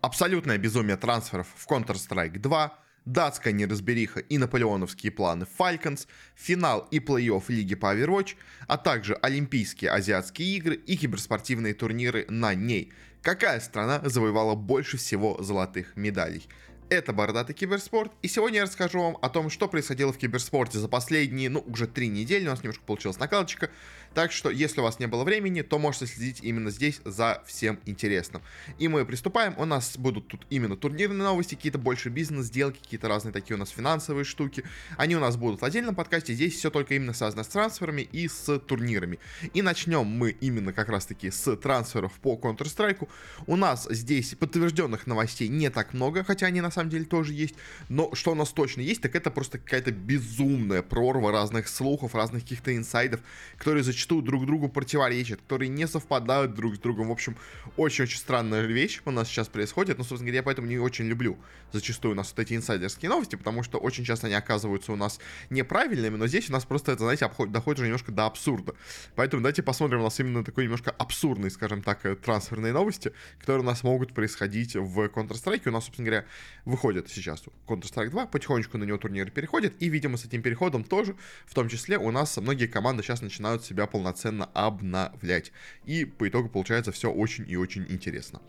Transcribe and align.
абсолютное 0.00 0.58
безумие 0.58 0.96
трансферов 0.96 1.48
в 1.54 1.66
Counter-Strike 1.68 2.38
2, 2.38 2.78
датская 3.04 3.52
неразбериха 3.52 4.20
и 4.20 4.38
наполеоновские 4.38 5.12
планы 5.12 5.46
Falcons, 5.58 6.06
финал 6.34 6.86
и 6.90 6.98
плей-офф 6.98 7.44
лиги 7.48 7.74
по 7.74 7.94
Overwatch, 7.94 8.36
а 8.66 8.78
также 8.78 9.14
Олимпийские 9.14 9.90
азиатские 9.90 10.56
игры 10.56 10.74
и 10.74 10.96
киберспортивные 10.96 11.74
турниры 11.74 12.26
на 12.28 12.54
ней. 12.54 12.92
Какая 13.22 13.60
страна 13.60 14.00
завоевала 14.04 14.54
больше 14.54 14.96
всего 14.96 15.42
золотых 15.42 15.96
медалей? 15.96 16.48
Это 16.88 17.12
Бородатый 17.12 17.52
Киберспорт, 17.52 18.10
и 18.20 18.26
сегодня 18.26 18.58
я 18.58 18.62
расскажу 18.64 19.00
вам 19.00 19.16
о 19.22 19.28
том, 19.28 19.48
что 19.48 19.68
происходило 19.68 20.12
в 20.12 20.18
киберспорте 20.18 20.80
за 20.80 20.88
последние, 20.88 21.48
ну, 21.48 21.60
уже 21.68 21.86
три 21.86 22.08
недели, 22.08 22.48
у 22.48 22.50
нас 22.50 22.64
немножко 22.64 22.82
получилась 22.84 23.20
накладочка, 23.20 23.70
так 24.14 24.32
что, 24.32 24.50
если 24.50 24.80
у 24.80 24.82
вас 24.82 24.98
не 24.98 25.06
было 25.06 25.24
времени, 25.24 25.62
то 25.62 25.78
можете 25.78 26.06
следить 26.06 26.40
именно 26.42 26.70
здесь 26.70 27.00
за 27.04 27.42
всем 27.46 27.78
интересным. 27.86 28.42
И 28.78 28.88
мы 28.88 29.04
приступаем, 29.04 29.54
у 29.56 29.64
нас 29.64 29.96
будут 29.96 30.28
тут 30.28 30.46
именно 30.50 30.76
турнирные 30.76 31.24
новости, 31.24 31.54
какие-то 31.54 31.78
больше 31.78 32.08
бизнес-сделки, 32.08 32.78
какие-то 32.78 33.08
разные 33.08 33.32
такие 33.32 33.56
у 33.56 33.58
нас 33.58 33.70
финансовые 33.70 34.24
штуки, 34.24 34.64
они 34.96 35.16
у 35.16 35.20
нас 35.20 35.36
будут 35.36 35.60
в 35.60 35.64
отдельном 35.64 35.94
подкасте, 35.94 36.34
здесь 36.34 36.54
все 36.54 36.70
только 36.70 36.94
именно 36.94 37.12
связано 37.12 37.44
с 37.44 37.48
трансферами 37.48 38.02
и 38.02 38.28
с 38.28 38.58
турнирами. 38.58 39.18
И 39.54 39.62
начнем 39.62 40.06
мы 40.06 40.30
именно 40.30 40.72
как 40.72 40.88
раз-таки 40.88 41.30
с 41.30 41.56
трансферов 41.56 42.12
по 42.14 42.34
Counter-Strike. 42.34 43.08
У 43.46 43.56
нас 43.56 43.86
здесь 43.90 44.34
подтвержденных 44.34 45.06
новостей 45.06 45.48
не 45.48 45.70
так 45.70 45.94
много, 45.94 46.24
хотя 46.24 46.46
они 46.46 46.60
на 46.60 46.70
самом 46.70 46.90
деле 46.90 47.04
тоже 47.04 47.32
есть. 47.32 47.54
Но 47.88 48.14
что 48.14 48.32
у 48.32 48.34
нас 48.34 48.50
точно 48.50 48.80
есть, 48.80 49.02
так 49.02 49.14
это 49.14 49.30
просто 49.30 49.58
какая-то 49.58 49.92
безумная 49.92 50.82
прорва 50.82 51.30
разных 51.32 51.68
слухов, 51.68 52.14
разных 52.14 52.42
каких-то 52.42 52.76
инсайдов, 52.76 53.20
которые 53.56 53.84
зачастую 54.00 54.22
друг 54.22 54.46
другу 54.46 54.68
противоречат, 54.68 55.40
которые 55.42 55.68
не 55.68 55.86
совпадают 55.86 56.54
друг 56.54 56.76
с 56.76 56.78
другом. 56.78 57.08
В 57.08 57.12
общем, 57.12 57.36
очень-очень 57.76 58.18
странная 58.18 58.62
вещь 58.62 59.02
у 59.04 59.10
нас 59.10 59.28
сейчас 59.28 59.48
происходит. 59.48 59.98
Ну, 59.98 60.04
собственно 60.04 60.28
говоря, 60.28 60.38
я 60.38 60.42
поэтому 60.42 60.68
не 60.68 60.78
очень 60.78 61.04
люблю 61.06 61.36
зачастую 61.72 62.12
у 62.12 62.14
нас 62.14 62.30
вот 62.30 62.38
эти 62.40 62.54
инсайдерские 62.54 63.10
новости, 63.10 63.36
потому 63.36 63.62
что 63.62 63.78
очень 63.78 64.04
часто 64.04 64.26
они 64.26 64.34
оказываются 64.34 64.92
у 64.92 64.96
нас 64.96 65.20
неправильными, 65.50 66.16
но 66.16 66.26
здесь 66.26 66.48
у 66.48 66.52
нас 66.52 66.64
просто 66.64 66.92
это, 66.92 67.04
знаете, 67.04 67.26
обход, 67.26 67.52
доходит 67.52 67.80
уже 67.80 67.86
немножко 67.86 68.10
до 68.10 68.26
абсурда. 68.26 68.74
Поэтому 69.14 69.42
давайте 69.42 69.62
посмотрим 69.62 70.00
у 70.00 70.04
нас 70.04 70.18
именно 70.18 70.44
такой 70.44 70.64
немножко 70.64 70.90
абсурдный, 70.90 71.50
скажем 71.50 71.82
так, 71.82 72.04
э, 72.06 72.16
трансферные 72.16 72.72
новости, 72.72 73.12
которые 73.38 73.62
у 73.62 73.66
нас 73.66 73.82
могут 73.82 74.14
происходить 74.14 74.74
в 74.74 74.98
Counter-Strike. 75.06 75.68
У 75.68 75.70
нас, 75.70 75.84
собственно 75.84 76.06
говоря, 76.06 76.26
выходит 76.64 77.10
сейчас 77.10 77.42
Counter-Strike 77.66 78.08
2, 78.08 78.26
потихонечку 78.26 78.78
на 78.78 78.84
него 78.84 78.98
турнир 78.98 79.30
переходит, 79.30 79.74
и, 79.80 79.88
видимо, 79.88 80.16
с 80.16 80.24
этим 80.24 80.42
переходом 80.42 80.84
тоже, 80.84 81.14
в 81.46 81.54
том 81.54 81.68
числе, 81.68 81.98
у 81.98 82.10
нас 82.10 82.36
многие 82.36 82.66
команды 82.66 83.02
сейчас 83.02 83.20
начинают 83.20 83.64
себя 83.64 83.86
полноценно 83.90 84.46
обновлять. 84.54 85.52
И 85.84 86.04
по 86.04 86.28
итогу 86.28 86.48
получается 86.48 86.92
все 86.92 87.10
очень 87.10 87.48
и 87.48 87.56
очень 87.56 87.86
интересно. 87.88 88.40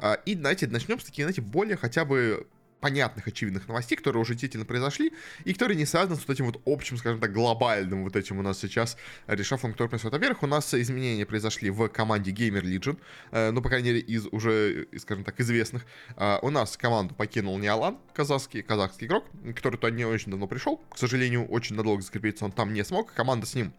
А, 0.00 0.14
и, 0.14 0.34
знаете, 0.34 0.66
начнем 0.66 1.00
с 1.00 1.04
таких, 1.04 1.24
знаете, 1.24 1.40
более 1.40 1.76
хотя 1.76 2.04
бы 2.04 2.46
понятных, 2.80 3.26
очевидных 3.26 3.68
новостей, 3.68 3.96
которые 3.96 4.22
уже 4.22 4.34
действительно 4.34 4.64
произошли, 4.64 5.12
и 5.44 5.52
которые 5.52 5.76
не 5.76 5.86
связаны 5.86 6.16
с 6.16 6.20
вот 6.20 6.30
этим 6.30 6.46
вот 6.46 6.60
общим, 6.64 6.96
скажем 6.96 7.20
так, 7.20 7.32
глобальным 7.32 8.04
вот 8.04 8.16
этим 8.16 8.38
у 8.38 8.42
нас 8.42 8.58
сейчас 8.58 8.96
решафом, 9.26 9.72
который 9.72 9.88
происходит. 9.88 10.14
Во-первых, 10.14 10.42
у 10.42 10.46
нас 10.46 10.72
изменения 10.74 11.26
произошли 11.26 11.70
в 11.70 11.88
команде 11.88 12.30
Gamer 12.30 12.62
Legion, 12.62 12.98
э, 13.32 13.50
ну, 13.50 13.62
по 13.62 13.68
крайней 13.68 13.90
мере, 13.90 14.00
из 14.00 14.26
уже, 14.26 14.86
скажем 14.98 15.24
так, 15.24 15.40
известных. 15.40 15.84
Э, 16.16 16.38
у 16.42 16.50
нас 16.50 16.76
команду 16.76 17.14
покинул 17.14 17.58
Неалан, 17.58 17.98
казахский, 18.14 18.62
казахский 18.62 19.06
игрок, 19.06 19.24
который 19.56 19.76
туда 19.76 19.90
не 19.90 20.04
очень 20.04 20.30
давно 20.30 20.46
пришел. 20.46 20.78
К 20.90 20.98
сожалению, 20.98 21.46
очень 21.46 21.76
надолго 21.76 22.02
закрепиться 22.02 22.44
он 22.44 22.52
там 22.52 22.72
не 22.72 22.84
смог. 22.84 23.12
Команда 23.12 23.46
с 23.46 23.54
ним 23.54 23.72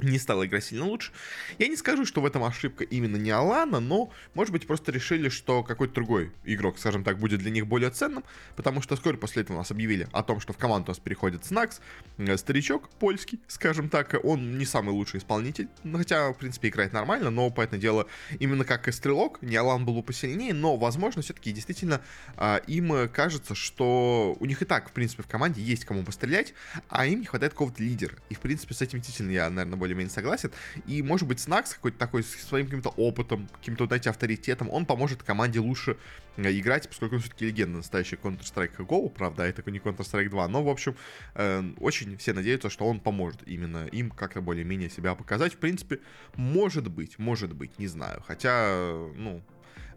не 0.00 0.18
стала 0.18 0.46
игра 0.46 0.60
сильно 0.60 0.86
лучше. 0.86 1.12
Я 1.58 1.68
не 1.68 1.76
скажу, 1.76 2.04
что 2.04 2.20
в 2.20 2.26
этом 2.26 2.44
ошибка 2.44 2.84
именно 2.84 3.16
не 3.16 3.30
Алана, 3.30 3.80
но, 3.80 4.10
может 4.34 4.52
быть, 4.52 4.66
просто 4.66 4.92
решили, 4.92 5.28
что 5.28 5.62
какой-то 5.62 5.94
другой 5.94 6.32
игрок, 6.44 6.78
скажем 6.78 7.04
так, 7.04 7.18
будет 7.18 7.40
для 7.40 7.50
них 7.50 7.66
более 7.66 7.90
ценным, 7.90 8.24
потому 8.56 8.82
что 8.82 8.96
вскоре 8.96 9.16
после 9.16 9.42
этого 9.42 9.58
нас 9.58 9.70
объявили 9.70 10.08
о 10.12 10.22
том, 10.22 10.40
что 10.40 10.52
в 10.52 10.58
команду 10.58 10.86
у 10.86 10.90
нас 10.90 10.98
переходит 10.98 11.44
Снакс, 11.44 11.80
э, 12.18 12.36
старичок 12.36 12.88
польский, 12.90 13.40
скажем 13.46 13.88
так, 13.88 14.16
он 14.22 14.58
не 14.58 14.64
самый 14.64 14.90
лучший 14.90 15.18
исполнитель, 15.18 15.68
хотя, 15.94 16.32
в 16.32 16.38
принципе, 16.38 16.68
играет 16.68 16.92
нормально, 16.92 17.30
но, 17.30 17.50
по 17.50 17.60
этому 17.60 17.80
делу, 17.80 18.06
именно 18.38 18.64
как 18.64 18.88
и 18.88 18.92
стрелок, 18.92 19.40
не 19.42 19.56
Алан 19.56 19.84
был 19.84 19.94
бы 19.94 20.02
посильнее, 20.02 20.54
но, 20.54 20.76
возможно, 20.76 21.22
все-таки 21.22 21.52
действительно 21.52 22.00
а, 22.36 22.56
им 22.66 23.08
кажется, 23.08 23.54
что 23.54 24.36
у 24.38 24.46
них 24.46 24.62
и 24.62 24.64
так, 24.64 24.88
в 24.88 24.92
принципе, 24.92 25.22
в 25.22 25.26
команде 25.26 25.62
есть 25.62 25.84
кому 25.84 26.04
пострелять, 26.04 26.54
а 26.88 27.06
им 27.06 27.20
не 27.20 27.26
хватает 27.26 27.52
какого-то 27.52 27.82
лидера. 27.82 28.16
И, 28.28 28.34
в 28.34 28.40
принципе, 28.40 28.74
с 28.74 28.82
этим 28.82 28.98
действительно 29.00 29.32
я, 29.32 29.50
наверное, 29.50 29.78
более-менее 29.82 30.12
согласен. 30.12 30.52
И, 30.86 31.02
может 31.02 31.26
быть, 31.26 31.40
Снакс 31.40 31.74
какой-то 31.74 31.98
такой, 31.98 32.22
своим 32.22 32.66
каким-то 32.66 32.90
опытом, 32.90 33.48
каким-то, 33.48 33.86
знаете, 33.86 34.10
авторитетом, 34.10 34.70
он 34.70 34.86
поможет 34.86 35.24
команде 35.24 35.58
лучше 35.58 35.96
э, 36.36 36.52
играть, 36.52 36.88
поскольку 36.88 37.16
он 37.16 37.20
все-таки 37.20 37.46
легенда 37.46 37.78
настоящий 37.78 38.14
Counter-Strike 38.14 38.76
Go, 38.86 39.10
правда, 39.10 39.42
это 39.42 39.68
не 39.72 39.80
Counter-Strike 39.80 40.28
2, 40.28 40.48
но, 40.48 40.62
в 40.62 40.68
общем, 40.68 40.94
э, 41.34 41.64
очень 41.80 42.16
все 42.16 42.32
надеются, 42.32 42.70
что 42.70 42.86
он 42.86 43.00
поможет 43.00 43.40
именно 43.44 43.86
им 43.86 44.10
как-то 44.10 44.40
более-менее 44.40 44.88
себя 44.88 45.16
показать. 45.16 45.54
В 45.54 45.58
принципе, 45.58 45.98
может 46.36 46.88
быть, 46.88 47.18
может 47.18 47.52
быть, 47.52 47.80
не 47.80 47.88
знаю. 47.88 48.22
Хотя, 48.24 48.94
ну, 49.16 49.42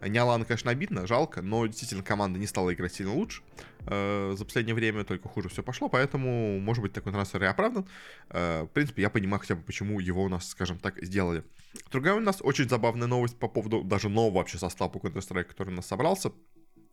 Ниолана, 0.01 0.45
конечно, 0.45 0.71
обидно, 0.71 1.07
жалко, 1.07 1.41
но 1.41 1.65
действительно 1.65 2.03
команда 2.03 2.39
не 2.39 2.47
стала 2.47 2.73
играть 2.73 2.93
сильно 2.93 3.13
лучше. 3.13 3.41
Э, 3.87 4.33
за 4.37 4.45
последнее 4.45 4.75
время 4.75 5.03
только 5.03 5.29
хуже 5.29 5.49
все 5.49 5.63
пошло, 5.63 5.89
поэтому, 5.89 6.59
может 6.59 6.81
быть, 6.81 6.93
такой 6.93 7.11
трансфер 7.11 7.43
и 7.43 7.47
оправдан. 7.47 7.87
Э, 8.29 8.63
в 8.63 8.67
принципе, 8.67 9.01
я 9.01 9.09
понимаю 9.09 9.39
хотя 9.39 9.55
бы, 9.55 9.61
почему 9.61 9.99
его 9.99 10.23
у 10.23 10.29
нас, 10.29 10.49
скажем 10.49 10.77
так, 10.79 11.01
сделали. 11.03 11.43
Другая 11.91 12.15
у 12.15 12.19
нас 12.19 12.37
очень 12.41 12.69
забавная 12.69 13.07
новость 13.07 13.37
по 13.37 13.47
поводу 13.47 13.83
даже 13.83 14.09
нового 14.09 14.37
вообще 14.39 14.57
состава 14.57 14.89
по 14.89 14.97
Counter-Strike, 14.97 15.43
который 15.43 15.69
у 15.69 15.75
нас 15.75 15.85
собрался. 15.85 16.31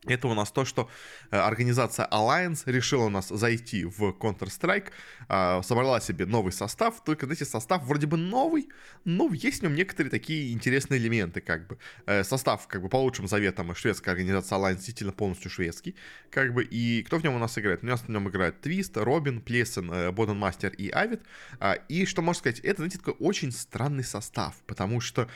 Это 0.06 0.26
у 0.26 0.34
нас 0.34 0.50
то, 0.50 0.64
что 0.64 0.90
э, 1.30 1.36
организация 1.36 2.08
Alliance 2.10 2.62
решила 2.66 3.04
у 3.04 3.08
нас 3.08 3.28
зайти 3.28 3.84
в 3.84 4.10
Counter-Strike, 4.10 4.90
а, 5.28 5.62
собрала 5.62 6.00
себе 6.00 6.26
новый 6.26 6.52
состав, 6.52 7.04
только, 7.04 7.26
знаете, 7.26 7.44
состав 7.44 7.84
вроде 7.84 8.08
бы 8.08 8.16
новый, 8.16 8.68
но 9.04 9.30
есть 9.32 9.60
в 9.60 9.62
нем 9.62 9.76
некоторые 9.76 10.10
такие 10.10 10.52
интересные 10.52 10.98
элементы, 10.98 11.40
как 11.40 11.68
бы. 11.68 11.78
Э, 12.06 12.24
состав, 12.24 12.66
как 12.66 12.82
бы, 12.82 12.88
по 12.88 12.96
лучшим 12.96 13.28
заветам 13.28 13.72
шведская 13.76 14.10
организация 14.10 14.58
Alliance 14.58 14.74
действительно 14.76 15.12
полностью 15.12 15.52
шведский, 15.52 15.94
как 16.30 16.52
бы, 16.52 16.64
и 16.64 17.04
кто 17.04 17.18
в 17.18 17.22
нем 17.22 17.36
у 17.36 17.38
нас 17.38 17.56
играет? 17.56 17.84
У 17.84 17.86
нас 17.86 18.00
в 18.00 18.08
нем 18.08 18.28
играет 18.28 18.60
Твист, 18.60 18.96
Робин, 18.96 19.40
Плесен, 19.40 19.88
э, 19.92 20.10
Боден 20.10 20.36
Мастер 20.36 20.70
и 20.70 20.90
Авид, 20.90 21.20
а, 21.60 21.74
и 21.74 22.06
что 22.06 22.22
можно 22.22 22.40
сказать, 22.40 22.58
это, 22.58 22.78
знаете, 22.78 22.98
такой 22.98 23.14
очень 23.20 23.52
странный 23.52 24.04
состав, 24.04 24.56
потому 24.66 25.00
что 25.00 25.28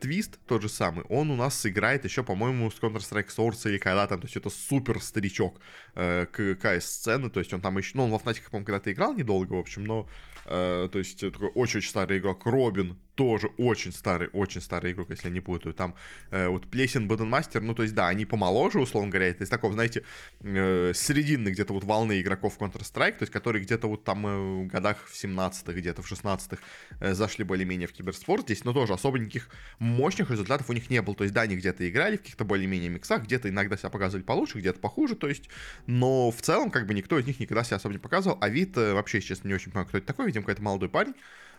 Твист, 0.00 0.38
тот 0.46 0.62
же 0.62 0.68
самый, 0.68 1.04
он 1.04 1.30
у 1.30 1.36
нас 1.36 1.64
играет 1.64 2.04
еще, 2.04 2.24
по-моему, 2.24 2.70
с 2.70 2.80
Counter-Strike 2.80 3.28
Source 3.28 3.68
или 3.70 3.78
когда 3.78 3.99
да, 4.00 4.06
там, 4.06 4.20
то 4.20 4.26
есть 4.26 4.36
это 4.36 4.50
супер 4.50 5.00
старичок 5.00 5.60
э, 5.94 6.26
КС-сцены, 6.26 7.30
то 7.30 7.40
есть 7.40 7.52
он 7.52 7.60
там 7.60 7.78
еще, 7.78 7.92
ну, 7.94 8.04
он 8.04 8.10
во 8.10 8.18
Фнатиках, 8.18 8.50
по-моему, 8.50 8.66
когда-то 8.66 8.92
играл 8.92 9.14
недолго, 9.14 9.54
в 9.54 9.58
общем, 9.58 9.84
но, 9.84 10.08
э, 10.46 10.88
то 10.90 10.98
есть 10.98 11.20
такой 11.20 11.50
очень-очень 11.54 11.90
старый 11.90 12.18
игрок, 12.18 12.46
Робин, 12.46 12.98
тоже 13.14 13.48
очень 13.58 13.92
старый, 13.92 14.28
очень 14.32 14.60
старый 14.60 14.92
игрок, 14.92 15.10
если 15.10 15.28
я 15.28 15.34
не 15.34 15.40
путаю. 15.40 15.74
Там 15.74 15.94
э, 16.30 16.48
вот 16.48 16.66
Плесен, 16.68 17.08
Боденмастер, 17.08 17.60
ну, 17.60 17.74
то 17.74 17.82
есть, 17.82 17.94
да, 17.94 18.08
они 18.08 18.24
помоложе, 18.24 18.80
условно 18.80 19.10
говоря, 19.10 19.28
это 19.28 19.44
из 19.44 19.48
такого, 19.48 19.72
знаете, 19.72 20.04
э, 20.40 20.92
середины 20.94 21.48
где-то 21.50 21.72
вот 21.72 21.84
волны 21.84 22.20
игроков 22.20 22.58
Counter-Strike, 22.58 23.18
то 23.18 23.22
есть, 23.22 23.32
которые 23.32 23.62
где-то 23.62 23.88
вот 23.88 24.04
там 24.04 24.26
э, 24.26 24.64
в 24.64 24.66
годах 24.66 25.06
в 25.06 25.14
17-х, 25.14 25.72
где-то 25.72 26.02
в 26.02 26.10
16-х 26.10 26.58
э, 27.00 27.14
зашли 27.14 27.44
более-менее 27.44 27.88
в 27.88 27.92
киберспорт 27.92 28.44
здесь, 28.44 28.64
но 28.64 28.72
тоже 28.72 28.92
особо 28.92 29.18
никаких 29.18 29.48
мощных 29.78 30.30
результатов 30.30 30.70
у 30.70 30.72
них 30.72 30.90
не 30.90 31.02
было. 31.02 31.14
То 31.14 31.24
есть, 31.24 31.34
да, 31.34 31.42
они 31.42 31.56
где-то 31.56 31.88
играли 31.88 32.16
в 32.16 32.20
каких-то 32.20 32.44
более-менее 32.44 32.90
миксах, 32.90 33.24
где-то 33.24 33.48
иногда 33.48 33.76
себя 33.76 33.90
показывали 33.90 34.22
получше, 34.22 34.58
где-то 34.58 34.80
похуже, 34.80 35.16
то 35.16 35.28
есть, 35.28 35.48
но 35.86 36.30
в 36.30 36.40
целом, 36.40 36.70
как 36.70 36.86
бы, 36.86 36.94
никто 36.94 37.18
из 37.18 37.26
них 37.26 37.40
никогда 37.40 37.64
себя 37.64 37.76
особо 37.76 37.94
не 37.94 37.98
показывал, 37.98 38.38
а 38.40 38.48
вид 38.48 38.76
э, 38.76 38.94
вообще, 38.94 39.20
честно, 39.20 39.48
не 39.48 39.54
очень 39.54 39.72
понимаю, 39.72 39.88
кто 39.88 39.98
это 39.98 40.06
такой, 40.06 40.26
видимо, 40.26 40.42
какой-то 40.42 40.62
молодой 40.62 40.88
парень, 40.88 41.14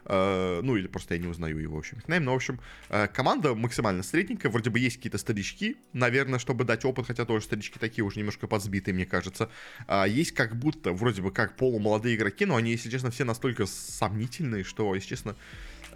ну, 0.06 0.76
или 0.76 0.88
просто 0.88 1.16
я 1.16 1.20
не 1.20 1.28
узнаю 1.28 1.58
его, 1.58 1.76
в 1.76 1.80
общем, 1.80 1.98
никнейм. 1.98 2.24
Но, 2.24 2.34
в 2.34 2.36
общем, 2.36 2.60
э, 2.90 3.08
команда 3.08 3.56
максимально 3.56 4.04
средненькая. 4.04 4.52
Вроде 4.52 4.70
бы 4.70 4.80
есть 4.80 4.98
какие-то 4.98 5.18
старички, 5.18 5.78
наверное, 5.94 6.40
чтобы 6.40 6.64
дать 6.64 6.86
опыт, 6.86 7.08
хотя 7.08 7.26
тоже 7.26 7.46
старички 7.46 7.80
такие 7.80 8.04
уже 8.04 8.20
немножко 8.20 8.48
подсбитые, 8.48 8.96
мне 8.96 9.06
кажется. 9.06 9.50
А, 9.88 10.08
есть 10.08 10.32
как 10.32 10.56
будто, 10.56 10.92
вроде 10.92 11.22
бы, 11.22 11.32
как 11.32 11.56
полумолодые 11.56 12.16
игроки, 12.16 12.46
но 12.46 12.56
они, 12.56 12.72
если 12.72 12.90
честно, 12.90 13.12
все 13.12 13.24
настолько 13.24 13.66
сомнительные, 13.66 14.64
что, 14.64 14.94
если 14.96 15.10
честно, 15.10 15.36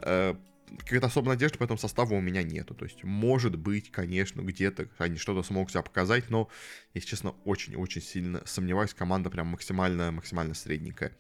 э, 0.02 0.36
какой-то 0.80 1.08
особой 1.08 1.30
надежды 1.30 1.58
по 1.58 1.64
этому 1.64 1.78
составу 1.78 2.16
у 2.16 2.22
меня 2.22 2.44
нету. 2.44 2.74
То 2.74 2.86
есть, 2.86 3.04
может 3.04 3.56
быть, 3.56 3.92
конечно, 3.92 4.42
где-то 4.42 4.88
они 4.98 5.18
что-то 5.18 5.44
смогут 5.44 5.72
себя 5.72 5.82
показать, 5.82 6.30
но, 6.30 6.50
если 6.94 7.10
честно, 7.10 7.36
очень-очень 7.46 8.02
сильно 8.02 8.42
сомневаюсь. 8.46 8.94
Команда 8.94 9.30
прям 9.30 9.48
максимально, 9.48 10.12
максимально 10.12 10.54
средненькая. 10.54 11.12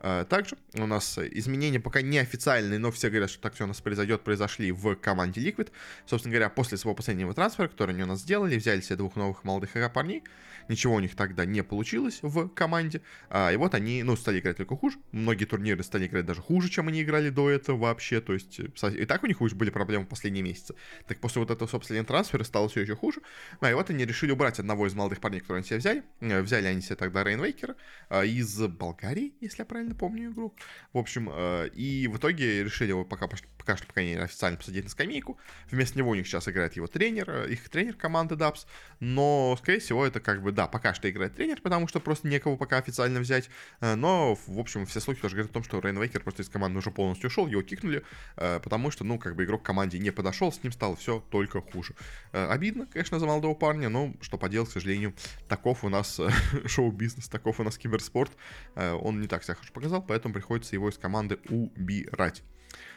Также 0.00 0.56
у 0.74 0.86
нас 0.86 1.18
изменения 1.18 1.80
пока 1.80 2.02
не 2.02 2.18
официальные, 2.18 2.78
но 2.78 2.90
все 2.90 3.08
говорят, 3.08 3.30
что 3.30 3.40
так 3.40 3.54
все 3.54 3.64
у 3.64 3.66
нас 3.66 3.80
произойдет, 3.80 4.22
произошли 4.22 4.72
в 4.72 4.94
команде 4.96 5.40
Liquid. 5.40 5.70
Собственно 6.06 6.32
говоря, 6.32 6.50
после 6.50 6.78
своего 6.78 6.94
последнего 6.94 7.34
трансфера, 7.34 7.68
который 7.68 7.92
они 7.92 8.02
у 8.02 8.06
нас 8.06 8.20
сделали, 8.20 8.56
взяли 8.56 8.80
себе 8.80 8.96
двух 8.96 9.16
новых 9.16 9.44
молодых 9.44 9.70
парней, 9.92 10.22
Ничего 10.68 10.94
у 10.94 11.00
них 11.00 11.14
тогда 11.14 11.44
не 11.44 11.62
получилось 11.62 12.18
в 12.22 12.48
команде. 12.48 13.02
А, 13.30 13.52
и 13.52 13.56
вот 13.56 13.74
они, 13.74 14.02
ну, 14.02 14.16
стали 14.16 14.40
играть 14.40 14.56
только 14.56 14.76
хуже. 14.76 14.98
Многие 15.12 15.44
турниры 15.44 15.82
стали 15.82 16.06
играть 16.06 16.26
даже 16.26 16.42
хуже, 16.42 16.68
чем 16.68 16.88
они 16.88 17.02
играли 17.02 17.30
до 17.30 17.50
этого 17.50 17.76
вообще. 17.76 18.20
То 18.20 18.32
есть, 18.32 18.58
и 18.58 19.04
так 19.06 19.22
у 19.22 19.26
них 19.26 19.40
уже 19.40 19.54
были 19.54 19.70
проблемы 19.70 20.04
в 20.04 20.08
последние 20.08 20.42
месяцы. 20.42 20.74
Так 21.06 21.18
после 21.18 21.40
вот 21.40 21.50
этого, 21.50 21.68
собственно, 21.68 22.04
трансфера 22.04 22.44
стало 22.44 22.68
все 22.68 22.80
еще 22.80 22.96
хуже. 22.96 23.20
А, 23.60 23.70
и 23.70 23.74
вот 23.74 23.90
они 23.90 24.04
решили 24.04 24.32
убрать 24.32 24.58
одного 24.58 24.86
из 24.86 24.94
молодых 24.94 25.20
парней, 25.20 25.40
которые 25.40 25.60
они 25.60 25.66
себе 25.66 25.78
взяли. 25.78 26.02
Э, 26.20 26.42
взяли 26.42 26.66
они 26.66 26.80
себе 26.80 26.96
тогда 26.96 27.22
Рейнвейкера 27.22 27.76
из 28.24 28.58
Болгарии, 28.66 29.34
если 29.40 29.60
я 29.60 29.64
правильно 29.76 29.94
помню 29.94 30.30
игру. 30.30 30.54
В 30.94 30.98
общем, 30.98 31.28
э, 31.30 31.68
и 31.74 32.08
в 32.08 32.16
итоге 32.16 32.64
решили 32.64 32.88
его 32.88 33.04
пока, 33.04 33.26
пока 33.26 33.76
что, 33.76 33.86
пока 33.86 34.02
не 34.02 34.14
официально 34.14 34.56
посадить 34.56 34.84
на 34.84 34.90
скамейку. 34.90 35.38
Вместо 35.70 35.98
него 35.98 36.12
у 36.12 36.14
них 36.14 36.26
сейчас 36.26 36.48
играет 36.48 36.76
его 36.76 36.86
тренер, 36.86 37.28
э, 37.28 37.50
их 37.50 37.68
тренер 37.68 37.94
команды 37.94 38.36
Дабс. 38.36 38.66
Но, 39.00 39.54
скорее 39.60 39.80
всего, 39.80 40.06
это 40.06 40.20
как 40.20 40.40
бы 40.40 40.52
да, 40.52 40.66
пока 40.66 40.94
что 40.94 41.10
играет 41.10 41.34
тренер, 41.34 41.60
потому 41.60 41.88
что 41.88 42.00
просто 42.00 42.26
некого 42.26 42.56
пока 42.56 42.78
официально 42.78 43.20
взять. 43.20 43.50
Э, 43.82 43.96
но, 43.96 44.38
в 44.46 44.58
общем, 44.58 44.86
все 44.86 44.98
слухи 44.98 45.20
тоже 45.20 45.34
говорят 45.34 45.50
о 45.50 45.54
том, 45.54 45.62
что 45.62 45.78
Рейн 45.78 46.00
Вейкер 46.00 46.22
просто 46.22 46.40
из 46.40 46.48
команды 46.48 46.78
уже 46.78 46.90
полностью 46.90 47.28
ушел, 47.28 47.46
его 47.46 47.60
кикнули, 47.60 48.02
потому 48.36 48.90
что, 48.90 49.04
ну, 49.04 49.18
как 49.18 49.36
бы 49.36 49.44
игрок 49.44 49.62
команде 49.62 49.98
не 49.98 50.10
подошел, 50.10 50.50
с 50.50 50.62
ним 50.62 50.72
стало 50.72 50.96
все 50.96 51.22
только 51.30 51.60
хуже. 51.60 51.94
Обидно, 52.32 52.86
конечно, 52.86 53.18
за 53.18 53.26
молодого 53.26 53.54
парня, 53.54 53.90
но 53.90 54.14
что 54.22 54.38
поделать, 54.38 54.70
к 54.70 54.72
сожалению, 54.72 55.14
таков 55.48 55.84
у 55.84 55.90
нас 55.90 56.18
шоу-бизнес, 56.66 57.28
таков 57.28 57.60
у 57.60 57.62
нас 57.62 57.76
киберспорт. 57.76 58.32
Он 58.74 59.20
не 59.20 59.28
так 59.28 59.44
себя 59.44 59.54
хорошо 59.66 59.72
показал, 59.72 60.02
поэтому 60.02 60.34
приходится 60.34 60.74
его 60.74 60.88
из 60.88 60.98
команды 60.98 61.38
убирать. 61.48 62.42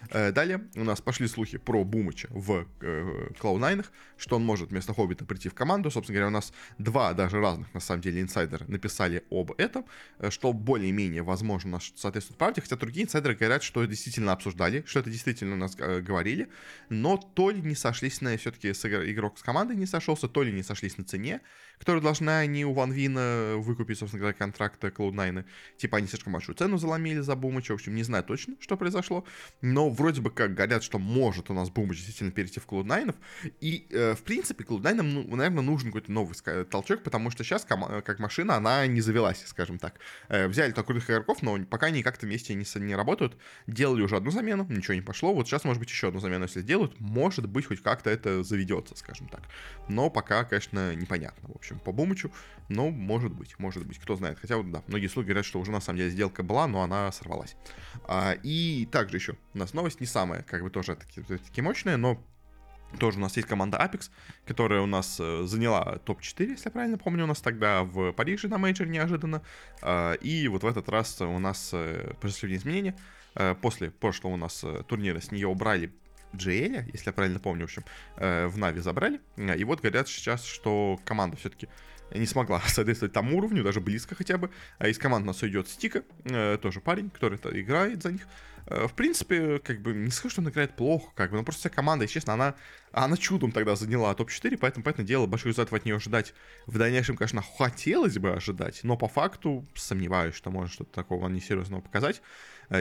Э, 0.09 0.31
далее 0.31 0.61
у 0.75 0.83
нас 0.83 1.01
пошли 1.01 1.27
слухи 1.27 1.57
про 1.57 1.83
Бумыча 1.83 2.27
в 2.31 2.65
Cloud9, 2.79 3.81
э, 3.81 3.83
что 4.17 4.37
он 4.37 4.45
может 4.45 4.69
вместо 4.69 4.93
Хоббита 4.93 5.25
прийти 5.25 5.49
в 5.49 5.53
команду. 5.53 5.91
Собственно 5.91 6.15
говоря, 6.15 6.27
у 6.27 6.33
нас 6.33 6.53
два 6.77 7.13
даже 7.13 7.39
разных, 7.39 7.73
на 7.73 7.79
самом 7.79 8.01
деле, 8.01 8.21
инсайдера 8.21 8.65
написали 8.67 9.23
об 9.29 9.51
этом, 9.57 9.85
э, 10.19 10.29
что 10.29 10.53
более-менее 10.53 11.23
возможно 11.23 11.79
соответствует 11.95 12.37
правде, 12.37 12.61
хотя 12.61 12.75
другие 12.75 13.05
инсайдеры 13.05 13.35
говорят, 13.35 13.63
что 13.63 13.83
действительно 13.85 14.31
обсуждали, 14.31 14.83
что 14.87 14.99
это 14.99 15.09
действительно 15.09 15.55
у 15.55 15.57
нас 15.57 15.75
говорили, 15.75 16.49
но 16.89 17.17
то 17.17 17.49
ли 17.49 17.61
не 17.61 17.75
сошлись 17.75 18.21
на 18.21 18.37
все-таки 18.37 18.69
игрок 18.69 19.37
с 19.37 19.43
командой 19.43 19.75
не 19.75 19.85
сошелся, 19.85 20.27
то 20.27 20.43
ли 20.43 20.51
не 20.51 20.63
сошлись 20.63 20.97
на 20.97 21.03
цене, 21.03 21.41
которую 21.77 22.01
должны 22.01 22.29
они 22.29 22.65
у 22.65 22.73
Ван 22.73 22.91
Вина 22.91 23.53
выкупить, 23.57 23.97
собственно 23.97 24.19
говоря, 24.19 24.37
контракта 24.37 24.87
Cloud9. 24.87 25.45
Типа 25.77 25.97
они 25.97 26.07
слишком 26.07 26.33
большую 26.33 26.55
цену 26.55 26.77
заломили 26.77 27.19
за 27.19 27.35
Бумыча, 27.35 27.71
в 27.71 27.75
общем, 27.75 27.95
не 27.95 28.03
знаю 28.03 28.23
точно, 28.23 28.55
что 28.59 28.77
произошло, 28.77 29.25
но 29.61 29.88
вроде 29.89 30.21
бы 30.21 30.31
как 30.31 30.53
говорят, 30.53 30.83
что 30.83 30.99
может 30.99 31.49
у 31.49 31.53
нас 31.53 31.69
Бумыч 31.69 31.97
действительно 31.97 32.31
перейти 32.31 32.59
в 32.59 32.67
Cloud9, 32.67 33.15
и, 33.61 33.87
э, 33.89 34.15
в 34.15 34.23
принципе, 34.23 34.63
Cloud9, 34.63 35.01
ну, 35.01 35.35
наверное, 35.35 35.63
нужен 35.63 35.89
какой-то 35.89 36.11
новый 36.11 36.35
толчок, 36.65 37.03
потому 37.03 37.31
что 37.31 37.43
сейчас, 37.43 37.65
как 37.65 38.19
машина, 38.19 38.55
она 38.55 38.85
не 38.87 39.01
завелась, 39.01 39.43
скажем 39.45 39.79
так. 39.79 39.95
Э, 40.27 40.47
взяли 40.47 40.71
только 40.71 40.87
крутых 40.93 41.09
игроков, 41.09 41.41
но 41.41 41.57
пока 41.65 41.87
они 41.87 42.03
как-то 42.03 42.25
вместе 42.25 42.53
не, 42.53 42.65
не 42.79 42.95
работают, 42.95 43.37
делали 43.67 44.01
уже 44.01 44.15
одну 44.15 44.31
замену, 44.31 44.65
ничего 44.69 44.93
не 44.93 45.01
пошло, 45.01 45.33
вот 45.33 45.47
сейчас, 45.47 45.63
может 45.63 45.79
быть, 45.79 45.89
еще 45.89 46.09
одну 46.09 46.19
замену, 46.19 46.45
если 46.45 46.61
сделают, 46.61 46.99
может 46.99 47.47
быть, 47.47 47.65
хоть 47.65 47.81
как-то 47.81 48.09
это 48.09 48.43
заведется, 48.43 48.95
скажем 48.95 49.27
так. 49.27 49.41
Но 49.87 50.09
пока, 50.09 50.43
конечно, 50.43 50.95
непонятно, 50.95 51.49
в 51.49 51.55
общем, 51.55 51.79
по 51.79 51.91
Бумычу, 51.91 52.31
но 52.69 52.89
может 52.89 53.31
быть, 53.31 53.57
может 53.57 53.85
быть, 53.85 53.99
кто 53.99 54.15
знает. 54.15 54.37
Хотя, 54.39 54.57
вот, 54.57 54.71
да, 54.71 54.83
многие 54.87 55.07
слуги 55.07 55.27
говорят, 55.27 55.45
что 55.45 55.59
уже 55.59 55.71
на 55.71 55.81
самом 55.81 55.97
деле 55.97 56.11
сделка 56.11 56.43
была, 56.43 56.67
но 56.67 56.81
она 56.81 57.11
сорвалась. 57.11 57.55
А, 58.07 58.35
и 58.43 58.87
также 58.91 59.17
еще 59.17 59.35
у 59.53 59.57
нас 59.57 59.73
новость 59.79 60.01
не 60.01 60.07
самая, 60.07 60.43
как 60.43 60.61
бы 60.61 60.69
тоже 60.69 60.95
таки, 60.95 61.21
таки 61.21 61.61
мощная, 61.61 61.95
но 61.95 62.21
тоже 62.99 63.17
у 63.17 63.21
нас 63.21 63.37
есть 63.37 63.47
команда 63.47 63.77
Apex, 63.77 64.09
которая 64.45 64.81
у 64.81 64.85
нас 64.85 65.17
э, 65.19 65.43
заняла 65.45 65.99
топ-4, 65.99 66.49
если 66.49 66.67
я 66.67 66.71
правильно 66.71 66.97
помню, 66.97 67.23
у 67.23 67.27
нас 67.27 67.39
тогда 67.39 67.83
в 67.83 68.11
Париже 68.11 68.49
на 68.49 68.57
мейджоре 68.57 68.89
неожиданно. 68.89 69.41
Э, 69.81 70.15
и 70.17 70.47
вот 70.49 70.63
в 70.63 70.67
этот 70.67 70.89
раз 70.89 71.21
у 71.21 71.39
нас 71.39 71.69
э, 71.71 72.13
произошли 72.19 72.55
изменения. 72.55 72.95
Э, 73.35 73.55
после 73.61 73.91
прошлого 73.91 74.33
у 74.33 74.37
нас 74.37 74.65
турнира 74.87 75.21
с 75.21 75.31
нее 75.31 75.47
убрали 75.47 75.93
GL, 76.33 76.89
если 76.91 77.07
я 77.07 77.13
правильно 77.13 77.39
помню, 77.39 77.61
в 77.61 77.69
общем, 77.69 77.83
в 78.17 78.57
Нави 78.57 78.81
забрали. 78.81 79.19
И 79.37 79.63
вот 79.63 79.81
говорят 79.81 80.07
сейчас, 80.07 80.45
что 80.45 80.99
команда 81.05 81.37
все-таки 81.37 81.69
не 82.13 82.25
смогла 82.25 82.59
соответствовать 82.67 83.13
тому 83.13 83.37
уровню, 83.37 83.63
даже 83.63 83.81
близко 83.81 84.13
хотя 84.13 84.37
бы. 84.37 84.51
А 84.77 84.87
из 84.87 84.99
команд 84.99 85.23
у 85.23 85.27
нас 85.27 85.43
идет 85.43 85.67
Стика, 85.67 86.03
тоже 86.61 86.81
парень, 86.81 87.09
который 87.09 87.39
играет 87.61 88.03
за 88.03 88.11
них. 88.11 88.27
Э, 88.69 88.87
в 88.87 88.93
принципе, 88.93 89.59
как 89.59 89.81
бы, 89.81 89.93
не 89.93 90.11
скажу, 90.11 90.31
что 90.31 90.41
он 90.41 90.49
играет 90.49 90.75
плохо, 90.75 91.11
как 91.15 91.31
бы, 91.31 91.37
но 91.37 91.43
просто 91.43 91.61
вся 91.61 91.69
команда, 91.69 92.03
если 92.03 92.15
честно, 92.15 92.33
она, 92.33 92.55
она 92.91 93.17
чудом 93.17 93.51
тогда 93.51 93.75
заняла 93.75 94.13
топ-4, 94.13 94.57
поэтому, 94.57 94.83
поэтому 94.83 95.07
дело, 95.07 95.25
больших 95.25 95.47
результатов 95.47 95.73
от 95.73 95.85
нее 95.85 95.95
ожидать 95.95 96.33
в 96.67 96.77
дальнейшем, 96.77 97.17
конечно, 97.17 97.41
хотелось 97.57 98.17
бы 98.17 98.31
ожидать, 98.31 98.81
но 98.83 98.95
по 98.95 99.07
факту 99.07 99.65
сомневаюсь, 99.75 100.35
что 100.35 100.51
можно 100.51 100.71
что-то 100.71 100.93
такого 100.93 101.27
несерьезного 101.29 101.81
показать. 101.81 102.21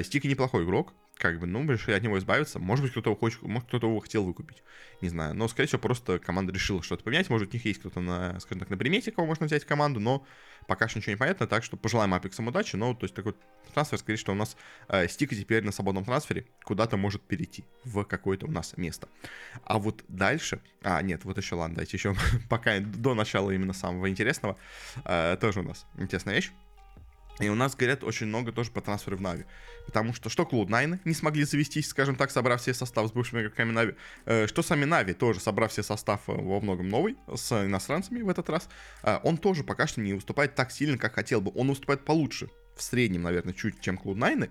Стика 0.03 0.29
неплохой 0.29 0.65
игрок, 0.65 0.93
как 1.19 1.41
бы, 1.41 1.47
ну, 1.47 1.69
решили 1.71 1.97
от 1.97 2.03
него 2.03 2.19
избавиться. 2.19 2.59
Может 2.59 2.85
быть, 2.85 2.93
кто-то 2.93 3.15
хочет, 3.17 3.43
может, 3.43 3.69
кто-то 3.69 3.89
его 3.89 3.99
хотел 4.01 4.25
выкупить. 4.25 4.63
Не 5.01 5.09
знаю. 5.09 5.35
Но, 5.35 5.49
скорее 5.49 5.67
всего, 5.67 5.81
просто 5.81 6.19
команда 6.19 6.53
решила 6.53 6.83
что-то 6.83 7.03
поменять. 7.03 7.29
Может, 7.29 7.51
у 7.51 7.53
них 7.53 7.65
есть 7.65 7.81
кто-то 7.81 8.01
на, 8.01 8.39
скажем 8.41 8.61
так, 8.61 8.71
на 8.71 8.77
примете, 8.77 9.11
кого 9.11 9.27
можно 9.27 9.47
взять 9.47 9.65
в 9.65 9.67
команду, 9.67 10.01
но 10.01 10.25
пока 10.67 10.89
что 10.89 10.99
ничего 10.99 11.13
не 11.13 11.19
понятно. 11.19 11.47
Так 11.47 11.65
что 11.65 11.77
пожелаем 11.77 12.15
Апексам 12.15 12.47
удачи. 12.47 12.77
Но, 12.77 12.95
то 12.95 13.05
есть, 13.05 13.15
такой 13.15 13.35
трансфер, 13.75 13.99
скорее, 13.99 14.17
что 14.17 14.33
у 14.33 14.37
нас 14.37 14.57
э, 14.89 15.09
Стика 15.09 15.35
теперь 15.35 15.65
на 15.65 15.73
свободном 15.73 16.05
трансфере 16.05 16.47
куда-то 16.63 16.97
может 16.97 17.23
перейти 17.23 17.65
в 17.85 18.05
какое-то 18.05 18.47
у 18.47 18.51
нас 18.51 18.77
место. 18.77 19.09
А 19.65 19.79
вот 19.79 20.05
дальше... 20.09 20.61
А, 20.83 21.03
нет, 21.03 21.25
вот 21.25 21.37
еще, 21.37 21.57
ладно, 21.57 21.77
дайте 21.77 21.97
еще 21.97 22.15
пока 22.49 22.79
до 22.79 23.15
начала 23.15 23.51
именно 23.51 23.73
самого 23.73 24.09
интересного. 24.09 24.57
Э, 25.05 25.37
тоже 25.41 25.61
у 25.61 25.65
нас 25.65 25.85
интересная 25.97 26.37
вещь. 26.37 26.53
И 27.41 27.49
у 27.49 27.55
нас, 27.55 27.77
говорят, 27.77 28.05
очень 28.05 28.27
много 28.27 28.53
тоже 28.53 28.71
по 28.71 28.81
трансферу 28.81 29.17
в 29.17 29.21
Нави. 29.21 29.45
Потому 29.87 30.13
что 30.13 30.29
что 30.29 30.43
Cloud9 30.43 31.01
не 31.05 31.15
смогли 31.15 31.45
завестись, 31.45 31.89
скажем 31.89 32.17
так, 32.17 32.31
собрав 32.31 32.61
все 32.61 32.75
состав 32.75 33.09
с 33.09 33.13
бывшими 33.13 33.41
игроками 33.41 33.71
Нави, 33.71 33.95
э, 34.27 34.47
что 34.47 34.63
сами 34.63 34.85
Нави 34.85 35.15
тоже, 35.15 35.41
собрав 35.41 35.71
все 35.71 35.83
состав 35.83 36.29
э, 36.29 36.33
во 36.33 36.61
многом 36.61 36.89
новый, 36.89 37.17
с 37.33 37.53
иностранцами 37.65 38.23
в 38.23 38.29
этот 38.29 38.51
раз, 38.51 38.69
э, 39.03 39.19
он 39.23 39.37
тоже 39.37 39.65
пока 39.65 39.87
что 39.87 40.01
не 40.01 40.15
выступает 40.15 40.55
так 40.55 40.73
сильно, 40.73 40.99
как 40.99 41.15
хотел 41.15 41.41
бы. 41.41 41.53
Он 41.55 41.69
выступает 41.69 42.05
получше, 42.05 42.49
в 42.77 42.83
среднем, 42.83 43.23
наверное, 43.23 43.55
чуть, 43.55 43.81
чем 43.81 43.97
Cloud9, 43.97 44.51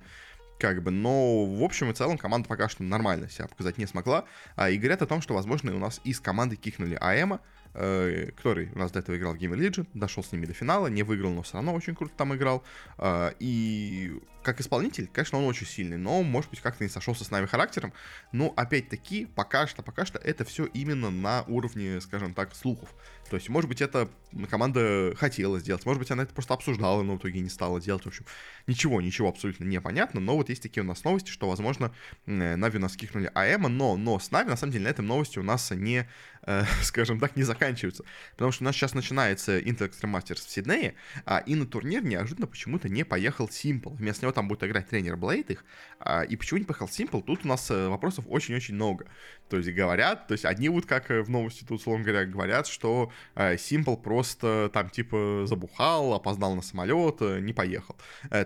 как 0.59 0.81
бы, 0.81 0.91
но 0.91 1.45
в 1.45 1.63
общем 1.63 1.91
и 1.91 1.93
целом 1.93 2.17
команда 2.17 2.47
пока 2.49 2.67
что 2.69 2.83
нормально 2.83 3.29
себя 3.29 3.47
показать 3.47 3.77
не 3.77 3.85
смогла. 3.85 4.25
А, 4.55 4.69
и 4.69 4.77
говорят 4.77 5.01
о 5.01 5.05
том, 5.05 5.21
что, 5.21 5.33
возможно, 5.33 5.75
у 5.75 5.79
нас 5.79 6.01
из 6.03 6.19
команды 6.19 6.55
кикнули 6.55 6.97
АЭМа, 6.99 7.41
Э, 7.79 8.31
который 8.35 8.71
у 8.73 8.79
нас 8.79 8.91
до 8.91 8.99
этого 8.99 9.17
играл 9.17 9.35
Game 9.35 9.55
Legion, 9.55 9.85
дошел 9.93 10.23
с 10.23 10.31
ними 10.31 10.47
до 10.47 10.53
финала, 10.53 10.87
не 10.87 11.03
выиграл, 11.03 11.31
но 11.31 11.43
все 11.43 11.53
равно 11.53 11.75
очень 11.75 11.93
круто 11.93 12.11
там 12.17 12.33
играл. 12.33 12.63
Э, 12.97 13.33
и 13.39 14.19
как 14.41 14.59
исполнитель, 14.61 15.07
конечно, 15.11 15.37
он 15.37 15.43
очень 15.43 15.67
сильный, 15.67 15.97
но, 15.97 16.23
может 16.23 16.49
быть, 16.49 16.59
как-то 16.61 16.83
не 16.83 16.89
сошелся 16.89 17.23
с 17.23 17.29
нами 17.29 17.45
характером. 17.45 17.93
Но, 18.31 18.51
опять-таки, 18.55 19.25
пока 19.25 19.67
что, 19.67 19.83
пока 19.83 20.05
что 20.05 20.17
это 20.17 20.43
все 20.43 20.65
именно 20.65 21.11
на 21.11 21.43
уровне, 21.43 22.01
скажем 22.01 22.33
так, 22.33 22.55
слухов. 22.55 22.95
То 23.29 23.35
есть, 23.35 23.49
может 23.49 23.67
быть, 23.67 23.81
это 23.81 24.09
команда 24.49 25.13
хотела 25.17 25.59
сделать, 25.59 25.85
может 25.85 25.99
быть, 25.99 26.09
она 26.11 26.23
это 26.23 26.33
просто 26.33 26.53
обсуждала, 26.53 27.03
но 27.03 27.15
в 27.15 27.17
итоге 27.19 27.41
не 27.41 27.49
стала 27.49 27.81
делать. 27.81 28.03
В 28.03 28.07
общем, 28.07 28.25
ничего, 28.67 29.01
ничего 29.01 29.27
абсолютно 29.27 29.65
непонятно, 29.65 30.21
но 30.21 30.35
вот 30.35 30.49
есть 30.49 30.63
такие 30.63 30.81
у 30.81 30.85
нас 30.85 31.03
новости, 31.03 31.29
что, 31.29 31.49
возможно, 31.49 31.93
Нави 32.25 32.79
нас 32.79 32.95
кикнули 32.95 33.29
АЭМа, 33.33 33.67
но, 33.69 33.97
но 33.97 34.17
с 34.17 34.31
Нави, 34.31 34.49
на 34.49 34.55
самом 34.55 34.71
деле, 34.71 34.85
на 34.85 34.89
этом 34.89 35.05
новости 35.07 35.39
у 35.39 35.43
нас 35.43 35.71
не, 35.71 36.07
э, 36.47 36.63
скажем 36.81 37.19
так, 37.19 37.35
не 37.35 37.43
заканчиваются. 37.43 38.03
Потому 38.31 38.51
что 38.51 38.63
у 38.63 38.65
нас 38.65 38.75
сейчас 38.75 38.95
начинается 38.95 39.59
Intel 39.59 39.89
Extreme 39.89 40.17
Masters 40.17 40.45
в 40.45 40.49
Сиднее, 40.49 40.95
а, 41.25 41.39
и 41.39 41.53
на 41.53 41.67
турнир 41.67 42.03
неожиданно 42.03 42.47
почему-то 42.47 42.89
не 42.89 43.03
поехал 43.03 43.47
Simple. 43.47 43.95
Вместо 43.95 44.23
него 44.23 44.31
там 44.31 44.47
будет 44.47 44.63
играть 44.63 44.87
тренер 44.89 45.17
Блейд 45.17 45.51
их, 45.51 45.65
а, 45.99 46.23
и 46.23 46.35
почему 46.35 46.59
не 46.59 46.65
поехал 46.65 46.87
Simple, 46.87 47.21
тут 47.21 47.45
у 47.45 47.47
нас 47.47 47.69
э, 47.69 47.87
вопросов 47.87 48.25
очень-очень 48.27 48.75
много. 48.75 49.05
То 49.49 49.57
есть 49.57 49.69
говорят, 49.71 50.27
то 50.27 50.33
есть 50.33 50.45
одни 50.45 50.69
вот 50.69 50.85
как 50.85 51.11
э, 51.11 51.21
в 51.21 51.29
новости 51.29 51.61
тут, 51.61 51.79
условно 51.79 52.03
говоря, 52.03 52.25
говорят, 52.25 52.67
что 52.67 53.11
э, 53.35 53.55
Simple 53.55 54.01
просто 54.01 54.69
там 54.73 54.89
типа 54.89 55.43
забухал, 55.45 56.13
опоздал 56.13 56.55
на 56.55 56.61
самолет, 56.61 57.21
не 57.21 57.53
поехал. 57.53 57.95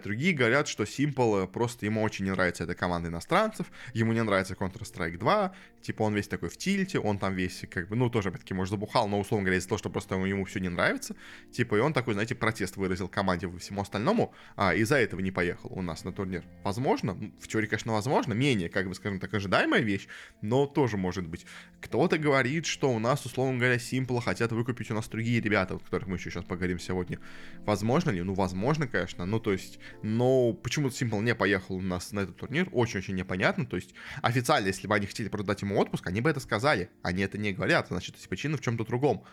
Другие 0.03 0.33
говорят, 0.33 0.67
что 0.67 0.83
Simple 0.83 1.47
просто 1.47 1.85
ему 1.85 2.01
очень 2.01 2.25
не 2.25 2.31
нравится 2.31 2.63
эта 2.63 2.73
команда 2.73 3.09
иностранцев, 3.09 3.67
ему 3.93 4.13
не 4.13 4.23
нравится 4.23 4.55
Counter-Strike 4.55 5.17
2, 5.17 5.53
типа 5.81 6.03
он 6.03 6.15
весь 6.15 6.27
такой 6.27 6.49
в 6.49 6.57
тильте, 6.57 6.99
он 6.99 7.19
там 7.19 7.35
весь 7.35 7.65
как 7.69 7.87
бы, 7.91 7.95
ну 7.95 8.09
тоже 8.09 8.29
опять-таки, 8.29 8.53
может, 8.53 8.71
забухал, 8.71 9.07
но 9.07 9.19
условно 9.19 9.45
говоря, 9.45 9.59
из-за 9.59 9.69
того, 9.69 9.77
что 9.77 9.89
просто 9.89 10.15
ему 10.15 10.45
все 10.45 10.59
не 10.59 10.69
нравится, 10.69 11.15
типа 11.51 11.75
и 11.75 11.79
он 11.79 11.93
такой, 11.93 12.13
знаете, 12.13 12.33
протест 12.33 12.77
выразил 12.77 13.07
команде 13.07 13.47
и 13.47 13.57
всему 13.59 13.81
остальному, 13.81 14.33
а 14.55 14.73
из-за 14.73 14.95
этого 14.95 15.19
не 15.19 15.31
поехал 15.31 15.71
у 15.73 15.81
нас 15.81 16.03
на 16.03 16.11
турнир. 16.11 16.43
Возможно, 16.63 17.13
в 17.39 17.47
теории, 17.47 17.67
конечно, 17.67 17.93
возможно, 17.93 18.33
менее, 18.33 18.69
как 18.69 18.87
бы, 18.87 18.95
скажем 18.95 19.19
так, 19.19 19.33
ожидаемая 19.33 19.81
вещь, 19.81 20.07
но 20.41 20.65
тоже 20.65 20.97
может 20.97 21.27
быть. 21.27 21.45
Кто-то 21.81 22.17
говорит, 22.17 22.65
что 22.65 22.91
у 22.91 22.99
нас, 22.99 23.25
условно 23.25 23.59
говоря, 23.59 23.75
Simple 23.75 24.21
хотят 24.21 24.51
выкупить 24.51 24.89
у 24.91 24.93
нас 24.93 25.07
другие 25.07 25.41
ребята, 25.41 25.75
о 25.75 25.79
которых 25.79 26.07
мы 26.07 26.15
еще 26.15 26.29
сейчас 26.31 26.45
поговорим 26.45 26.79
сегодня. 26.79 27.19
Возможно 27.65 28.09
ли? 28.11 28.21
Ну, 28.21 28.33
возможно, 28.33 28.87
конечно. 28.87 29.25
Ну, 29.25 29.39
то 29.39 29.51
есть, 29.51 29.79
но 30.01 30.53
почему-то 30.53 30.95
Simple 30.95 31.21
не 31.21 31.35
поехал 31.35 31.75
у 31.75 31.81
нас 31.81 32.11
на 32.11 32.21
этот 32.21 32.37
турнир, 32.37 32.69
очень-очень 32.71 33.15
непонятно. 33.15 33.65
То 33.65 33.75
есть, 33.75 33.93
официально, 34.21 34.67
если 34.67 34.87
бы 34.87 34.95
они 34.95 35.07
хотели 35.07 35.27
продать 35.27 35.61
ему 35.61 35.77
отпуск, 35.77 36.07
они 36.07 36.21
бы 36.21 36.29
это 36.29 36.39
сказали. 36.39 36.89
Они 37.01 37.23
это 37.23 37.37
не 37.37 37.51
говорят, 37.51 37.70
значит, 37.87 38.15
причина 38.27 38.57
в 38.57 38.61
чем-то 38.61 38.85
другом. 38.85 39.23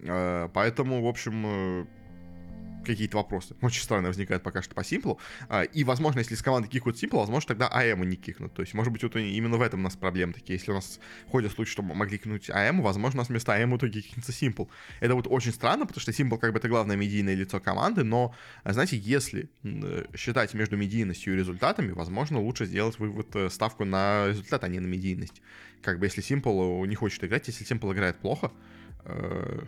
Э, 0.00 0.48
поэтому, 0.52 1.02
в 1.02 1.06
общем, 1.06 1.44
э, 1.46 1.86
какие-то 2.92 3.16
вопросы. 3.16 3.54
Очень 3.60 3.82
странно 3.82 4.08
возникает 4.08 4.42
пока 4.42 4.62
что 4.62 4.74
по 4.74 4.84
симплу. 4.84 5.18
А, 5.48 5.62
и, 5.62 5.84
возможно, 5.84 6.20
если 6.20 6.34
с 6.34 6.42
команды 6.42 6.68
кикают 6.68 6.98
симпл, 6.98 7.18
возможно, 7.18 7.48
тогда 7.48 7.68
АМ 7.68 8.08
не 8.08 8.16
кикнут. 8.16 8.54
То 8.54 8.62
есть, 8.62 8.74
может 8.74 8.92
быть, 8.92 9.02
вот 9.02 9.16
именно 9.16 9.56
в 9.56 9.62
этом 9.62 9.80
у 9.80 9.82
нас 9.82 9.96
проблемы 9.96 10.32
такие. 10.32 10.54
Если 10.58 10.70
у 10.70 10.74
нас 10.74 11.00
ходят 11.30 11.52
случаи, 11.52 11.72
что 11.72 11.82
могли 11.82 12.18
кикнуть 12.18 12.50
АМ, 12.50 12.82
возможно, 12.82 13.18
у 13.18 13.22
нас 13.22 13.28
вместо 13.28 13.54
АМ 13.54 13.72
в 13.72 13.76
итоге 13.76 14.00
кикнется 14.00 14.32
симпл. 14.32 14.64
Это 15.00 15.14
вот 15.14 15.26
очень 15.28 15.52
странно, 15.52 15.86
потому 15.86 16.00
что 16.00 16.12
симпл 16.12 16.36
как 16.36 16.52
бы 16.52 16.58
это 16.58 16.68
главное 16.68 16.96
медийное 16.96 17.34
лицо 17.34 17.60
команды, 17.60 18.04
но, 18.04 18.34
знаете, 18.64 18.96
если 18.96 19.50
считать 20.16 20.54
между 20.54 20.76
медийностью 20.76 21.34
и 21.34 21.36
результатами, 21.36 21.92
возможно, 21.92 22.40
лучше 22.40 22.66
сделать 22.66 22.98
вывод 22.98 23.34
э, 23.36 23.50
ставку 23.50 23.84
на 23.84 24.28
результат, 24.28 24.64
а 24.64 24.68
не 24.68 24.80
на 24.80 24.86
медийность. 24.86 25.42
Как 25.82 25.98
бы 25.98 26.06
если 26.06 26.22
Simple 26.22 26.86
не 26.86 26.94
хочет 26.94 27.22
играть, 27.24 27.46
если 27.46 27.66
Simple 27.66 27.92
играет 27.92 28.18
плохо, 28.18 28.50
Э, 28.50 28.52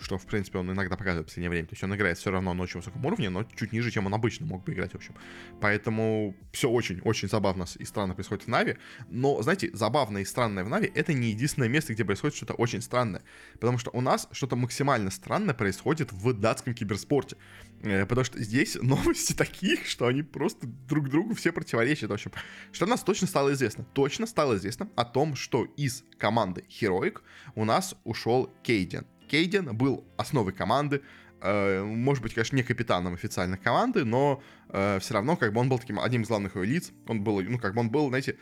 что, 0.00 0.18
в 0.18 0.26
принципе, 0.26 0.58
он 0.58 0.70
иногда 0.70 0.96
показывает 0.96 1.26
в 1.26 1.28
последнее 1.30 1.50
время. 1.50 1.66
То 1.66 1.72
есть 1.72 1.82
он 1.82 1.94
играет 1.94 2.18
все 2.18 2.30
равно 2.30 2.52
на 2.54 2.62
очень 2.62 2.80
высоком 2.80 3.04
уровне, 3.06 3.30
но 3.30 3.44
чуть 3.56 3.72
ниже, 3.72 3.90
чем 3.90 4.06
он 4.06 4.14
обычно 4.14 4.46
мог 4.46 4.64
бы 4.64 4.72
играть, 4.72 4.92
в 4.92 4.96
общем. 4.96 5.14
Поэтому 5.60 6.34
все 6.52 6.68
очень-очень 6.68 7.28
забавно 7.28 7.66
и 7.78 7.84
странно 7.84 8.14
происходит 8.14 8.44
в 8.44 8.48
Нави. 8.48 8.76
Но, 9.08 9.40
знаете, 9.42 9.70
забавное 9.72 10.22
и 10.22 10.24
странное 10.24 10.64
в 10.64 10.68
Нави— 10.68 10.90
это 10.94 11.12
не 11.12 11.30
единственное 11.30 11.68
место, 11.68 11.94
где 11.94 12.04
происходит 12.04 12.36
что-то 12.36 12.54
очень 12.54 12.82
странное. 12.82 13.22
Потому 13.54 13.78
что 13.78 13.90
у 13.92 14.00
нас 14.00 14.28
что-то 14.32 14.56
максимально 14.56 15.10
странное 15.10 15.54
происходит 15.54 16.12
в 16.12 16.32
датском 16.32 16.74
киберспорте. 16.74 17.36
Э, 17.82 18.06
потому 18.06 18.24
что 18.24 18.42
здесь 18.42 18.74
новости 18.82 19.32
такие, 19.32 19.76
что 19.84 20.06
они 20.06 20.22
просто 20.22 20.66
друг 20.66 21.08
другу 21.08 21.34
все 21.34 21.52
противоречат. 21.52 22.10
В 22.10 22.12
общем, 22.12 22.32
что 22.72 22.84
у 22.84 22.88
нас 22.88 23.02
точно 23.02 23.26
стало 23.26 23.52
известно? 23.52 23.84
Точно 23.92 24.26
стало 24.26 24.56
известно 24.56 24.88
о 24.96 25.04
том, 25.04 25.34
что 25.34 25.64
из 25.76 26.04
команды 26.18 26.64
Heroic 26.68 27.20
у 27.54 27.64
нас 27.64 27.96
ушел 28.04 28.52
Кейден. 28.62 29.06
Кейден 29.28 29.76
был 29.76 30.04
основой 30.16 30.52
команды, 30.52 31.02
э, 31.40 31.82
может 31.82 32.22
быть, 32.22 32.34
конечно, 32.34 32.56
не 32.56 32.62
капитаном 32.62 33.14
официальной 33.14 33.58
команды, 33.58 34.04
но 34.04 34.42
э, 34.68 34.98
все 35.00 35.14
равно, 35.14 35.36
как 35.36 35.52
бы 35.52 35.60
он 35.60 35.68
был 35.68 35.78
таким 35.78 36.00
одним 36.00 36.22
из 36.22 36.28
главных 36.28 36.56
ее 36.56 36.64
лиц, 36.64 36.90
он 37.06 37.22
был, 37.22 37.40
ну, 37.40 37.58
как 37.58 37.74
бы 37.74 37.80
он 37.80 37.90
был, 37.90 38.08
знаете, 38.08 38.36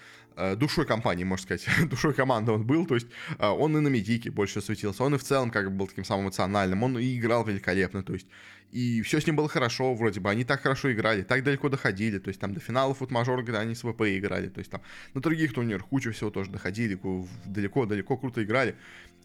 душой 0.56 0.86
компании, 0.86 1.24
можно 1.24 1.42
сказать, 1.42 1.66
душой 1.90 2.14
команды 2.14 2.52
он 2.52 2.64
был, 2.64 2.86
то 2.86 2.94
есть 2.94 3.08
э, 3.38 3.46
он 3.46 3.76
и 3.76 3.80
на 3.80 3.88
медике 3.88 4.30
больше 4.30 4.60
светился, 4.60 5.04
он 5.04 5.14
и 5.14 5.18
в 5.18 5.24
целом, 5.24 5.50
как 5.50 5.70
бы, 5.70 5.76
был 5.76 5.86
таким 5.86 6.04
самым 6.04 6.26
эмоциональным, 6.26 6.82
он 6.82 6.98
и 6.98 7.18
играл 7.18 7.44
великолепно, 7.44 8.02
то 8.02 8.12
есть 8.12 8.26
и 8.70 9.00
все 9.02 9.20
с 9.20 9.26
ним 9.26 9.36
было 9.36 9.48
хорошо, 9.48 9.94
вроде 9.94 10.20
бы, 10.20 10.30
они 10.30 10.44
так 10.44 10.60
хорошо 10.60 10.92
играли, 10.92 11.22
так 11.22 11.42
далеко 11.42 11.68
доходили, 11.68 12.18
то 12.18 12.28
есть 12.28 12.40
там 12.40 12.52
до 12.52 12.60
финалов 12.60 13.00
вот 13.00 13.10
мажор, 13.10 13.42
когда 13.42 13.60
они 13.60 13.74
с 13.74 13.80
ВП 13.82 14.02
играли, 14.02 14.48
то 14.48 14.58
есть 14.58 14.70
там 14.70 14.82
на 15.14 15.20
других 15.20 15.54
турнирах 15.54 15.86
куча 15.86 16.12
всего 16.12 16.30
тоже 16.30 16.50
доходили, 16.50 16.98
далеко-далеко 17.46 18.16
круто 18.16 18.42
играли, 18.42 18.74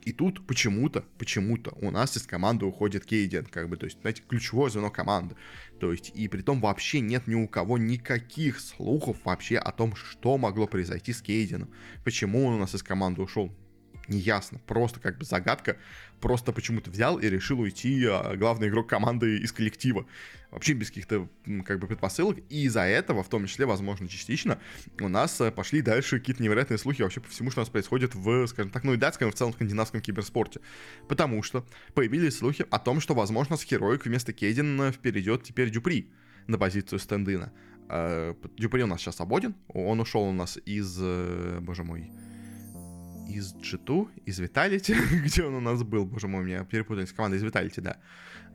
и 0.06 0.14
тут 0.14 0.46
почему-то, 0.46 1.06
почему-то 1.18 1.72
у 1.82 1.92
нас 1.92 2.16
из 2.18 2.24
команды 2.24 2.66
уходит 2.66 3.06
Кейден, 3.06 3.46
как 3.46 3.70
бы, 3.70 3.78
то 3.78 3.86
есть, 3.86 4.00
знаете, 4.02 4.24
ключевое 4.28 4.70
звено 4.70 4.90
команды. 4.90 5.36
То 5.80 5.92
есть, 5.92 6.12
и 6.14 6.28
при 6.28 6.42
том 6.42 6.62
вообще 6.62 7.00
нет 7.00 7.28
ни 7.28 7.36
у 7.36 7.48
кого 7.48 7.78
никаких 7.78 8.60
слухов 8.60 9.18
вообще 9.24 9.58
о 9.58 9.72
том, 9.72 9.96
что 9.96 10.38
могло 10.38 10.68
произойти 10.68 11.14
с 11.14 11.22
Кейденом. 11.22 11.70
Почему 12.04 12.46
он 12.46 12.56
у 12.56 12.60
нас 12.60 12.76
из 12.76 12.84
команды 12.84 13.22
ушел 13.22 13.52
неясно, 14.08 14.60
просто 14.68 15.00
как 15.00 15.18
бы 15.18 15.26
загадка, 15.26 15.78
просто 16.24 16.54
почему-то 16.54 16.90
взял 16.90 17.20
и 17.20 17.30
решил 17.30 17.60
уйти 17.60 18.06
а, 18.06 18.38
главный 18.38 18.70
игрок 18.70 18.88
команды 18.88 19.40
из 19.40 19.52
коллектива, 19.52 20.06
вообще 20.52 20.72
без 20.72 20.88
каких-то 20.88 21.28
как 21.66 21.80
бы 21.80 21.88
предпосылок, 21.88 22.38
и 22.50 22.64
из-за 22.64 22.84
этого, 22.84 23.24
в 23.24 23.28
том 23.28 23.46
числе, 23.46 23.66
возможно, 23.66 24.08
частично, 24.08 24.58
у 25.02 25.10
нас 25.10 25.42
э, 25.42 25.52
пошли 25.52 25.82
дальше 25.82 26.20
какие-то 26.20 26.42
невероятные 26.42 26.78
слухи 26.78 27.02
вообще 27.02 27.20
по 27.20 27.28
всему, 27.28 27.52
что 27.52 27.60
у 27.60 27.64
нас 27.64 27.70
происходит 27.70 28.16
в, 28.16 28.48
скажем 28.48 28.72
так, 28.72 28.86
ну 28.86 28.94
и 28.94 28.98
датском, 28.98 29.28
и 29.28 29.32
в 29.32 29.36
целом 29.36 29.52
скандинавском 29.52 30.00
киберспорте, 30.00 30.62
потому 31.10 31.44
что 31.44 31.66
появились 31.94 32.38
слухи 32.38 32.66
о 32.72 32.80
том, 32.80 33.02
что, 33.02 33.14
возможно, 33.16 33.58
с 33.58 33.64
Хероик 33.64 34.06
вместо 34.06 34.32
Кейдена 34.32 34.94
перейдет 34.94 35.44
теперь 35.44 35.72
Дюпри 35.72 36.10
на 36.48 36.58
позицию 36.58 37.00
стендына. 37.00 37.52
Э, 37.90 38.34
Дюпри 38.58 38.84
у 38.84 38.88
нас 38.88 39.02
сейчас 39.02 39.18
свободен, 39.18 39.56
он 39.68 40.00
ушел 40.00 40.24
у 40.24 40.32
нас 40.32 40.58
из, 40.66 40.98
э, 41.02 41.60
боже 41.60 41.84
мой, 41.84 42.10
из 43.28 43.54
G2, 43.56 44.08
из 44.26 44.40
Vitality, 44.40 44.96
где 45.24 45.44
он 45.44 45.56
у 45.56 45.62
нас 45.62 45.84
был, 45.84 46.06
боже 46.06 46.28
мой, 46.28 46.44
меня 46.44 46.64
перепутали 46.64 47.06
с 47.06 47.14
командой 47.14 47.38
из 47.38 47.44
Vitality, 47.44 47.82
да. 47.82 47.98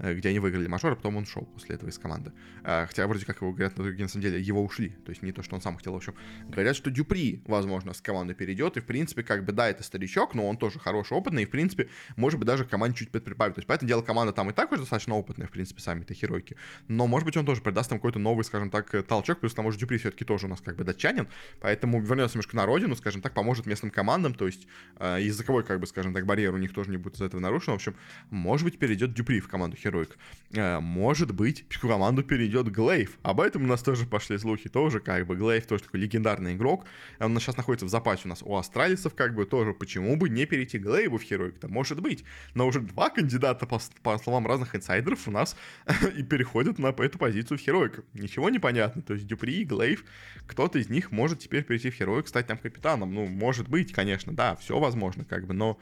Э, 0.00 0.14
где 0.14 0.28
они 0.28 0.38
выиграли 0.38 0.69
мажор, 0.69 0.93
а 0.93 0.97
потом 0.97 1.17
он 1.17 1.26
шел 1.26 1.43
после 1.43 1.75
этого 1.75 1.90
из 1.90 1.99
команды. 1.99 2.33
А, 2.62 2.87
хотя 2.87 3.07
вроде 3.07 3.26
как 3.26 3.40
его 3.40 3.52
говорят, 3.52 3.76
на 3.76 4.09
самом 4.09 4.23
деле 4.23 4.40
его 4.40 4.62
ушли, 4.62 4.90
то 5.05 5.11
есть 5.11 5.23
не 5.23 5.33
то, 5.33 5.43
что 5.43 5.57
он 5.57 5.61
сам 5.61 5.76
хотел, 5.76 5.93
в 5.93 5.97
общем. 5.97 6.14
Говорят, 6.49 6.76
что 6.76 6.90
Дюпри, 6.90 7.43
возможно, 7.47 7.93
с 7.93 8.00
команды 8.00 8.35
перейдет, 8.35 8.76
и 8.76 8.81
в 8.81 8.85
принципе, 8.85 9.25
как 9.25 9.45
бы, 9.45 9.52
да, 9.52 9.69
это 9.69 9.83
старичок, 9.83 10.35
но 10.35 10.49
он 10.49 10.57
тоже 10.57 10.78
хороший, 10.78 11.14
опытный, 11.14 11.43
и 11.43 11.47
в 11.47 11.50
принципе, 11.50 11.88
может 12.17 12.38
быть, 12.38 12.47
даже 12.47 12.64
команде 12.64 12.99
чуть 12.99 13.11
подприбавит. 13.11 13.57
То 13.57 13.59
есть, 13.59 13.67
поэтому 13.67 13.88
дело, 13.88 14.02
команда 14.02 14.33
там 14.33 14.50
и 14.50 14.52
так 14.52 14.71
уже 14.71 14.83
достаточно 14.83 15.17
опытная, 15.17 15.49
в 15.49 15.50
принципе, 15.50 15.81
сами-то 15.81 16.14
херойки. 16.14 16.57
Но, 16.87 17.09
может 17.09 17.26
быть, 17.26 17.37
он 17.37 17.45
тоже 17.45 17.61
придаст 17.61 17.90
нам 17.90 17.99
какой-то 17.99 18.21
новый, 18.21 18.45
скажем 18.45 18.71
так, 18.71 19.05
толчок, 19.05 19.40
плюс, 19.40 19.52
к 19.52 19.57
тому 19.57 19.73
же, 19.73 19.78
Дюпри 19.78 19.99
все-таки 19.99 20.25
тоже 20.25 20.47
у 20.47 20.49
нас 20.49 20.61
как 20.61 20.76
бы 20.76 20.85
датчанин, 20.85 21.28
поэтому 21.61 22.00
вернется 22.00 22.37
немножко 22.37 22.57
на 22.57 22.67
родину, 22.67 22.95
скажем 22.95 23.21
так, 23.21 23.35
поможет 23.35 23.67
местным 23.67 23.90
командам, 23.90 24.35
то 24.35 24.47
есть 24.47 24.69
э, 24.99 25.19
языковой, 25.21 25.64
как 25.64 25.81
бы, 25.81 25.88
скажем 25.88 26.14
так, 26.14 26.25
барьер 26.25 26.55
у 26.55 26.59
них 26.59 26.73
тоже 26.73 26.90
не 26.90 26.99
будет 26.99 27.17
из 27.17 27.23
этого 27.23 27.40
нарушен. 27.40 27.73
В 27.73 27.76
общем, 27.76 27.97
может 28.31 28.64
быть, 28.64 28.78
перейдет 28.78 29.12
Дюпри 29.12 29.40
в 29.40 29.49
команду 29.49 29.76
Хероик. 29.88 30.18
Э, 30.52 30.80
может 30.80 31.35
быть, 31.35 31.64
в 31.68 31.80
команду 31.80 32.23
перейдет 32.23 32.68
Глейв. 32.68 33.18
Об 33.23 33.40
этом 33.40 33.64
у 33.64 33.66
нас 33.66 33.83
тоже 33.83 34.07
пошли 34.07 34.38
слухи, 34.38 34.68
тоже 34.68 35.00
как 35.00 35.26
бы 35.26 35.37
Глейв 35.37 35.66
тоже 35.66 35.85
такой 35.85 36.00
легендарный 36.00 36.54
игрок. 36.54 36.85
Он 37.18 37.38
сейчас 37.38 37.57
находится 37.57 37.87
в 37.87 37.88
запасе 37.88 38.23
у 38.26 38.28
нас 38.28 38.42
у 38.42 38.57
астралисов, 38.57 39.14
как 39.14 39.35
бы 39.35 39.47
тоже, 39.47 39.73
почему 39.73 40.16
бы 40.16 40.28
не 40.28 40.47
перейти 40.47 40.78
Глейву 40.78 41.18
в 41.18 41.23
Хероик-то, 41.23 41.68
может 41.68 42.00
быть. 42.00 42.25
Но 42.54 42.66
уже 42.66 42.80
два 42.80 43.09
кандидата, 43.11 43.66
по, 43.66 43.80
по 44.02 44.18
словам 44.18 44.47
разных 44.47 44.75
инсайдеров, 44.75 45.26
у 45.26 45.30
нас 45.30 45.57
и 46.16 46.23
переходят 46.23 46.78
на 46.78 46.88
эту 46.88 47.18
позицию 47.18 47.59
в 47.59 47.61
Хероик. 47.61 48.04
Ничего 48.14 48.50
не 48.50 48.59
понятно, 48.59 49.02
то 49.02 49.14
есть 49.14 49.26
Дюпри 49.26 49.62
и 49.62 49.64
Глейв, 49.64 50.04
кто-то 50.47 50.78
из 50.78 50.88
них 50.88 51.11
может 51.12 51.38
теперь 51.38 51.64
перейти 51.64 51.90
в 51.90 51.95
Хероик, 51.95 52.28
стать 52.28 52.47
там 52.47 52.59
капитаном. 52.59 53.14
Ну, 53.14 53.26
может 53.26 53.68
быть, 53.68 53.92
конечно, 53.92 54.35
да, 54.35 54.57
все 54.57 54.78
возможно, 54.78 55.25
как 55.25 55.47
бы, 55.47 55.54
но 55.54 55.78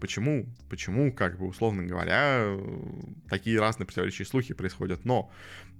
почему, 0.00 0.46
почему, 0.68 1.12
как 1.12 1.38
бы, 1.38 1.46
условно 1.46 1.84
говоря, 1.84 2.56
такие 3.28 3.60
разные 3.60 3.86
противоречивые 3.86 4.26
слухи 4.26 4.54
происходят, 4.54 5.04
но 5.04 5.30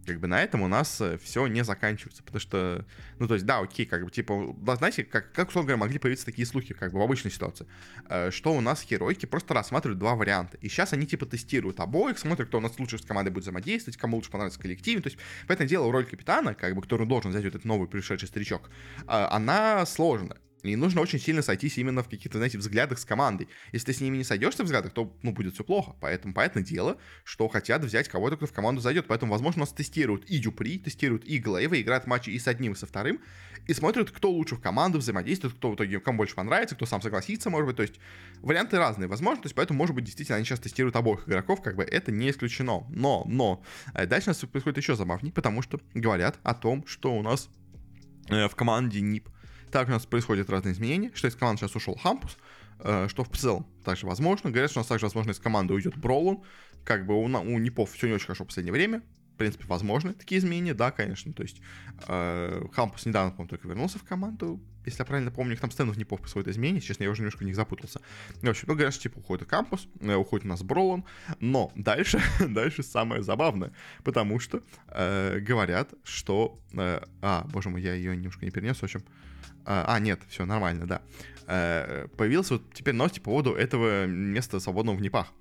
как 0.06 0.18
бы 0.18 0.26
на 0.26 0.42
этом 0.42 0.62
у 0.62 0.68
нас 0.68 1.00
э, 1.00 1.18
все 1.18 1.46
не 1.46 1.62
заканчивается, 1.62 2.22
потому 2.22 2.40
что, 2.40 2.84
ну, 3.18 3.28
то 3.28 3.34
есть, 3.34 3.46
да, 3.46 3.60
окей, 3.60 3.86
как 3.86 4.04
бы, 4.04 4.10
типа, 4.10 4.54
да, 4.58 4.76
знаете, 4.76 5.04
как, 5.04 5.32
как, 5.32 5.48
условно 5.48 5.68
говоря, 5.68 5.80
могли 5.80 5.98
появиться 5.98 6.26
такие 6.26 6.46
слухи, 6.46 6.74
как 6.74 6.92
бы, 6.92 6.98
в 6.98 7.02
обычной 7.02 7.30
ситуации, 7.30 7.66
э, 8.08 8.30
что 8.30 8.52
у 8.52 8.60
нас 8.60 8.84
геройки 8.84 9.26
просто 9.26 9.54
рассматривают 9.54 9.98
два 9.98 10.14
варианта, 10.14 10.56
и 10.60 10.68
сейчас 10.68 10.92
они, 10.92 11.06
типа, 11.06 11.26
тестируют 11.26 11.78
обоих, 11.80 12.18
смотрят, 12.18 12.48
кто 12.48 12.58
у 12.58 12.60
нас 12.60 12.78
лучше 12.78 12.98
с 12.98 13.02
командой 13.02 13.30
будет 13.30 13.44
взаимодействовать, 13.44 13.96
кому 13.96 14.16
лучше 14.16 14.30
понравится 14.30 14.58
в 14.58 14.62
коллективе, 14.62 15.00
то 15.00 15.08
есть, 15.08 15.18
в 15.46 15.50
этом 15.50 15.66
дело 15.66 15.90
роль 15.92 16.04
капитана, 16.04 16.54
как 16.54 16.74
бы, 16.74 16.82
который 16.82 17.06
должен 17.06 17.30
взять 17.30 17.44
вот 17.44 17.54
этот 17.54 17.64
новый 17.64 17.88
пришедший 17.88 18.28
старичок, 18.28 18.70
она 19.06 19.86
сложная, 19.86 20.38
и 20.62 20.76
нужно 20.76 21.00
очень 21.00 21.18
сильно 21.18 21.42
сойтись 21.42 21.76
именно 21.78 22.02
в 22.02 22.08
каких-то, 22.08 22.38
знаете, 22.38 22.58
взглядах 22.58 22.98
с 22.98 23.04
командой. 23.04 23.48
Если 23.72 23.86
ты 23.86 23.92
с 23.92 24.00
ними 24.00 24.16
не 24.16 24.24
сойдешься 24.24 24.62
в 24.62 24.66
взглядах, 24.66 24.92
то, 24.92 25.16
ну, 25.22 25.32
будет 25.32 25.54
все 25.54 25.64
плохо. 25.64 25.96
Поэтому, 26.00 26.34
понятное 26.34 26.62
дело, 26.62 26.98
что 27.24 27.48
хотят 27.48 27.82
взять 27.82 28.08
кого-то, 28.08 28.36
кто 28.36 28.46
в 28.46 28.52
команду 28.52 28.80
зайдет. 28.80 29.06
Поэтому, 29.08 29.32
возможно, 29.32 29.60
нас 29.60 29.72
тестируют 29.72 30.24
и 30.26 30.38
Дюпри, 30.38 30.78
тестируют 30.78 31.24
и 31.24 31.38
Глейва, 31.38 31.80
играют 31.80 32.06
матчи 32.06 32.30
и 32.30 32.38
с 32.38 32.46
одним, 32.46 32.72
и 32.72 32.76
со 32.76 32.86
вторым, 32.86 33.20
и 33.66 33.74
смотрят, 33.74 34.10
кто 34.10 34.30
лучше 34.30 34.56
в 34.56 34.60
команду 34.60 34.98
взаимодействует, 34.98 35.54
кто 35.54 35.72
в 35.72 35.74
итоге, 35.74 36.00
кому 36.00 36.18
больше 36.18 36.34
понравится, 36.34 36.76
кто 36.76 36.86
сам 36.86 37.02
согласится, 37.02 37.50
может 37.50 37.66
быть. 37.66 37.76
То 37.76 37.82
есть, 37.82 37.94
варианты 38.40 38.78
разные, 38.78 39.08
возможно. 39.08 39.42
То 39.42 39.46
есть, 39.46 39.56
поэтому, 39.56 39.78
может 39.78 39.94
быть, 39.94 40.04
действительно, 40.04 40.36
они 40.36 40.44
сейчас 40.44 40.60
тестируют 40.60 40.94
обоих 40.94 41.28
игроков, 41.28 41.60
как 41.60 41.74
бы 41.74 41.82
это 41.82 42.12
не 42.12 42.30
исключено. 42.30 42.86
Но, 42.90 43.24
но, 43.26 43.64
э, 43.94 44.06
дальше 44.06 44.28
у 44.28 44.30
нас 44.30 44.38
происходит 44.38 44.78
еще 44.78 44.94
забавнее, 44.94 45.32
потому 45.32 45.62
что 45.62 45.80
говорят 45.94 46.38
о 46.44 46.54
том, 46.54 46.86
что 46.86 47.14
у 47.14 47.22
нас 47.22 47.48
э, 48.28 48.48
в 48.48 48.54
команде 48.54 49.00
НИП 49.00 49.31
так 49.72 49.88
у 49.88 49.90
нас 49.90 50.04
происходят 50.06 50.50
разные 50.50 50.74
изменения, 50.74 51.10
что 51.14 51.26
из 51.26 51.34
команды 51.34 51.60
сейчас 51.60 51.74
ушел 51.74 51.96
Хампус, 51.96 52.36
э, 52.80 53.08
что 53.08 53.24
в 53.24 53.30
целом 53.30 53.66
также 53.84 54.06
возможно. 54.06 54.50
Говорят, 54.50 54.70
что 54.70 54.80
у 54.80 54.82
нас 54.82 54.86
также 54.86 55.06
возможно 55.06 55.30
из 55.30 55.38
команды 55.38 55.72
уйдет 55.72 55.96
Бролун. 55.96 56.42
Как 56.84 57.06
бы 57.06 57.14
у, 57.14 57.24
у 57.24 57.58
Непов 57.58 57.90
все 57.90 58.06
не 58.06 58.12
очень 58.12 58.26
хорошо 58.26 58.44
в 58.44 58.48
последнее 58.48 58.72
время. 58.72 59.02
принципе, 59.38 59.64
возможны 59.66 60.12
такие 60.12 60.38
изменения, 60.40 60.74
да, 60.74 60.90
конечно, 60.90 61.32
то 61.32 61.42
есть 61.42 61.62
э, 62.06 62.66
Хампус 62.72 63.06
недавно, 63.06 63.30
по-моему, 63.30 63.48
только 63.48 63.66
вернулся 63.66 63.98
в 63.98 64.04
команду, 64.04 64.60
если 64.84 65.00
я 65.00 65.04
правильно 65.06 65.30
помню, 65.30 65.54
их 65.54 65.60
там 65.60 65.70
Стэнов 65.70 65.96
не 65.96 66.04
происходит 66.04 66.48
изменения, 66.48 66.82
честно, 66.82 67.04
я 67.04 67.10
уже 67.10 67.22
немножко 67.22 67.42
в 67.42 67.46
них 67.46 67.56
запутался. 67.56 68.02
В 68.42 68.48
общем, 68.48 68.64
ну, 68.68 68.74
говорят, 68.74 68.92
что, 68.92 69.04
типа, 69.04 69.20
уходит 69.20 69.48
Кампус, 69.48 69.88
э, 70.00 70.14
уходит 70.14 70.44
у 70.44 70.48
нас 70.48 70.62
Бролан, 70.62 71.04
но 71.40 71.72
дальше, 71.76 72.20
дальше 72.46 72.82
самое 72.82 73.22
забавное, 73.22 73.72
потому 74.04 74.38
что 74.38 74.62
э, 74.88 75.38
говорят, 75.40 75.94
что... 76.04 76.60
Э, 76.74 77.02
а, 77.22 77.46
боже 77.50 77.70
мой, 77.70 77.80
я 77.80 77.94
ее 77.94 78.14
немножко 78.14 78.44
не 78.44 78.50
перенес, 78.50 78.76
в 78.76 78.84
общем... 78.84 79.00
Э, 79.00 79.31
а, 79.66 79.98
нет, 79.98 80.20
все 80.28 80.44
нормально, 80.44 80.86
да. 80.86 81.02
Э, 81.46 82.06
появился 82.16 82.54
вот 82.54 82.72
теперь 82.74 82.94
новости 82.94 83.18
по 83.18 83.26
поводу 83.26 83.54
этого 83.54 84.06
места 84.06 84.60
свободного 84.60 84.96
в 84.96 85.02
Непах. 85.02 85.32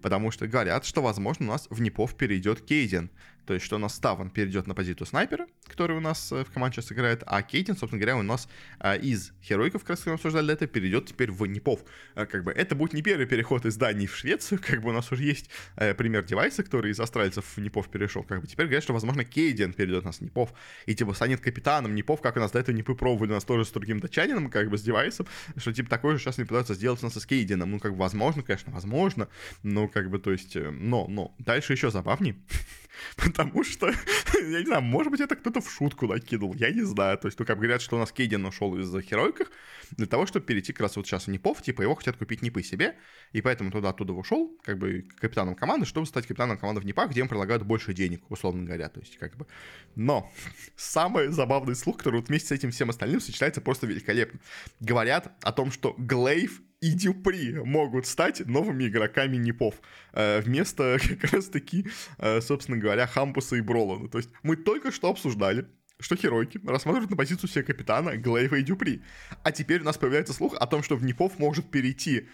Потому 0.00 0.30
что 0.30 0.48
говорят, 0.48 0.84
что, 0.84 1.02
возможно, 1.02 1.46
у 1.46 1.48
нас 1.50 1.66
в 1.70 1.80
Непов 1.80 2.16
перейдет 2.16 2.62
Кейден. 2.62 3.10
То 3.46 3.54
есть, 3.54 3.66
что 3.66 3.76
у 3.76 3.78
нас 3.78 3.94
Ставан 3.94 4.30
перейдет 4.30 4.66
на 4.66 4.74
позицию 4.74 5.06
снайпера, 5.06 5.46
который 5.66 5.96
у 5.96 6.00
нас 6.00 6.30
э, 6.32 6.44
в 6.44 6.50
команде 6.50 6.76
сейчас 6.76 6.92
играет, 6.92 7.22
а 7.26 7.42
Кейтин, 7.42 7.76
собственно 7.76 8.00
говоря, 8.00 8.16
у 8.16 8.22
нас 8.22 8.48
а, 8.78 8.94
из 8.94 9.32
Херойков, 9.42 9.84
как 9.84 9.98
мы 10.06 10.12
обсуждали 10.12 10.52
это, 10.52 10.66
перейдет 10.66 11.06
теперь 11.06 11.30
в 11.30 11.44
Непов. 11.46 11.80
А, 12.14 12.26
как 12.26 12.44
бы 12.44 12.52
это 12.52 12.74
будет 12.74 12.92
не 12.92 13.02
первый 13.02 13.26
переход 13.26 13.66
из 13.66 13.76
Дании 13.76 14.06
в 14.06 14.16
Швецию, 14.16 14.60
как 14.64 14.82
бы 14.82 14.90
у 14.90 14.92
нас 14.92 15.10
уже 15.10 15.24
есть 15.24 15.50
а, 15.76 15.94
пример 15.94 16.24
девайса, 16.24 16.62
который 16.62 16.92
из 16.92 17.00
австральцев 17.00 17.44
в 17.56 17.60
Непов 17.60 17.88
перешел. 17.88 18.22
Как 18.22 18.40
бы 18.40 18.46
теперь 18.46 18.66
говорят, 18.66 18.84
что, 18.84 18.92
возможно, 18.92 19.24
Кейден 19.24 19.72
перейдет 19.72 20.02
у 20.02 20.06
нас 20.06 20.18
в 20.18 20.20
Непов, 20.20 20.52
и 20.86 20.94
типа 20.94 21.12
станет 21.14 21.40
капитаном 21.40 21.94
Непов, 21.94 22.20
как 22.20 22.36
у 22.36 22.40
нас 22.40 22.52
до 22.52 22.58
этого 22.58 22.74
Непы 22.74 22.94
пробовали 22.94 23.30
у 23.30 23.34
нас 23.34 23.44
тоже 23.44 23.64
с 23.64 23.70
другим 23.70 24.00
датчанином, 24.00 24.50
как 24.50 24.70
бы 24.70 24.78
с 24.78 24.82
девайсом, 24.82 25.26
что 25.56 25.72
типа 25.72 25.90
такое 25.90 26.16
же 26.16 26.22
сейчас 26.22 26.38
не 26.38 26.44
пытаются 26.44 26.74
сделать 26.74 27.02
у 27.02 27.06
нас 27.06 27.14
с 27.14 27.26
Кейденом. 27.26 27.70
Ну, 27.70 27.80
как 27.80 27.92
бы 27.92 27.98
возможно, 27.98 28.42
конечно, 28.42 28.72
возможно, 28.72 29.28
но 29.62 29.88
как 29.88 30.10
бы, 30.10 30.18
то 30.18 30.32
есть, 30.32 30.56
э, 30.56 30.70
но, 30.70 31.06
но, 31.08 31.34
дальше 31.38 31.72
еще 31.72 31.90
забавнее. 31.90 32.36
Потому 33.16 33.64
что, 33.64 33.88
я 34.34 34.60
не 34.60 34.66
знаю, 34.66 34.82
может 34.82 35.10
быть, 35.10 35.20
это 35.20 35.36
кто-то 35.36 35.60
в 35.60 35.70
шутку 35.70 36.06
накинул, 36.06 36.54
я 36.54 36.70
не 36.70 36.82
знаю. 36.82 37.18
То 37.18 37.28
есть, 37.28 37.38
ну, 37.38 37.46
как 37.46 37.58
говорят, 37.58 37.82
что 37.82 37.96
у 37.96 37.98
нас 37.98 38.12
Кейден 38.12 38.44
ушел 38.44 38.76
из 38.78 38.92
Херойках 39.04 39.50
для 39.92 40.06
того, 40.06 40.26
чтобы 40.26 40.46
перейти 40.46 40.72
как 40.72 40.82
раз 40.82 40.96
вот 40.96 41.06
сейчас 41.06 41.26
в 41.26 41.30
Непов, 41.30 41.62
типа, 41.62 41.82
его 41.82 41.94
хотят 41.94 42.16
купить 42.16 42.42
Непы 42.42 42.62
себе, 42.62 42.96
и 43.32 43.40
поэтому 43.40 43.70
туда 43.70 43.90
оттуда 43.90 44.12
ушел, 44.12 44.56
как 44.62 44.78
бы, 44.78 45.06
капитаном 45.18 45.54
команды, 45.54 45.86
чтобы 45.86 46.06
стать 46.06 46.26
капитаном 46.26 46.58
команды 46.58 46.80
в 46.80 46.86
Непах, 46.86 47.10
где 47.10 47.20
им 47.20 47.28
предлагают 47.28 47.62
больше 47.62 47.92
денег, 47.92 48.30
условно 48.30 48.64
говоря, 48.64 48.88
то 48.88 49.00
есть, 49.00 49.18
как 49.18 49.36
бы. 49.36 49.46
Но 49.94 50.30
самый 50.76 51.28
забавный 51.28 51.74
слух, 51.74 51.98
который 51.98 52.16
вот 52.16 52.28
вместе 52.28 52.48
с 52.48 52.52
этим 52.52 52.70
всем 52.70 52.90
остальным 52.90 53.20
сочетается 53.20 53.60
просто 53.60 53.86
великолепно. 53.86 54.40
Говорят 54.80 55.32
о 55.42 55.52
том, 55.52 55.70
что 55.70 55.94
Глейв 55.98 56.62
и 56.82 56.90
Дюпри 56.90 57.52
могут 57.64 58.06
стать 58.06 58.44
новыми 58.44 58.88
игроками 58.88 59.36
Непов. 59.36 59.76
Э, 60.12 60.40
вместо 60.40 60.98
как 61.20 61.32
раз-таки, 61.32 61.86
э, 62.18 62.40
собственно 62.40 62.76
говоря, 62.76 63.06
Хампуса 63.06 63.56
и 63.56 63.60
Бролана. 63.60 64.08
То 64.08 64.18
есть 64.18 64.30
мы 64.42 64.56
только 64.56 64.90
что 64.90 65.08
обсуждали, 65.08 65.66
что 66.00 66.16
Херойки 66.16 66.60
рассматривают 66.66 67.10
на 67.10 67.16
позицию 67.16 67.48
себе 67.48 67.62
капитана 67.62 68.16
Глейва 68.16 68.56
и 68.56 68.62
Дюпри. 68.62 69.00
А 69.44 69.52
теперь 69.52 69.80
у 69.82 69.84
нас 69.84 69.96
появляется 69.96 70.32
слух 70.32 70.56
о 70.58 70.66
том, 70.66 70.82
что 70.82 70.96
в 70.96 71.04
Непов 71.04 71.38
может 71.38 71.70
перейти 71.70 72.26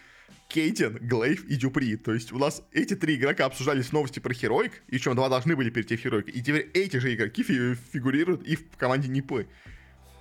Кейден, 0.47 0.97
Глейв 0.99 1.45
и 1.45 1.55
Дюпри. 1.55 1.95
То 1.95 2.15
есть 2.15 2.31
у 2.31 2.39
нас 2.39 2.63
эти 2.71 2.95
три 2.95 3.17
игрока 3.17 3.45
обсуждались 3.45 3.85
в 3.85 3.93
новости 3.93 4.19
про 4.19 4.33
Хероик, 4.33 4.81
и 4.87 4.97
чем 4.97 5.15
два 5.15 5.29
должны 5.29 5.55
были 5.55 5.69
перейти 5.69 5.95
в 5.95 5.99
Хероик. 5.99 6.27
И 6.27 6.41
теперь 6.41 6.71
эти 6.73 6.97
же 6.97 7.13
игроки 7.13 7.43
фигурируют 7.43 8.41
и 8.47 8.55
в 8.55 8.77
команде 8.77 9.09
Непы 9.09 9.47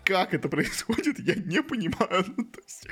как 0.08 0.32
это 0.32 0.48
происходит, 0.48 1.18
я 1.18 1.34
не 1.34 1.62
понимаю. 1.62 2.24
Ну, 2.36 2.44
то 2.44 2.60
есть, 2.60 2.88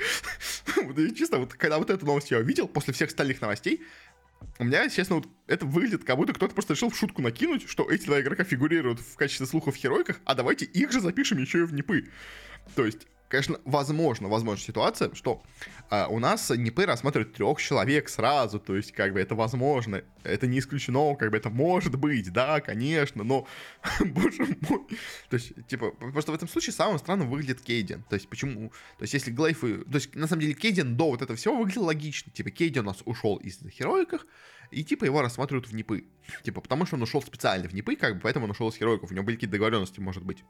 вот, 0.83 1.15
чисто, 1.15 1.39
вот, 1.39 1.53
когда 1.55 1.79
вот 1.79 1.89
эту 1.89 2.05
новость 2.05 2.29
я 2.29 2.37
увидел, 2.37 2.67
после 2.67 2.93
всех 2.93 3.09
остальных 3.09 3.41
новостей, 3.41 3.81
у 4.59 4.63
меня, 4.63 4.87
честно, 4.87 5.15
вот 5.15 5.27
это 5.47 5.65
выглядит, 5.65 6.03
как 6.03 6.15
будто 6.15 6.33
кто-то 6.33 6.53
просто 6.53 6.73
решил 6.73 6.91
в 6.91 6.97
шутку 6.97 7.23
накинуть, 7.23 7.67
что 7.67 7.89
эти 7.89 8.05
два 8.05 8.21
игрока 8.21 8.43
фигурируют 8.43 8.99
в 8.99 9.15
качестве 9.15 9.47
слухов 9.47 9.75
в 9.75 9.77
Херойках, 9.77 10.19
а 10.25 10.35
давайте 10.35 10.65
их 10.65 10.91
же 10.91 11.01
запишем 11.01 11.39
еще 11.39 11.59
и 11.59 11.63
в 11.63 11.73
Непы. 11.73 12.07
То 12.75 12.85
есть, 12.85 13.07
конечно, 13.27 13.59
возможно, 13.65 14.27
возможна 14.27 14.63
ситуация, 14.63 15.13
что 15.13 15.41
а, 15.89 16.07
у 16.07 16.19
нас 16.19 16.49
НИПы 16.49 16.85
рассматривают 16.85 17.33
трех 17.33 17.61
человек 17.61 18.09
сразу, 18.09 18.59
то 18.59 18.75
есть, 18.75 18.91
как 18.91 19.13
бы, 19.13 19.19
это 19.19 19.35
возможно, 19.35 20.03
это 20.23 20.47
не 20.47 20.59
исключено, 20.59 21.15
как 21.15 21.31
бы, 21.31 21.37
это 21.37 21.49
может 21.49 21.95
быть, 21.95 22.31
да, 22.31 22.61
конечно, 22.61 23.23
но, 23.23 23.47
боже 24.05 24.57
мой, 24.69 24.81
то 25.29 25.35
есть, 25.35 25.53
типа, 25.67 25.91
просто 25.91 26.31
в 26.31 26.35
этом 26.35 26.47
случае 26.47 26.73
самым 26.73 26.99
странным 26.99 27.29
выглядит 27.29 27.61
Кейден, 27.61 28.03
то 28.09 28.15
есть, 28.15 28.27
почему, 28.29 28.69
то 28.97 29.03
есть, 29.03 29.13
если 29.13 29.31
Глейфы, 29.31 29.83
то 29.83 29.95
есть, 29.95 30.15
на 30.15 30.27
самом 30.27 30.41
деле, 30.41 30.53
Кейден 30.53 30.95
до 30.95 31.09
вот 31.09 31.21
этого 31.21 31.37
всего 31.37 31.57
выглядел 31.57 31.83
логично, 31.83 32.31
типа, 32.31 32.51
Кейден 32.51 32.83
у 32.83 32.87
нас 32.87 33.01
ушел 33.05 33.37
из 33.37 33.59
Хероиках, 33.69 34.25
и 34.71 34.83
типа 34.83 35.05
его 35.05 35.21
рассматривают 35.21 35.67
в 35.67 35.73
НИПы. 35.73 36.05
Типа, 36.43 36.61
потому 36.61 36.85
что 36.85 36.95
он 36.95 37.01
ушел 37.01 37.21
специально 37.21 37.67
в 37.67 37.73
НИПы, 37.73 37.95
как 37.95 38.15
бы, 38.15 38.19
поэтому 38.21 38.45
он 38.45 38.51
ушел 38.51 38.69
из 38.69 38.75
Хероиков. 38.75 39.11
У 39.11 39.13
него 39.13 39.25
были 39.25 39.35
какие-то 39.35 39.53
договоренности, 39.53 39.99
может 39.99 40.23
быть. 40.23 40.43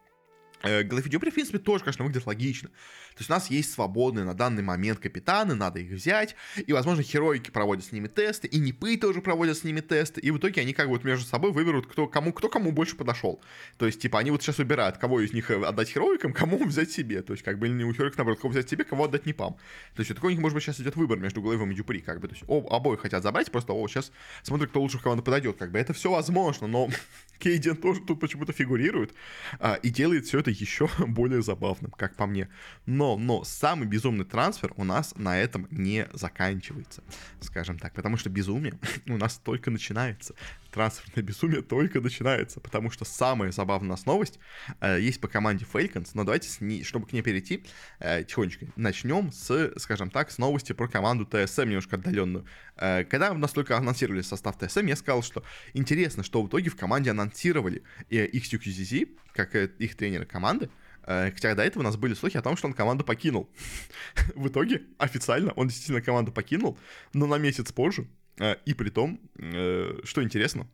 Глафидюпри, 0.61 1.29
в 1.29 1.33
принципе, 1.33 1.59
тоже, 1.59 1.83
конечно, 1.83 2.03
выглядит 2.03 2.27
логично. 2.27 2.69
То 3.17 3.21
есть 3.21 3.29
у 3.31 3.33
нас 3.33 3.49
есть 3.49 3.73
свободные 3.73 4.25
на 4.25 4.35
данный 4.35 4.61
момент 4.61 4.99
капитаны, 4.99 5.55
надо 5.55 5.79
их 5.79 5.91
взять, 5.91 6.35
и, 6.55 6.71
возможно, 6.71 7.01
херойки 7.01 7.49
проводят 7.49 7.83
с 7.85 7.91
ними 7.91 8.07
тесты, 8.07 8.47
и 8.47 8.59
Нипы 8.59 8.95
тоже 8.95 9.21
проводят 9.21 9.57
с 9.57 9.63
ними 9.63 9.79
тесты, 9.79 10.21
и 10.21 10.29
в 10.29 10.37
итоге 10.37 10.61
они 10.61 10.73
как 10.73 10.85
бы 10.85 10.93
вот 10.93 11.03
между 11.03 11.25
собой 11.25 11.51
выберут, 11.51 11.87
кто 11.87 12.07
кому, 12.07 12.31
кто 12.31 12.47
кому 12.47 12.71
больше 12.71 12.95
подошел. 12.95 13.41
То 13.77 13.87
есть, 13.87 14.01
типа, 14.01 14.19
они 14.19 14.29
вот 14.29 14.43
сейчас 14.43 14.59
выбирают, 14.59 14.97
кого 14.99 15.21
из 15.21 15.33
них 15.33 15.49
отдать 15.49 15.89
хероикам, 15.89 16.31
кому 16.31 16.63
взять 16.65 16.91
себе. 16.91 17.23
То 17.23 17.33
есть, 17.33 17.43
как 17.43 17.57
бы, 17.57 17.69
не 17.69 17.83
у 17.83 17.93
хероиков, 17.93 18.17
наоборот, 18.17 18.39
кого 18.39 18.51
взять 18.51 18.69
себе, 18.69 18.83
кого 18.83 19.05
отдать 19.05 19.25
Нипам. 19.25 19.55
То 19.95 20.01
есть, 20.01 20.09
вот 20.09 20.15
такой 20.15 20.27
у 20.27 20.31
них, 20.31 20.41
может 20.41 20.53
быть, 20.53 20.63
сейчас 20.63 20.79
идет 20.79 20.95
выбор 20.95 21.17
между 21.17 21.41
Глейвом 21.41 21.71
и 21.71 21.75
Дюпри, 21.75 22.01
как 22.01 22.19
бы. 22.19 22.27
То 22.27 22.35
есть, 22.35 22.45
об, 22.47 22.67
обоих 22.71 23.01
хотят 23.01 23.23
забрать, 23.23 23.51
просто, 23.51 23.73
о, 23.73 23.87
сейчас 23.87 24.11
смотрят, 24.43 24.69
кто 24.69 24.79
лучше 24.79 24.99
в 24.99 25.01
команду 25.01 25.23
подойдет. 25.23 25.57
Как 25.57 25.71
бы, 25.71 25.79
это 25.79 25.93
все 25.93 26.11
возможно, 26.11 26.67
но 26.67 26.89
Кейден 27.39 27.77
тоже 27.77 28.01
тут 28.01 28.19
почему-то 28.19 28.53
фигурирует 28.53 29.11
а, 29.59 29.75
и 29.75 29.89
делает 29.89 30.25
все 30.25 30.39
это 30.39 30.46
еще 30.51 30.89
более 30.97 31.27
более 31.27 31.41
забавным, 31.41 31.91
как 31.91 32.15
по 32.15 32.25
мне. 32.25 32.47
Но, 32.85 33.17
но 33.17 33.43
самый 33.43 33.87
безумный 33.87 34.25
трансфер 34.25 34.73
у 34.77 34.83
нас 34.83 35.13
на 35.17 35.37
этом 35.37 35.67
не 35.71 36.07
заканчивается, 36.13 37.03
скажем 37.41 37.77
так, 37.77 37.93
потому 37.93 38.17
что 38.17 38.29
безумие 38.29 38.79
у 39.07 39.17
нас 39.17 39.37
только 39.37 39.71
начинается. 39.71 40.33
Трансферное 40.71 41.23
безумие 41.23 41.61
только 41.61 42.01
начинается, 42.01 42.59
потому 42.59 42.91
что 42.91 43.05
самая 43.05 43.51
забавная 43.51 43.97
новость 44.05 44.39
э, 44.79 44.99
есть 44.99 45.19
по 45.19 45.27
команде 45.27 45.65
Falcons, 45.71 46.11
но 46.13 46.23
давайте, 46.23 46.49
с 46.49 46.61
ней, 46.61 46.83
чтобы 46.83 47.07
к 47.07 47.13
ней 47.13 47.21
перейти, 47.21 47.63
э, 47.99 48.23
тихонечко 48.23 48.67
начнем 48.75 49.31
с, 49.31 49.73
скажем 49.77 50.09
так, 50.09 50.31
с 50.31 50.37
новости 50.37 50.73
про 50.73 50.87
команду 50.87 51.25
ТСМ, 51.25 51.63
немножко 51.63 51.95
отдаленную. 51.95 52.45
Э, 52.75 53.03
когда 53.03 53.31
у 53.31 53.37
нас 53.37 53.51
только 53.51 53.77
анонсировали 53.77 54.21
состав 54.21 54.57
ТСМ, 54.57 54.85
я 54.85 54.95
сказал, 54.95 55.23
что 55.23 55.43
интересно, 55.73 56.23
что 56.23 56.41
в 56.41 56.47
итоге 56.47 56.69
в 56.69 56.75
команде 56.75 57.11
анонсировали 57.11 57.83
э, 58.09 58.27
XQZZ, 58.27 59.09
как 59.33 59.55
э, 59.55 59.69
их 59.79 59.95
тренера 59.95 60.25
команды, 60.25 60.69
Э, 61.07 61.31
хотя 61.31 61.55
до 61.55 61.63
этого 61.63 61.81
у 61.81 61.85
нас 61.85 61.95
были 61.95 62.13
слухи 62.13 62.37
о 62.37 62.41
том, 62.41 62.57
что 62.57 62.67
он 62.67 62.73
команду 62.73 63.03
покинул. 63.03 63.49
В 64.35 64.49
итоге, 64.49 64.83
официально, 64.99 65.51
он 65.53 65.67
действительно 65.67 66.01
команду 66.01 66.31
покинул, 66.31 66.77
но 67.13 67.25
на 67.25 67.37
месяц 67.37 67.71
позже. 67.71 68.07
Э, 68.39 68.55
и 68.65 68.73
при 68.73 68.89
том, 68.89 69.19
э, 69.39 69.99
что 70.03 70.23
интересно, 70.23 70.67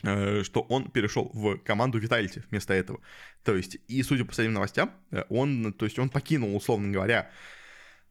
что 0.00 0.60
он 0.68 0.92
перешел 0.92 1.28
в 1.34 1.56
команду 1.58 2.00
Vitality 2.00 2.44
вместо 2.50 2.72
этого. 2.72 3.00
То 3.42 3.56
есть, 3.56 3.78
и 3.88 4.00
судя 4.04 4.22
по 4.22 4.28
последним 4.28 4.54
новостям, 4.54 4.92
он, 5.28 5.72
то 5.72 5.86
есть 5.86 5.98
он 5.98 6.08
покинул, 6.08 6.54
условно 6.54 6.92
говоря, 6.92 7.32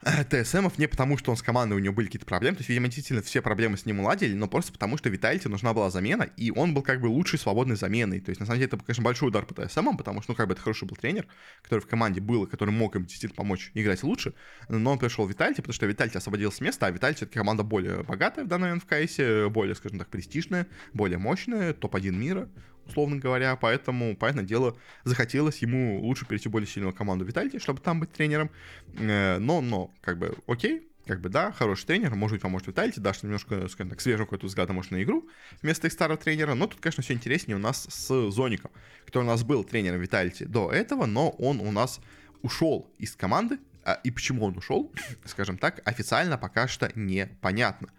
ТСМов 0.04 0.78
не 0.78 0.88
потому, 0.88 1.18
что 1.18 1.32
он 1.32 1.38
с 1.38 1.42
командой, 1.42 1.74
у 1.74 1.80
него 1.80 1.94
были 1.94 2.06
какие-то 2.06 2.26
проблемы, 2.26 2.56
то 2.56 2.62
есть, 2.62 2.70
видимо, 2.70 2.86
действительно 2.86 3.22
все 3.22 3.42
проблемы 3.42 3.78
с 3.78 3.86
ним 3.86 4.00
уладили, 4.00 4.34
но 4.34 4.48
просто 4.48 4.72
потому, 4.72 4.98
что 4.98 5.10
Витальте 5.10 5.50
нужна 5.50 5.74
была 5.74 5.90
замена, 5.90 6.24
и 6.38 6.52
он 6.52 6.74
был 6.74 6.84
как 6.84 7.02
бы 7.02 7.08
лучшей 7.08 7.40
свободной 7.40 7.76
заменой. 7.76 8.20
То 8.20 8.30
есть, 8.30 8.40
на 8.40 8.46
самом 8.46 8.60
деле, 8.60 8.68
это, 8.68 8.78
конечно, 8.78 9.04
большой 9.04 9.30
удар 9.30 9.46
по 9.46 9.54
ТСМам, 9.56 9.98
потому 9.98 10.22
что, 10.22 10.32
ну, 10.32 10.36
как 10.36 10.48
бы 10.48 10.54
это 10.54 10.62
хороший 10.62 10.88
был 10.88 10.96
тренер, 10.96 11.28
который 11.64 11.80
в 11.80 11.88
команде 11.88 12.22
был, 12.22 12.44
и 12.44 12.50
который 12.50 12.70
мог 12.70 12.96
им 12.96 13.06
действительно 13.06 13.36
помочь 13.36 13.72
играть 13.74 14.04
лучше, 14.04 14.34
но 14.70 14.92
он 14.92 15.00
пришел 15.00 15.26
в 15.26 15.30
Витальте, 15.30 15.62
потому 15.62 15.74
что 15.74 15.88
Витальте 15.88 16.20
освободился 16.20 16.58
с 16.58 16.62
места, 16.62 16.86
а 16.86 16.92
Витальте 16.92 17.18
все-таки 17.18 17.40
команда 17.40 17.64
более 17.64 18.04
богатая 18.04 18.46
в 18.46 18.48
данный 18.48 18.70
момент 18.70 18.84
в 18.84 18.86
КСе, 18.86 19.50
более, 19.50 19.76
скажем 19.76 19.98
так, 20.00 20.10
престижная, 20.10 20.68
более 20.94 21.18
мощная, 21.18 21.74
топ-1 21.74 22.12
мира, 22.12 22.50
условно 22.88 23.18
говоря, 23.18 23.56
поэтому, 23.56 24.16
понятное 24.16 24.44
дело, 24.44 24.78
захотелось 25.04 25.60
ему 25.60 26.00
лучше 26.02 26.26
перейти 26.26 26.50
в 26.50 26.52
более 26.52 26.68
сильную 26.68 26.94
команду 26.94 27.26
Витальти, 27.26 27.60
чтобы 27.60 27.82
там 27.82 28.00
быть 28.00 28.12
тренером, 28.12 28.50
э, 28.98 29.38
но, 29.40 29.62
но, 29.62 29.92
как 30.02 30.18
бы, 30.18 30.36
окей, 30.48 30.88
как 31.06 31.22
бы, 31.22 31.30
да, 31.30 31.52
хороший 31.52 31.86
тренер, 31.86 32.16
может 32.16 32.36
быть, 32.36 32.42
поможет 32.42 32.68
Витальти, 32.68 33.00
дашь 33.00 33.24
немножко, 33.24 33.68
скажем 33.70 33.90
так, 33.90 34.02
свежий 34.02 34.26
какой-то 34.26 34.48
взгляд, 34.48 34.70
может, 34.70 34.92
на 34.92 35.02
игру 35.02 35.28
вместо 35.62 35.88
их 35.88 35.94
старого 35.94 36.18
тренера, 36.18 36.54
но 36.54 36.68
тут, 36.68 36.80
конечно, 36.82 37.02
все 37.02 37.14
интереснее 37.14 37.56
у 37.56 37.60
нас 37.60 37.86
с 37.90 38.32
Зоником, 38.32 38.72
который 39.06 39.24
у 39.24 39.28
нас 39.28 39.44
был 39.44 39.64
тренером 39.64 40.02
Витальти 40.02 40.44
до 40.44 40.72
этого, 40.72 41.06
но 41.06 41.30
он 41.32 41.60
у 41.60 41.72
нас 41.72 42.00
ушел 42.42 42.94
из 42.98 43.16
команды, 43.16 43.58
а, 43.84 44.00
и 44.04 44.12
почему 44.12 44.46
он 44.46 44.58
ушел, 44.58 44.92
скажем 45.26 45.58
так, 45.58 45.82
официально 45.86 46.38
пока 46.38 46.68
что 46.68 46.92
непонятно. 46.96 47.90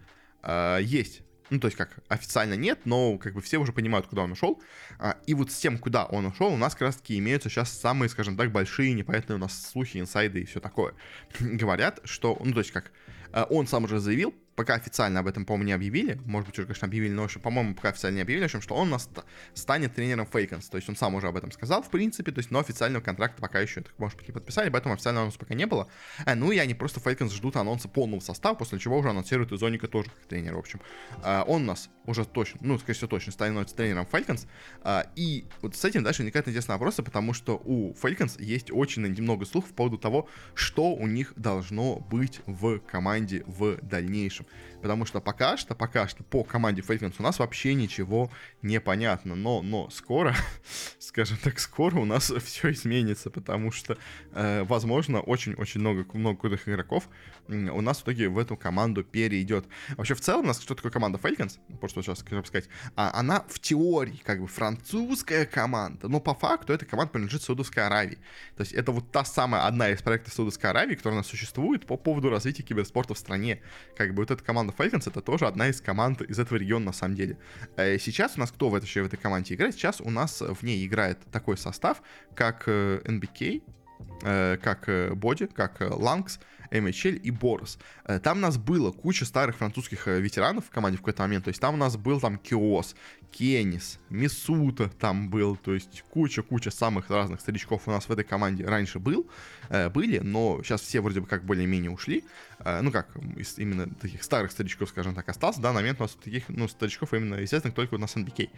А, 0.41 0.77
есть 0.77 1.23
ну, 1.49 1.59
то 1.59 1.67
есть 1.67 1.77
как 1.77 1.99
официально 2.07 2.53
нет, 2.53 2.79
но 2.85 3.17
как 3.17 3.33
бы 3.33 3.41
все 3.41 3.57
уже 3.57 3.73
понимают, 3.73 4.07
куда 4.07 4.23
он 4.23 4.31
ушел. 4.31 4.61
А, 4.99 5.17
и 5.25 5.33
вот 5.33 5.51
с 5.51 5.57
тем, 5.57 5.77
куда 5.77 6.05
он 6.05 6.25
ушел, 6.25 6.47
у 6.53 6.57
нас 6.57 6.73
как 6.73 6.83
раз 6.83 6.97
таки 6.97 7.17
имеются 7.17 7.49
сейчас 7.49 7.71
самые, 7.71 8.09
скажем 8.09 8.37
так, 8.37 8.51
большие 8.51 8.93
непонятные 8.93 9.35
у 9.35 9.39
нас 9.39 9.69
слухи, 9.71 9.97
инсайды 9.97 10.41
и 10.41 10.45
все 10.45 10.59
такое. 10.59 10.93
Говорят, 11.39 11.99
что, 12.03 12.39
ну, 12.43 12.53
то 12.53 12.59
есть 12.59 12.71
как 12.71 12.91
а, 13.31 13.45
он 13.49 13.67
сам 13.67 13.83
уже 13.85 13.99
заявил, 13.99 14.33
пока 14.59 14.73
официально 14.73 15.21
об 15.21 15.27
этом, 15.27 15.45
по-моему, 15.45 15.67
не 15.67 15.71
объявили, 15.71 16.19
может 16.25 16.49
быть, 16.49 16.59
уже, 16.59 16.67
конечно, 16.67 16.85
объявили, 16.85 17.13
но, 17.13 17.29
по-моему, 17.41 17.75
пока 17.75 17.89
официально 17.89 18.17
не 18.17 18.23
объявили, 18.23 18.43
в 18.43 18.45
общем, 18.47 18.61
что 18.61 18.75
он 18.75 18.89
нас 18.89 19.09
станет 19.53 19.95
тренером 19.95 20.25
Falcons, 20.25 20.67
то 20.67 20.75
есть 20.75 20.89
он 20.89 20.97
сам 20.97 21.15
уже 21.15 21.29
об 21.29 21.37
этом 21.37 21.49
сказал, 21.53 21.81
в 21.81 21.89
принципе, 21.89 22.33
то 22.33 22.39
есть, 22.39 22.51
но 22.51 22.59
официального 22.59 23.01
контракта 23.01 23.41
пока 23.41 23.61
еще, 23.61 23.79
так, 23.79 23.93
может 23.97 24.17
быть, 24.17 24.27
не 24.27 24.33
подписали, 24.33 24.69
поэтому 24.69 24.95
официального 24.95 25.23
анонса 25.23 25.39
пока 25.39 25.53
не 25.53 25.65
было. 25.65 25.87
А, 26.25 26.35
ну 26.35 26.51
и 26.51 26.57
они 26.57 26.73
просто 26.73 26.99
Falcons 26.99 27.31
ждут 27.31 27.55
анонса 27.55 27.87
полного 27.87 28.19
состава, 28.19 28.53
после 28.53 28.79
чего 28.79 28.97
уже 28.97 29.11
анонсируют 29.11 29.53
и 29.53 29.57
zonic'а 29.57 29.87
тоже 29.87 30.09
как 30.09 30.25
тренер, 30.27 30.55
в 30.55 30.59
общем. 30.59 30.81
А, 31.23 31.45
он 31.47 31.59
у 31.59 31.65
нас 31.65 31.89
уже 32.05 32.25
точно, 32.25 32.59
ну, 32.61 32.77
скорее 32.79 32.95
всего, 32.95 33.07
точно 33.07 33.31
становится 33.31 33.77
тренером 33.77 34.05
Falcons, 34.11 34.45
а, 34.81 35.07
и 35.15 35.45
вот 35.61 35.77
с 35.77 35.85
этим 35.85 36.03
дальше 36.03 36.23
возникают 36.23 36.49
интересные 36.49 36.75
вопросы, 36.75 37.01
потому 37.01 37.31
что 37.31 37.61
у 37.63 37.93
Falcons 37.93 38.43
есть 38.43 38.71
очень 38.71 39.03
немного 39.03 39.45
слухов 39.45 39.69
по 39.69 39.77
поводу 39.77 39.97
того, 39.97 40.27
что 40.53 40.93
у 40.93 41.07
них 41.07 41.31
должно 41.37 41.95
быть 41.95 42.41
в 42.45 42.79
команде 42.79 43.45
в 43.47 43.77
дальнейшем. 43.81 44.47
Потому 44.81 45.05
что 45.05 45.19
пока 45.19 45.57
что, 45.57 45.75
пока 45.75 46.07
что 46.07 46.23
по 46.23 46.43
команде 46.43 46.81
Falcons 46.81 47.15
у 47.19 47.23
нас 47.23 47.39
вообще 47.39 47.73
ничего 47.73 48.31
не 48.61 48.79
понятно. 48.79 49.35
Но, 49.35 49.61
но 49.61 49.89
скоро, 49.89 50.35
скажем 50.99 51.37
так, 51.37 51.59
скоро 51.59 51.97
у 51.97 52.05
нас 52.05 52.31
все 52.43 52.71
изменится, 52.71 53.29
потому 53.29 53.71
что, 53.71 53.97
э, 54.33 54.63
возможно, 54.63 55.21
очень-очень 55.21 55.81
много, 55.81 56.05
много 56.13 56.39
крутых 56.39 56.67
игроков 56.67 57.09
у 57.49 57.81
нас 57.81 57.99
в 57.99 58.03
итоге 58.03 58.29
в 58.29 58.37
эту 58.37 58.55
команду 58.55 59.03
перейдет. 59.03 59.65
Вообще, 59.97 60.13
в 60.13 60.21
целом, 60.21 60.45
у 60.45 60.47
нас 60.47 60.61
что 60.61 60.75
такое 60.75 60.91
команда 60.91 61.17
Falcons? 61.17 61.59
Просто 61.79 62.01
сейчас 62.01 62.21
хочу 62.21 62.43
сказать. 62.45 62.69
А, 62.95 63.11
она 63.13 63.43
в 63.49 63.59
теории 63.59 64.21
как 64.23 64.41
бы 64.41 64.47
французская 64.47 65.45
команда, 65.45 66.07
но 66.07 66.19
по 66.19 66.33
факту 66.33 66.73
эта 66.73 66.85
команда 66.85 67.13
принадлежит 67.13 67.41
Саудовской 67.43 67.85
Аравии. 67.85 68.19
То 68.55 68.61
есть 68.61 68.73
это 68.73 68.91
вот 68.91 69.11
та 69.11 69.25
самая 69.25 69.65
одна 69.65 69.89
из 69.89 70.01
проектов 70.01 70.33
Саудовской 70.33 70.69
Аравии, 70.69 70.95
которая 70.95 71.17
у 71.17 71.21
нас 71.21 71.27
существует 71.27 71.85
по 71.85 71.97
поводу 71.97 72.29
развития 72.29 72.63
киберспорта 72.63 73.13
в 73.13 73.17
стране. 73.17 73.61
Как 73.97 74.13
бы 74.13 74.21
вот 74.21 74.31
эта 74.39 74.45
команда 74.45 74.73
Falcons 74.77 75.07
это 75.07 75.21
тоже 75.21 75.45
одна 75.45 75.69
из 75.69 75.81
команд 75.81 76.21
из 76.21 76.39
этого 76.39 76.57
региона 76.57 76.85
на 76.85 76.93
самом 76.93 77.15
деле. 77.15 77.37
Э, 77.75 77.97
сейчас 77.99 78.37
у 78.37 78.39
нас 78.39 78.51
кто 78.51 78.69
в 78.69 78.75
этой, 78.75 78.87
в 78.87 79.05
этой 79.05 79.17
команде 79.17 79.55
играет? 79.55 79.75
Сейчас 79.75 80.01
у 80.01 80.09
нас 80.09 80.41
в 80.41 80.63
ней 80.63 80.85
играет 80.85 81.19
такой 81.31 81.57
состав, 81.57 82.01
как 82.35 82.67
NBK, 82.67 83.61
э, 84.23 84.57
как 84.61 85.17
Боди, 85.17 85.47
как 85.47 85.77
Ланкс, 85.81 86.39
MHL 86.71 87.17
и 87.17 87.31
Борос. 87.31 87.77
Э, 88.05 88.19
там 88.19 88.37
у 88.37 88.41
нас 88.41 88.57
было 88.57 88.91
куча 88.91 89.25
старых 89.25 89.57
французских 89.57 90.07
э, 90.07 90.19
ветеранов 90.19 90.65
в 90.65 90.69
команде 90.69 90.97
в 90.97 91.01
какой-то 91.01 91.23
момент. 91.23 91.45
То 91.45 91.49
есть 91.49 91.61
там 91.61 91.73
у 91.73 91.77
нас 91.77 91.97
был 91.97 92.19
там 92.19 92.37
Киос, 92.37 92.95
Кенис, 93.31 93.99
Мисута 94.09 94.89
там 94.89 95.29
был. 95.29 95.55
То 95.55 95.73
есть 95.73 96.03
куча-куча 96.09 96.71
самых 96.71 97.09
разных 97.09 97.41
старичков 97.41 97.87
у 97.87 97.91
нас 97.91 98.07
в 98.07 98.11
этой 98.11 98.23
команде 98.23 98.65
раньше 98.65 98.99
был, 98.99 99.27
э, 99.69 99.89
были, 99.89 100.19
но 100.19 100.61
сейчас 100.63 100.81
все 100.81 101.01
вроде 101.01 101.21
бы 101.21 101.27
как 101.27 101.45
более-менее 101.45 101.91
ушли. 101.91 102.23
Ну 102.81 102.91
как, 102.91 103.07
из 103.37 103.57
именно 103.57 103.87
таких 103.87 104.21
старых 104.21 104.51
старичков, 104.51 104.89
скажем 104.89 105.15
так, 105.15 105.29
остался. 105.29 105.61
Да, 105.61 105.69
на 105.69 105.75
момент 105.75 106.01
у 106.01 106.03
нас 106.03 106.17
таких, 106.21 106.49
ну, 106.49 106.67
старичков 106.67 107.13
именно 107.13 107.35
естественно 107.35 107.73
только 107.73 107.93
у 107.93 107.97
нас 107.97 108.17
NBK. 108.17 108.49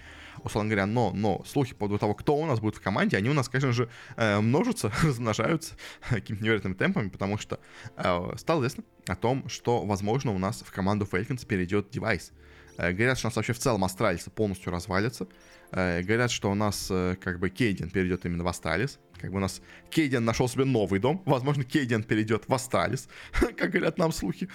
Условно 0.44 0.72
говоря, 0.72 0.88
но, 0.88 1.12
но 1.14 1.44
слухи 1.46 1.74
по 1.74 1.82
поводу 1.82 2.00
того, 2.00 2.16
кто 2.16 2.36
у 2.36 2.48
нас 2.48 2.60
будет 2.60 2.78
в 2.78 2.82
команде, 2.82 3.16
они 3.18 3.30
у 3.30 3.34
нас, 3.34 3.48
конечно 3.48 3.74
же, 3.74 3.90
множатся, 4.18 4.92
размножаются 5.04 5.76
какими-то 6.10 6.44
невероятными 6.44 6.74
темпами, 6.74 7.10
потому 7.10 7.38
что 7.38 7.60
Э, 7.98 8.34
стало 8.38 8.60
известно 8.62 8.84
о 9.08 9.16
том, 9.16 9.48
что, 9.50 9.86
возможно, 9.86 10.32
у 10.32 10.38
нас 10.38 10.64
в 10.66 10.72
команду 10.72 11.08
Falcons 11.12 11.46
перейдет 11.46 11.90
device. 11.90 12.32
Э, 12.32 12.51
говорят, 12.78 13.18
что 13.18 13.28
у 13.28 13.30
нас 13.30 13.36
вообще 13.36 13.54
в 13.54 13.60
целом 13.60 13.84
Astralis 13.84 14.24
полностью 14.36 14.72
развалится. 14.72 15.28
Э, 15.72 16.02
говорят, 16.02 16.32
что 16.32 16.52
у 16.52 16.56
нас 16.56 16.88
как 17.22 17.40
бы 17.40 17.50
cadiaN 17.50 17.90
перейдет 17.90 18.26
именно 18.26 18.44
в 18.44 18.48
Astralis. 18.48 19.00
Как 19.20 19.30
бы 19.32 19.38
у 19.38 19.40
нас 19.40 19.62
cadiaN 19.92 20.26
нашел 20.26 20.50
себе 20.50 20.66
новый 20.66 21.00
дом. 21.00 21.22
Возможно, 21.26 21.64
cadiaN 21.64 22.04
перейдет 22.04 22.46
в 22.48 22.54
Astralis, 22.54 23.08
как 23.58 23.70
говорят 23.70 23.98
нам 24.00 24.12
слухи. 24.12 24.50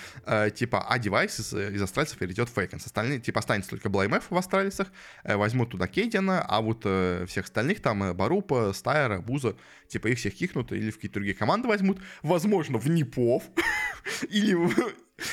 Типа, 0.54 0.84
а 0.88 0.98
device 0.98 1.38
из, 1.38 1.54
из 1.54 1.80
Astralis'а 1.80 2.16
перейдет 2.16 2.48
в 2.48 2.52
Falcons. 2.52 2.84
Остальные, 2.84 3.20
типа, 3.20 3.38
останется 3.38 3.70
только 3.70 3.88
BlameF 3.88 4.24
в 4.28 4.36
Astralis'ах. 4.36 4.88
Возьмут 5.22 5.70
туда 5.70 5.86
cadiaN'а, 5.86 6.42
а 6.42 6.60
вот 6.60 6.80
всех 6.80 7.44
остальных 7.44 7.80
там 7.80 8.14
br0'а, 8.16 8.72
Staehr'а, 8.74 9.20
Buzz'а, 9.20 9.56
типа, 9.88 10.08
их 10.08 10.18
всех 10.18 10.34
кикнут 10.34 10.72
или 10.72 10.90
в 10.90 10.96
какие-то 10.96 11.14
другие 11.14 11.36
команды 11.36 11.68
возьмут. 11.68 12.00
Возможно, 12.22 12.78
в 12.78 12.88
NIP'ов 12.88 13.44
или 14.28 14.56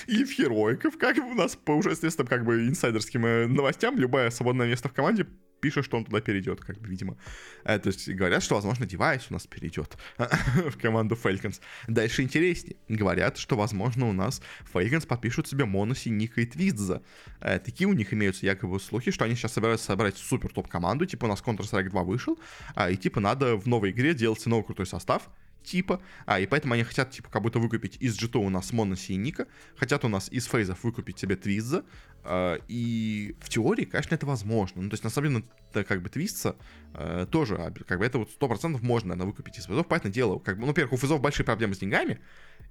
или 0.08 0.24
в 0.24 0.32
Heroic'ов, 0.32 0.98
как 0.98 1.18
у 1.18 1.34
нас 1.34 1.56
по 1.56 1.72
уже 1.72 1.94
известным 1.94 2.28
как 2.28 2.46
бы 2.46 2.68
инсайдерским 2.68 3.26
э, 3.26 3.48
новостям, 3.48 3.98
любое 3.98 4.30
свободное 4.30 4.68
место 4.68 4.90
в 4.90 4.94
команде 4.94 5.28
пишет, 5.64 5.86
что 5.86 5.98
он 5.98 6.04
туда 6.04 6.20
перейдет, 6.20 6.60
как 6.60 6.78
бы, 6.78 6.90
видимо. 6.90 7.18
Э, 7.64 7.80
то 7.80 7.88
есть 7.88 8.10
говорят, 8.10 8.44
что, 8.44 8.56
возможно, 8.56 8.86
девайс 8.86 9.28
у 9.30 9.34
нас 9.34 9.48
перейдет 9.48 9.98
в 10.18 10.78
команду 10.78 11.18
Falcons. 11.22 11.62
Дальше 11.88 12.22
интереснее. 12.22 12.76
Говорят, 12.90 13.38
что, 13.38 13.56
возможно, 13.56 14.10
у 14.10 14.14
нас 14.14 14.42
Falcons 14.74 15.08
подпишут 15.08 15.48
себе 15.48 15.64
Моноси, 15.64 16.10
Ника 16.10 16.42
и 16.42 16.46
Твистза. 16.46 17.02
Э, 17.40 17.60
такие 17.60 17.88
у 17.88 17.94
них 17.94 18.14
имеются 18.14 18.46
якобы 18.46 18.78
слухи, 18.80 19.12
что 19.12 19.24
они 19.24 19.36
сейчас 19.36 19.54
собираются 19.54 19.86
собрать 19.86 20.18
супер 20.18 20.52
топ-команду, 20.52 21.06
типа 21.06 21.26
у 21.26 21.28
нас 21.30 21.42
Counter-Strike 21.42 21.90
2 21.90 22.04
вышел, 22.04 22.38
а, 22.76 22.90
и 22.90 22.98
типа 22.98 23.22
надо 23.22 23.56
в 23.56 23.66
новой 23.66 23.92
игре 23.92 24.14
делать 24.14 24.46
новый 24.46 24.66
крутой 24.66 24.86
состав, 24.86 25.30
типа. 25.64 26.02
А, 26.26 26.40
и 26.40 26.46
поэтому 26.46 26.74
они 26.74 26.84
хотят, 26.84 27.12
типа, 27.12 27.30
как 27.30 27.42
будто 27.42 27.60
выкупить 27.60 27.98
из 28.00 28.18
Джито 28.18 28.40
у 28.40 28.50
нас 28.50 28.72
Моноси 28.74 29.14
и 29.14 29.18
Ника. 29.18 29.48
Хотят 29.76 30.06
у 30.06 30.08
нас 30.08 30.30
из 30.32 30.46
фейзов 30.46 30.84
выкупить 30.84 31.20
себе 31.20 31.36
Твиза. 31.36 31.84
А, 32.24 32.58
и 32.68 33.36
в 33.40 33.50
теории, 33.50 33.86
конечно, 33.86 34.16
это 34.16 34.26
возможно. 34.26 34.82
Ну, 34.82 34.90
то 34.90 34.94
есть, 34.94 35.04
на 35.04 35.10
самом 35.10 35.30
деле, 35.30 35.46
это 35.72 35.84
как 35.84 36.02
бы 36.02 36.10
Твистса 36.10 36.56
а, 36.94 37.26
тоже, 37.26 37.56
а, 37.56 37.72
как 37.72 38.00
бы 38.00 38.06
это 38.06 38.20
вот 38.20 38.30
100% 38.40 38.80
можно, 38.82 39.10
наверное, 39.10 39.32
выкупить 39.32 39.58
из 39.58 39.66
фейзов. 39.66 39.88
Поэтому 39.88 40.14
дело, 40.14 40.40
как 40.40 40.56
бы, 40.56 40.62
ну, 40.62 40.68
во-первых, 40.68 40.94
у 40.94 40.98
фейзов 40.98 41.22
большие 41.22 41.46
проблемы 41.46 41.76
с 41.76 41.80
деньгами 41.80 42.20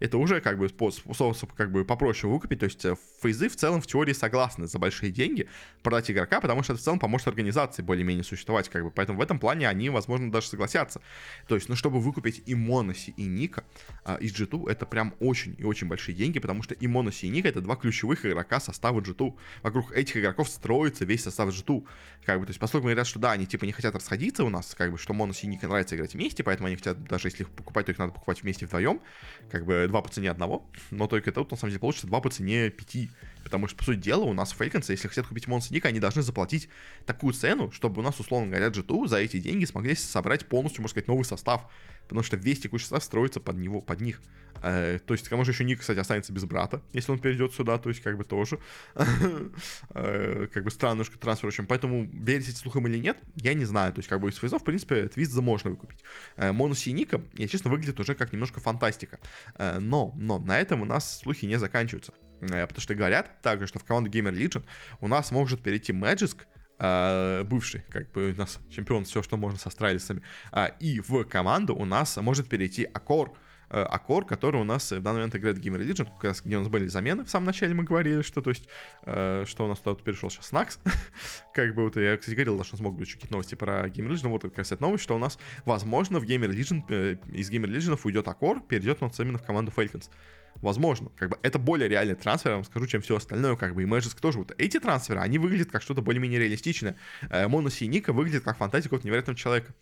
это 0.03 0.19
уже 0.19 0.41
как 0.41 0.59
бы 0.59 0.69
способ 0.69 1.53
как 1.53 1.71
бы 1.71 1.85
попроще 1.85 2.31
выкупить. 2.31 2.59
То 2.59 2.65
есть 2.65 2.85
э, 2.85 2.97
фейзы 3.23 3.49
в 3.49 3.55
целом 3.55 3.81
в 3.81 3.87
теории 3.87 4.13
согласны 4.13 4.67
за 4.67 4.81
большие 4.81 5.13
деньги 5.13 5.49
продать 5.85 6.11
игрока, 6.11 6.41
потому 6.41 6.65
что 6.65 6.73
это 6.73 6.83
в 6.83 6.85
целом 6.85 6.99
поможет 6.99 7.29
организации 7.29 7.83
более-менее 7.83 8.25
существовать. 8.25 8.69
Как 8.69 8.83
бы. 8.83 8.91
Поэтому 8.91 9.19
в 9.21 9.23
этом 9.23 9.39
плане 9.39 9.69
они, 9.69 9.91
возможно, 9.91 10.33
даже 10.33 10.49
согласятся. 10.49 11.01
То 11.47 11.55
есть, 11.55 11.69
ну, 11.69 11.77
чтобы 11.77 12.01
выкупить 12.01 12.43
и 12.47 12.55
Моноси, 12.57 13.15
и 13.17 13.27
Ника 13.27 13.63
а, 14.05 14.17
из 14.17 14.33
G2, 14.33 14.69
это 14.69 14.87
прям 14.87 15.15
очень 15.21 15.55
и 15.57 15.63
очень 15.63 15.87
большие 15.87 16.17
деньги, 16.17 16.41
потому 16.41 16.65
что 16.65 16.75
и 16.75 16.87
Моноси, 16.89 17.29
и 17.29 17.31
Ника 17.31 17.49
это 17.49 17.61
два 17.61 17.77
ключевых 17.77 18.27
игрока 18.27 18.59
состава 18.59 19.01
G2. 19.01 19.35
Вокруг 19.63 19.93
этих 19.93 20.17
игроков 20.17 20.49
строится 20.49 21.05
весь 21.05 21.23
состав 21.23 21.51
G2. 21.51 21.87
Как 22.27 22.41
бы, 22.41 22.47
то 22.47 22.51
есть, 22.51 22.59
поскольку 22.59 22.87
говорят, 22.87 23.07
что 23.07 23.21
да, 23.21 23.31
они 23.31 23.47
типа 23.47 23.67
не 23.67 23.73
хотят 23.73 23.95
расходиться 23.95 24.43
у 24.43 24.49
нас, 24.49 24.75
как 24.75 24.91
бы, 24.91 24.99
что 24.99 25.15
Моноси 25.15 25.47
и 25.47 25.51
Ника 25.51 25.69
нравится 25.69 25.95
играть 25.95 26.15
вместе, 26.15 26.43
поэтому 26.43 26.67
они 26.67 26.75
хотят, 26.75 27.05
даже 27.05 27.29
если 27.29 27.45
их 27.45 27.51
покупать, 27.51 27.87
то 27.87 27.93
их 27.93 27.99
надо 27.99 28.13
покупать 28.13 28.43
вместе 28.43 28.67
вдвоем. 28.67 29.01
Как 29.49 29.65
бы 29.65 29.92
два 29.93 30.03
по 30.03 30.09
цене 30.09 30.31
одного, 30.31 30.67
но 30.91 31.07
только 31.07 31.31
тут 31.31 31.51
на 31.51 31.57
самом 31.57 31.71
деле 31.71 31.81
получится 31.81 32.07
два 32.09 32.21
по 32.21 32.31
цене 32.31 32.71
пяти. 32.71 33.11
Потому 33.45 33.69
что, 33.69 33.77
по 33.77 33.85
сути 33.85 33.99
дела, 33.99 34.25
у 34.25 34.33
нас 34.33 34.51
фейконцы, 34.51 34.93
если 34.93 35.09
хотят 35.09 35.27
купить 35.27 35.47
Монс 35.47 35.71
Ника, 35.71 35.89
они 35.89 36.01
должны 36.01 36.23
заплатить 36.23 36.69
такую 37.07 37.35
цену, 37.35 37.71
чтобы 37.71 38.01
у 38.01 38.05
нас, 38.05 38.19
условно 38.19 38.49
говоря, 38.49 38.69
G2 38.69 39.09
за 39.09 39.19
эти 39.19 39.39
деньги 39.39 39.65
смогли 39.65 39.95
собрать 39.95 40.47
полностью, 40.47 40.83
можно 40.83 40.93
сказать, 40.93 41.09
новый 41.09 41.25
состав. 41.25 41.71
Потому 42.03 42.23
что 42.23 42.37
весь 42.37 42.61
текущий 42.61 42.85
состав 42.85 43.05
строится 43.05 43.41
под 43.41 43.57
него, 43.57 43.81
под 43.81 44.01
них. 44.01 44.21
Э, 44.63 44.99
то 45.05 45.15
есть, 45.15 45.27
к 45.27 45.31
тому 45.31 45.45
же 45.45 45.53
еще 45.53 45.65
Ник, 45.65 45.81
кстати, 45.81 45.99
останется 45.99 46.33
без 46.33 46.45
брата, 46.45 46.83
если 46.93 47.13
он 47.13 47.19
перейдет 47.19 47.53
сюда, 47.53 47.79
то 47.79 47.89
есть, 47.89 48.01
как 48.01 48.17
бы 48.17 48.25
тоже. 48.25 48.59
э, 48.95 50.47
как 50.53 50.65
бы 50.65 50.71
немножко 50.71 51.19
трансфер, 51.19 51.47
в 51.47 51.49
общем. 51.49 51.67
Поэтому 51.67 52.05
верить 52.05 52.49
этим 52.49 52.59
слухам 52.59 52.87
или 52.87 52.99
нет, 52.99 53.19
я 53.37 53.55
не 53.55 53.65
знаю. 53.65 53.93
То 53.93 53.99
есть, 53.99 54.09
как 54.09 54.21
бы 54.21 54.29
из 54.29 54.37
фейзов, 54.37 54.63
в 54.63 54.65
принципе, 54.65 55.09
твист 55.09 55.35
можно 55.37 55.71
выкупить. 55.71 55.99
Э, 56.37 56.53
Монус 56.53 56.87
и 56.87 56.93
Ника, 56.93 57.21
я 57.35 57.49
честно, 57.49 57.71
выглядит 57.71 57.99
уже 57.99 58.15
как 58.15 58.33
немножко 58.33 58.61
фантастика. 58.61 59.19
Э, 59.57 59.79
но, 59.79 60.13
но 60.17 60.39
на 60.39 60.61
этом 60.61 60.83
у 60.83 60.85
нас 60.85 61.21
слухи 61.21 61.47
не 61.47 61.59
заканчиваются. 61.59 62.13
Э, 62.43 62.67
потому 62.67 62.81
что 62.81 62.95
говорят 62.95 63.41
также, 63.43 63.67
что 63.67 63.79
в 63.79 63.85
команду 63.85 64.11
Gamer 64.11 64.33
Legion 64.33 64.65
у 65.01 65.09
нас 65.09 65.31
может 65.31 65.63
перейти 65.63 65.93
Magisk, 65.93 66.39
Uh, 66.83 67.45
бывший, 67.45 67.85
как 67.91 68.11
бы 68.11 68.33
у 68.33 68.35
нас 68.35 68.59
чемпион, 68.69 69.05
все, 69.05 69.23
что 69.23 69.37
можно 69.37 69.57
с 69.57 69.65
астралисами. 69.69 70.21
Uh, 70.51 70.75
и 70.81 70.99
в 70.99 71.23
команду 71.25 71.77
у 71.77 71.85
нас 71.85 72.17
может 72.17 72.49
перейти 72.49 72.83
Акор, 72.93 73.35
uh, 73.71 73.85
Акор, 73.85 74.27
который 74.27 74.61
у 74.61 74.65
нас 74.65 74.91
в 74.91 75.01
данный 75.01 75.19
момент 75.19 75.37
играет 75.37 75.59
в 75.59 75.61
Legion, 75.61 76.09
как 76.21 76.43
где 76.45 76.57
у 76.57 76.59
нас 76.59 76.69
были 76.69 76.89
замены 76.89 77.25
в 77.25 77.31
самом 77.31 77.47
начале 77.47 77.73
мы 77.73 77.85
говорили, 77.85 78.23
что 78.23 78.43
то 78.43 78.51
есть, 78.51 78.67
uh, 79.05 79.47
что 79.47 79.67
у 79.67 79.69
нас 79.69 79.79
тут 79.79 80.03
перешел 80.03 80.29
сейчас 80.29 80.51
Накс. 80.51 80.81
как 81.55 81.73
бы 81.77 81.85
вот 81.85 81.97
я, 81.97 82.17
кстати, 82.17 82.35
говорил, 82.35 82.65
что 82.65 82.83
могут 82.83 82.99
быть 82.99 83.13
какие-то 83.13 83.33
новости 83.33 83.55
про 83.55 83.87
Gamer 83.87 84.09
Legion, 84.09 84.31
вот 84.31 84.43
как 84.43 84.59
раз 84.59 84.73
эта 84.73 84.83
новость, 84.83 85.05
что 85.05 85.15
у 85.15 85.19
нас, 85.19 85.39
возможно, 85.65 86.19
в 86.19 86.25
Gamer 86.25 86.51
Legion, 86.51 86.83
э, 86.89 87.17
из 87.33 87.49
Gamer 87.49 87.69
Legion 87.69 87.97
уйдет 88.03 88.27
Акор, 88.27 88.61
перейдет 88.61 89.01
нас 89.01 89.21
именно 89.21 89.39
в 89.39 89.45
команду 89.45 89.73
Falcons. 89.77 90.11
Возможно, 90.57 91.11
как 91.17 91.31
бы 91.31 91.39
это 91.43 91.59
более 91.59 91.89
реальный 91.89 92.15
трансфер, 92.15 92.51
я 92.51 92.57
вам 92.57 92.65
скажу, 92.65 92.87
чем 92.87 93.03
все 93.03 93.17
остальное, 93.17 93.57
как 93.57 93.75
бы 93.75 93.83
и 93.83 93.87
Magic 93.87 94.19
тоже. 94.21 94.39
Вот 94.39 94.55
эти 94.59 94.79
трансферы, 94.79 95.21
они 95.21 95.39
выглядят 95.39 95.71
как 95.71 95.83
что-то 95.83 96.03
более-менее 96.03 96.39
реалистичное. 96.39 96.97
Э, 97.31 97.49
Монос 97.49 97.81
и 97.81 97.87
Ника 97.87 98.13
выглядит 98.13 98.45
как 98.45 98.59
фантазия 98.59 98.85
какого-то 98.85 99.07
невероятного 99.07 99.37
человека. 99.37 99.75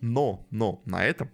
Но, 0.00 0.46
но, 0.50 0.82
на 0.84 1.04
этом 1.04 1.30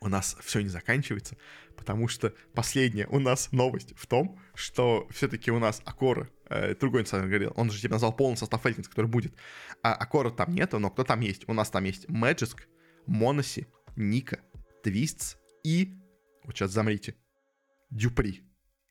у 0.00 0.08
нас 0.08 0.36
все 0.40 0.60
не 0.60 0.68
заканчивается, 0.68 1.36
потому 1.76 2.08
что 2.08 2.32
последняя 2.54 3.06
у 3.08 3.18
нас 3.18 3.50
новость 3.52 3.92
в 3.96 4.06
том, 4.06 4.38
что 4.54 5.08
все-таки 5.10 5.50
у 5.50 5.58
нас 5.58 5.82
Акора, 5.84 6.28
э, 6.48 6.74
другой 6.76 7.02
инсайдер 7.02 7.28
говорил, 7.28 7.52
он 7.56 7.70
же 7.70 7.80
типа 7.80 7.94
назвал 7.94 8.14
полный 8.14 8.36
состав 8.36 8.62
Фелькинс, 8.62 8.88
который 8.88 9.06
будет, 9.06 9.34
а 9.82 9.94
Акора 9.94 10.30
там 10.30 10.54
нету, 10.54 10.78
но 10.78 10.90
кто 10.90 11.04
там 11.04 11.20
есть? 11.20 11.48
У 11.48 11.52
нас 11.52 11.70
там 11.70 11.84
есть 11.84 12.06
Magic, 12.06 12.56
Моноси, 13.06 13.66
Ника, 13.96 14.40
Твистс 14.82 15.36
и... 15.64 15.94
Вот 16.44 16.54
сейчас 16.54 16.70
замрите. 16.72 17.16
Дюпри. 17.94 18.42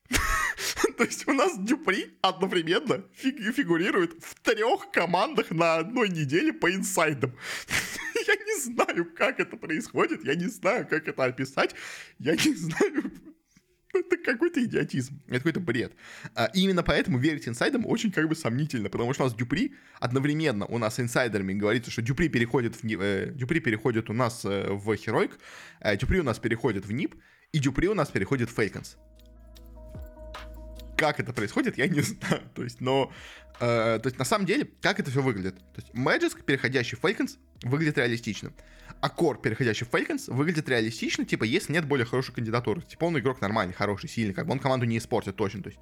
То 0.96 1.04
есть 1.04 1.28
у 1.28 1.32
нас 1.32 1.58
Дюпри 1.58 2.16
одновременно 2.22 3.04
фигурирует 3.12 4.14
в 4.22 4.40
трех 4.40 4.90
командах 4.90 5.50
на 5.50 5.76
одной 5.76 6.08
неделе 6.08 6.52
по 6.52 6.72
инсайдам. 6.74 7.36
Я 8.26 8.34
не 8.34 8.60
знаю, 8.60 9.12
как 9.14 9.40
это 9.40 9.58
происходит, 9.58 10.24
я 10.24 10.34
не 10.34 10.46
знаю, 10.46 10.86
как 10.88 11.06
это 11.08 11.24
описать, 11.24 11.74
я 12.18 12.32
не 12.32 12.54
знаю, 12.54 13.12
это 13.92 14.16
какой-то 14.16 14.64
идиотизм, 14.64 15.20
это 15.26 15.36
какой-то 15.38 15.60
бред. 15.60 15.92
А, 16.34 16.50
именно 16.54 16.82
поэтому 16.82 17.18
верить 17.18 17.46
инсайдам 17.46 17.84
очень 17.84 18.10
как 18.10 18.26
бы 18.26 18.34
сомнительно, 18.34 18.88
потому 18.88 19.12
что 19.12 19.24
у 19.24 19.26
нас 19.26 19.34
Дюпри 19.34 19.74
одновременно 20.00 20.64
у 20.64 20.78
нас 20.78 20.98
инсайдерами 21.00 21.52
говорится, 21.52 21.90
что 21.90 22.00
Дюпри 22.00 22.28
переходит, 22.28 22.82
в, 22.82 22.84
э, 22.86 23.32
Дюпри 23.34 23.60
переходит 23.60 24.08
у 24.08 24.14
нас 24.14 24.42
э, 24.46 24.68
в 24.70 24.96
Херойк, 24.96 25.38
э, 25.80 25.94
Дюпри 25.98 26.20
у 26.20 26.24
нас 26.24 26.38
переходит 26.38 26.86
в 26.86 26.92
НИП, 26.92 27.14
и 27.54 27.60
Дюпри 27.60 27.88
у 27.88 27.94
нас 27.94 28.10
переходит 28.10 28.50
в 28.50 28.54
Фейконс 28.54 28.96
как 30.96 31.20
это 31.20 31.32
происходит, 31.32 31.76
я 31.78 31.86
не 31.86 32.00
знаю. 32.00 32.42
То 32.54 32.62
есть, 32.62 32.80
но... 32.80 33.12
Э, 33.60 33.98
то 34.02 34.06
есть, 34.06 34.18
на 34.18 34.24
самом 34.24 34.46
деле, 34.46 34.68
как 34.80 34.98
это 35.00 35.10
все 35.10 35.22
выглядит? 35.22 35.56
То 35.74 35.80
есть, 35.80 35.90
Magic, 35.92 36.42
переходящий 36.44 36.96
в 36.96 37.00
Falcons, 37.00 37.36
выглядит 37.62 37.98
реалистично. 37.98 38.52
А 39.00 39.08
Core, 39.08 39.40
переходящий 39.40 39.84
в 39.84 39.90
Falcons, 39.90 40.32
выглядит 40.32 40.68
реалистично, 40.68 41.24
типа, 41.24 41.44
если 41.44 41.72
нет 41.72 41.84
более 41.84 42.06
хорошей 42.06 42.34
кандидатуры. 42.34 42.82
Типа, 42.82 43.04
он 43.04 43.18
игрок 43.18 43.40
нормальный, 43.40 43.74
хороший, 43.74 44.08
сильный, 44.08 44.34
как 44.34 44.46
бы 44.46 44.52
он 44.52 44.58
команду 44.58 44.86
не 44.86 44.98
испортит 44.98 45.36
точно, 45.36 45.62
то 45.62 45.68
есть, 45.68 45.80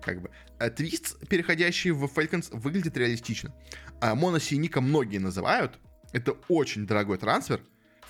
как 0.00 0.22
бы. 0.22 0.30
Твист, 0.76 1.28
переходящий 1.28 1.90
в 1.90 2.04
Falcons, 2.04 2.48
выглядит 2.50 2.96
реалистично. 2.96 3.54
А 4.00 4.14
Моносиника 4.14 4.80
многие 4.80 5.18
называют, 5.18 5.78
это 6.12 6.32
очень 6.48 6.86
дорогой 6.86 7.18
трансфер, 7.18 7.60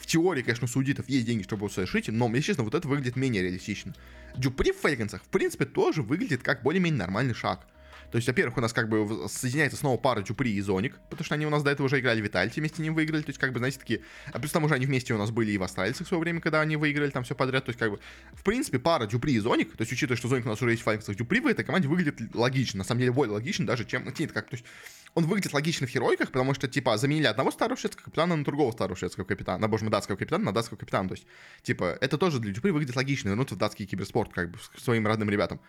в 0.03 0.07
теории, 0.07 0.43
конечно, 0.43 0.65
у 0.65 0.69
судитов 0.69 1.09
есть 1.09 1.27
деньги, 1.27 1.45
чтобы 1.45 1.61
его 1.61 1.69
совершить, 1.69 2.09
но, 2.09 2.29
если 2.29 2.41
честно, 2.49 2.65
вот 2.65 2.75
это 2.75 2.89
выглядит 2.89 3.17
менее 3.17 3.43
реалистично. 3.43 3.95
Дюпри 4.37 4.73
в 4.73 4.77
Фейгенсах, 4.77 5.23
в 5.23 5.29
принципе, 5.29 5.65
тоже 5.65 6.03
выглядит 6.03 6.43
как 6.43 6.63
более-менее 6.63 6.99
нормальный 6.99 7.35
шаг. 7.35 7.67
То 8.13 8.17
есть, 8.17 8.29
во-первых, 8.29 8.59
у 8.59 8.61
нас 8.61 8.75
как 8.75 8.91
бы 8.91 9.27
соединяется 9.27 9.79
снова 9.79 9.97
пара 9.97 10.21
Дюпри 10.21 10.53
и 10.53 10.61
Зоник, 10.61 10.99
потому 11.09 11.25
что 11.25 11.35
они 11.35 11.47
у 11.47 11.51
нас 11.51 11.63
до 11.63 11.71
этого 11.71 11.87
уже 11.87 11.99
играли 11.99 12.21
в 12.21 12.25
Витальте, 12.25 12.61
вместе 12.61 12.77
с 12.77 12.81
ним 12.81 12.95
выиграли, 12.95 13.23
то 13.23 13.31
есть, 13.31 13.39
как 13.39 13.53
бы, 13.53 13.59
знаете, 13.59 13.79
такие... 13.79 14.03
А 14.33 14.39
плюс 14.39 14.53
там 14.53 14.65
уже 14.65 14.75
они 14.75 14.85
вместе 14.85 15.15
у 15.15 15.19
нас 15.19 15.31
были 15.31 15.51
и 15.51 15.57
в 15.57 15.63
Астральцах 15.63 16.07
в 16.07 16.09
свое 16.09 16.21
время, 16.21 16.43
когда 16.43 16.61
они 16.61 16.77
выиграли 16.77 17.09
там 17.09 17.25
все 17.25 17.35
подряд, 17.35 17.65
то 17.65 17.71
есть, 17.71 17.79
как 17.79 17.91
бы, 17.91 18.01
в 18.35 18.45
принципе, 18.45 18.79
пара 18.79 19.07
Дюпри 19.07 19.33
и 19.33 19.39
Зоник, 19.39 19.75
то 19.75 19.81
есть, 19.81 19.93
учитывая, 19.93 20.19
что 20.19 20.29
Зоник 20.29 20.45
у 20.45 20.51
нас 20.51 20.61
уже 20.61 20.73
есть 20.73 20.83
в 20.83 20.85
Файнксах, 20.85 21.17
Дюпри 21.17 21.41
в 21.41 21.47
этой 21.47 21.65
команде 21.65 21.89
выглядит 21.89 22.35
логично, 22.35 22.79
на 22.79 22.85
самом 22.85 23.01
деле, 23.01 23.13
более 23.13 23.33
логично 23.33 23.67
даже, 23.67 23.87
чем... 23.87 24.05
Нет, 24.19 24.31
как, 24.33 24.51
то 24.51 24.57
есть, 24.57 24.67
он 25.15 25.25
выглядит 25.25 25.55
логично 25.55 25.87
в 25.87 25.91
Херойках, 25.91 26.33
потому 26.33 26.53
что, 26.53 26.69
типа, 26.69 26.99
заменили 26.99 27.25
одного 27.27 27.51
старого 27.51 27.79
шведского 27.79 28.05
капитана 28.05 28.37
на 28.37 28.45
другого 28.45 28.73
старого 28.73 28.95
шведского 28.95 29.25
капитана, 29.25 29.59
на, 29.59 29.69
боже 29.69 29.85
мой, 29.85 29.91
датского 29.91 30.17
капитана 30.17 30.45
на 30.45 30.53
датского 30.53 30.77
капитана, 30.77 31.09
то 31.09 31.15
есть, 31.15 31.27
типа, 31.63 31.97
это 32.03 32.19
тоже 32.19 32.41
для 32.41 32.53
Дюпри 32.53 32.73
выглядит 32.73 32.95
логично, 32.95 33.31
вернуться 33.31 33.55
в 33.55 33.59
датский 33.59 33.87
киберспорт, 33.87 34.35
как 34.35 34.51
бы, 34.51 34.59
своим 34.77 35.07
родным 35.07 35.31
ребятам. 35.31 35.61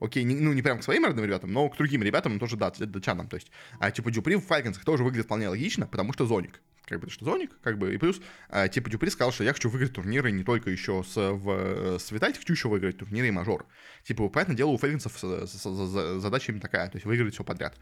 Окей, 0.00 0.24
не, 0.24 0.34
ну 0.34 0.52
не 0.52 0.62
прям 0.62 0.78
к 0.78 0.82
своим 0.82 1.04
родным 1.04 1.24
ребятам, 1.24 1.52
но 1.52 1.68
к 1.68 1.76
другим 1.76 2.02
ребятам 2.02 2.38
тоже, 2.38 2.56
да, 2.56 2.70
датчанам, 2.70 3.28
то 3.28 3.36
есть. 3.36 3.50
А 3.78 3.90
типа 3.90 4.10
Дюпри 4.10 4.36
в 4.36 4.40
Фальконсах 4.40 4.84
тоже 4.84 5.04
выглядит 5.04 5.26
вполне 5.26 5.48
логично, 5.48 5.86
потому 5.86 6.12
что 6.12 6.26
Зоник. 6.26 6.60
Как 6.84 7.00
бы, 7.00 7.08
что 7.08 7.24
Зоник, 7.24 7.56
как 7.62 7.78
бы, 7.78 7.94
и 7.94 7.96
плюс, 7.96 8.20
а, 8.48 8.66
типа, 8.66 8.90
Дюпри 8.90 9.08
сказал, 9.08 9.32
что 9.32 9.44
я 9.44 9.52
хочу 9.52 9.70
выиграть 9.70 9.92
турниры 9.92 10.32
не 10.32 10.42
только 10.42 10.68
еще 10.68 11.04
с, 11.04 11.14
в, 11.16 11.98
с 11.98 12.10
Витальти, 12.10 12.38
хочу 12.38 12.52
еще 12.52 12.68
выиграть 12.68 12.98
турниры 12.98 13.28
и 13.28 13.30
мажор. 13.30 13.66
Типа, 14.02 14.28
понятное 14.28 14.56
дело, 14.56 14.70
у 14.70 14.76
Фальконсов 14.76 15.16
задача 15.20 16.50
именно 16.50 16.60
такая, 16.60 16.88
то 16.88 16.96
есть 16.96 17.06
выиграть 17.06 17.34
все 17.34 17.44
подряд. 17.44 17.78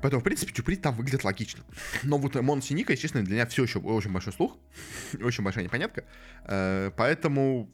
Поэтому, 0.00 0.20
в 0.20 0.24
принципе, 0.24 0.52
Дюпри 0.52 0.76
там 0.76 0.94
выглядит 0.94 1.24
логично. 1.24 1.64
Но 2.04 2.18
вот 2.18 2.34
Мон 2.36 2.62
Синика, 2.62 2.92
естественно, 2.92 3.24
для 3.24 3.34
меня 3.34 3.46
все 3.46 3.64
еще 3.64 3.80
очень 3.80 4.12
большой 4.12 4.32
слух, 4.32 4.56
очень 5.20 5.42
большая 5.42 5.64
непонятка. 5.64 6.04
Э, 6.44 6.92
поэтому 6.96 7.68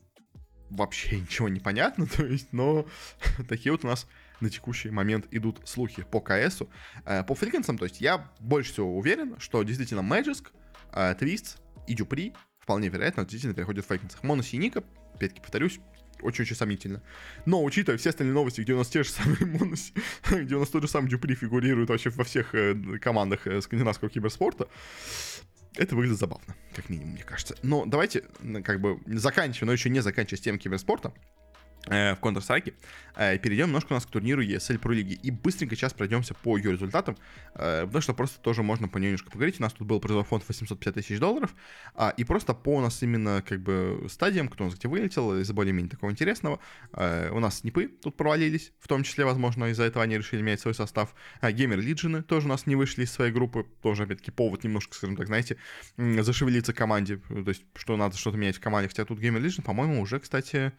вообще 0.71 1.21
ничего 1.21 1.49
не 1.49 1.61
понятно, 1.61 2.07
то 2.17 2.25
есть, 2.25 2.53
но 2.53 2.87
такие 3.49 3.73
вот 3.73 3.85
у 3.85 3.89
нас 3.89 4.07
на 4.41 4.51
текущий 4.51 4.91
момент 4.91 5.27
идут 5.31 5.61
слухи 5.65 6.03
по 6.03 6.21
КСу. 6.21 6.69
Э, 7.05 7.23
по 7.25 7.35
фрикенсам, 7.35 7.79
то 7.79 7.85
есть 7.85 8.01
я 8.01 8.31
больше 8.41 8.73
всего 8.73 8.97
уверен, 8.97 9.37
что 9.39 9.63
действительно 9.63 10.01
Magisk, 10.01 10.49
Твист 11.19 11.59
и 11.89 11.95
Дюпри 11.95 12.35
вполне 12.61 12.89
вероятно 12.89 13.23
действительно 13.25 13.55
переходят 13.55 13.85
в 13.85 13.89
фрикенсах. 13.89 14.23
Монос 14.23 14.53
и 14.53 14.57
Ника, 14.59 14.85
опять-таки 15.15 15.41
повторюсь, 15.41 15.81
очень-очень 16.23 16.57
сомнительно. 16.57 17.03
Но, 17.45 17.63
учитывая 17.63 17.99
все 17.99 18.11
остальные 18.11 18.35
новости, 18.35 18.61
где 18.63 18.73
у 18.73 18.79
нас 18.79 18.89
те 18.89 19.03
же 19.03 19.11
самые 19.11 19.47
Монос, 19.47 19.93
где 20.31 20.55
у 20.57 20.61
нас 20.61 20.69
тот 20.69 20.83
же 20.83 20.89
самый 20.89 21.09
Дюпри 21.09 21.35
фигурирует 21.35 21.89
вообще 21.89 22.11
во 22.11 22.25
всех 22.25 22.55
э, 22.55 22.75
командах 23.01 23.47
э, 23.47 23.61
скандинавского 23.61 24.11
киберспорта, 24.11 24.69
это 25.77 25.97
выглядит 25.97 26.19
забавно, 26.19 26.55
как 26.75 26.89
минимум, 26.89 27.13
мне 27.13 27.23
кажется. 27.23 27.57
Но 27.63 27.85
давайте, 27.87 28.25
как 28.65 28.81
бы, 28.81 29.01
заканчивая, 29.07 29.67
но 29.67 29.73
еще 29.73 29.91
не 29.91 30.01
заканчивая 30.01 30.39
с 30.39 30.43
тем 30.43 30.59
киберспорта, 30.59 31.13
в 31.87 32.19
Counter-Strike. 32.21 32.75
Э, 33.17 33.39
перейдем 33.39 33.67
немножко 33.67 33.93
у 33.93 33.95
нас 33.95 34.07
к 34.07 34.11
турниру 34.11 34.43
ESL 34.43 34.81
Pro 34.81 34.93
Лиги. 34.93 35.15
И 35.15 35.31
быстренько 35.31 35.77
сейчас 35.77 35.93
пройдемся 35.93 36.35
по 36.35 36.57
ее 36.57 36.73
результатам, 36.73 37.17
э, 37.55 37.83
потому 37.87 38.03
что 38.03 38.15
просто 38.15 38.41
тоже 38.41 38.63
можно 38.63 38.89
по 38.89 38.99
ней 38.99 39.07
немножко 39.07 39.31
поговорить. 39.31 39.61
У 39.61 39.63
нас 39.63 39.73
тут 39.73 39.87
был 39.87 40.01
призовой 40.01 40.25
фонд 40.25 40.45
850 40.47 40.95
тысяч 40.95 41.19
долларов. 41.19 41.55
А, 41.95 42.13
и 42.17 42.25
просто 42.25 42.55
по 42.55 42.77
у 42.77 42.81
нас 42.81 43.03
именно 43.03 43.43
как 43.47 43.61
бы 43.61 44.07
стадиям, 44.09 44.49
кто 44.49 44.65
у 44.65 44.67
нас 44.69 44.77
где 44.77 44.89
вылетел, 44.89 45.39
из 45.39 45.51
более-менее 45.53 45.91
такого 45.91 46.11
интересного. 46.11 46.59
У 46.93 47.41
нас 47.41 47.61
снипы 47.61 47.89
тут 47.89 48.17
провалились, 48.17 48.73
в 48.81 48.89
том 48.89 49.03
числе, 49.03 49.25
возможно, 49.25 49.67
из-за 49.67 49.85
этого 49.85 50.03
они 50.03 50.17
решили 50.17 50.43
менять 50.43 50.61
свой 50.61 50.75
состав. 50.75 51.15
Геймер 51.43 51.79
Лиджины 51.79 52.23
тоже 52.23 52.47
у 52.47 52.49
нас 52.49 52.67
не 52.67 52.77
вышли 52.77 53.05
из 53.05 53.13
своей 53.13 53.33
группы. 53.33 53.67
Тоже, 53.83 54.05
опять-таки, 54.05 54.31
повод 54.31 54.65
немножко, 54.65 54.95
скажем 54.95 55.17
так, 55.17 55.27
знаете, 55.27 55.57
зашевелиться 55.97 56.73
команде. 56.73 57.19
То 57.29 57.49
есть, 57.49 57.65
что 57.75 57.97
надо 57.97 58.17
что-то 58.17 58.37
менять 58.37 58.57
в 58.57 58.61
команде. 58.61 58.89
Хотя 58.89 59.05
тут 59.05 59.19
Геймер 59.19 59.41
Лиджин, 59.41 59.63
по-моему, 59.63 60.01
уже, 60.01 60.21
кстати, 60.21 60.73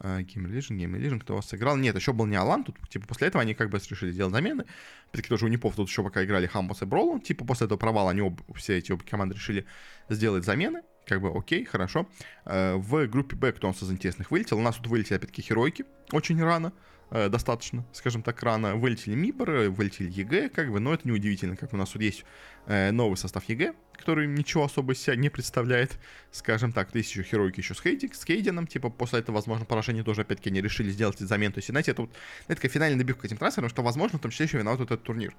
Game 0.00 0.46
Religion, 0.46 0.76
Game 0.76 0.96
Religion, 0.96 1.20
кто 1.20 1.36
вас 1.36 1.48
сыграл. 1.48 1.76
Нет, 1.76 1.94
еще 1.94 2.12
был 2.12 2.26
не 2.26 2.36
Алан, 2.36 2.64
тут, 2.64 2.76
типа, 2.88 3.06
после 3.06 3.28
этого 3.28 3.42
они 3.42 3.54
как 3.54 3.70
бы 3.70 3.78
решили 3.78 4.12
сделать 4.12 4.32
замены. 4.32 4.64
Все-таки 5.08 5.28
тоже 5.28 5.46
у 5.46 5.48
Непов 5.48 5.74
тут 5.76 5.88
еще 5.88 6.02
пока 6.02 6.24
играли 6.24 6.46
Хамбос 6.46 6.82
и 6.82 6.84
Бролл. 6.86 7.20
Типа, 7.20 7.44
после 7.44 7.66
этого 7.66 7.78
провала 7.78 8.10
они 8.10 8.22
оба, 8.22 8.42
все 8.54 8.78
эти 8.78 8.92
обе 8.92 9.04
команды 9.04 9.34
решили 9.34 9.66
сделать 10.08 10.44
замены. 10.44 10.82
Как 11.06 11.20
бы, 11.20 11.36
окей, 11.36 11.64
хорошо. 11.64 12.08
Э, 12.44 12.76
в 12.76 13.06
группе 13.08 13.36
Б, 13.36 13.52
кто 13.52 13.66
у 13.66 13.70
нас 13.70 13.82
из 13.82 13.90
интересных 13.90 14.30
вылетел? 14.30 14.58
У 14.58 14.62
нас 14.62 14.76
тут 14.76 14.86
вылетели, 14.86 15.16
опять-таки, 15.16 15.42
Херойки 15.42 15.84
очень 16.12 16.42
рано. 16.42 16.72
Э, 17.12 17.28
достаточно, 17.28 17.84
скажем 17.92 18.22
так, 18.22 18.40
рано. 18.42 18.76
Вылетели 18.76 19.14
Миборы, 19.16 19.68
вылетели 19.68 20.08
ЕГЭ, 20.10 20.48
как 20.48 20.70
бы, 20.70 20.78
но 20.78 20.94
это 20.94 21.08
не 21.08 21.12
удивительно, 21.12 21.56
как 21.56 21.72
у 21.72 21.76
нас 21.76 21.90
тут 21.90 22.02
есть 22.02 22.24
э, 22.66 22.92
новый 22.92 23.16
состав 23.16 23.48
ЕГЭ, 23.48 23.74
который 23.96 24.28
ничего 24.28 24.64
особо 24.64 24.92
из 24.92 25.02
себя 25.02 25.16
не 25.16 25.28
представляет, 25.28 25.98
скажем 26.30 26.72
так. 26.72 26.94
Есть 26.94 27.10
еще 27.10 27.24
Херойки 27.24 27.60
еще 27.60 27.74
с, 27.74 27.80
Хейдик, 27.80 28.14
с 28.14 28.24
Кейденом, 28.24 28.68
типа, 28.68 28.90
после 28.90 29.18
этого, 29.18 29.36
возможно, 29.36 29.66
поражение 29.66 30.04
тоже, 30.04 30.20
опять-таки, 30.20 30.50
они 30.50 30.60
решили 30.60 30.90
сделать 30.90 31.18
замен. 31.18 31.52
То 31.52 31.58
есть, 31.58 31.68
знаете, 31.68 31.90
это 31.90 32.02
вот, 32.02 32.12
это 32.46 32.54
такая 32.54 32.70
финальная 32.70 32.98
добивка 32.98 33.26
этим 33.26 33.38
трансферам, 33.38 33.70
что, 33.70 33.82
возможно, 33.82 34.18
в 34.18 34.22
том 34.22 34.30
числе 34.30 34.46
еще 34.46 34.58
виноват 34.58 34.78
вот 34.78 34.92
этот 34.92 35.02
турнир. 35.02 35.34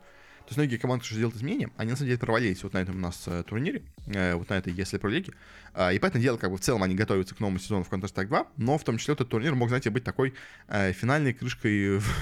То 0.46 0.50
есть 0.50 0.58
многие 0.58 0.78
команды, 0.78 1.06
что 1.06 1.16
сделать 1.16 1.36
изменения, 1.36 1.70
они 1.78 1.92
на 1.92 1.96
самом 1.96 2.08
деле 2.08 2.20
провалились 2.20 2.64
вот 2.64 2.74
на 2.74 2.80
этом 2.80 2.96
у 2.96 3.00
нас 3.00 3.24
э, 3.28 3.44
турнире, 3.44 3.84
э, 4.08 4.36
вот 4.36 4.50
на 4.50 4.56
этой 4.56 4.74
если 4.74 4.98
про 4.98 5.10
лиги. 5.10 5.32
Э, 5.74 5.94
и 5.94 6.00
поэтому 6.00 6.22
дело, 6.22 6.38
как 6.38 6.52
бы 6.52 6.58
в 6.58 6.62
целом 6.62 6.84
они 6.84 6.96
готовятся 6.96 7.36
к 7.36 7.40
новому 7.40 7.60
сезону 7.60 7.84
в 7.84 7.92
Counter-Strike 7.92 8.28
2, 8.28 8.48
но 8.58 8.78
в 8.78 8.84
том 8.84 8.98
числе 8.98 9.14
этот 9.14 9.30
турнир 9.30 9.56
мог, 9.56 9.70
знаете, 9.70 9.90
быть 9.90 10.04
такой 10.04 10.34
э, 10.68 10.94
финальной 10.94 11.34
крышкой, 11.34 12.00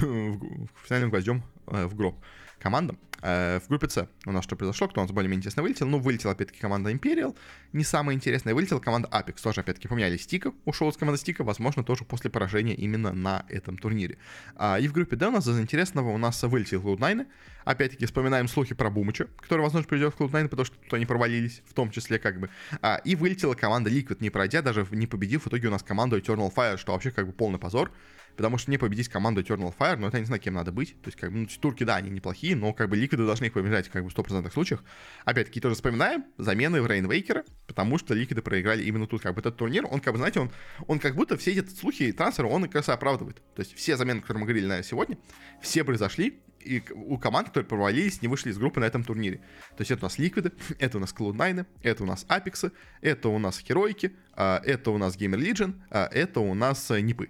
финальным 0.87 1.09
гвоздем 1.09 1.43
в 1.65 1.95
гроб 1.95 2.23
командам. 2.59 2.99
Э, 3.21 3.59
в 3.59 3.67
группе 3.67 3.89
С 3.89 4.07
у 4.25 4.31
нас 4.31 4.43
что 4.43 4.55
произошло, 4.55 4.87
кто 4.87 5.01
у 5.01 5.03
нас 5.03 5.11
более-менее 5.11 5.39
интересно 5.39 5.63
вылетел. 5.63 5.87
Ну, 5.87 5.99
вылетела, 5.99 6.33
опять-таки, 6.33 6.59
команда 6.59 6.91
Imperial, 6.91 7.35
не 7.73 7.83
самая 7.83 8.15
интересная. 8.15 8.53
Вылетела 8.53 8.79
команда 8.79 9.09
Apex, 9.11 9.41
тоже, 9.41 9.61
опять-таки, 9.61 9.87
поменяли 9.87 10.17
Стика, 10.17 10.53
ушел 10.65 10.89
из 10.89 10.97
команды 10.97 11.19
Стика, 11.19 11.43
возможно, 11.43 11.83
тоже 11.83 12.05
после 12.05 12.29
поражения 12.29 12.75
именно 12.75 13.11
на 13.11 13.45
этом 13.49 13.77
турнире. 13.77 14.17
А, 14.55 14.79
и 14.79 14.87
в 14.87 14.93
группе 14.93 15.15
D 15.15 15.27
у 15.27 15.31
нас 15.31 15.47
из 15.47 15.59
интересного 15.59 16.09
у 16.09 16.17
нас 16.17 16.41
вылетел 16.43 16.81
Cloud9. 16.81 17.27
Опять-таки, 17.65 18.05
вспоминаем 18.05 18.47
слухи 18.47 18.73
про 18.73 18.89
Бумыча, 18.89 19.27
который, 19.37 19.61
возможно, 19.61 19.87
придет 19.87 20.13
в 20.13 20.17
Cloud9, 20.17 20.47
потому 20.47 20.65
что 20.65 20.77
тут 20.77 20.93
они 20.93 21.05
провалились, 21.05 21.61
в 21.67 21.73
том 21.73 21.91
числе, 21.91 22.19
как 22.19 22.39
бы. 22.39 22.49
А, 22.81 23.01
и 23.03 23.15
вылетела 23.15 23.53
команда 23.53 23.89
Liquid, 23.89 24.17
не 24.21 24.29
пройдя, 24.29 24.61
даже 24.61 24.87
не 24.91 25.07
победив 25.07 25.45
в 25.45 25.47
итоге 25.47 25.67
у 25.67 25.71
нас 25.71 25.83
команду 25.83 26.17
Eternal 26.17 26.53
Fire, 26.53 26.77
что 26.77 26.93
вообще, 26.93 27.11
как 27.11 27.27
бы, 27.27 27.33
полный 27.33 27.59
позор 27.59 27.91
потому 28.35 28.57
что 28.57 28.71
не 28.71 28.77
победить 28.77 29.09
команду 29.09 29.41
Eternal 29.41 29.73
Fire, 29.77 29.97
ну, 29.97 30.07
это 30.07 30.17
я 30.17 30.21
не 30.21 30.25
знаю, 30.25 30.41
кем 30.41 30.53
надо 30.53 30.71
быть. 30.71 30.93
То 31.01 31.07
есть, 31.07 31.17
как 31.17 31.31
бы, 31.31 31.39
ну, 31.39 31.47
турки, 31.59 31.83
да, 31.83 31.95
они 31.97 32.09
неплохие, 32.09 32.55
но, 32.55 32.73
как 32.73 32.89
бы, 32.89 32.97
ликвиды 32.97 33.25
должны 33.25 33.45
их 33.45 33.53
побеждать, 33.53 33.89
как 33.89 34.03
бы, 34.03 34.09
в 34.09 34.13
100% 34.13 34.51
случаях. 34.51 34.83
Опять-таки, 35.25 35.59
тоже 35.59 35.75
вспоминаем 35.75 36.25
замены 36.37 36.81
в 36.81 36.87
Рейнвейкера, 36.87 37.43
потому 37.67 37.97
что 37.97 38.13
ликвиды 38.13 38.41
проиграли 38.41 38.83
именно 38.83 39.07
тут, 39.07 39.21
как 39.21 39.33
бы, 39.35 39.41
этот 39.41 39.57
турнир, 39.57 39.85
он, 39.89 39.99
как 39.99 40.13
бы, 40.13 40.17
знаете, 40.17 40.39
он, 40.39 40.51
он 40.87 40.99
как 40.99 41.15
будто 41.15 41.37
все 41.37 41.51
эти 41.51 41.69
слухи 41.69 42.03
и 42.03 42.11
трансферы, 42.11 42.47
он 42.47 42.63
как 42.63 42.75
раз 42.75 42.89
оправдывает. 42.89 43.41
То 43.55 43.61
есть, 43.61 43.75
все 43.75 43.97
замены, 43.97 44.21
которые 44.21 44.41
мы 44.41 44.47
говорили 44.47 44.67
на 44.67 44.83
сегодня, 44.83 45.17
все 45.61 45.83
произошли, 45.83 46.41
и 46.59 46.83
у 46.93 47.17
команд, 47.17 47.47
которые 47.47 47.67
провалились, 47.67 48.21
не 48.21 48.27
вышли 48.27 48.51
из 48.51 48.57
группы 48.57 48.79
на 48.79 48.85
этом 48.85 49.03
турнире. 49.03 49.37
То 49.77 49.81
есть 49.81 49.91
это 49.91 50.01
у 50.01 50.05
нас 50.05 50.17
Ликвиды, 50.17 50.51
это 50.79 50.97
у 50.97 51.01
нас 51.01 51.13
Cloud9, 51.17 51.65
это 51.83 52.03
у 52.03 52.05
нас 52.05 52.25
Апексы, 52.27 52.71
это 53.01 53.29
у 53.29 53.39
нас 53.39 53.59
Херойки, 53.59 54.15
а, 54.33 54.61
это 54.63 54.91
у 54.91 54.97
нас 54.97 55.17
Gamer 55.17 55.37
Legion, 55.37 55.81
а, 55.89 56.07
это 56.11 56.39
у 56.39 56.53
нас 56.53 56.91
э, 56.91 57.01
Нипы. 57.01 57.29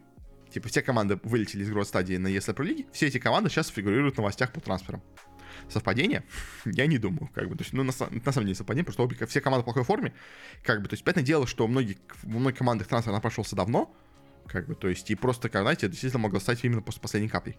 Типа 0.51 0.67
все 0.67 0.81
команды 0.81 1.19
вылетели 1.23 1.63
из 1.63 1.69
игровой 1.69 1.85
стадии 1.85 2.15
на 2.15 2.27
ESL 2.27 2.55
Pro 2.55 2.65
League, 2.65 2.87
все 2.91 3.07
эти 3.07 3.19
команды 3.19 3.49
сейчас 3.49 3.67
фигурируют 3.67 4.15
в 4.15 4.17
новостях 4.17 4.51
по 4.51 4.59
трансферам. 4.59 5.03
Совпадение? 5.69 6.23
Я 6.65 6.87
не 6.87 6.97
думаю, 6.97 7.29
как 7.33 7.49
бы, 7.49 7.55
то 7.55 7.63
есть, 7.63 7.73
ну, 7.73 7.83
на, 7.83 7.91
на 7.91 8.31
самом 8.31 8.45
деле 8.45 8.55
совпадение, 8.55 8.85
потому 8.85 8.93
что 8.93 9.15
обе, 9.15 9.25
все 9.27 9.41
команды 9.41 9.61
в 9.61 9.65
плохой 9.65 9.83
форме, 9.83 10.13
как 10.63 10.81
бы, 10.81 10.87
то 10.87 10.93
есть, 10.93 11.03
понятное 11.03 11.23
дело, 11.23 11.45
что 11.45 11.67
многие, 11.67 11.97
в 12.23 12.27
многих 12.27 12.57
командах 12.57 12.87
трансфер 12.87 13.13
напрашивался 13.13 13.55
давно, 13.55 13.95
Как 14.51 14.67
бы, 14.67 14.73
то 14.73 14.87
есть, 14.87 15.11
и 15.11 15.15
просто, 15.15 15.47
как, 15.47 15.61
знаете, 15.61 15.87
действительно 15.87 16.23
могло 16.23 16.39
стать 16.39 16.63
именно 16.63 16.81
после 16.81 17.01
последней 17.01 17.29
капли. 17.29 17.55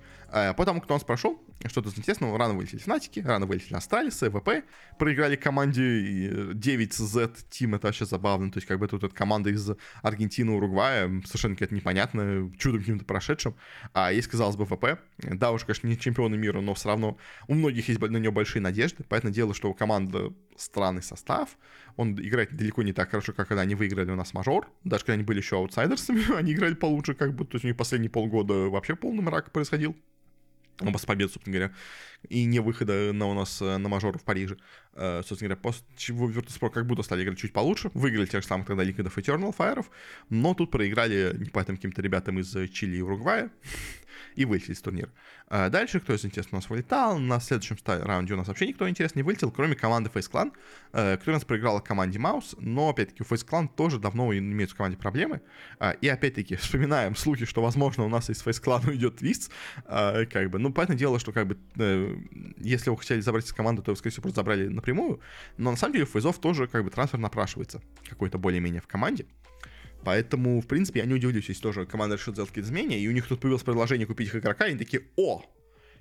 Потом, 0.57 0.81
кто 0.81 0.95
у 0.95 0.97
нас 0.97 1.05
прошел, 1.05 1.41
что-то 1.67 1.89
интересного, 1.91 2.37
рано 2.37 2.55
вылетели 2.55 2.81
Фнатики, 2.81 3.21
рано 3.21 3.47
вылетели 3.47 3.75
Астралисы, 3.75 4.29
ВП, 4.29 4.65
проиграли 4.99 5.37
команде 5.37 6.53
9Z 6.53 7.37
Team, 7.51 7.77
это 7.77 7.87
вообще 7.87 8.07
забавно, 8.07 8.51
то 8.51 8.59
есть, 8.59 8.67
как 8.67 8.81
бы 8.81 8.89
тут 8.89 9.05
эта 9.05 9.15
команда 9.15 9.51
из 9.51 9.71
Аргентины, 10.03 10.51
Уругвая, 10.53 11.09
совершенно 11.27 11.55
какая-то 11.55 11.77
непонятная, 11.77 12.51
чудом 12.59 12.81
каким-то 12.81 13.05
прошедшим. 13.05 13.55
А 13.93 14.13
есть, 14.13 14.27
казалось 14.27 14.57
бы, 14.57 14.67
ВП, 14.67 14.99
да 15.19 15.53
уж, 15.53 15.65
конечно, 15.65 15.87
не 15.87 15.97
чемпионы 15.97 16.37
мира, 16.37 16.61
но 16.61 16.75
все 16.75 16.89
равно 16.89 17.19
у 17.47 17.55
многих 17.55 17.89
есть 17.89 18.01
на 18.01 18.17
нее 18.17 18.33
большие 18.33 18.63
надежды, 18.63 19.05
поэтому 19.09 19.33
дело, 19.33 19.55
что 19.55 19.71
у 19.71 19.75
команды 19.75 20.33
странный 20.61 21.03
состав, 21.03 21.57
он 21.97 22.15
играет 22.15 22.55
далеко 22.55 22.83
не 22.83 22.93
так 22.93 23.11
хорошо, 23.11 23.33
как 23.33 23.49
когда 23.49 23.63
они 23.63 23.75
выиграли 23.75 24.11
у 24.11 24.17
нас 24.17 24.35
мажор. 24.35 24.69
Даже 24.85 25.05
когда 25.05 25.15
они 25.15 25.25
были 25.25 25.39
еще 25.39 25.57
аутсайдерсами, 25.57 26.33
они 26.37 26.53
играли 26.53 26.75
получше, 26.75 27.15
как 27.15 27.35
бы. 27.35 27.45
То 27.45 27.57
есть 27.57 27.65
у 27.65 27.69
них 27.69 27.77
последние 27.77 28.11
полгода 28.11 28.55
вообще 28.69 28.97
полный 28.97 29.23
мрак 29.23 29.53
происходил. 29.53 29.97
Ну, 30.83 30.93
после 30.93 31.07
победы, 31.07 31.31
собственно 31.31 31.57
говоря, 31.57 31.75
и 32.29 32.45
не 32.45 32.59
выхода 32.61 33.13
на 33.13 33.27
у 33.27 33.35
нас 33.35 33.61
э, 33.61 33.77
на 33.77 33.89
мажор 33.89 34.19
в 34.19 34.25
Париже. 34.25 34.57
Uh, 34.93 35.23
собственно 35.23 35.51
говоря, 35.51 35.61
после 35.61 35.85
чего 35.97 36.29
Virtus.pro 36.29 36.69
как 36.69 36.85
будто 36.85 37.03
стали 37.03 37.23
играть 37.23 37.39
чуть 37.39 37.53
получше, 37.53 37.91
выиграли 37.95 38.27
тех 38.27 38.43
же 38.43 38.49
самых 38.49 38.67
тогда 38.67 38.83
Liquidов 38.83 39.17
Eternal 39.17 39.55
Fire, 39.57 39.87
но 40.31 40.53
тут 40.53 40.73
проиграли 40.73 41.33
непонятным 41.39 41.77
каким-то 41.77 42.03
ребятам 42.03 42.41
из 42.41 42.51
Чили 42.71 42.97
и 42.97 43.01
Уругвая, 43.01 43.51
и 44.35 44.45
вылетели 44.45 44.73
из 44.73 44.81
турнира. 44.81 45.11
А 45.49 45.69
дальше, 45.69 46.01
кто 46.01 46.15
из 46.15 46.25
интересных 46.25 46.53
у 46.53 46.57
нас 46.57 46.71
вылетал, 46.71 47.19
на 47.19 47.41
следующем 47.41 47.77
раунде 47.85 48.35
у 48.35 48.37
нас 48.37 48.49
вообще 48.49 48.69
никто 48.69 48.89
интересный 48.89 49.21
не 49.21 49.23
вылетел, 49.23 49.51
кроме 49.51 49.75
команды 49.75 50.11
Face 50.13 50.31
Clan, 50.31 50.53
э, 50.93 51.17
которая 51.17 51.37
нас 51.37 51.45
проиграла 51.45 51.81
команде 51.81 52.19
Маус, 52.19 52.57
но, 52.59 52.91
опять-таки, 52.91 53.23
у 53.23 53.27
Face 53.27 53.47
Clan 53.47 53.69
тоже 53.75 53.99
давно 53.99 54.33
имеют 54.37 54.71
в 54.71 54.77
команде 54.77 54.97
проблемы, 54.97 55.41
а, 55.79 55.91
и, 55.93 56.09
опять-таки, 56.09 56.57
вспоминаем 56.57 57.17
слухи, 57.17 57.45
что, 57.45 57.63
возможно, 57.63 58.05
у 58.05 58.09
нас 58.09 58.31
из 58.31 58.45
Face 58.45 58.63
Clan 58.63 58.89
уйдет 58.89 59.17
Твист, 59.17 59.51
а, 59.85 60.25
как 60.27 60.51
бы, 60.51 60.59
ну, 60.59 60.73
понятное 60.73 60.97
дело, 60.97 61.19
что, 61.19 61.33
как 61.33 61.47
бы, 61.47 61.59
э, 61.77 62.17
если 62.59 62.91
вы 62.91 62.99
хотели 62.99 63.21
забрать 63.21 63.47
из 63.47 63.53
команды, 63.53 63.83
то, 63.83 63.95
скорее 63.95 64.13
всего, 64.13 64.23
просто 64.23 64.41
забрали 64.41 64.69
напрямую, 64.69 65.21
но, 65.57 65.71
на 65.71 65.77
самом 65.77 65.95
деле, 65.95 66.05
у 66.05 66.09
Фейзов 66.09 66.39
тоже, 66.41 66.67
как 66.67 66.85
бы, 66.85 66.91
трансфер 66.91 67.19
напрашивается 67.19 67.83
какой-то 68.09 68.39
более-менее 68.39 68.81
в 68.81 68.87
команде, 68.87 69.27
Поэтому, 70.05 70.61
в 70.61 70.67
принципе, 70.67 71.01
я 71.01 71.07
не 71.07 71.15
удивлюсь, 71.15 71.49
если 71.49 71.63
тоже 71.63 71.87
команда 71.87 72.17
решит 72.17 72.35
сделать 72.35 72.51
какие-то 72.51 72.69
изменения, 72.69 72.99
и 72.99 73.09
у 73.09 73.13
них 73.13 73.27
тут 73.27 73.41
появилось 73.41 73.63
предложение 73.63 74.07
купить 74.07 74.29
их 74.29 74.37
игрока, 74.37 74.67
и 74.67 74.71
они 74.71 74.79
такие, 74.79 75.05
о, 75.17 75.45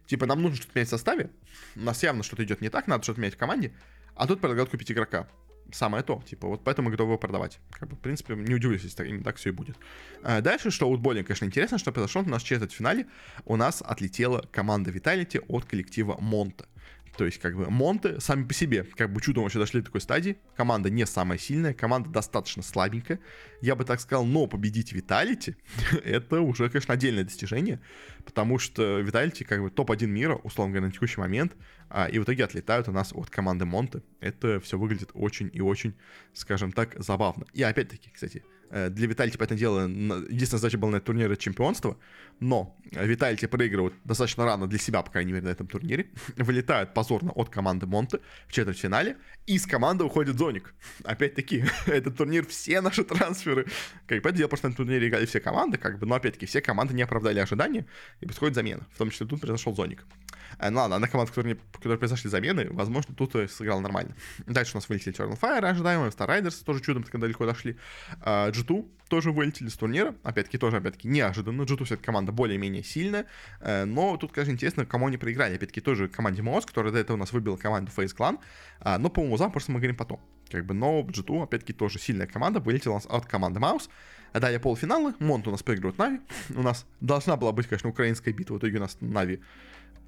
типа, 0.08 0.26
нам 0.26 0.42
нужно 0.42 0.58
что-то 0.58 0.72
менять 0.76 0.88
в 0.88 0.92
составе, 0.92 1.30
у 1.76 1.82
нас 1.82 2.02
явно 2.02 2.24
что-то 2.24 2.44
идет 2.44 2.62
не 2.62 2.70
так, 2.70 2.88
надо 2.88 3.04
что-то 3.04 3.20
менять 3.20 3.36
в 3.36 3.38
команде, 3.38 3.74
а 4.16 4.28
тут 4.28 4.40
предлагают 4.40 4.70
купить 4.70 4.92
игрока. 4.92 5.28
Самое 5.72 6.04
то, 6.04 6.24
типа, 6.28 6.48
вот 6.48 6.64
поэтому 6.64 6.90
готовы 6.90 7.12
его 7.12 7.20
продавать. 7.20 7.60
Как 7.72 7.88
бы, 7.88 7.96
в 7.96 8.00
принципе, 8.00 8.34
не 8.34 8.56
удивлюсь, 8.56 8.82
если 8.82 8.98
так, 8.98 9.08
именно 9.08 9.24
так 9.24 9.36
все 9.36 9.50
и 9.50 9.52
будет. 9.52 9.78
А 10.24 10.42
дальше, 10.42 10.72
что 10.72 10.90
у 10.90 10.94
Утболлинг, 10.94 11.28
конечно, 11.28 11.46
интересно, 11.46 11.78
что 11.78 11.92
произошло, 11.92 12.24
у 12.24 12.26
нас 12.26 12.42
через 12.42 12.64
этот 12.64 12.74
финале 12.74 13.06
у 13.46 13.56
нас 13.56 13.84
отлетела 13.86 14.48
команда 14.52 14.90
Vitality 14.90 15.44
от 15.48 15.66
коллектива 15.66 16.18
Монта. 16.20 16.68
То 17.20 17.26
есть, 17.26 17.38
как 17.40 17.58
бы, 17.58 17.70
Монты 17.70 18.22
сами 18.22 18.46
по 18.46 18.54
себе, 18.54 18.86
как 18.96 19.12
бы, 19.12 19.20
чудом 19.20 19.44
вообще 19.44 19.60
дошли 19.60 19.82
до 19.82 19.88
такой 19.88 20.00
стадии. 20.00 20.38
Команда 20.56 20.90
не 20.90 21.06
самая 21.06 21.38
сильная, 21.38 21.74
команда 21.74 22.10
достаточно 22.10 22.64
слабенькая. 22.64 23.20
Я 23.60 23.76
бы 23.76 23.84
так 23.84 24.00
сказал, 24.00 24.26
но 24.26 24.48
победить 24.48 24.94
Виталити, 24.94 25.58
это 26.06 26.40
уже, 26.40 26.70
конечно, 26.70 26.94
отдельное 26.94 27.26
достижение, 27.26 27.82
потому 28.24 28.58
что 28.58 29.00
Виталити, 29.00 29.44
как 29.44 29.62
бы, 29.62 29.70
топ-1 29.70 30.08
мира, 30.08 30.36
условно 30.36 30.72
говоря, 30.72 30.88
на 30.88 30.94
текущий 30.94 31.20
момент, 31.20 31.58
а, 31.90 32.06
и 32.06 32.20
в 32.20 32.24
итоге 32.24 32.46
отлетают 32.46 32.88
у 32.88 32.94
нас 32.94 33.12
от 33.14 33.30
команды 33.30 33.66
Монты. 33.66 34.02
Это 34.22 34.62
все 34.62 34.78
выглядит 34.78 35.10
очень 35.14 35.50
и 35.52 35.60
очень, 35.60 35.96
скажем 36.32 36.72
так, 36.72 36.96
забавно. 37.04 37.48
И 37.52 37.62
опять-таки, 37.62 38.12
кстати, 38.14 38.46
для 38.70 39.08
Витальти, 39.08 39.38
по 39.38 39.44
этому 39.44 39.60
делу, 39.60 39.80
единственная 39.82 40.60
задача 40.60 40.78
была 40.78 40.92
на 40.92 41.02
турнире 41.02 41.36
чемпионства, 41.36 41.98
но 42.40 42.78
Витальти 42.92 43.46
проигрывает 43.48 43.94
достаточно 44.04 44.46
рано 44.46 44.68
для 44.68 44.80
себя, 44.80 45.02
по 45.02 45.12
крайней 45.12 45.34
мере, 45.34 45.46
на 45.46 45.50
этом 45.50 45.68
турнире, 45.68 46.08
вылетает 46.38 46.94
позорно 46.94 47.32
от 47.32 47.50
команды 47.50 47.86
Монте 47.86 48.20
в 48.48 48.54
четвертьфинале, 48.54 49.18
и 49.46 49.56
из 49.56 49.66
команды 49.66 50.04
уходит 50.04 50.38
Зоник. 50.38 50.74
Опять-таки, 51.04 51.66
этот 51.88 52.18
турнир, 52.18 52.46
все 52.46 52.82
наши 52.82 53.04
трансферы, 53.04 53.68
как 54.08 54.22
бы, 54.22 54.32
дело, 54.32 54.48
просто 54.48 54.70
на 54.70 54.76
турнире 54.76 55.08
играли 55.08 55.26
все 55.26 55.40
команды, 55.40 55.78
как 55.78 56.00
бы, 56.00 56.06
но 56.06 56.16
опять-таки, 56.16 56.46
все 56.46 56.62
команды 56.62 56.94
не 56.94 57.02
оправдали 57.02 57.40
ожидания, 57.40 57.86
и 58.22 58.26
происходит 58.26 58.56
замена, 58.56 58.88
в 58.94 58.98
том 58.98 59.10
числе 59.10 59.28
тут 59.28 59.42
произошел 59.42 59.76
Зоник. 59.76 60.06
Э, 60.60 60.70
ну 60.70 60.80
ладно, 60.80 61.00
на 61.00 61.08
команду, 61.08 61.32
которые, 61.32 61.58
которые 61.74 61.98
произошли 61.98 62.30
замены, 62.30 62.68
возможно, 62.72 63.14
тут 63.14 63.34
сыграл 63.52 63.82
нормально. 63.82 64.16
Дальше 64.46 64.74
у 64.74 64.78
нас 64.78 64.90
вылетели 64.90 65.16
Eternal 65.16 65.40
Fire, 65.40 65.66
ожидаемые, 65.66 66.12
Star 66.12 66.28
Riders 66.28 66.64
тоже 66.64 66.82
чудом 66.82 67.04
когда 67.04 67.26
далеко 67.26 67.46
дошли. 67.46 67.78
А, 68.60 68.62
G2 68.62 68.86
тоже 69.10 69.32
вылетели 69.32 69.68
с 69.70 69.76
турнира, 69.76 70.16
опять-таки 70.24 70.58
тоже, 70.58 70.78
опять-таки, 70.78 71.08
неожиданно. 71.08 71.64
G2 71.64 71.86
все-таки 71.86 72.06
команда 72.06 72.32
более-менее 72.32 72.84
сильная, 72.84 73.26
э, 73.62 73.86
но 73.86 74.18
тут, 74.18 74.32
конечно, 74.32 74.52
интересно, 74.52 74.86
кому 74.86 75.08
они 75.08 75.18
проиграли. 75.18 75.56
Опять-таки 75.56 75.82
тоже 75.82 76.08
команде 76.08 76.42
MOUZ, 76.42 76.66
которая 76.66 76.94
до 76.94 77.00
этого 77.00 77.18
у 77.18 77.20
нас 77.20 77.32
выбила 77.34 77.58
команду 77.58 77.92
FaZe 77.96 78.16
Clan, 78.16 78.40
а, 78.80 78.98
но 78.98 79.10
по 79.10 79.24
MOUZ'ам 79.24 79.52
просто 79.52 79.72
мы 79.72 79.80
говорим 79.80 79.96
потом. 79.96 80.20
Как 80.52 80.66
бы, 80.66 80.74
но 80.74 81.02
G2, 81.02 81.44
опять-таки, 81.44 81.74
тоже 81.74 82.00
сильная 82.00 82.28
команда, 82.28 82.60
вылетела 82.60 82.94
у 82.94 82.96
нас 82.96 83.06
от 83.06 83.26
команды 83.26 83.60
MOUZ. 83.60 83.90
Далее 84.34 84.60
полуфиналы, 84.60 85.16
Монт 85.20 85.48
у 85.48 85.52
нас 85.52 85.64
проигрывает 85.64 85.98
Нави. 85.98 86.20
У 86.56 86.62
нас 86.62 86.86
должна 87.02 87.36
была 87.36 87.52
быть, 87.52 87.66
конечно, 87.68 87.90
украинская 87.90 88.32
битва, 88.32 88.56
в 88.56 88.58
итоге 88.60 88.78
у 88.78 88.82
нас 88.82 88.98
Нави 89.02 89.42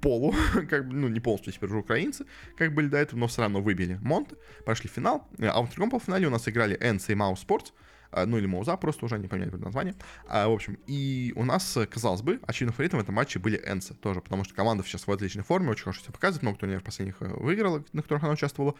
полу, 0.02 0.34
как 0.68 0.86
бы, 0.86 0.94
ну, 0.94 1.08
не 1.08 1.20
полностью 1.20 1.52
теперь 1.52 1.70
уже 1.70 1.78
украинцы, 1.78 2.26
как 2.56 2.74
были 2.74 2.88
до 2.88 2.98
этого, 2.98 3.18
но 3.20 3.26
все 3.28 3.42
равно 3.42 3.62
выбили 3.62 3.98
Монте, 4.02 4.36
прошли 4.64 4.90
в 4.90 4.92
финал, 4.92 5.28
а 5.38 5.62
в 5.62 5.70
другом 5.70 5.90
полуфинале 5.90 6.26
у 6.26 6.30
нас 6.30 6.46
играли 6.48 6.78
NC 6.78 7.12
и 7.12 7.14
Sports, 7.14 7.68
а, 7.68 7.91
ну 8.26 8.38
или 8.38 8.46
Моуза, 8.46 8.76
просто 8.76 9.06
уже 9.06 9.18
не 9.18 9.28
поменяли 9.28 9.50
название. 9.56 9.94
А, 10.26 10.48
в 10.48 10.52
общем, 10.52 10.78
и 10.86 11.32
у 11.36 11.44
нас, 11.44 11.78
казалось 11.90 12.22
бы, 12.22 12.40
очевидным 12.46 12.74
фаворитом 12.74 13.00
в 13.00 13.02
этом 13.02 13.14
матче 13.14 13.38
были 13.38 13.60
Энсы 13.66 13.94
тоже, 13.94 14.20
потому 14.20 14.44
что 14.44 14.54
команда 14.54 14.84
сейчас 14.84 15.06
в 15.06 15.12
отличной 15.12 15.44
форме, 15.44 15.70
очень 15.70 15.84
хорошо 15.84 16.02
себя 16.02 16.12
показывает, 16.12 16.42
много 16.42 16.58
турниров 16.58 16.82
последних 16.82 17.20
э, 17.20 17.28
выиграла, 17.28 17.84
на 17.92 18.02
которых 18.02 18.24
она 18.24 18.32
участвовала. 18.32 18.74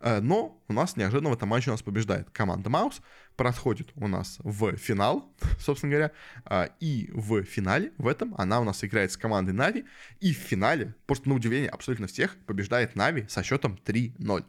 А, 0.00 0.20
но 0.20 0.60
у 0.68 0.72
нас 0.72 0.96
неожиданно 0.96 1.30
в 1.30 1.34
этом 1.34 1.48
матче 1.48 1.70
у 1.70 1.72
нас 1.72 1.82
побеждает 1.82 2.30
команда 2.30 2.70
Маус, 2.70 3.00
проходит 3.36 3.90
у 3.96 4.08
нас 4.08 4.38
в 4.40 4.76
финал, 4.76 5.32
собственно 5.58 5.90
говоря, 5.90 6.12
а, 6.44 6.70
и 6.80 7.10
в 7.12 7.42
финале 7.42 7.92
в 7.98 8.06
этом 8.06 8.34
она 8.38 8.60
у 8.60 8.64
нас 8.64 8.82
играет 8.84 9.12
с 9.12 9.16
командой 9.16 9.52
Нави, 9.52 9.84
и 10.20 10.32
в 10.32 10.38
финале, 10.38 10.94
просто 11.06 11.28
на 11.28 11.34
удивление 11.34 11.70
абсолютно 11.70 12.06
всех, 12.06 12.36
побеждает 12.46 12.96
Нави 12.96 13.26
со 13.28 13.42
счетом 13.42 13.78
3-0. 13.84 14.44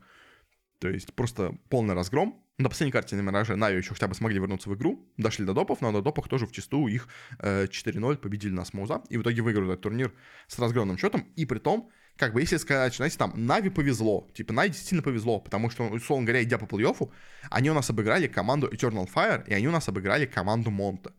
То 0.80 0.90
есть 0.90 1.13
просто 1.13 1.56
полный 1.70 1.94
разгром, 1.94 2.44
на 2.58 2.70
последней 2.70 2.92
карте 2.92 3.16
на 3.16 3.22
Мираже 3.22 3.56
Нави 3.56 3.78
еще 3.78 3.94
хотя 3.94 4.08
бы 4.08 4.16
смогли 4.16 4.40
вернуться 4.40 4.70
в 4.70 4.76
игру, 4.76 5.08
дошли 5.18 5.46
до 5.46 5.54
допов, 5.54 5.82
но 5.82 5.92
на 5.92 6.02
допах 6.02 6.28
тоже 6.28 6.48
в 6.48 6.52
чистую 6.52 6.92
их 6.92 7.08
э, 7.40 7.66
4-0 7.66 8.18
победили 8.18 8.52
нас 8.52 8.74
Мауза, 8.74 9.04
и 9.10 9.18
в 9.18 9.22
итоге 9.22 9.44
выиграли 9.44 9.74
этот 9.74 9.82
турнир 9.82 10.12
с 10.48 10.58
разгромным 10.58 10.98
счетом, 10.98 11.28
и 11.36 11.46
при 11.46 11.60
том, 11.60 11.92
как 12.18 12.34
бы, 12.34 12.42
если 12.42 12.58
сказать, 12.58 12.96
знаете, 12.96 13.18
там, 13.18 13.34
Нави 13.36 13.70
повезло, 13.70 14.28
типа, 14.34 14.54
Нави 14.54 14.70
действительно 14.70 15.04
повезло, 15.04 15.40
потому 15.40 15.70
что, 15.70 15.88
условно 15.88 16.26
говоря, 16.26 16.44
идя 16.44 16.58
по 16.58 16.66
плей-оффу, 16.66 17.12
они 17.52 17.70
у 17.70 17.76
нас 17.76 17.92
обыграли 17.92 18.28
команду 18.28 18.68
Eternal 18.68 19.08
Fire, 19.13 19.48
и 19.48 19.54
они 19.54 19.68
у 19.68 19.72
нас 19.72 19.88
обыграли 19.88 20.26
команду 20.26 20.72
Монта. 20.72 21.13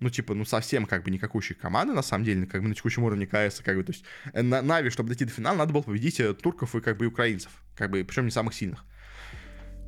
Ну, 0.00 0.10
типа, 0.10 0.34
ну, 0.34 0.44
совсем, 0.44 0.84
как 0.84 1.02
бы, 1.02 1.10
никакущие 1.10 1.56
команды, 1.56 1.94
на 1.94 2.02
самом 2.02 2.24
деле, 2.24 2.46
как 2.46 2.60
бы, 2.60 2.68
на 2.68 2.74
текущем 2.74 3.04
уровне 3.04 3.26
КС, 3.26 3.60
как 3.64 3.76
бы, 3.76 3.84
то 3.84 3.92
есть, 3.92 4.04
э, 4.34 4.42
на 4.42 4.60
Нави, 4.60 4.90
чтобы 4.90 5.08
дойти 5.08 5.24
до 5.24 5.30
финала, 5.30 5.56
надо 5.56 5.72
было 5.72 5.82
победить 5.82 6.20
э, 6.20 6.34
турков 6.34 6.74
и, 6.74 6.82
как 6.82 6.98
бы, 6.98 7.06
украинцев, 7.06 7.52
как 7.74 7.90
бы, 7.90 8.04
причем 8.04 8.26
не 8.26 8.30
самых 8.30 8.52
сильных. 8.52 8.84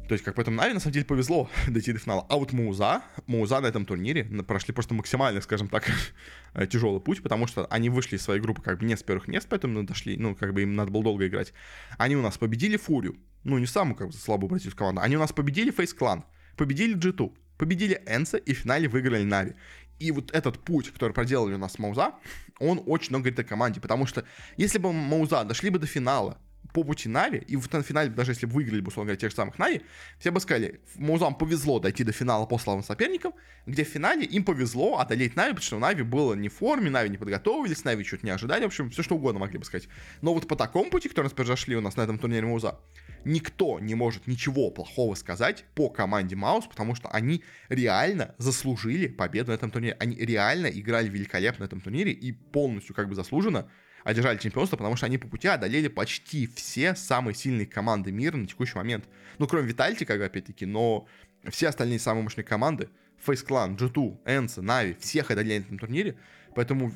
То 0.08 0.12
есть, 0.12 0.24
как 0.24 0.36
поэтому 0.36 0.56
Нави, 0.56 0.72
на 0.72 0.80
самом 0.80 0.92
деле, 0.92 1.04
повезло 1.04 1.50
дойти 1.68 1.92
до 1.92 1.98
финала. 1.98 2.26
А 2.28 2.36
вот 2.36 2.52
Мауза, 2.52 3.02
Мауза 3.26 3.60
на 3.60 3.66
этом 3.66 3.84
турнире 3.84 4.24
прошли 4.24 4.72
просто 4.72 4.94
максимально, 4.94 5.40
скажем 5.40 5.68
так, 5.68 5.84
тяжелый 6.70 7.00
путь, 7.00 7.22
потому 7.22 7.46
что 7.46 7.66
они 7.66 7.90
вышли 7.90 8.16
из 8.16 8.22
своей 8.22 8.40
группы 8.40 8.62
как 8.62 8.78
бы 8.78 8.86
не 8.86 8.96
с 8.96 9.02
первых 9.02 9.26
мест, 9.28 9.46
поэтому 9.48 9.82
дошли, 9.82 10.16
ну, 10.16 10.34
как 10.36 10.54
бы 10.54 10.62
им 10.62 10.74
надо 10.74 10.90
было 10.90 11.02
долго 11.02 11.26
играть. 11.26 11.52
Они 11.98 12.16
у 12.16 12.22
нас 12.22 12.38
победили 12.38 12.76
Фурию, 12.76 13.16
ну, 13.42 13.58
не 13.58 13.66
самую, 13.66 13.96
как 13.96 14.08
бы, 14.08 14.12
слабую 14.12 14.48
бразильскую 14.50 14.78
команду. 14.78 15.00
Они 15.00 15.16
у 15.16 15.20
нас 15.20 15.32
победили 15.32 15.70
Фейс 15.70 15.92
Клан, 15.92 16.24
победили 16.56 16.96
G2, 16.96 17.32
победили 17.58 18.00
Энса 18.06 18.36
и 18.36 18.54
в 18.54 18.58
финале 18.58 18.88
выиграли 18.88 19.24
Нави. 19.24 19.54
И 19.98 20.12
вот 20.12 20.30
этот 20.32 20.58
путь, 20.58 20.92
который 20.92 21.12
проделали 21.12 21.54
у 21.54 21.58
нас 21.58 21.78
MOUZ'а, 21.78 22.12
он 22.58 22.82
очень 22.86 23.10
много 23.10 23.24
говорит 23.24 23.40
о 23.40 23.44
команде, 23.44 23.80
потому 23.80 24.06
что 24.06 24.24
если 24.56 24.78
бы 24.78 24.92
MOUZ'а 24.92 25.44
дошли 25.44 25.70
бы 25.70 25.78
до 25.78 25.86
финала, 25.86 26.38
по 26.76 26.84
пути 26.84 27.08
Нави, 27.08 27.38
и 27.38 27.56
в 27.56 27.62
финале, 27.62 28.10
даже 28.10 28.32
если 28.32 28.44
бы 28.44 28.52
выиграли 28.52 28.82
бы, 28.82 28.88
условно 28.88 29.08
говоря, 29.08 29.18
тех 29.18 29.30
же 29.30 29.36
самых 29.36 29.58
Нави, 29.58 29.80
все 30.18 30.30
бы 30.30 30.40
сказали, 30.40 30.78
MOUZ'ам 30.96 31.35
повезло 31.34 31.78
дойти 31.80 32.04
до 32.04 32.12
финала 32.12 32.44
по 32.44 32.58
слабым 32.58 32.84
соперникам, 32.84 33.32
где 33.64 33.82
в 33.82 33.88
финале 33.88 34.26
им 34.26 34.44
повезло 34.44 34.98
одолеть 34.98 35.36
Нави, 35.36 35.52
потому 35.52 35.64
что 35.64 35.78
Нави 35.78 36.02
было 36.02 36.34
не 36.34 36.50
в 36.50 36.54
форме, 36.54 36.90
Нави 36.90 37.08
не 37.08 37.16
подготовились, 37.16 37.82
Нави 37.84 38.04
что-то 38.04 38.26
не 38.26 38.30
ожидали, 38.30 38.64
в 38.64 38.66
общем, 38.66 38.90
все 38.90 39.02
что 39.02 39.14
угодно 39.14 39.40
могли 39.40 39.58
бы 39.58 39.64
сказать. 39.64 39.88
Но 40.20 40.34
вот 40.34 40.46
по 40.46 40.54
такому 40.54 40.90
пути, 40.90 41.08
который 41.08 41.24
нас 41.24 41.32
произошли 41.32 41.74
у 41.76 41.80
нас 41.80 41.96
на 41.96 42.02
этом 42.02 42.18
турнире 42.18 42.46
MOUZ'а, 42.46 42.78
никто 43.24 43.80
не 43.80 43.94
может 43.94 44.26
ничего 44.26 44.70
плохого 44.70 45.14
сказать 45.14 45.64
по 45.74 45.88
команде 45.88 46.36
MOUZ, 46.37 46.66
потому 46.66 46.94
что 46.94 47.08
они 47.08 47.42
реально 47.70 48.34
заслужили 48.36 49.06
победу 49.06 49.50
на 49.50 49.54
этом 49.54 49.70
турнире. 49.70 49.96
Они 49.98 50.14
реально 50.14 50.66
играли 50.66 51.08
великолепно 51.08 51.62
на 51.62 51.68
этом 51.68 51.80
турнире 51.80 52.12
и 52.12 52.32
полностью 52.32 52.94
как 52.94 53.08
бы 53.08 53.14
заслуженно 53.14 53.66
одержали 54.06 54.38
чемпионство, 54.38 54.76
потому 54.76 54.94
что 54.94 55.06
они 55.06 55.18
по 55.18 55.26
пути 55.26 55.48
одолели 55.48 55.88
почти 55.88 56.46
все 56.46 56.94
самые 56.94 57.34
сильные 57.34 57.66
команды 57.66 58.12
мира 58.12 58.36
на 58.36 58.46
текущий 58.46 58.78
момент. 58.78 59.04
Ну, 59.38 59.48
кроме 59.48 59.66
Витальти, 59.66 60.04
как 60.04 60.18
бы, 60.18 60.24
опять-таки, 60.24 60.64
но 60.64 61.08
все 61.50 61.68
остальные 61.68 61.98
самые 61.98 62.22
мощные 62.22 62.44
команды 62.44 62.88
Face 63.26 63.44
Clan, 63.44 63.76
G2, 63.76 64.18
Энса, 64.24 64.62
Нави, 64.62 64.94
всех 65.00 65.32
одолели 65.32 65.58
на 65.58 65.64
этом 65.64 65.78
турнире. 65.80 66.16
Поэтому 66.56 66.90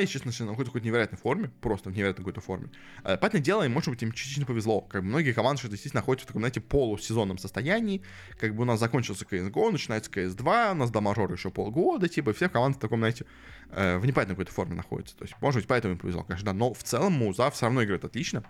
если 0.00 0.06
честно, 0.06 0.30
находится 0.46 0.70
в 0.70 0.72
какой-то 0.72 0.86
невероятной 0.86 1.18
форме, 1.18 1.50
просто 1.60 1.90
в 1.90 1.92
невероятной 1.92 2.22
какой-то 2.22 2.40
форме. 2.40 2.70
Э, 3.04 3.18
понятное 3.18 3.42
дело, 3.42 3.62
им, 3.62 3.72
может 3.72 3.90
быть, 3.90 4.02
им 4.02 4.12
частично 4.12 4.46
повезло. 4.46 4.80
Как 4.80 5.02
бы 5.02 5.08
многие 5.08 5.32
команды 5.32 5.60
что 5.60 5.68
действительно 5.68 6.00
находятся 6.00 6.24
в 6.24 6.28
таком, 6.28 6.40
знаете, 6.40 6.62
полусезонном 6.62 7.36
состоянии. 7.36 8.00
Как 8.40 8.54
бы 8.54 8.62
у 8.62 8.64
нас 8.64 8.80
закончился 8.80 9.26
CSGO, 9.26 9.70
начинается 9.72 10.10
CS2, 10.10 10.72
у 10.72 10.74
нас 10.74 10.90
до 10.90 11.02
мажора 11.02 11.34
еще 11.34 11.50
полгода, 11.50 12.08
типа, 12.08 12.30
и 12.30 12.32
все 12.32 12.48
команды 12.48 12.78
в 12.78 12.80
таком, 12.80 13.00
знаете, 13.00 13.26
э, 13.72 13.98
в 13.98 14.06
непонятной 14.06 14.36
какой-то 14.36 14.52
форме 14.52 14.74
находятся. 14.74 15.14
То 15.18 15.24
есть, 15.24 15.34
может 15.42 15.60
быть, 15.60 15.68
поэтому 15.68 15.92
им 15.92 16.00
повезло, 16.00 16.22
конечно, 16.22 16.46
да. 16.46 16.54
Но 16.54 16.72
в 16.72 16.82
целом 16.82 17.12
Мауза 17.12 17.50
все 17.50 17.66
равно 17.66 17.84
играет 17.84 18.06
отлично. 18.06 18.42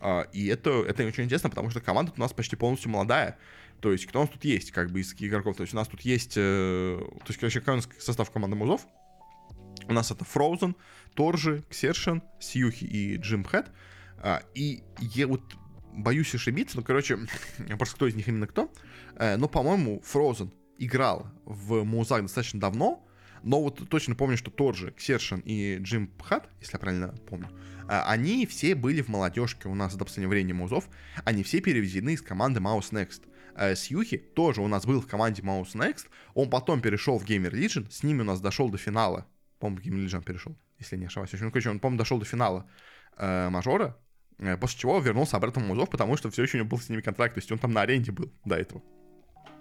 А, 0.00 0.28
и 0.32 0.46
это, 0.46 0.84
это 0.84 1.04
очень 1.04 1.24
интересно, 1.24 1.50
потому 1.50 1.70
что 1.70 1.80
команда 1.80 2.12
у 2.16 2.20
нас 2.20 2.32
почти 2.32 2.54
полностью 2.54 2.92
молодая. 2.92 3.36
То 3.80 3.90
есть, 3.90 4.06
кто 4.06 4.20
у 4.20 4.22
нас 4.22 4.30
тут 4.30 4.44
есть, 4.44 4.70
как 4.70 4.92
бы, 4.92 5.00
из 5.00 5.12
игроков? 5.18 5.56
То 5.56 5.62
есть, 5.62 5.74
у 5.74 5.76
нас 5.76 5.88
тут 5.88 6.02
есть... 6.02 6.34
Э, 6.36 7.00
то 7.00 7.26
есть, 7.26 7.40
короче, 7.40 7.60
состав 7.98 8.30
команды 8.30 8.54
Музов. 8.54 8.86
У 9.88 9.92
нас 9.92 10.10
это 10.10 10.24
Frozen, 10.24 10.76
Торжи, 11.14 11.64
Ксершин, 11.70 12.22
Сьюхи 12.38 12.84
и 12.84 13.16
Джим 13.16 13.42
Хэт. 13.42 13.70
А, 14.18 14.42
и 14.54 14.82
я 15.00 15.26
вот 15.26 15.42
боюсь 15.94 16.34
ошибиться, 16.34 16.76
но, 16.76 16.82
короче, 16.82 17.18
просто 17.78 17.96
кто 17.96 18.06
из 18.06 18.14
них 18.14 18.28
именно 18.28 18.46
кто. 18.46 18.70
Э, 19.16 19.36
но, 19.36 19.48
по-моему, 19.48 20.02
Frozen 20.04 20.52
играл 20.78 21.26
в 21.44 21.84
Музак 21.84 22.22
достаточно 22.22 22.60
давно, 22.60 23.04
но 23.42 23.62
вот 23.62 23.88
точно 23.88 24.14
помню, 24.14 24.36
что 24.36 24.50
Торжи, 24.50 24.92
Ксершин 24.92 25.40
и 25.40 25.78
Джим 25.78 26.08
Пхат, 26.08 26.48
если 26.60 26.74
я 26.74 26.78
правильно 26.78 27.14
помню, 27.26 27.48
э, 27.88 28.00
они 28.06 28.46
все 28.46 28.74
были 28.74 29.00
в 29.00 29.08
молодежке 29.08 29.68
у 29.68 29.74
нас 29.74 29.96
до 29.96 30.04
последнего 30.04 30.30
времени 30.30 30.52
Музов, 30.52 30.88
они 31.24 31.42
все 31.42 31.60
переведены 31.60 32.14
из 32.14 32.22
команды 32.22 32.60
Mouse 32.60 32.92
Next. 32.92 33.22
Э, 33.56 33.74
Сьюхи 33.74 34.18
тоже 34.18 34.60
у 34.60 34.68
нас 34.68 34.86
был 34.86 35.00
в 35.00 35.06
команде 35.06 35.42
Mouse 35.42 35.74
Next, 35.74 36.06
он 36.34 36.50
потом 36.50 36.80
перешел 36.80 37.18
в 37.18 37.24
Gamer 37.24 37.50
Legion, 37.50 37.90
с 37.90 38.02
ними 38.02 38.20
у 38.20 38.24
нас 38.24 38.40
дошел 38.40 38.68
до 38.68 38.78
финала 38.78 39.26
по-моему, 39.58 39.82
Game 39.82 40.04
Legion 40.04 40.24
перешел, 40.24 40.56
если 40.78 40.96
не 40.96 41.06
ошибаюсь. 41.06 41.32
Ну, 41.32 41.50
короче, 41.50 41.70
он, 41.70 41.80
по-моему, 41.80 41.98
дошел 41.98 42.18
до 42.18 42.24
финала 42.24 42.66
э, 43.16 43.48
мажора, 43.50 43.96
э, 44.38 44.56
после 44.56 44.78
чего 44.78 44.98
вернулся 45.00 45.36
обратно 45.36 45.62
в 45.62 45.66
Музов, 45.66 45.90
потому 45.90 46.16
что 46.16 46.30
все 46.30 46.42
еще 46.42 46.58
у 46.58 46.60
него 46.60 46.70
был 46.70 46.78
с 46.78 46.88
ними 46.88 47.00
контракт, 47.00 47.34
то 47.34 47.38
есть 47.38 47.50
он 47.52 47.58
там 47.58 47.72
на 47.72 47.82
аренде 47.82 48.12
был 48.12 48.32
до 48.44 48.56
этого. 48.56 48.82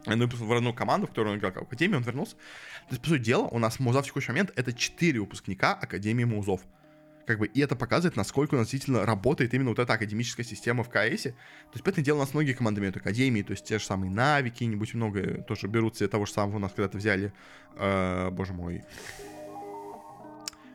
Ну, 0.05 0.23
и 0.23 0.27
в 0.27 0.53
одну 0.53 0.73
команду, 0.73 1.07
в 1.07 1.09
которую 1.09 1.33
он 1.33 1.39
играл 1.39 1.51
в 1.51 1.57
Академии, 1.57 1.95
он 1.95 2.03
вернулся. 2.03 2.35
То 2.35 2.91
есть, 2.91 3.01
по 3.01 3.09
сути 3.09 3.23
дела, 3.23 3.43
у 3.43 3.59
нас 3.59 3.79
Музов 3.79 4.03
в 4.03 4.07
текущий 4.07 4.29
момент 4.29 4.51
это 4.55 4.71
4 4.71 5.19
выпускника 5.19 5.73
Академии 5.73 6.23
Музов. 6.23 6.61
Как 7.25 7.39
бы, 7.39 7.47
и 7.47 7.59
это 7.59 7.75
показывает, 7.75 8.15
насколько 8.15 8.55
у 8.55 8.57
нас 8.57 8.69
действительно 8.69 9.05
работает 9.05 9.53
именно 9.53 9.71
вот 9.71 9.79
эта 9.79 9.91
академическая 9.91 10.45
система 10.45 10.85
в 10.85 10.89
КС. 10.89 11.23
То 11.23 11.33
есть, 11.73 11.83
поэтому 11.83 12.05
дело, 12.05 12.17
у 12.17 12.19
нас 12.21 12.33
многие 12.33 12.53
команды 12.53 12.79
имеют 12.79 12.95
академии, 12.95 13.41
то 13.41 13.51
есть 13.51 13.65
те 13.65 13.79
же 13.79 13.85
самые 13.85 14.09
Нави, 14.09 14.49
какие-нибудь 14.49 14.93
много 14.93 15.41
тоже 15.41 15.67
берут 15.67 15.97
себе 15.97 16.07
того 16.07 16.25
же 16.25 16.31
самого 16.31 16.55
у 16.55 16.59
нас 16.59 16.71
когда-то 16.71 16.97
взяли, 16.97 17.33
э, 17.75 18.29
боже 18.31 18.53
мой, 18.53 18.85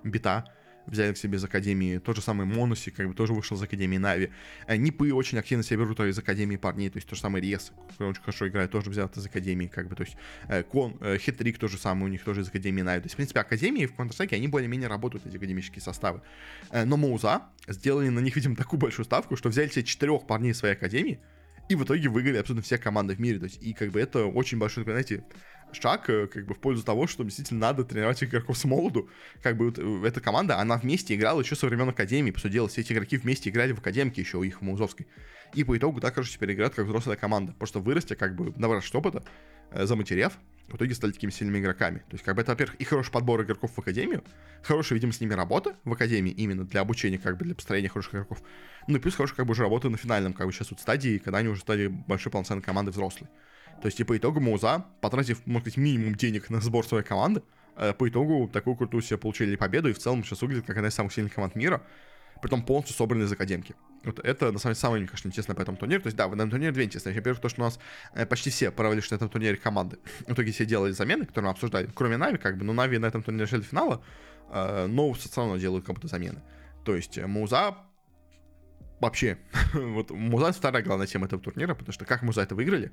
бита, 0.04 0.44
взяли 0.86 1.12
к 1.12 1.16
себе 1.16 1.36
из 1.36 1.44
Академии. 1.44 1.98
Тот 1.98 2.16
же 2.16 2.22
самый 2.22 2.46
Монуси, 2.46 2.90
как 2.90 3.08
бы 3.08 3.14
тоже 3.14 3.32
вышел 3.32 3.56
из 3.56 3.62
Академии 3.62 3.98
Нави. 3.98 4.30
Э, 4.66 4.76
Нипы 4.76 5.12
очень 5.12 5.38
активно 5.38 5.62
себя 5.62 5.78
берут 5.78 6.00
из 6.00 6.18
Академии 6.18 6.56
парней, 6.56 6.90
то 6.90 6.96
есть 6.96 7.08
тот 7.08 7.16
же 7.16 7.22
самый 7.22 7.40
Рес, 7.40 7.72
который 7.90 8.10
очень 8.10 8.22
хорошо 8.22 8.48
играет, 8.48 8.70
тоже 8.70 8.90
взят 8.90 9.16
из 9.16 9.26
Академии, 9.26 9.66
как 9.66 9.88
бы, 9.88 9.96
то 9.96 10.02
есть 10.02 10.16
э, 10.48 10.62
Кон, 10.62 10.96
э, 11.00 11.18
Хитрик 11.18 11.58
тоже 11.58 11.78
самый, 11.78 12.04
у 12.04 12.08
них 12.08 12.22
тоже 12.24 12.42
из 12.42 12.48
Академии 12.48 12.82
Нави. 12.82 13.00
То 13.00 13.06
есть, 13.06 13.14
в 13.14 13.16
принципе, 13.16 13.40
Академии 13.40 13.86
в 13.86 13.94
Counter-Strike, 13.94 14.34
они 14.34 14.48
более-менее 14.48 14.88
работают, 14.88 15.26
эти 15.26 15.36
академические 15.36 15.82
составы. 15.82 16.22
Но 16.72 16.96
Мауза 16.96 17.42
сделали 17.68 18.08
на 18.08 18.20
них, 18.20 18.36
видимо, 18.36 18.56
такую 18.56 18.80
большую 18.80 19.04
ставку, 19.04 19.36
что 19.36 19.48
взяли 19.48 19.68
себе 19.68 19.84
четырех 19.84 20.26
парней 20.26 20.54
своей 20.54 20.74
Академии, 20.74 21.20
и 21.68 21.74
в 21.74 21.84
итоге 21.84 22.08
выиграли 22.08 22.38
абсолютно 22.38 22.62
все 22.62 22.78
команды 22.78 23.14
в 23.14 23.20
мире. 23.20 23.38
То 23.38 23.44
есть, 23.44 23.62
и 23.62 23.72
как 23.72 23.90
бы 23.90 24.00
это 24.00 24.26
очень 24.26 24.58
большой, 24.58 24.84
знаете, 24.84 25.24
шаг 25.74 26.08
э, 26.08 26.26
как 26.26 26.46
бы 26.46 26.54
в 26.54 26.58
пользу 26.58 26.82
того, 26.82 27.06
что 27.06 27.24
действительно 27.24 27.60
надо 27.60 27.84
тренировать 27.84 28.22
игроков 28.22 28.56
с 28.56 28.64
молоду. 28.64 29.08
Как 29.42 29.56
бы 29.56 29.66
вот 29.66 29.78
э, 29.78 30.06
эта 30.06 30.20
команда, 30.20 30.58
она 30.58 30.76
вместе 30.76 31.14
играла 31.14 31.40
еще 31.40 31.56
со 31.56 31.66
времен 31.66 31.88
Академии, 31.88 32.30
по 32.30 32.40
сути 32.40 32.52
дела, 32.52 32.68
все 32.68 32.80
эти 32.80 32.92
игроки 32.92 33.16
вместе 33.16 33.50
играли 33.50 33.72
в 33.72 33.78
Академке 33.78 34.20
еще 34.20 34.38
у 34.38 34.42
их 34.42 34.60
в 34.60 34.62
Маузовской. 34.62 35.06
И 35.54 35.64
по 35.64 35.76
итогу 35.76 36.00
так, 36.00 36.14
короче, 36.14 36.32
теперь 36.32 36.52
играют 36.52 36.74
как 36.74 36.86
взрослая 36.86 37.16
команда. 37.16 37.52
Просто 37.58 37.78
вырасти, 37.78 38.14
как 38.14 38.34
бы, 38.34 38.52
набравшись 38.56 38.94
опыта, 38.94 39.22
э, 39.70 39.84
заматерев, 39.86 40.32
в 40.68 40.76
итоге 40.76 40.94
стали 40.94 41.12
такими 41.12 41.30
сильными 41.30 41.58
игроками. 41.58 41.98
То 41.98 42.12
есть, 42.12 42.24
как 42.24 42.34
бы 42.34 42.42
это, 42.42 42.52
во-первых, 42.52 42.76
и 42.76 42.84
хороший 42.84 43.10
подбор 43.12 43.42
игроков 43.42 43.72
в 43.72 43.78
Академию, 43.78 44.24
хорошая, 44.62 44.96
видимо, 44.96 45.12
с 45.12 45.20
ними 45.20 45.34
работа 45.34 45.76
в 45.84 45.92
Академии 45.92 46.32
именно 46.32 46.64
для 46.64 46.80
обучения, 46.80 47.18
как 47.18 47.36
бы 47.36 47.44
для 47.44 47.54
построения 47.54 47.88
хороших 47.88 48.14
игроков. 48.14 48.42
Ну 48.88 48.96
и 48.96 49.00
плюс 49.00 49.14
хорошая, 49.14 49.36
как 49.36 49.46
бы, 49.46 49.52
уже 49.52 49.62
работа 49.62 49.90
на 49.90 49.98
финальном, 49.98 50.32
как 50.32 50.46
бы 50.46 50.52
сейчас 50.52 50.70
вот 50.70 50.80
стадии, 50.80 51.18
когда 51.18 51.38
они 51.38 51.48
уже 51.48 51.60
стали 51.60 51.88
большой 51.88 52.32
полноценной 52.32 52.62
командой 52.62 52.90
взрослой. 52.90 53.28
То 53.82 53.86
есть, 53.86 53.98
и 53.98 54.04
по 54.04 54.16
итогу 54.16 54.40
Мауза, 54.40 54.84
потратив, 55.00 55.44
может 55.44 55.64
быть, 55.64 55.76
минимум 55.76 56.14
денег 56.14 56.50
на 56.50 56.60
сбор 56.60 56.86
своей 56.86 57.04
команды, 57.04 57.42
э, 57.76 57.92
по 57.92 58.08
итогу 58.08 58.48
такую 58.48 58.76
крутую 58.76 59.02
себе 59.02 59.18
получили 59.18 59.56
победу, 59.56 59.88
и 59.88 59.92
в 59.92 59.98
целом 59.98 60.22
сейчас 60.22 60.40
выглядит 60.40 60.66
как 60.66 60.76
одна 60.76 60.88
из 60.88 60.94
самых 60.94 61.12
сильных 61.12 61.34
команд 61.34 61.56
мира, 61.56 61.82
притом 62.40 62.64
полностью 62.64 62.94
собранная 62.94 63.26
из 63.26 63.32
академки. 63.32 63.74
Вот 64.04 64.20
это, 64.20 64.52
на 64.52 64.58
самом 64.60 64.74
деле, 64.74 64.80
самое, 64.80 65.06
конечно, 65.06 65.28
интересное 65.28 65.56
по 65.56 65.62
этому 65.62 65.76
турниру. 65.76 66.00
То 66.00 66.06
есть, 66.06 66.16
да, 66.16 66.28
в 66.28 66.34
этом 66.34 66.48
турнире 66.48 66.70
две 66.70 66.84
интересные. 66.84 67.14
Во-первых, 67.14 67.40
то, 67.40 67.48
что 67.48 67.60
у 67.60 67.64
нас 67.64 67.80
э, 68.14 68.24
почти 68.24 68.50
все 68.50 68.70
провалились 68.70 69.10
на 69.10 69.16
этом 69.16 69.28
турнире 69.28 69.56
команды. 69.56 69.98
В 70.28 70.32
итоге 70.32 70.52
все 70.52 70.64
делали 70.64 70.92
замены, 70.92 71.26
которые 71.26 71.48
мы 71.48 71.52
обсуждали. 71.52 71.88
Кроме 71.92 72.16
Нави, 72.16 72.38
как 72.38 72.58
бы, 72.58 72.64
но 72.64 72.72
Нави 72.72 72.98
на 72.98 73.06
этом 73.06 73.24
турнире 73.24 73.46
решили 73.46 73.62
финала, 73.62 74.00
э, 74.50 74.86
но 74.86 75.12
все 75.14 75.28
равно 75.34 75.56
делают 75.56 75.84
как 75.84 75.96
будто 75.96 76.06
замены. 76.06 76.40
То 76.84 76.94
есть, 76.94 77.18
Муза 77.18 77.76
вообще, 79.00 79.38
вот 79.74 80.10
Муза 80.10 80.52
вторая 80.52 80.84
главная 80.84 81.08
тема 81.08 81.26
этого 81.26 81.42
турнира, 81.42 81.74
потому 81.74 81.92
что 81.92 82.04
как 82.04 82.22
Муза 82.22 82.42
это 82.42 82.54
выиграли, 82.54 82.92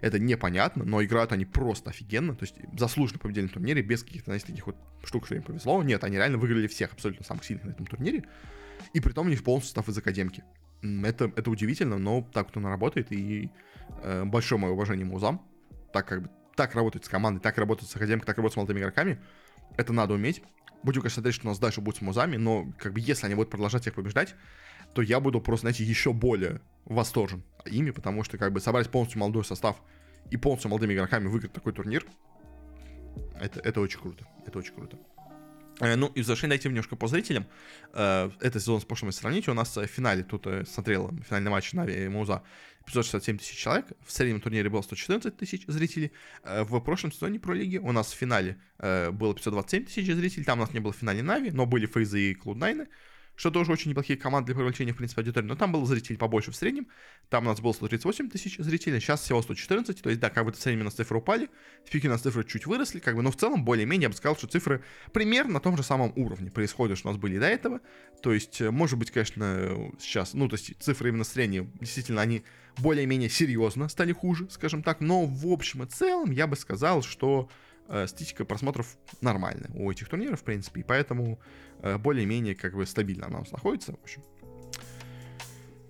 это 0.00 0.18
непонятно, 0.18 0.84
но 0.84 1.02
играют 1.02 1.32
они 1.32 1.44
просто 1.44 1.90
офигенно, 1.90 2.34
то 2.34 2.44
есть 2.44 2.56
заслуженно 2.78 3.18
победили 3.18 3.44
на 3.44 3.50
турнире 3.50 3.82
без 3.82 4.02
каких-то, 4.02 4.26
знаете, 4.26 4.46
таких 4.46 4.66
вот 4.66 4.76
штук, 5.04 5.26
что 5.26 5.34
им 5.34 5.42
повезло. 5.42 5.82
Нет, 5.82 6.04
они 6.04 6.16
реально 6.16 6.38
выиграли 6.38 6.66
всех 6.66 6.92
абсолютно 6.92 7.24
самых 7.24 7.44
сильных 7.44 7.64
на 7.64 7.70
этом 7.70 7.86
турнире, 7.86 8.24
и 8.92 9.00
при 9.00 9.12
том 9.12 9.26
у 9.26 9.30
них 9.30 9.42
полностью 9.42 9.68
состав 9.68 9.88
из 9.88 9.98
академки. 9.98 10.44
Это, 10.82 11.32
это 11.34 11.50
удивительно, 11.50 11.98
но 11.98 12.22
так 12.32 12.48
вот 12.48 12.56
оно 12.58 12.68
работает, 12.68 13.10
и 13.10 13.50
э, 14.02 14.24
большое 14.24 14.60
мое 14.60 14.72
уважение 14.72 15.06
музам, 15.06 15.42
так 15.92 16.06
как 16.06 16.22
бы 16.22 16.30
так 16.54 16.74
работать 16.74 17.04
с 17.04 17.08
командой, 17.08 17.40
так 17.40 17.58
работать 17.58 17.88
с 17.88 17.96
академкой, 17.96 18.26
так 18.26 18.36
работать 18.36 18.54
с 18.54 18.56
молодыми 18.56 18.80
игроками, 18.80 19.18
это 19.76 19.92
надо 19.92 20.14
уметь. 20.14 20.42
Будем, 20.82 21.00
конечно, 21.00 21.16
смотреть, 21.16 21.34
что 21.34 21.46
у 21.46 21.50
нас 21.50 21.58
дальше 21.58 21.80
будет 21.80 21.96
с 21.96 22.00
музами, 22.00 22.36
но 22.36 22.72
как 22.78 22.92
бы 22.92 23.00
если 23.00 23.26
они 23.26 23.34
будут 23.34 23.50
продолжать 23.50 23.86
их 23.86 23.94
побеждать, 23.94 24.34
то 24.96 25.02
я 25.02 25.20
буду 25.20 25.42
просто, 25.42 25.64
знаете, 25.64 25.84
еще 25.84 26.14
более 26.14 26.62
восторжен 26.86 27.42
ими, 27.66 27.90
потому 27.90 28.24
что 28.24 28.38
как 28.38 28.54
бы 28.54 28.60
собрать 28.60 28.90
полностью 28.90 29.20
молодой 29.20 29.44
состав 29.44 29.76
и 30.30 30.38
полностью 30.38 30.70
молодыми 30.70 30.94
игроками 30.94 31.26
выиграть 31.26 31.52
такой 31.52 31.74
турнир, 31.74 32.06
это, 33.38 33.60
это 33.60 33.82
очень 33.82 34.00
круто. 34.00 34.26
Это 34.46 34.58
очень 34.58 34.72
круто. 34.72 34.96
Э, 35.80 35.96
ну, 35.96 36.06
и 36.06 36.22
в 36.22 36.24
завершение 36.24 36.56
дайте 36.56 36.70
немножко 36.70 36.96
по 36.96 37.08
зрителям. 37.08 37.44
Э, 37.92 38.30
это 38.40 38.58
сезон 38.58 38.80
с 38.80 38.86
прошлым 38.86 39.12
сравнить. 39.12 39.48
У 39.48 39.52
нас 39.52 39.76
в 39.76 39.86
финале, 39.86 40.22
тут 40.22 40.46
э, 40.46 40.64
смотрел 40.64 41.10
финальный 41.28 41.50
матч 41.50 41.74
Нави 41.74 42.06
и 42.06 42.08
Мауза, 42.08 42.42
567 42.86 43.36
тысяч 43.36 43.58
человек. 43.58 43.84
В 44.02 44.10
среднем 44.10 44.40
турнире 44.40 44.70
было 44.70 44.80
114 44.80 45.36
тысяч 45.36 45.66
зрителей. 45.66 46.10
В 46.42 46.80
прошлом 46.80 47.12
сезоне 47.12 47.38
про 47.38 47.52
лиги 47.52 47.76
у 47.76 47.92
нас 47.92 48.12
в 48.12 48.16
финале 48.16 48.58
было 48.78 49.34
527 49.34 49.84
тысяч 49.84 50.06
зрителей. 50.06 50.44
Там 50.44 50.60
у 50.60 50.62
нас 50.62 50.72
не 50.72 50.80
было 50.80 50.94
в 50.94 50.96
финале 50.96 51.22
Нави, 51.22 51.50
но 51.50 51.66
были 51.66 51.84
Фейзы 51.84 52.30
и 52.30 52.34
Клуднайны 52.34 52.86
что 53.36 53.50
тоже 53.50 53.70
очень 53.70 53.90
неплохие 53.90 54.18
команды 54.18 54.46
для 54.46 54.56
привлечения, 54.56 54.92
в 54.92 54.96
принципе, 54.96 55.20
аудитории. 55.20 55.46
Но 55.46 55.54
там 55.54 55.70
было 55.70 55.86
зрителей 55.86 56.16
побольше 56.16 56.50
в 56.50 56.56
среднем. 56.56 56.88
Там 57.28 57.44
у 57.44 57.50
нас 57.50 57.60
было 57.60 57.72
138 57.72 58.30
тысяч 58.30 58.56
зрителей, 58.58 58.98
сейчас 58.98 59.22
всего 59.22 59.42
114. 59.42 60.02
То 60.02 60.08
есть, 60.08 60.20
да, 60.20 60.30
как 60.30 60.44
бы 60.44 60.52
в 60.52 60.56
среднем 60.56 60.80
у 60.80 60.84
нас 60.84 60.94
цифры 60.94 61.18
упали, 61.18 61.48
в 61.84 61.90
пике 61.90 62.08
у 62.08 62.10
нас 62.10 62.22
цифры 62.22 62.44
чуть 62.44 62.66
выросли, 62.66 62.98
как 62.98 63.14
бы, 63.14 63.22
но 63.22 63.30
в 63.30 63.36
целом, 63.36 63.64
более-менее, 63.64 64.04
я 64.04 64.08
бы 64.08 64.14
сказал, 64.14 64.36
что 64.36 64.46
цифры 64.46 64.82
примерно 65.12 65.54
на 65.54 65.60
том 65.60 65.76
же 65.76 65.82
самом 65.82 66.12
уровне 66.16 66.50
происходят, 66.50 66.98
что 66.98 67.08
у 67.08 67.12
нас 67.12 67.20
были 67.20 67.38
до 67.38 67.46
этого. 67.46 67.80
То 68.22 68.32
есть, 68.32 68.60
э, 68.60 68.70
может 68.70 68.98
быть, 68.98 69.10
конечно, 69.10 69.92
сейчас, 69.98 70.32
ну, 70.34 70.48
то 70.48 70.56
есть, 70.56 70.72
цифры 70.82 71.10
именно 71.10 71.24
средние, 71.24 71.70
действительно, 71.80 72.22
они 72.22 72.42
более-менее 72.78 73.28
серьезно 73.28 73.88
стали 73.88 74.12
хуже, 74.12 74.48
скажем 74.50 74.82
так, 74.82 75.00
но 75.00 75.24
в 75.24 75.46
общем 75.46 75.82
и 75.82 75.86
целом 75.86 76.30
я 76.30 76.46
бы 76.46 76.56
сказал, 76.56 77.02
что 77.02 77.48
э, 77.88 78.06
статистика 78.06 78.44
просмотров 78.44 78.96
нормальная 79.20 79.70
у 79.74 79.90
этих 79.90 80.08
турниров, 80.08 80.40
в 80.40 80.44
принципе, 80.44 80.80
и 80.80 80.84
поэтому 80.84 81.38
более-менее 81.98 82.54
как 82.54 82.74
бы 82.74 82.86
стабильно 82.86 83.26
она 83.26 83.38
у 83.38 83.40
нас 83.40 83.52
находится, 83.52 83.92
в 83.92 84.02
общем. 84.02 84.22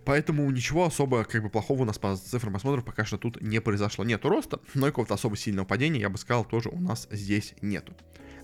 Поэтому 0.06 0.48
ничего 0.52 0.86
особо 0.86 1.24
как 1.24 1.42
бы 1.42 1.50
плохого 1.50 1.82
у 1.82 1.84
нас 1.84 1.98
по 1.98 2.16
цифрам 2.16 2.52
просмотров 2.52 2.84
пока 2.84 3.04
что 3.04 3.18
тут 3.18 3.42
не 3.42 3.60
произошло. 3.60 4.04
Нету 4.04 4.28
роста, 4.28 4.60
но 4.74 4.86
и 4.86 4.90
какого-то 4.90 5.14
особо 5.14 5.36
сильного 5.36 5.66
падения, 5.66 6.00
я 6.00 6.08
бы 6.08 6.16
сказал, 6.16 6.44
тоже 6.44 6.68
у 6.68 6.78
нас 6.78 7.08
здесь 7.10 7.54
нету. 7.60 7.92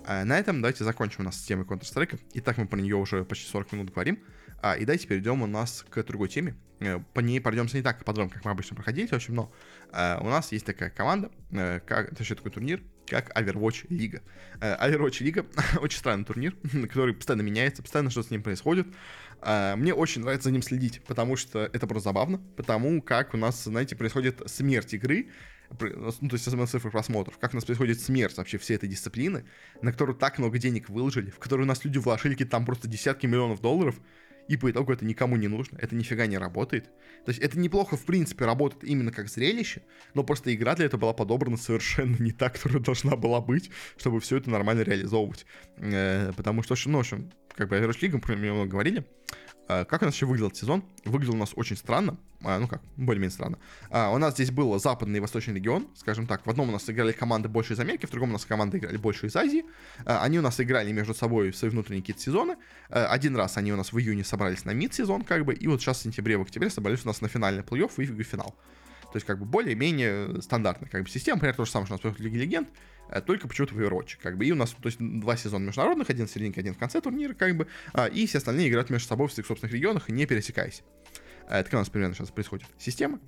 А 0.05 0.25
на 0.25 0.39
этом 0.39 0.61
давайте 0.61 0.83
закончим 0.83 1.21
у 1.21 1.23
нас 1.23 1.41
с 1.41 1.45
темой 1.45 1.65
Counter-Strike. 1.65 2.19
Итак, 2.35 2.59
мы 2.59 2.67
про 2.67 2.81
нее 2.81 2.97
уже 2.97 3.25
почти 3.25 3.49
40 3.49 3.73
минут 3.73 3.93
говорим. 3.93 4.19
А, 4.61 4.75
и 4.75 4.85
давайте 4.85 5.07
перейдем 5.07 5.43
у 5.43 5.47
нас 5.47 5.85
к 5.89 6.03
другой 6.03 6.29
теме. 6.29 6.57
Э, 6.81 6.99
по 7.15 7.21
ней 7.21 7.41
пройдемся 7.41 7.77
не 7.77 7.83
так 7.85 8.05
подробно, 8.05 8.33
как 8.33 8.45
мы 8.45 8.51
обычно 8.51 8.75
проходили, 8.75 9.07
в 9.07 9.13
общем, 9.13 9.37
но 9.37 9.53
э, 9.93 10.19
у 10.21 10.25
нас 10.25 10.51
есть 10.51 10.67
такая 10.67 10.91
команда, 10.91 11.31
э, 11.53 11.81
как, 11.87 12.19
еще 12.19 12.35
такой 12.35 12.51
турнир, 12.51 12.83
как 13.07 13.37
Overwatch 13.37 13.87
Лига. 13.89 14.23
Э, 14.61 14.77
Overwatch 14.77 15.23
Лига 15.23 15.47
очень 15.81 15.99
странный 15.99 16.25
турнир, 16.25 16.55
который 16.89 17.15
постоянно 17.15 17.43
меняется, 17.43 17.83
постоянно 17.83 18.11
что 18.11 18.23
с 18.23 18.31
ним 18.31 18.43
происходит. 18.43 18.87
Э, 19.43 19.75
мне 19.77 19.95
очень 19.95 20.23
нравится 20.23 20.45
за 20.45 20.53
ним 20.53 20.63
следить, 20.63 21.03
потому 21.05 21.37
что 21.37 21.61
это 21.73 21.87
просто 21.87 22.11
забавно, 22.11 22.41
потому 22.57 23.03
как 23.03 23.35
у 23.35 23.37
нас, 23.37 23.65
знаете, 23.65 23.97
происходит 23.97 24.43
смерть 24.47 24.95
игры, 24.95 25.29
ну, 25.81 26.29
то 26.29 26.35
есть 26.35 26.47
особенно 26.47 26.67
цифры 26.67 26.91
просмотров, 26.91 27.39
как 27.39 27.53
у 27.53 27.57
нас 27.57 27.65
происходит 27.65 28.01
смерть 28.01 28.37
вообще 28.37 28.59
всей 28.59 28.75
этой 28.75 28.89
дисциплины, 28.89 29.45
на 29.81 29.93
которую 29.93 30.17
так 30.17 30.39
много 30.39 30.59
денег 30.59 30.89
выложили, 30.89 31.31
в 31.31 31.39
которую 31.39 31.67
у 31.67 31.69
нас 31.69 31.85
люди 31.85 31.99
вложили 31.99 32.35
какие-то 32.35 32.53
там 32.53 32.67
просто 32.67 32.89
десятки 32.89 33.27
миллионов 33.27 33.61
долларов, 33.61 33.99
и 34.49 34.57
по 34.57 34.71
итогу 34.71 34.93
это 34.93 35.05
никому 35.05 35.37
не 35.37 35.49
нужно, 35.49 35.79
это 35.81 35.95
нифига 35.95 36.27
не 36.27 36.39
работает. 36.39 36.87
То 37.25 37.31
есть 37.31 37.41
это 37.41 37.59
неплохо, 37.59 37.97
в 37.97 38.05
принципе, 38.05 38.45
работает 38.45 38.85
именно 38.85 39.13
как 39.13 39.29
зрелище, 39.29 39.83
но 40.15 40.25
просто 40.25 40.55
игра 40.55 40.75
для 40.75 40.87
этого 40.87 41.01
была 41.01 41.13
подобрана 41.13 41.57
совершенно 41.57 42.17
не 42.23 42.33
так, 42.33 42.55
которая 42.55 42.83
должна 42.83 43.17
была 43.17 43.41
быть, 43.41 43.71
чтобы 43.97 44.21
все 44.21 44.37
это 44.37 44.51
нормально 44.51 44.83
реализовывать. 44.83 45.47
Э, 45.77 46.33
потому 46.37 46.63
что, 46.63 46.75
ну, 46.87 46.99
в 46.99 47.01
общем, 47.01 47.31
как 47.55 47.69
бы 47.69 47.77
Overwatch 47.77 48.01
League, 48.01 48.25
мы 48.29 48.37
много 48.37 48.71
говорили, 48.71 49.05
как 49.67 50.03
у 50.03 50.05
нас 50.05 50.15
еще 50.15 50.27
выглядел 50.27 50.49
этот 50.49 50.59
сезон? 50.59 50.85
Выглядел 51.05 51.35
у 51.35 51.39
нас 51.39 51.53
очень 51.57 51.77
странно. 51.77 52.17
А, 52.45 52.59
ну 52.59 52.67
как, 52.67 52.83
более-менее 52.97 53.31
странно. 53.31 53.59
А, 53.91 54.11
у 54.11 54.19
нас 54.19 54.35
здесь 54.35 54.51
был 54.51 54.79
западный 54.79 55.19
и 55.19 55.21
восточный 55.21 55.55
регион, 55.55 55.89
скажем 55.95 56.27
так. 56.27 56.45
В 56.45 56.51
одном 56.51 56.69
у 56.69 56.73
нас 56.73 56.91
играли 56.91 57.13
команды 57.13 57.49
больше 57.49 57.75
из 57.75 57.81
Америки, 57.81 58.07
в 58.07 58.11
другом 58.11 58.31
у 58.31 58.33
нас 58.33 58.45
команды 58.45 58.79
играли 58.79 58.97
больше 58.97 59.27
из 59.27 59.37
Азии. 59.37 59.65
Они 60.05 60.39
у 60.39 60.43
нас 60.43 60.61
играли 60.61 60.91
между 60.91 61.15
собой 61.15 61.53
в 61.53 61.57
свои 61.57 61.71
внутренние 61.71 62.03
какие-то 62.03 62.21
сезоны. 62.21 62.57
Один 62.89 63.37
раз 63.37 63.57
они 63.57 63.73
у 63.73 63.77
нас 63.77 63.93
в 63.93 63.99
июне 63.99 64.25
собрались 64.25 64.65
на 64.65 64.73
мид-сезон, 64.73 65.23
как 65.23 65.45
бы, 65.45 65.55
и 65.55 65.69
вот 65.69 65.81
сейчас 65.81 65.99
в 65.99 66.03
сентябре, 66.03 66.37
в 66.37 66.43
октябре 66.43 66.69
собрались 66.69 67.05
у 67.05 67.09
нас 67.09 67.21
на 67.21 67.29
финальный 67.29 67.63
плей-офф 67.63 68.03
и 68.03 68.23
финал. 68.25 68.57
То 69.13 69.17
есть, 69.17 69.27
как 69.27 69.39
бы, 69.39 69.45
более-менее 69.45 70.41
стандартная 70.43 70.89
как 70.89 71.03
бы, 71.05 71.09
система. 71.09 71.39
Примерно 71.39 71.59
то 71.59 71.65
же 71.67 71.71
самое, 71.71 71.87
что 71.87 72.09
у 72.09 72.11
нас 72.11 72.19
в 72.19 72.23
Лиге 72.23 72.39
Легенд, 72.39 72.69
только 73.21 73.49
почему-то 73.49 73.75
в 73.75 73.79
Overwatch, 73.79 74.17
как 74.23 74.39
бы. 74.39 74.47
И 74.47 74.53
у 74.53 74.55
нас, 74.55 74.71
то 74.71 74.87
есть, 74.89 74.99
два 75.01 75.37
сезона 75.37 75.67
международных, 75.67 76.11
один 76.11 76.27
в 76.27 76.31
середине, 76.31 76.55
один 76.57 76.75
в 76.75 76.79
конце 76.79 77.01
турнира, 77.01 77.35
как 77.35 77.57
бы, 77.57 77.67
а, 77.93 78.07
и 78.07 78.27
все 78.27 78.39
остальные 78.39 78.69
играют 78.69 78.91
между 78.91 79.09
собой 79.09 79.29
в 79.29 79.33
своих 79.33 79.47
собственных 79.47 79.75
регионах, 79.75 80.09
не 80.09 80.27
пересекаясь. 80.27 80.83
Э, 81.49 81.59
это 81.59 81.65
как 81.65 81.75
у 81.75 81.79
нас 81.79 81.91
примерно 81.91 82.15
сейчас 82.15 82.31
происходит 82.31 82.67
система. 82.79 83.21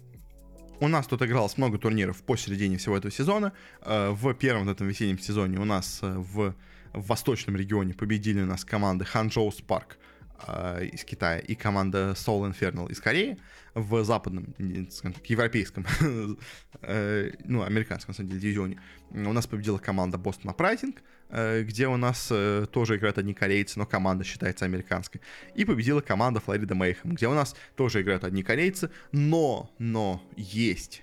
У 0.80 0.89
нас 0.89 1.07
тут 1.07 1.22
игралось 1.22 1.57
много 1.57 1.78
турниров 1.78 2.22
по 2.22 2.37
середине 2.37 2.78
всего 2.78 2.97
этого 2.97 3.12
сезона. 3.12 3.53
Э, 3.82 4.11
в 4.11 4.35
первом 4.35 4.68
этом 4.68 4.89
весеннем 4.89 5.18
сезоне 5.18 5.59
у 5.59 5.64
нас 5.64 6.01
в, 6.03 6.55
в 6.93 7.07
восточном 7.07 7.57
регионе 7.57 7.95
победили 7.95 8.41
у 8.41 8.47
нас 8.47 8.64
команды 8.64 9.05
Ханчжоу 9.05 9.53
Спарк, 9.53 9.99
э, 10.47 10.87
из 10.93 11.05
Китая 11.05 11.39
и 11.39 11.55
команда 11.55 12.12
Soul 12.16 12.51
Infernal 12.51 12.91
из 12.91 13.01
Кореи 13.01 13.39
в 13.74 14.05
западном, 14.05 14.55
скажем 14.91 15.14
так, 15.14 15.26
европейском, 15.26 15.87
э, 16.82 17.30
ну, 17.45 17.62
американском, 17.62 18.12
на 18.12 18.16
самом 18.16 18.28
деле, 18.30 18.41
дивизионе. 18.41 18.80
У 19.11 19.32
нас 19.32 19.47
победила 19.47 19.78
команда 19.78 20.16
Boston 20.16 20.55
Uprising, 20.55 20.97
э, 21.30 21.62
где 21.62 21.89
у 21.89 21.97
нас 21.97 22.32
тоже 22.72 22.97
играют 22.97 23.18
одни 23.18 23.35
корейцы, 23.35 23.78
но 23.78 23.87
команда 23.87 24.24
считается 24.24 24.64
американской. 24.64 25.20
И 25.55 25.64
победила 25.64 26.01
команда 26.01 26.41
Florida 26.45 26.72
Mayhem, 26.72 27.14
где 27.14 27.28
у 27.28 27.35
нас 27.35 27.57
тоже 27.76 28.03
играют 28.03 28.24
одни 28.24 28.43
корейцы, 28.43 28.91
но, 29.12 29.70
но 29.78 30.22
есть 30.37 31.03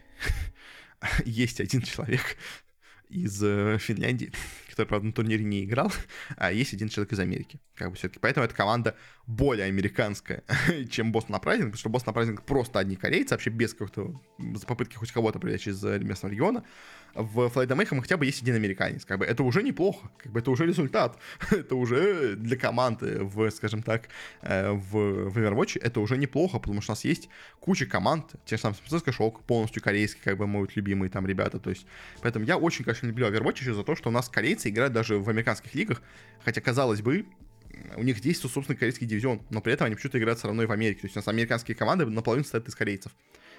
есть 1.26 1.60
один 1.60 1.82
человек, 1.82 2.38
из 3.10 3.40
Финляндии, 3.82 4.32
который, 4.82 4.88
правда, 4.88 5.08
на 5.08 5.14
турнире 5.14 5.44
не 5.44 5.64
играл, 5.64 5.92
а 6.38 6.52
есть 6.52 6.74
один 6.74 6.90
человек 6.90 7.14
из 7.14 7.20
Америки. 7.20 7.60
Как 7.76 7.90
бы 7.90 7.96
все-таки. 7.96 8.20
Поэтому 8.20 8.46
эта 8.46 8.56
команда 8.56 8.96
более 9.28 9.66
американская, 9.66 10.44
чем 10.90 11.12
Бостон 11.12 11.36
Апрайзинг, 11.36 11.68
потому 11.72 11.80
что 11.80 11.90
Бостон 11.90 12.12
Апрайзинг 12.12 12.44
просто 12.44 12.80
одни 12.80 12.96
корейцы, 12.96 13.34
вообще 13.34 13.50
без 13.50 13.74
какой-то 13.74 14.20
попытки 14.68 14.96
хоть 14.96 15.12
кого-то 15.12 15.40
привлечь 15.40 15.68
из 15.68 15.84
э, 15.84 16.00
местного 16.00 16.32
региона 16.32 16.64
в 17.14 17.50
Флайда 17.50 17.76
Мэйхэм 17.76 18.02
хотя 18.02 18.18
бы 18.18 18.26
есть 18.26 18.42
один 18.42 18.56
американец. 18.56 19.06
Как 19.06 19.20
бы 19.20 19.26
это 19.26 19.44
уже 19.44 19.64
неплохо, 19.64 20.10
как 20.18 20.32
бы 20.32 20.40
это 20.40 20.52
уже 20.52 20.66
результат. 20.66 21.18
это 21.52 21.76
уже 21.76 22.36
для 22.36 22.58
команды 22.58 23.24
в, 23.24 23.50
скажем 23.52 23.84
так, 23.84 24.10
э, 24.42 24.72
в, 24.72 25.30
в 25.30 25.38
Overwatch 25.38 25.80
это 25.82 26.00
уже 26.00 26.18
неплохо, 26.18 26.60
потому 26.60 26.82
что 26.82 26.92
у 26.92 26.94
нас 26.94 27.06
есть 27.06 27.30
куча 27.60 27.86
команд, 27.86 28.32
те 28.46 28.56
же 28.56 28.62
самые 28.62 28.78
Сан 28.88 29.02
Шок, 29.14 29.44
полностью 29.44 29.82
корейский, 29.82 30.22
как 30.24 30.38
бы 30.38 30.48
мои 30.48 30.66
любимые 30.76 31.10
там 31.10 31.26
ребята, 31.26 31.60
то 31.60 31.70
есть, 31.70 31.86
поэтому 32.22 32.46
я 32.46 32.58
очень, 32.58 32.86
конечно, 32.86 33.08
люблю 33.08 33.28
Overwatch 33.28 33.60
еще 33.60 33.74
за 33.74 33.84
то, 33.84 33.96
что 33.96 34.10
у 34.10 34.12
нас 34.12 34.30
корейцы 34.30 34.70
играют 34.72 34.94
даже 34.94 35.20
в 35.20 35.30
американских 35.30 35.74
лигах, 35.76 36.02
хотя, 36.44 36.62
казалось 36.62 37.02
бы, 37.02 37.26
у 37.96 38.04
них 38.04 38.24
есть 38.24 38.42
собственный 38.42 38.78
корейский 38.78 39.08
дивизион, 39.08 39.42
но 39.50 39.62
при 39.62 39.74
этом 39.74 39.88
они 39.88 39.96
почему-то 39.96 40.20
играют 40.20 40.40
все 40.40 40.48
равно 40.48 40.64
и 40.64 40.66
в 40.66 40.72
Америке. 40.72 41.02
То 41.02 41.08
есть 41.08 41.16
у 41.16 41.20
нас 41.20 41.28
американские 41.28 41.76
команды 41.76 42.06
наполовину 42.06 42.44
состоят 42.44 42.68
из 42.68 42.76
корейцев. 42.76 43.12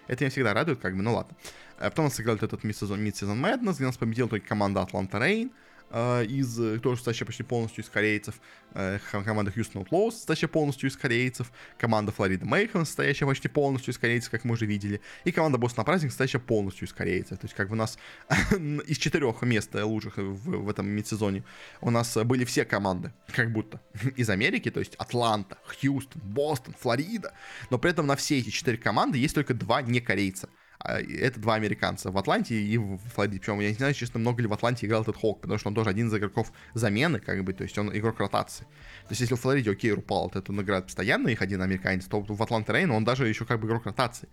Это 0.08 0.24
меня 0.24 0.30
всегда 0.30 0.52
радует, 0.52 0.80
как 0.80 0.96
бы, 0.96 1.02
ну 1.02 1.14
ладно. 1.14 1.36
А 1.78 1.90
потом 1.90 2.06
у 2.06 2.08
нас 2.08 2.16
сыграли 2.16 2.42
этот 2.42 2.64
мид-сезон 2.64 3.00
Madness, 3.00 3.74
где 3.74 3.84
нас 3.84 3.96
победила 3.96 4.28
только 4.28 4.46
команда 4.46 4.80
Atlanta 4.80 5.12
Rain. 5.12 5.50
Э, 5.92 6.24
из, 6.24 6.58
э, 6.58 6.78
тоже 6.78 6.96
состоящая 6.96 7.26
почти 7.26 7.42
полностью 7.42 7.84
из 7.84 7.90
корейцев, 7.90 8.40
э, 8.72 8.98
команда 9.10 9.52
Houston 9.54 9.84
Outlaws, 9.84 10.12
состоящая 10.12 10.48
полностью 10.48 10.88
из 10.88 10.96
корейцев, 10.96 11.52
команда 11.76 12.14
Florida 12.16 12.44
Mayhem, 12.44 12.86
состоящая 12.86 13.26
почти 13.26 13.48
полностью 13.48 13.92
из 13.92 13.98
корейцев, 13.98 14.30
как 14.30 14.44
мы 14.44 14.54
уже 14.54 14.64
видели, 14.64 15.02
и 15.24 15.32
команда 15.32 15.58
Boston 15.58 15.84
Uprising, 15.84 16.08
состоящая 16.08 16.38
полностью 16.38 16.88
из 16.88 16.94
корейцев. 16.94 17.38
То 17.38 17.44
есть, 17.44 17.54
как 17.54 17.68
бы 17.68 17.74
у 17.74 17.76
нас 17.76 17.98
из 18.86 18.96
четырех 18.96 19.42
мест 19.42 19.74
лучших 19.74 20.16
в, 20.16 20.64
в 20.64 20.70
этом 20.70 20.88
мидсезоне 20.88 21.44
у 21.82 21.90
нас 21.90 22.16
были 22.16 22.46
все 22.46 22.64
команды, 22.64 23.12
как 23.26 23.52
будто, 23.52 23.78
из 24.16 24.30
Америки, 24.30 24.70
то 24.70 24.80
есть 24.80 24.94
Атланта, 24.94 25.58
Хьюстон, 25.66 26.22
Бостон, 26.22 26.74
Флорида, 26.80 27.34
но 27.68 27.78
при 27.78 27.90
этом 27.90 28.06
на 28.06 28.16
все 28.16 28.38
эти 28.38 28.48
четыре 28.48 28.78
команды 28.78 29.18
есть 29.18 29.34
только 29.34 29.52
два 29.52 29.82
не 29.82 30.00
корейца. 30.00 30.48
А, 30.84 31.00
это 31.00 31.38
два 31.38 31.54
американца 31.54 32.10
в 32.10 32.18
Атланте 32.18 32.60
и 32.60 32.76
в 32.76 32.98
Флориде. 33.14 33.38
Причем 33.38 33.60
я 33.60 33.68
не 33.68 33.74
знаю, 33.74 33.94
честно, 33.94 34.18
много 34.18 34.42
ли 34.42 34.48
в 34.48 34.52
Атланте 34.52 34.86
играл 34.86 35.02
этот 35.02 35.16
Хок, 35.16 35.40
потому 35.40 35.58
что 35.58 35.68
он 35.68 35.74
тоже 35.74 35.90
один 35.90 36.08
из 36.08 36.14
игроков 36.14 36.52
замены, 36.74 37.20
как 37.20 37.42
бы, 37.44 37.52
то 37.52 37.62
есть 37.62 37.78
он 37.78 37.96
игрок 37.96 38.18
ротации. 38.18 38.64
То 38.64 39.10
есть 39.10 39.20
если 39.20 39.34
в 39.34 39.40
Флориде, 39.40 39.70
окей, 39.70 39.92
Рупал, 39.92 40.30
это 40.34 40.50
он 40.50 40.60
играет 40.60 40.86
постоянно, 40.86 41.28
их 41.28 41.40
один 41.40 41.62
американец, 41.62 42.06
то 42.06 42.20
в 42.20 42.42
Атланте 42.42 42.72
Рейн 42.72 42.90
он 42.90 43.04
даже 43.04 43.28
еще 43.28 43.44
как 43.44 43.60
бы 43.60 43.68
игрок 43.68 43.86
ротации. 43.86 44.28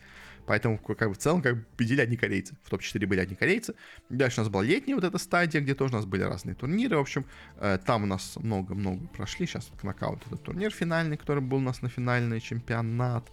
Поэтому, 0.47 0.79
как 0.79 1.09
бы, 1.09 1.13
в 1.13 1.17
целом, 1.19 1.43
как 1.43 1.57
бы, 1.57 1.65
победили 1.77 2.01
одни 2.01 2.17
корейцы. 2.17 2.55
В 2.63 2.71
топ-4 2.71 3.05
были 3.05 3.19
одни 3.19 3.35
корейцы. 3.35 3.75
Дальше 4.09 4.39
у 4.39 4.43
нас 4.43 4.49
была 4.49 4.63
летняя 4.63 4.95
вот 4.95 5.03
эта 5.03 5.19
стадия, 5.19 5.61
где 5.61 5.75
тоже 5.75 5.93
у 5.93 5.97
нас 5.97 6.05
были 6.05 6.23
разные 6.23 6.55
турниры. 6.55 6.97
В 6.97 7.01
общем, 7.01 7.25
э, 7.57 7.77
там 7.85 8.03
у 8.03 8.05
нас 8.07 8.35
много-много 8.35 9.05
прошли. 9.09 9.45
Сейчас 9.45 9.69
вот 9.69 9.83
нокаут 9.83 10.25
этот 10.25 10.41
турнир 10.41 10.71
финальный, 10.71 11.17
который 11.17 11.43
был 11.43 11.57
у 11.57 11.61
нас 11.61 11.83
на 11.83 11.89
финальный 11.89 12.41
чемпионат. 12.41 13.29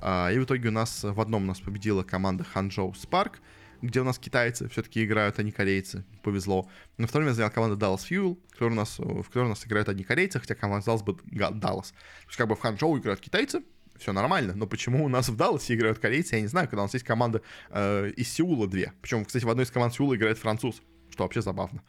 А, 0.00 0.30
и 0.30 0.38
в 0.38 0.44
итоге 0.44 0.68
у 0.68 0.72
нас 0.72 1.02
в 1.02 1.20
одном 1.20 1.44
у 1.44 1.46
нас 1.46 1.60
победила 1.60 2.02
команда 2.02 2.44
Ханчжоу 2.44 2.94
Спарк, 2.94 3.40
где 3.82 4.00
у 4.00 4.04
нас 4.04 4.18
китайцы 4.18 4.68
все-таки 4.68 5.04
играют, 5.04 5.38
а 5.38 5.42
не 5.42 5.52
корейцы. 5.52 6.04
Повезло. 6.22 6.68
На 6.96 7.06
втором 7.06 7.26
месте 7.26 7.36
заняла 7.36 7.50
команда 7.50 7.86
Dallas 7.86 8.08
Fuel, 8.08 8.38
которая 8.50 8.72
у 8.72 8.76
нас, 8.76 8.98
в 8.98 9.24
которой 9.24 9.46
у 9.46 9.50
нас 9.50 9.66
играют 9.66 9.88
одни 9.88 10.04
корейцы, 10.04 10.40
хотя 10.40 10.54
команда 10.54 10.84
казалось 10.84 11.02
бы 11.02 11.12
Dallas. 11.12 11.90
То 11.90 12.26
есть 12.26 12.36
как 12.36 12.48
бы 12.48 12.56
в 12.56 12.60
Ханчжоу 12.60 12.98
играют 12.98 13.20
китайцы, 13.20 13.62
все 13.98 14.12
нормально, 14.12 14.54
но 14.54 14.66
почему 14.66 15.04
у 15.04 15.08
нас 15.08 15.28
в 15.28 15.36
Далласе 15.36 15.74
играют 15.74 15.98
корейцы, 15.98 16.36
я 16.36 16.40
не 16.40 16.46
знаю, 16.46 16.68
когда 16.68 16.82
у 16.82 16.84
нас 16.84 16.94
есть 16.94 17.04
команда 17.04 17.42
э, 17.70 18.10
из 18.16 18.32
Сеула 18.32 18.66
две. 18.66 18.92
Причем, 19.02 19.24
кстати, 19.24 19.44
в 19.44 19.50
одной 19.50 19.64
из 19.64 19.70
команд 19.70 19.94
Сеула 19.94 20.14
играет 20.16 20.38
француз, 20.38 20.82
что 21.10 21.24
вообще 21.24 21.42
забавно. 21.42 21.82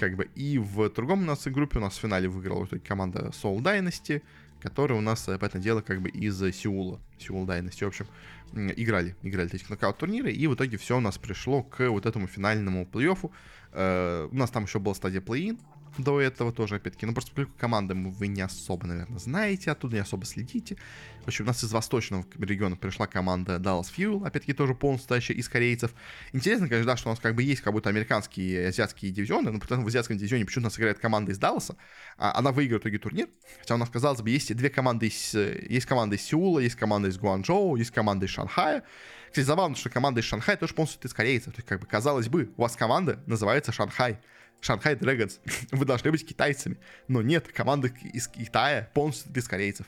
Как 0.00 0.16
бы. 0.16 0.30
И 0.34 0.58
в 0.58 0.88
другом 0.88 1.22
у 1.22 1.26
нас 1.26 1.46
группе 1.46 1.78
у 1.78 1.82
нас 1.82 1.96
в 1.96 2.00
финале 2.00 2.28
выиграла 2.28 2.66
команда 2.86 3.30
Soul 3.34 3.58
Dynasty, 3.58 4.22
которые 4.62 4.98
у 4.98 5.00
нас, 5.00 5.24
по 5.24 5.44
этому 5.44 5.62
дело, 5.62 5.80
как 5.80 6.00
бы 6.00 6.08
из 6.08 6.38
Сеула, 6.38 7.00
Сеул 7.18 7.44
Дайности, 7.44 7.84
в 7.84 7.88
общем, 7.88 8.06
играли, 8.52 9.16
играли 9.22 9.50
эти 9.52 9.64
нокаут-турниры, 9.68 10.32
и 10.32 10.46
в 10.46 10.54
итоге 10.54 10.76
все 10.76 10.96
у 10.96 11.00
нас 11.00 11.18
пришло 11.18 11.62
к 11.62 11.88
вот 11.88 12.06
этому 12.06 12.26
финальному 12.26 12.84
плей-оффу. 12.84 13.30
Э, 13.72 14.28
у 14.30 14.36
нас 14.36 14.50
там 14.50 14.64
еще 14.64 14.78
была 14.78 14.94
стадия 14.94 15.20
плей-ин, 15.20 15.58
до 15.98 16.20
этого 16.20 16.52
тоже, 16.52 16.76
опять-таки. 16.76 17.06
Ну, 17.06 17.12
просто 17.12 17.30
поскольку 17.30 17.58
команды 17.58 17.94
вы 17.94 18.26
не 18.26 18.42
особо, 18.42 18.86
наверное, 18.86 19.18
знаете, 19.18 19.70
оттуда 19.70 19.96
не 19.96 20.02
особо 20.02 20.24
следите. 20.24 20.76
В 21.24 21.28
общем, 21.28 21.44
у 21.44 21.48
нас 21.48 21.62
из 21.62 21.72
восточного 21.72 22.24
региона 22.38 22.76
пришла 22.76 23.06
команда 23.06 23.56
Dallas 23.56 23.86
Fuel, 23.96 24.26
опять-таки 24.26 24.52
тоже 24.52 24.74
полностью 24.74 25.04
стоящая 25.04 25.34
из 25.34 25.48
корейцев. 25.48 25.92
Интересно, 26.32 26.68
конечно, 26.68 26.92
да, 26.92 26.96
что 26.96 27.10
у 27.10 27.12
нас 27.12 27.20
как 27.20 27.34
бы 27.34 27.42
есть 27.42 27.60
как 27.60 27.72
будто 27.72 27.88
американские 27.88 28.48
и 28.48 28.64
азиатские 28.64 29.12
дивизионы, 29.12 29.50
но 29.50 29.60
потому 29.60 29.84
в 29.84 29.86
азиатском 29.86 30.16
дивизионе 30.16 30.44
почему-то 30.44 30.66
нас 30.66 30.78
играет 30.78 30.98
команда 30.98 31.32
из 31.32 31.38
Далласа, 31.38 31.76
а 32.16 32.36
она 32.36 32.50
выигрывает 32.50 32.82
итоге 32.82 32.98
турнир. 32.98 33.28
Хотя 33.60 33.74
у 33.74 33.78
нас, 33.78 33.88
казалось 33.88 34.20
бы, 34.20 34.30
есть 34.30 34.54
две 34.54 34.70
команды 34.70 35.06
из... 35.06 35.34
Есть 35.34 35.86
команда 35.86 36.16
из 36.16 36.22
Сеула, 36.22 36.58
есть 36.58 36.76
команда 36.76 37.08
из 37.08 37.18
Гуанчжоу, 37.18 37.76
есть 37.76 37.90
команда 37.90 38.26
из 38.26 38.30
Шанхая. 38.30 38.82
Кстати, 39.28 39.46
забавно, 39.46 39.76
что 39.76 39.88
команда 39.88 40.20
из 40.20 40.26
Шанхая 40.26 40.56
тоже 40.56 40.74
полностью 40.74 41.08
из 41.08 41.14
корейцев. 41.14 41.54
То 41.54 41.58
есть, 41.58 41.68
как 41.68 41.80
бы, 41.80 41.86
казалось 41.86 42.28
бы, 42.28 42.52
у 42.56 42.62
вас 42.62 42.76
команда 42.76 43.22
называется 43.26 43.72
Шанхай. 43.72 44.20
Шанхай 44.62 44.94
Dragons, 44.94 45.40
вы 45.72 45.84
должны 45.84 46.10
быть 46.10 46.26
китайцами. 46.26 46.78
Но 47.08 47.20
нет, 47.20 47.48
команда 47.48 47.88
из 47.88 48.28
Китая 48.28 48.88
полностью 48.94 49.30
без 49.30 49.46
корейцев. 49.48 49.86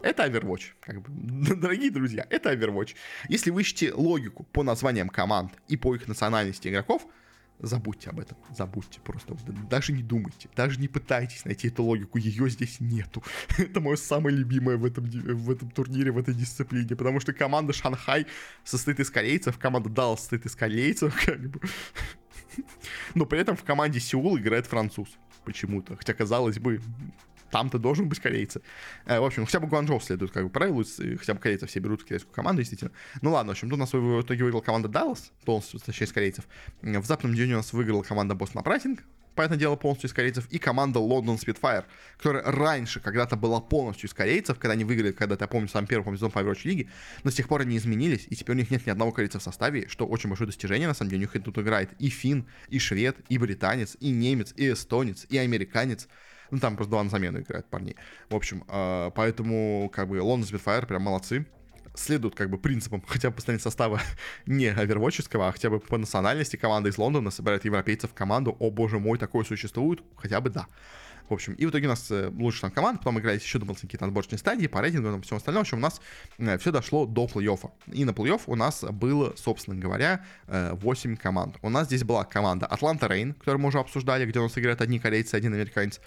Это 0.00 0.26
Overwatch. 0.26 0.62
Как 0.80 1.02
бы, 1.02 1.56
дорогие 1.56 1.90
друзья, 1.90 2.24
это 2.30 2.54
Overwatch. 2.54 2.94
Если 3.28 3.50
вы 3.50 3.62
ищете 3.62 3.92
логику 3.92 4.44
по 4.44 4.62
названиям 4.62 5.08
команд 5.08 5.52
и 5.66 5.76
по 5.76 5.94
их 5.96 6.06
национальности 6.06 6.68
игроков, 6.68 7.04
забудьте 7.58 8.10
об 8.10 8.20
этом. 8.20 8.38
Забудьте 8.56 9.00
просто. 9.00 9.36
Даже 9.68 9.92
не 9.92 10.04
думайте. 10.04 10.48
Даже 10.54 10.78
не 10.78 10.86
пытайтесь 10.86 11.44
найти 11.44 11.66
эту 11.66 11.82
логику. 11.82 12.18
Ее 12.18 12.48
здесь 12.48 12.78
нету. 12.78 13.24
это 13.58 13.80
мое 13.80 13.96
самое 13.96 14.36
любимое 14.36 14.76
в 14.76 14.84
этом, 14.84 15.04
в 15.04 15.50
этом 15.50 15.68
турнире, 15.70 16.12
в 16.12 16.18
этой 16.18 16.34
дисциплине. 16.34 16.94
Потому 16.94 17.18
что 17.18 17.32
команда 17.32 17.72
Шанхай 17.72 18.26
состоит 18.62 19.00
из 19.00 19.10
корейцев, 19.10 19.58
команда 19.58 19.88
Даллас 19.88 20.20
состоит 20.20 20.46
из 20.46 20.54
корейцев. 20.54 21.12
Как 21.26 21.40
бы. 21.40 21.60
Но 23.14 23.26
при 23.26 23.40
этом 23.40 23.56
в 23.56 23.64
команде 23.64 24.00
Сеул 24.00 24.38
играет 24.38 24.66
француз 24.66 25.08
почему-то. 25.44 25.96
Хотя, 25.96 26.14
казалось 26.14 26.58
бы, 26.58 26.80
там-то 27.50 27.78
должен 27.78 28.08
быть 28.08 28.18
корейцы. 28.18 28.62
Э, 29.06 29.20
в 29.20 29.24
общем, 29.24 29.46
хотя 29.46 29.60
бы 29.60 29.68
Гуанчжоу 29.68 30.00
следует 30.00 30.32
как 30.32 30.42
бы 30.42 30.50
правилу, 30.50 30.84
хотя 31.18 31.34
бы 31.34 31.40
корейцев 31.40 31.70
все 31.70 31.78
берут 31.78 32.02
в 32.02 32.04
китайскую 32.04 32.34
команду, 32.34 32.62
действительно. 32.62 32.90
Ну 33.22 33.30
ладно, 33.30 33.52
в 33.52 33.54
общем, 33.54 33.68
тут 33.68 33.76
у 33.76 33.80
нас 33.80 33.92
в 33.92 34.22
итоге 34.22 34.42
выиграла 34.42 34.60
команда 34.60 34.88
Dallas, 34.88 35.30
полностью 35.44 35.78
состоящая 35.78 36.06
из 36.06 36.12
корейцев. 36.12 36.48
В 36.82 37.04
западном 37.04 37.34
дивизионе 37.34 37.54
у 37.54 37.58
нас 37.58 37.72
выиграла 37.72 38.02
команда 38.02 38.34
Boston 38.34 38.64
Uprising, 38.64 38.98
понятное 39.34 39.58
дело, 39.58 39.76
полностью 39.76 40.08
из 40.08 40.12
корейцев, 40.12 40.46
и 40.50 40.58
команда 40.58 41.00
London 41.00 41.36
Spitfire, 41.36 41.84
которая 42.16 42.42
раньше 42.44 43.00
когда-то 43.00 43.36
была 43.36 43.60
полностью 43.60 44.08
из 44.08 44.14
корейцев, 44.14 44.58
когда 44.58 44.72
они 44.72 44.84
выиграли, 44.84 45.12
когда-то, 45.12 45.44
я 45.44 45.48
помню, 45.48 45.68
сам 45.68 45.86
первый 45.86 46.14
сезон 46.16 46.30
по 46.30 46.40
Overwatch 46.40 46.60
лиги, 46.64 46.88
но 47.22 47.30
с 47.30 47.34
тех 47.34 47.48
пор 47.48 47.62
они 47.62 47.76
изменились, 47.76 48.26
и 48.28 48.36
теперь 48.36 48.56
у 48.56 48.58
них 48.58 48.70
нет 48.70 48.86
ни 48.86 48.90
одного 48.90 49.12
корейца 49.12 49.38
в 49.38 49.42
составе, 49.42 49.88
что 49.88 50.06
очень 50.06 50.28
большое 50.28 50.46
достижение, 50.46 50.88
на 50.88 50.94
самом 50.94 51.10
деле, 51.10 51.26
у 51.26 51.34
них 51.34 51.44
тут 51.44 51.58
играет 51.58 51.90
и 51.98 52.08
фин, 52.08 52.46
и 52.68 52.78
швед, 52.78 53.16
и 53.28 53.38
британец, 53.38 53.96
и 54.00 54.10
немец, 54.10 54.52
и 54.56 54.72
эстонец, 54.72 55.26
и 55.28 55.38
американец, 55.38 56.08
ну, 56.50 56.58
там 56.58 56.76
просто 56.76 56.90
два 56.90 57.02
на 57.02 57.10
замену 57.10 57.40
играют 57.40 57.66
парней. 57.66 57.96
В 58.28 58.36
общем, 58.36 58.64
э, 58.68 59.10
поэтому, 59.14 59.90
как 59.92 60.08
бы, 60.08 60.18
London 60.18 60.42
Spitfire 60.42 60.86
прям 60.86 61.02
молодцы 61.02 61.46
следуют 61.94 62.34
как 62.34 62.50
бы 62.50 62.58
принципам 62.58 63.02
хотя 63.06 63.30
бы 63.30 63.36
постановления 63.36 63.62
состава 63.62 64.00
не 64.46 64.66
овервотческого, 64.66 65.48
а 65.48 65.52
хотя 65.52 65.70
бы 65.70 65.80
по 65.80 65.96
национальности 65.96 66.56
команда 66.56 66.90
из 66.90 66.98
Лондона 66.98 67.30
собирает 67.30 67.64
европейцев 67.64 68.10
в 68.10 68.14
команду. 68.14 68.56
О 68.58 68.70
боже 68.70 68.98
мой, 68.98 69.18
такое 69.18 69.44
существует? 69.44 70.02
Хотя 70.16 70.40
бы 70.40 70.50
да. 70.50 70.66
В 71.28 71.32
общем, 71.32 71.54
и 71.54 71.64
в 71.64 71.70
итоге 71.70 71.86
у 71.86 71.88
нас 71.88 72.10
э, 72.10 72.30
лучше 72.36 72.60
там 72.60 72.70
команда, 72.70 72.98
потом 72.98 73.18
игрались 73.18 73.42
еще 73.42 73.58
дополнительные 73.58 73.88
какие-то 73.88 74.04
отборочные 74.04 74.38
стадии 74.38 74.66
по 74.66 74.82
рейтингу 74.82 75.16
и 75.16 75.22
всем 75.22 75.38
остальном. 75.38 75.62
В 75.62 75.66
общем, 75.66 75.78
у 75.78 75.80
нас 75.80 76.02
э, 76.36 76.58
все 76.58 76.70
дошло 76.70 77.06
до 77.06 77.24
плей-оффа. 77.24 77.70
И 77.86 78.04
на 78.04 78.10
плей-офф 78.10 78.42
у 78.46 78.56
нас 78.56 78.84
было, 78.84 79.32
собственно 79.36 79.74
говоря, 79.74 80.22
8 80.48 81.14
э, 81.14 81.16
команд. 81.16 81.56
У 81.62 81.70
нас 81.70 81.86
здесь 81.86 82.04
была 82.04 82.24
команда 82.24 82.66
Атланта 82.66 83.06
Рейн, 83.06 83.32
которую 83.32 83.62
мы 83.62 83.68
уже 83.68 83.78
обсуждали, 83.78 84.26
где 84.26 84.38
у 84.38 84.42
нас 84.42 84.58
играют 84.58 84.82
одни 84.82 84.98
корейцы, 84.98 85.34
один 85.34 85.54
американец 85.54 85.98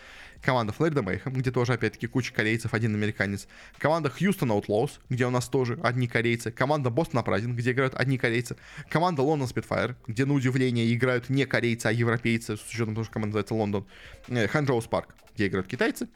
команда 0.41 0.73
Флорида 0.73 1.01
Мейхэм, 1.01 1.33
где 1.33 1.51
тоже, 1.51 1.73
опять-таки, 1.73 2.07
куча 2.07 2.33
корейцев, 2.33 2.73
один 2.73 2.95
американец, 2.95 3.47
команда 3.77 4.09
Хьюстон 4.09 4.51
Outlaws, 4.51 4.91
где 5.09 5.25
у 5.25 5.29
нас 5.29 5.47
тоже 5.47 5.79
одни 5.83 6.07
корейцы, 6.07 6.51
команда 6.51 6.89
Бостон 6.89 7.19
Апрайзинг, 7.19 7.57
где 7.57 7.71
играют 7.71 7.95
одни 7.95 8.17
корейцы, 8.17 8.55
команда 8.89 9.21
Лондон 9.21 9.47
Спитфайр, 9.47 9.95
где, 10.07 10.25
на 10.25 10.33
удивление, 10.33 10.93
играют 10.93 11.29
не 11.29 11.45
корейцы, 11.45 11.87
а 11.87 11.91
европейцы, 11.91 12.57
с 12.57 12.69
учетом 12.69 12.93
того, 12.93 13.03
что 13.03 13.13
команда 13.13 13.37
называется 13.37 13.53
Лондон, 13.55 13.85
э, 14.27 14.47
Ханчжоу 14.47 14.81
Спарк, 14.81 15.15
где 15.35 15.47
играют 15.47 15.67
китайцы, 15.67 16.07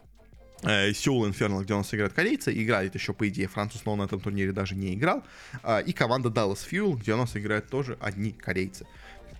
э, 0.63 0.93
Сеул 0.93 1.27
Инфернал, 1.27 1.63
где 1.63 1.73
у 1.73 1.77
нас 1.77 1.93
играют 1.93 2.13
корейцы, 2.13 2.51
играет 2.53 2.95
еще, 2.95 3.13
по 3.13 3.27
идее, 3.27 3.47
француз, 3.47 3.85
но 3.85 3.95
на 3.95 4.03
этом 4.03 4.19
турнире 4.19 4.51
даже 4.51 4.75
не 4.75 4.93
играл, 4.93 5.23
э, 5.63 5.83
и 5.85 5.93
команда 5.93 6.29
Dallas 6.29 6.59
Fuel, 6.69 6.97
где 6.97 7.13
у 7.13 7.17
нас 7.17 7.35
играют 7.35 7.69
тоже 7.69 7.97
одни 7.99 8.31
корейцы 8.31 8.85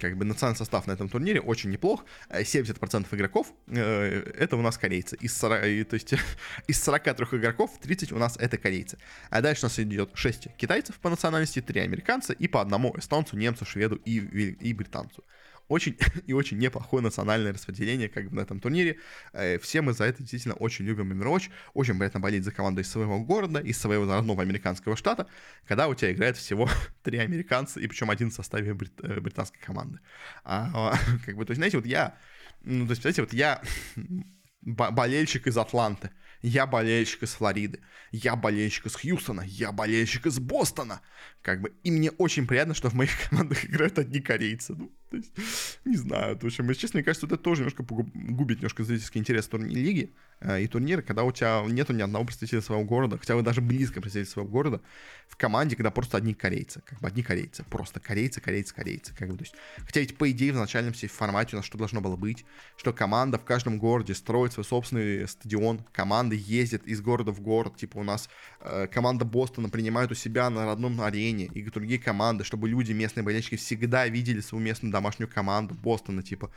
как 0.02 0.18
бы 0.18 0.26
национальный 0.26 0.58
состав 0.58 0.88
на 0.88 0.94
этом 0.94 1.08
турнире 1.08 1.40
очень 1.40 1.70
неплох. 1.70 2.06
70% 2.30 3.06
э, 3.10 3.16
игроков 3.16 3.54
э, 3.68 4.34
это 4.38 4.58
у 4.58 4.62
нас 4.62 4.78
корейцы. 4.78 5.16
Из 5.18 5.38
40, 5.38 5.88
то 5.88 5.94
есть 5.94 6.14
из 6.68 6.84
43 6.84 7.40
игроков 7.40 7.72
30 7.82 8.12
у 8.12 8.18
нас 8.18 8.36
это 8.38 8.58
корейцы. 8.58 8.98
А 9.30 9.42
дальше 9.42 9.66
у 9.66 9.66
нас 9.66 9.80
идет 9.80 10.10
6 10.14 10.56
китайцев 10.58 10.96
по 11.00 11.10
национальности, 11.10 11.62
3 11.62 11.82
американца 11.82 12.34
и 12.34 12.48
по 12.48 12.62
одному 12.62 12.94
эстонцу, 12.98 13.38
немцу, 13.38 13.66
шведу 13.66 13.96
и, 13.96 14.18
и 14.18 14.74
британцу 14.74 15.24
очень 15.72 15.98
и 16.28 16.34
очень 16.34 16.58
неплохое 16.58 17.02
национальное 17.02 17.54
распределение 17.54 18.10
как 18.10 18.30
бы 18.30 18.36
на 18.36 18.42
этом 18.42 18.60
турнире. 18.60 18.98
Э, 19.34 19.58
все 19.60 19.82
мы 19.82 19.94
за 19.94 20.06
это 20.06 20.20
действительно 20.20 20.56
очень 20.56 20.86
любим 20.86 21.12
Overwatch. 21.14 21.50
Очень 21.74 21.98
приятно 21.98 22.20
болеть 22.20 22.44
за 22.44 22.52
команду 22.52 22.82
из 22.82 22.92
своего 22.92 23.20
города, 23.24 23.60
из 23.60 23.78
своего 23.78 24.06
родного 24.06 24.42
американского 24.42 24.96
штата, 24.96 25.28
когда 25.66 25.88
у 25.88 25.96
тебя 25.96 26.12
играет 26.12 26.38
всего 26.38 26.70
три 27.04 27.18
американца, 27.18 27.80
и 27.80 27.88
причем 27.88 28.10
один 28.10 28.30
в 28.30 28.34
составе 28.34 28.74
брит, 28.74 28.94
э, 29.02 29.20
британской 29.20 29.62
команды. 29.62 30.00
А, 30.44 30.96
как 31.26 31.36
бы, 31.36 31.46
то 31.46 31.52
есть, 31.52 31.58
знаете, 31.58 31.78
вот 31.78 31.86
я, 31.86 32.18
ну, 32.64 32.86
то 32.86 32.92
есть, 32.92 33.02
знаете, 33.02 33.22
вот 33.22 33.34
я 33.34 33.62
болельщик 34.62 35.48
из 35.48 35.58
Атланты, 35.58 36.12
я 36.42 36.66
болельщик 36.66 37.24
из 37.24 37.34
Флориды, 37.34 37.80
я 38.12 38.36
болельщик 38.36 38.88
из 38.88 38.96
Хьюстона, 38.96 39.42
я 39.42 39.72
болельщик 39.72 40.26
из 40.26 40.40
Бостона. 40.40 41.02
Как 41.42 41.62
бы, 41.62 41.74
и 41.84 41.92
мне 41.92 42.12
очень 42.12 42.48
приятно, 42.48 42.74
что 42.74 42.90
в 42.90 42.94
моих 42.94 43.12
командах 43.30 43.66
играют 43.66 44.00
одни 44.00 44.20
корейцы. 44.20 44.76
Ну, 44.76 44.92
то 45.12 45.18
есть, 45.18 45.32
не 45.86 45.98
знаю, 45.98 46.40
в 46.40 46.46
общем, 46.46 46.74
честно, 46.74 46.98
мне 46.98 47.04
кажется, 47.04 47.28
это 47.28 47.38
тоже 47.38 47.62
немножко 47.62 47.84
губит 47.84 48.58
немножко 48.58 48.84
зрительский 48.84 49.20
интерес 49.20 49.48
турнир 49.48 49.78
лиги. 49.78 50.04
э, 50.04 50.31
и 50.60 50.68
турнира, 50.68 51.02
когда 51.02 51.24
у 51.24 51.32
тебя 51.32 51.64
нету 51.68 51.94
ни 51.94 52.02
одного 52.02 52.26
представителя 52.26 52.62
своего 52.62 52.84
города, 52.84 53.18
хотя 53.18 53.36
бы 53.36 53.44
даже 53.44 53.62
близко 53.62 54.02
представителя 54.02 54.32
своего 54.32 54.50
города 54.50 54.82
в 55.28 55.38
команде, 55.38 55.76
когда 55.76 55.92
просто 55.92 56.18
одни 56.18 56.34
корейцы, 56.34 56.82
как 56.86 57.00
бы 57.00 57.08
одни 57.08 57.22
корейцы, 57.22 57.64
просто 57.70 58.00
корейцы, 58.00 58.42
корейцы, 58.42 58.74
корейцы, 58.74 59.14
как 59.16 59.30
бы, 59.30 59.38
то 59.38 59.44
есть, 59.44 59.56
хотя 59.78 60.00
ведь 60.00 60.18
по 60.18 60.30
идее 60.32 60.54
в 60.54 60.56
начальном 60.56 60.94
формате 60.94 61.56
у 61.56 61.58
нас 61.58 61.66
что 61.66 61.78
должно 61.78 62.02
было 62.02 62.16
быть, 62.16 62.44
что 62.76 62.92
команда 62.92 63.38
в 63.38 63.46
каждом 63.46 63.78
городе 63.78 64.16
строит 64.16 64.54
свой 64.54 64.66
собственный 64.66 65.28
стадион, 65.28 65.86
команды 65.92 66.36
ездят 66.36 66.86
из 66.86 67.02
города 67.02 67.32
в 67.32 67.40
город, 67.40 67.78
типа 67.78 67.98
у 67.98 68.04
нас 68.04 68.30
э, 68.62 68.88
команда 68.88 69.26
Бостона 69.26 69.70
принимает 69.70 70.12
у 70.12 70.16
себя 70.16 70.50
на 70.50 70.66
родном 70.66 71.00
арене 71.02 71.46
и 71.46 71.64
другие 71.70 72.00
команды, 72.00 72.44
чтобы 72.44 72.68
люди, 72.68 72.92
местные 72.92 73.24
болельщики 73.24 73.56
всегда 73.56 74.08
видели 74.08 74.42
свою 74.42 74.64
местную 74.64 74.92
домашнюю 74.92 75.30
команду 75.30 75.76
Бостона, 75.76 76.24
типа, 76.24 76.52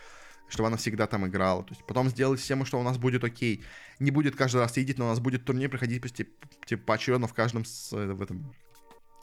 чтобы 0.48 0.68
она 0.68 0.76
всегда 0.76 1.06
там 1.06 1.26
играла. 1.26 1.64
То 1.64 1.74
есть 1.74 1.84
потом 1.86 2.08
сделать 2.08 2.40
систему, 2.40 2.64
что 2.64 2.78
у 2.78 2.82
нас 2.82 2.98
будет 2.98 3.24
окей. 3.24 3.64
Не 3.98 4.10
будет 4.10 4.36
каждый 4.36 4.58
раз 4.58 4.76
ездить, 4.76 4.98
но 4.98 5.06
у 5.06 5.08
нас 5.08 5.20
будет 5.20 5.44
турнир 5.44 5.70
проходить 5.70 6.02
типа, 6.12 6.30
типа 6.66 6.82
поочередно 6.84 7.26
в 7.26 7.34
каждом 7.34 7.64
с, 7.64 7.92
э, 7.92 8.12
в 8.12 8.22
этом 8.22 8.54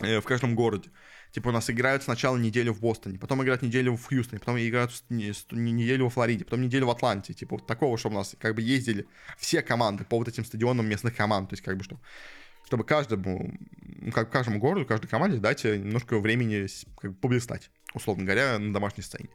э, 0.01 0.19
в 0.19 0.23
каждом 0.23 0.55
городе. 0.55 0.89
Типа 1.31 1.49
у 1.49 1.51
нас 1.51 1.69
играют 1.69 2.03
сначала 2.03 2.37
неделю 2.37 2.73
в 2.73 2.81
Бостоне, 2.81 3.17
потом 3.17 3.41
играют 3.41 3.61
неделю 3.61 3.95
в 3.95 4.05
Хьюстоне, 4.05 4.39
потом 4.39 4.59
играют 4.59 4.91
неделю 5.09 6.05
во 6.05 6.09
Флориде, 6.09 6.43
потом 6.43 6.61
неделю 6.61 6.87
в 6.87 6.89
Атланте. 6.89 7.33
Типа 7.33 7.55
вот 7.55 7.67
такого, 7.67 7.97
чтобы 7.97 8.15
у 8.15 8.17
нас 8.19 8.35
как 8.37 8.55
бы 8.55 8.61
ездили 8.61 9.07
все 9.37 9.61
команды 9.61 10.03
по 10.03 10.17
вот 10.17 10.27
этим 10.27 10.43
стадионам 10.43 10.87
местных 10.87 11.15
команд. 11.15 11.49
То 11.49 11.53
есть 11.53 11.63
как 11.63 11.77
бы 11.77 11.83
что 11.83 11.99
чтобы 12.65 12.85
каждому, 12.85 13.53
как 14.13 14.31
каждому 14.31 14.59
городу, 14.59 14.85
каждой 14.85 15.07
команде 15.07 15.39
дать 15.39 15.63
немножко 15.65 16.19
времени 16.19 16.67
как 17.01 17.11
бы, 17.11 17.17
поблистать, 17.17 17.69
условно 17.93 18.23
говоря, 18.23 18.59
на 18.59 18.73
домашней 18.73 19.03
сцене. 19.03 19.29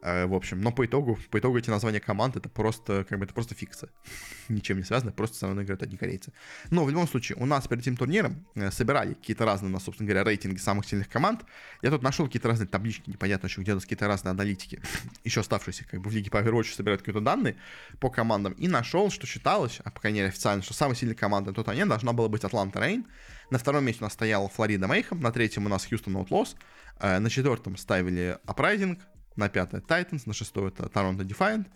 Э, 0.00 0.26
в 0.26 0.34
общем, 0.34 0.60
но 0.60 0.70
по 0.70 0.86
итогу, 0.86 1.18
по 1.30 1.38
итогу 1.38 1.58
эти 1.58 1.70
названия 1.70 2.00
команд 2.00 2.36
это 2.36 2.48
просто, 2.48 3.04
как 3.08 3.18
бы, 3.18 3.24
это 3.24 3.34
просто 3.34 3.54
фикция. 3.54 3.90
Ничем 4.48 4.78
не 4.78 4.84
связано, 4.84 5.12
просто 5.12 5.36
со 5.36 5.48
мной 5.48 5.64
играют 5.64 5.82
одни 5.82 5.96
корейцы. 5.96 6.32
Но 6.70 6.84
в 6.84 6.90
любом 6.90 7.08
случае, 7.08 7.36
у 7.38 7.46
нас 7.46 7.66
перед 7.66 7.82
этим 7.82 7.96
турниром 7.96 8.46
э, 8.54 8.70
собирали 8.70 9.14
какие-то 9.14 9.44
разные, 9.44 9.70
на, 9.70 9.80
собственно 9.80 10.08
говоря, 10.08 10.24
рейтинги 10.24 10.58
самых 10.58 10.86
сильных 10.86 11.08
команд. 11.08 11.44
Я 11.82 11.90
тут 11.90 12.02
нашел 12.02 12.26
какие-то 12.26 12.48
разные 12.48 12.68
таблички, 12.68 13.10
непонятно 13.10 13.48
еще, 13.48 13.60
где 13.60 13.72
у 13.72 13.74
нас 13.74 13.84
какие-то 13.84 14.06
разные 14.06 14.30
аналитики, 14.30 14.80
еще 15.24 15.40
оставшиеся, 15.40 15.84
как 15.84 16.00
бы 16.00 16.10
в 16.10 16.14
Лиге 16.14 16.30
по 16.30 16.36
Overwatch 16.38 16.74
собирают 16.74 17.02
какие-то 17.02 17.20
данные 17.20 17.56
по 17.98 18.08
командам, 18.08 18.52
и 18.52 18.68
нашел, 18.68 19.10
что 19.10 19.26
считалось, 19.26 19.80
а 19.84 19.90
по 19.90 20.00
крайней 20.00 20.20
мере 20.20 20.28
официально, 20.28 20.62
что 20.62 20.74
самой 20.74 20.94
сильной 20.94 21.16
командой 21.16 21.52
тут 21.52 21.68
они 21.68 21.84
должна 21.84 22.12
была 22.12 22.28
быть 22.28 22.44
Атланта 22.44 22.80
Рейн. 22.80 23.06
На 23.50 23.58
втором 23.58 23.84
месте 23.84 24.02
у 24.02 24.04
нас 24.04 24.12
стояла 24.12 24.48
Флорида 24.48 24.86
Мейхем, 24.86 25.20
на 25.20 25.32
третьем 25.32 25.66
у 25.66 25.68
нас 25.68 25.86
Хьюстон 25.86 26.16
Outlaws, 26.16 26.54
э, 27.00 27.18
на 27.18 27.30
четвертом 27.30 27.76
ставили 27.76 28.38
Uprising, 28.46 28.98
на 29.38 29.48
пятое 29.48 29.80
Titans, 29.80 30.22
на 30.26 30.34
шестое 30.34 30.68
это 30.68 30.84
Toronto 30.84 31.18
Defiant. 31.18 31.66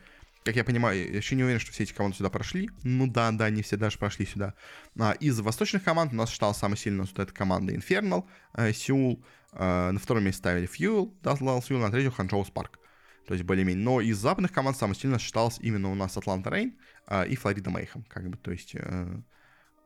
Как 0.45 0.57
я 0.57 0.65
понимаю, 0.65 0.99
я 0.99 1.17
еще 1.17 1.37
не 1.37 1.45
уверен, 1.45 1.61
что 1.61 1.71
все 1.71 1.85
эти 1.85 1.93
команды 1.93 2.17
сюда 2.17 2.29
прошли. 2.29 2.69
Ну 2.83 3.07
да, 3.07 3.31
да, 3.31 3.49
не 3.49 3.63
все 3.63 3.77
даже 3.77 3.97
прошли 3.97 4.27
сюда. 4.27 4.55
А, 4.99 5.13
из 5.13 5.39
восточных 5.39 5.85
команд 5.85 6.13
у 6.13 6.17
нас 6.17 6.31
считалась 6.31 6.57
самой 6.59 6.77
сильной, 6.77 7.07
что 7.07 7.23
это 7.23 7.33
команда 7.33 7.73
Infernal, 7.73 8.25
э, 8.55 8.73
Сеул. 8.73 9.25
Э, 9.53 9.93
на 9.93 10.01
втором 10.01 10.25
месте 10.25 10.39
ставили 10.39 10.69
Fuel, 10.69 11.13
Dazzle 11.23 11.61
Fuel, 11.61 11.79
на 11.79 11.91
третьем 11.93 12.11
Ханчжоу 12.11 12.43
Spark. 12.43 12.73
То 13.29 13.35
есть 13.35 13.45
более-менее. 13.45 13.85
Но 13.85 14.01
из 14.01 14.19
западных 14.19 14.51
команд 14.51 14.77
самой 14.77 14.97
сильной 14.97 15.21
считалась 15.21 15.59
именно 15.61 15.93
у 15.93 15.95
нас 15.95 16.17
Атланта 16.17 16.51
Рейн 16.51 16.77
э, 17.07 17.29
и 17.29 17.37
Флорида 17.37 17.71
Мейхем. 17.71 18.05
Как 18.09 18.29
бы, 18.29 18.37
то 18.37 18.51
есть... 18.51 18.75
Э, 18.75 19.21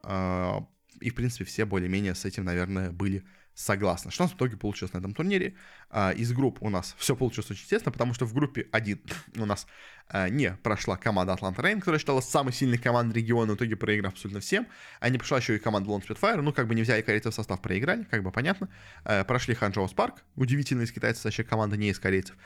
э, 0.05 0.53
и, 1.01 1.11
в 1.11 1.14
принципе, 1.14 1.45
все 1.45 1.66
более-менее 1.66 2.14
с 2.14 2.24
этим, 2.24 2.45
наверное, 2.45 2.91
были 2.91 3.27
согласны. 3.57 4.11
Что 4.11 4.24
у 4.24 4.26
нас 4.26 4.32
в 4.34 4.36
итоге 4.36 4.57
получилось 4.57 4.92
на 4.92 4.98
этом 4.98 5.14
турнире? 5.14 5.54
А, 5.90 6.11
из 6.11 6.30
групп 6.32 6.59
у 6.61 6.68
нас 6.68 6.94
все 6.98 7.16
получилось 7.16 7.50
очень 7.50 7.62
естественно, 7.62 7.90
потому 7.90 8.12
что 8.12 8.26
в 8.26 8.34
группе 8.34 8.68
1 8.70 9.00
у 9.38 9.46
нас 9.46 9.66
а, 10.09 10.28
не 10.28 10.52
прошла 10.62 10.98
команда 10.98 11.32
Atlanta 11.32 11.57
Rain, 11.57 11.78
которая 11.78 11.98
считалась 11.98 12.26
самой 12.26 12.52
сильной 12.52 12.76
командой 12.76 13.14
региона, 13.14 13.54
в 13.54 13.57
итоге 13.57 13.74
проиграв 13.76 14.12
абсолютно 14.12 14.40
всем. 14.40 14.66
А 15.00 15.09
не 15.09 15.16
прошла 15.16 15.38
еще 15.38 15.57
и 15.57 15.59
команда 15.59 15.90
Lone 15.90 16.07
Spitfire, 16.07 16.42
ну 16.42 16.52
как 16.52 16.68
бы 16.68 16.74
не 16.74 16.82
взяли 16.82 17.00
корейцев 17.00 17.32
в 17.32 17.36
состав, 17.36 17.62
проиграли, 17.62 18.04
как 18.04 18.22
бы 18.22 18.30
понятно. 18.30 18.68
А, 19.04 19.24
прошли 19.24 19.54
Ханчжоу 19.54 19.88
Спарк, 19.88 20.22
удивительно 20.34 20.82
из 20.82 20.92
китайцев, 20.92 21.24
вообще 21.24 21.42
команда 21.42 21.78
не 21.78 21.88
из 21.88 21.98
корейцев. 21.98 22.36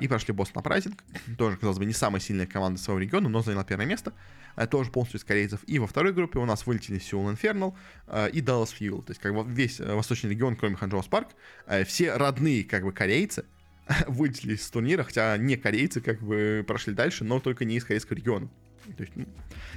И 0.00 0.06
прошли 0.06 0.34
Бостон 0.34 0.60
Апрайзинг, 0.60 1.02
тоже, 1.38 1.56
казалось 1.56 1.78
бы, 1.78 1.86
не 1.86 1.94
самая 1.94 2.20
сильная 2.20 2.46
команда 2.46 2.78
своего 2.78 3.00
региона, 3.00 3.30
но 3.30 3.40
заняла 3.40 3.64
первое 3.64 3.86
место. 3.86 4.12
А, 4.56 4.66
тоже 4.66 4.90
полностью 4.90 5.20
из 5.20 5.24
корейцев. 5.24 5.60
И 5.66 5.78
во 5.78 5.86
второй 5.86 6.12
группе 6.12 6.38
у 6.38 6.44
нас 6.44 6.66
вылетели 6.66 6.98
Seoul 6.98 7.34
Infernal 7.34 7.74
а, 8.06 8.26
и 8.26 8.40
Dallas 8.40 8.74
Fuel. 8.78 9.02
То 9.02 9.10
есть 9.10 9.20
как 9.20 9.34
бы 9.34 9.44
весь 9.50 9.80
э, 9.80 9.94
восточный 9.94 10.30
регион, 10.30 10.56
кроме 10.56 10.76
Hangzhou 10.76 11.02
Spark, 11.02 11.28
а, 11.66 11.84
все 11.84 12.14
родные 12.14 12.64
как 12.64 12.84
бы 12.84 12.92
корейцы, 12.92 13.44
вылетели 14.06 14.54
из 14.54 14.68
турнира, 14.70 15.04
хотя 15.04 15.36
не 15.36 15.56
корейцы 15.56 16.00
как 16.00 16.20
бы 16.20 16.64
прошли 16.66 16.94
дальше, 16.94 17.24
но 17.24 17.40
только 17.40 17.64
не 17.64 17.76
из 17.76 17.84
корейского 17.84 18.16
региона. 18.16 18.48
То 18.92 19.02
есть, 19.02 19.16
ну, 19.16 19.26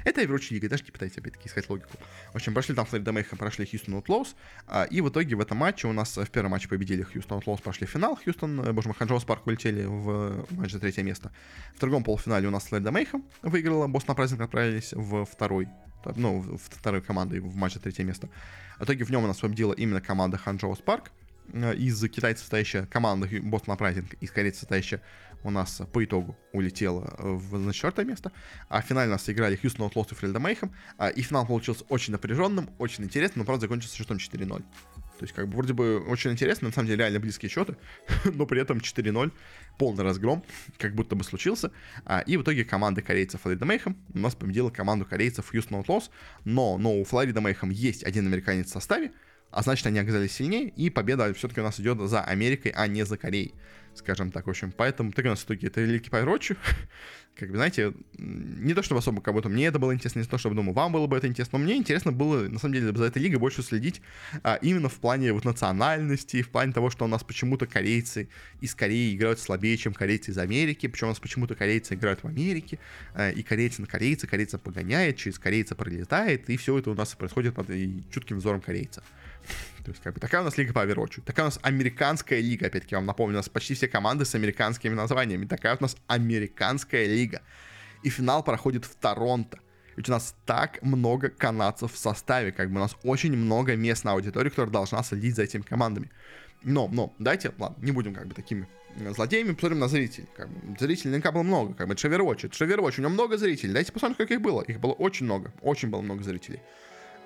это 0.04 0.22
Overwatch 0.22 0.54
лига, 0.54 0.70
даже 0.70 0.84
не 0.84 0.92
пытайтесь 0.92 1.18
опять-таки 1.18 1.48
искать 1.48 1.70
логику. 1.70 1.92
В 2.32 2.36
общем, 2.36 2.54
прошли 2.54 2.76
там 2.76 2.86
Florida 2.86 3.12
Mayhem, 3.12 3.38
прошли 3.38 3.66
Houston 3.66 3.96
Outlaws, 3.96 4.36
а, 4.68 4.84
и 4.84 5.02
в 5.02 5.10
итоге 5.10 5.36
в 5.36 5.42
этом 5.42 5.58
матче 5.58 5.88
у 5.88 5.94
нас 5.94 6.18
в 6.18 6.30
первом 6.30 6.52
матче 6.52 6.68
победили 6.68 7.04
Houston 7.04 7.40
Outlaws, 7.40 7.62
прошли 7.62 7.88
финал, 7.88 8.16
Houston, 8.16 8.60
э, 8.62 8.74
боже 8.74 8.88
мой, 8.88 8.96
Hangzhou 8.96 9.24
Spark 9.24 9.46
улетели 9.48 9.86
в 9.86 10.46
матч 10.52 10.72
за 10.72 10.80
третье 10.80 11.04
место. 11.04 11.32
В 11.76 11.80
другом 11.80 12.04
полуфинале 12.04 12.48
у 12.48 12.52
нас 12.52 12.64
Флорида 12.64 12.92
Мейхэм 12.92 13.24
выиграла, 13.42 13.88
Бостон 13.88 14.16
Праздник 14.16 14.42
отправились 14.42 14.94
в 14.94 15.26
второй 15.26 15.68
ну, 16.16 16.40
в 16.40 16.58
второй 16.58 17.02
командой 17.02 17.40
в 17.40 17.56
матче 17.56 17.80
третье 17.80 18.04
место. 18.04 18.30
В 18.80 18.84
итоге 18.84 19.06
в 19.06 19.10
нем 19.12 19.24
у 19.24 19.28
нас 19.28 19.38
победила 19.38 19.74
именно 19.74 20.02
команда 20.02 20.38
Ханчжоу 20.38 20.76
Спарк. 20.76 21.12
Э, 21.54 21.76
из 21.76 22.02
китайцев 22.10 22.42
состоящая 22.42 22.86
команда 22.86 23.28
Бостон 23.42 23.74
Апрайзинг, 23.74 24.14
из 24.16 24.32
корейцев 24.32 24.62
состоящая 24.62 25.02
у 25.44 25.50
нас 25.50 25.82
по 25.92 26.04
итогу 26.04 26.38
улетела 26.54 27.16
в, 27.18 27.58
на 27.58 27.74
четвертое 27.74 28.06
место. 28.06 28.32
А 28.70 28.82
в 28.82 28.86
финале 28.86 29.10
нас 29.10 29.28
играли 29.30 29.56
Хьюстон 29.56 29.86
Аутлоус 29.86 30.12
и 30.12 30.16
Фрильда 30.16 30.40
Мейхем. 30.40 30.74
А, 30.98 31.10
и 31.10 31.22
финал 31.22 31.48
получился 31.48 31.84
очень 31.86 32.12
напряженным, 32.12 32.70
очень 32.78 33.04
интересным, 33.04 33.40
но, 33.40 33.46
правда, 33.46 33.62
закончился 33.62 33.96
счетом 33.98 34.18
4-0. 34.18 34.58
То 34.58 35.26
есть, 35.26 35.34
как 35.34 35.48
бы, 35.48 35.58
вроде 35.58 35.74
бы 35.74 36.00
очень 36.08 36.32
интересно, 36.32 36.68
на 36.68 36.74
самом 36.74 36.88
деле, 36.88 37.00
реально 37.00 37.20
близкие 37.20 37.50
счеты, 37.50 37.76
но 38.26 38.46
при 38.46 38.62
этом 38.62 38.80
4-0, 38.80 39.32
полный 39.78 40.04
разгром, 40.04 40.44
как 40.78 40.96
будто 40.96 41.16
бы 41.16 41.24
случился. 41.24 41.72
А, 42.06 42.20
и 42.20 42.38
в 42.38 42.44
итоге 42.44 42.64
команда 42.64 43.02
корейцев 43.02 43.42
Флорида 43.42 43.66
Мейхем 43.66 43.98
у 44.14 44.20
нас 44.20 44.36
победила 44.36 44.70
команду 44.70 45.06
корейцев 45.06 45.54
Houston 45.54 45.84
Outlaws, 45.84 46.10
но, 46.46 46.78
но 46.78 47.00
у 47.00 47.04
Флорида 47.04 47.42
Мейхем 47.42 47.70
есть 47.70 48.04
один 48.04 48.28
американец 48.28 48.68
в 48.68 48.72
составе, 48.72 49.12
а 49.52 49.62
значит, 49.62 49.86
они 49.86 50.00
оказались 50.00 50.34
сильнее, 50.34 50.70
и 50.70 50.90
победа 50.90 51.34
все-таки 51.34 51.62
у 51.62 51.64
нас 51.64 51.80
идет 51.80 52.00
за 52.10 52.22
Америкой, 52.22 52.72
а 52.76 52.88
не 52.88 53.06
за 53.06 53.18
Кореей 53.18 53.54
скажем 53.94 54.32
так, 54.32 54.48
в 54.48 54.50
общем, 54.50 54.72
поэтому 54.72 55.12
так 55.12 55.26
у 55.26 55.30
нас 55.30 55.40
в 55.40 55.46
итоге 55.46 55.68
это 55.68 55.82
великий 55.82 56.10
Пайрочи, 56.10 56.56
как 57.36 57.50
бы, 57.50 57.56
знаете, 57.56 57.94
не 58.18 58.74
то 58.74 58.84
чтобы 58.84 59.00
особо 59.00 59.22
как 59.22 59.34
будто 59.34 59.50
мне 59.50 59.68
это 59.68 59.80
было 59.80 59.94
интересно, 59.94 60.20
не 60.20 60.26
то 60.26 60.38
чтобы, 60.38 60.56
думаю, 60.56 60.74
вам 60.74 60.92
было 60.92 61.08
бы 61.08 61.18
это 61.18 61.28
интересно, 61.28 61.60
но 61.60 61.66
мне 61.66 61.76
интересно 61.76 62.12
было, 62.12 62.48
на 62.48 62.60
самом 62.60 62.74
деле, 62.74 62.96
за 62.96 63.06
этой 63.06 63.22
лигой 63.22 63.40
больше 63.40 63.64
следить 63.64 64.02
а, 64.44 64.56
именно 64.62 64.90
в 64.90 64.96
плане 64.96 65.34
вот 65.34 65.46
национальности, 65.46 66.42
в 66.42 66.50
плане 66.50 66.74
того, 66.74 66.90
что 66.90 67.06
у 67.06 67.08
нас 67.08 67.24
почему-то 67.24 67.66
корейцы 67.66 68.30
из 68.60 68.76
Кореи 68.76 69.16
играют 69.16 69.40
слабее, 69.40 69.78
чем 69.78 69.94
корейцы 69.94 70.32
из 70.32 70.38
Америки, 70.38 70.88
причем 70.88 71.08
у 71.08 71.12
нас 71.12 71.20
почему-то 71.20 71.56
корейцы 71.56 71.96
играют 71.96 72.24
в 72.24 72.28
Америке, 72.28 72.80
а, 73.14 73.30
и 73.30 73.44
корейцы 73.44 73.82
на 73.82 73.88
корейца, 73.88 74.28
корейца 74.28 74.58
погоняет, 74.58 75.18
через 75.18 75.40
корейца 75.40 75.76
пролетает, 75.76 76.50
и 76.50 76.58
все 76.58 76.78
это 76.78 76.92
у 76.92 76.96
нас 76.96 77.14
происходит 77.16 77.56
под 77.56 77.68
чутким 78.12 78.38
взором 78.38 78.62
корейца. 78.62 79.04
То 79.84 79.92
есть, 79.92 80.02
как 80.04 80.14
бы, 80.14 80.20
такая 80.20 80.42
у 80.42 80.44
нас 80.44 80.58
лига 80.58 80.74
по 80.74 80.86
Overwatch. 80.86 81.22
Такая 81.26 81.46
у 81.46 81.48
нас 81.48 81.60
американская 81.62 82.40
лига, 82.40 82.68
опять-таки, 82.68 82.96
вам 82.96 83.06
напомню, 83.06 83.36
у 83.36 83.38
нас 83.38 83.50
почти 83.50 83.74
все 83.74 83.88
команды 83.88 84.26
с 84.26 84.36
американскими 84.36 84.94
названиями. 84.94 85.46
Такая 85.46 85.76
у 85.76 85.82
нас 85.82 85.98
американская 86.08 87.08
лига. 87.08 87.42
И 88.04 88.10
финал 88.10 88.44
проходит 88.44 88.86
в 88.86 88.96
Торонто. 88.96 89.60
Ведь 89.96 90.08
у 90.08 90.12
нас 90.12 90.36
так 90.46 90.82
много 90.82 91.30
канадцев 91.30 91.94
в 91.94 91.98
составе, 91.98 92.52
как 92.52 92.70
бы 92.70 92.78
у 92.78 92.80
нас 92.80 92.96
очень 93.04 93.36
много 93.36 93.76
местной 93.76 94.14
аудитории, 94.14 94.50
которая 94.50 94.72
должна 94.72 95.04
следить 95.04 95.36
за 95.36 95.44
этими 95.44 95.62
командами. 95.62 96.10
Но, 96.64 96.88
но, 96.88 97.14
дайте, 97.20 97.52
ладно, 97.58 97.84
не 97.84 97.92
будем 97.92 98.14
как 98.14 98.28
бы 98.28 98.34
такими 98.34 98.68
злодеями, 98.98 99.54
посмотрим 99.54 99.80
на 99.80 99.88
зрителей. 99.88 100.28
Как 100.36 100.50
бы, 100.50 100.80
зрителей 100.80 101.12
наверняка 101.12 101.32
было 101.32 101.44
много, 101.44 101.74
как 101.74 101.88
бы, 101.88 101.94
это 101.94 102.08
Overwatch, 102.08 102.98
у 102.98 103.02
него 103.02 103.10
много 103.10 103.38
зрителей. 103.38 103.74
Дайте 103.74 103.92
посмотрим, 103.92 104.16
сколько 104.16 104.34
их 104.34 104.42
было. 104.42 104.62
Их 104.62 104.80
было 104.80 104.94
очень 104.94 105.26
много, 105.26 105.52
очень 105.62 105.90
было 105.90 106.02
много 106.02 106.24
зрителей 106.24 106.62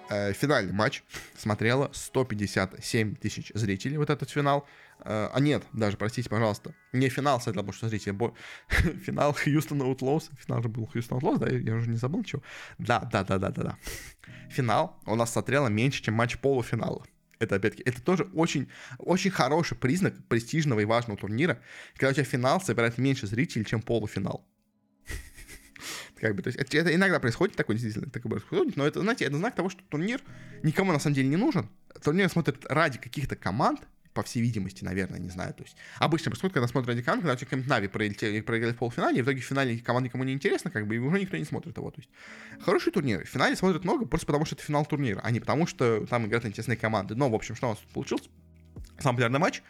э, 0.10 0.34
финальный 0.34 0.74
матч 0.74 1.04
смотрело 1.38 1.90
157 1.94 3.16
тысяч 3.16 3.52
зрителей, 3.54 3.98
вот 3.98 4.10
этот 4.10 4.30
финал. 4.30 4.68
Э, 5.00 5.30
а 5.34 5.40
нет, 5.40 5.64
даже, 5.74 5.98
простите, 5.98 6.30
пожалуйста, 6.30 6.74
не 6.94 7.10
финал 7.10 7.42
смотрел, 7.42 7.64
потому 7.64 7.74
что 7.74 7.90
зрители, 7.90 8.12
бо... 8.12 8.34
финал 9.06 9.34
Хьюстон 9.34 9.82
Outlaws, 9.82 10.30
финал 10.38 10.62
же 10.62 10.70
был 10.70 10.88
Хьюстон 10.88 11.20
Outlaws, 11.20 11.40
да, 11.40 11.50
я 11.50 11.76
уже 11.76 11.90
не 11.90 11.98
забыл 11.98 12.20
ничего. 12.20 12.42
Да, 12.78 13.00
да, 13.12 13.24
да, 13.24 13.38
да, 13.38 13.50
да, 13.50 13.64
да. 13.64 13.78
Финал 14.50 15.00
у 15.06 15.16
нас 15.16 15.32
смотрело 15.32 15.68
меньше, 15.68 16.04
чем 16.04 16.14
матч 16.14 16.38
полуфинала. 16.38 17.06
Это, 17.40 17.56
опять-таки, 17.56 17.84
это 17.90 18.02
тоже 18.02 18.30
очень, 18.34 18.70
очень 18.98 19.32
хороший 19.32 19.78
признак 19.78 20.14
престижного 20.28 20.80
и 20.80 20.86
важного 20.86 21.20
турнира, 21.20 21.60
когда 21.96 22.10
у 22.10 22.14
тебя 22.14 22.24
финал 22.24 22.62
собирает 22.62 22.98
меньше 22.98 23.28
зрителей, 23.28 23.66
чем 23.66 23.82
полуфинал. 23.82 24.46
Как 26.26 26.34
бы, 26.34 26.42
то 26.42 26.48
есть 26.48 26.58
это, 26.58 26.76
это 26.76 26.96
иногда 26.96 27.20
происходит, 27.20 27.56
такое 27.56 27.76
действительно 27.76 28.10
такое 28.10 28.32
происходит, 28.32 28.76
но 28.78 28.88
это, 28.88 29.00
знаете, 29.02 29.26
это 29.26 29.38
знак 29.38 29.54
того, 29.54 29.70
что 29.70 29.84
турнир 29.84 30.20
никому 30.64 30.92
на 30.92 30.98
самом 30.98 31.14
деле 31.14 31.28
не 31.28 31.36
нужен. 31.36 31.70
Турнир 32.04 32.28
смотрит 32.30 32.66
ради 32.68 32.98
каких-то 32.98 33.36
команд, 33.36 33.80
по 34.16 34.24
всей 34.24 34.42
видимости, 34.42 34.84
наверное, 34.84 35.20
не 35.20 35.30
знаю. 35.30 35.54
То 35.54 35.62
есть 35.62 35.76
обычно 36.00 36.32
происходит, 36.32 36.56
когда 36.56 36.68
смотрят 36.68 36.88
ради 36.88 37.04
команд, 37.04 37.22
когда 37.22 37.34
у 37.34 37.36
тебя 37.36 37.46
какие-нибудь 37.46 37.70
Нави 37.70 37.88
проиграли, 37.90 38.42
проиграли 38.42 38.74
в 38.74 38.78
полуфинале, 38.78 39.20
и 39.20 39.22
в 39.22 39.26
итоге 39.26 39.42
в 39.42 39.44
финале 39.44 39.78
команда 39.78 40.08
никому 40.08 40.24
не 40.24 40.34
интересна, 40.34 40.72
как 40.72 40.88
бы, 40.88 40.96
и 40.96 40.98
уже 40.98 41.20
никто 41.20 41.38
не 41.38 41.44
смотрит 41.44 41.78
его. 41.78 41.92
То 41.92 42.00
есть 42.00 42.10
хороший 42.62 42.92
турнир. 42.92 43.24
В 43.24 43.30
финале 43.30 43.56
смотрят 43.56 43.84
много 43.84 44.08
просто 44.08 44.26
потому, 44.26 44.46
что 44.46 44.56
это 44.56 44.64
финал 44.64 44.84
турнира, 44.86 45.20
а 45.22 45.30
не 45.30 45.40
потому, 45.40 45.68
что 45.68 46.08
там 46.08 46.26
играют 46.26 46.46
интересные 46.46 46.78
команды. 46.78 47.14
Но, 47.14 47.30
в 47.30 47.36
общем, 47.36 47.56
что 47.56 47.68
у 47.68 47.70
нас 47.72 47.80
тут 47.80 47.90
получилось? 47.90 48.24
Самый 48.98 49.18
популярный 49.18 49.40
матч. 49.40 49.62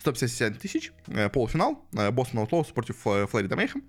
157 0.00 0.54
тысяч, 0.54 0.92
э, 1.06 1.30
полуфинал, 1.30 1.82
э, 1.92 2.10
Бостон 2.10 2.40
Аутлоус 2.40 2.66
против 2.72 3.06
э, 3.06 3.26
Флорида 3.26 3.56
Мейхем. 3.56 3.84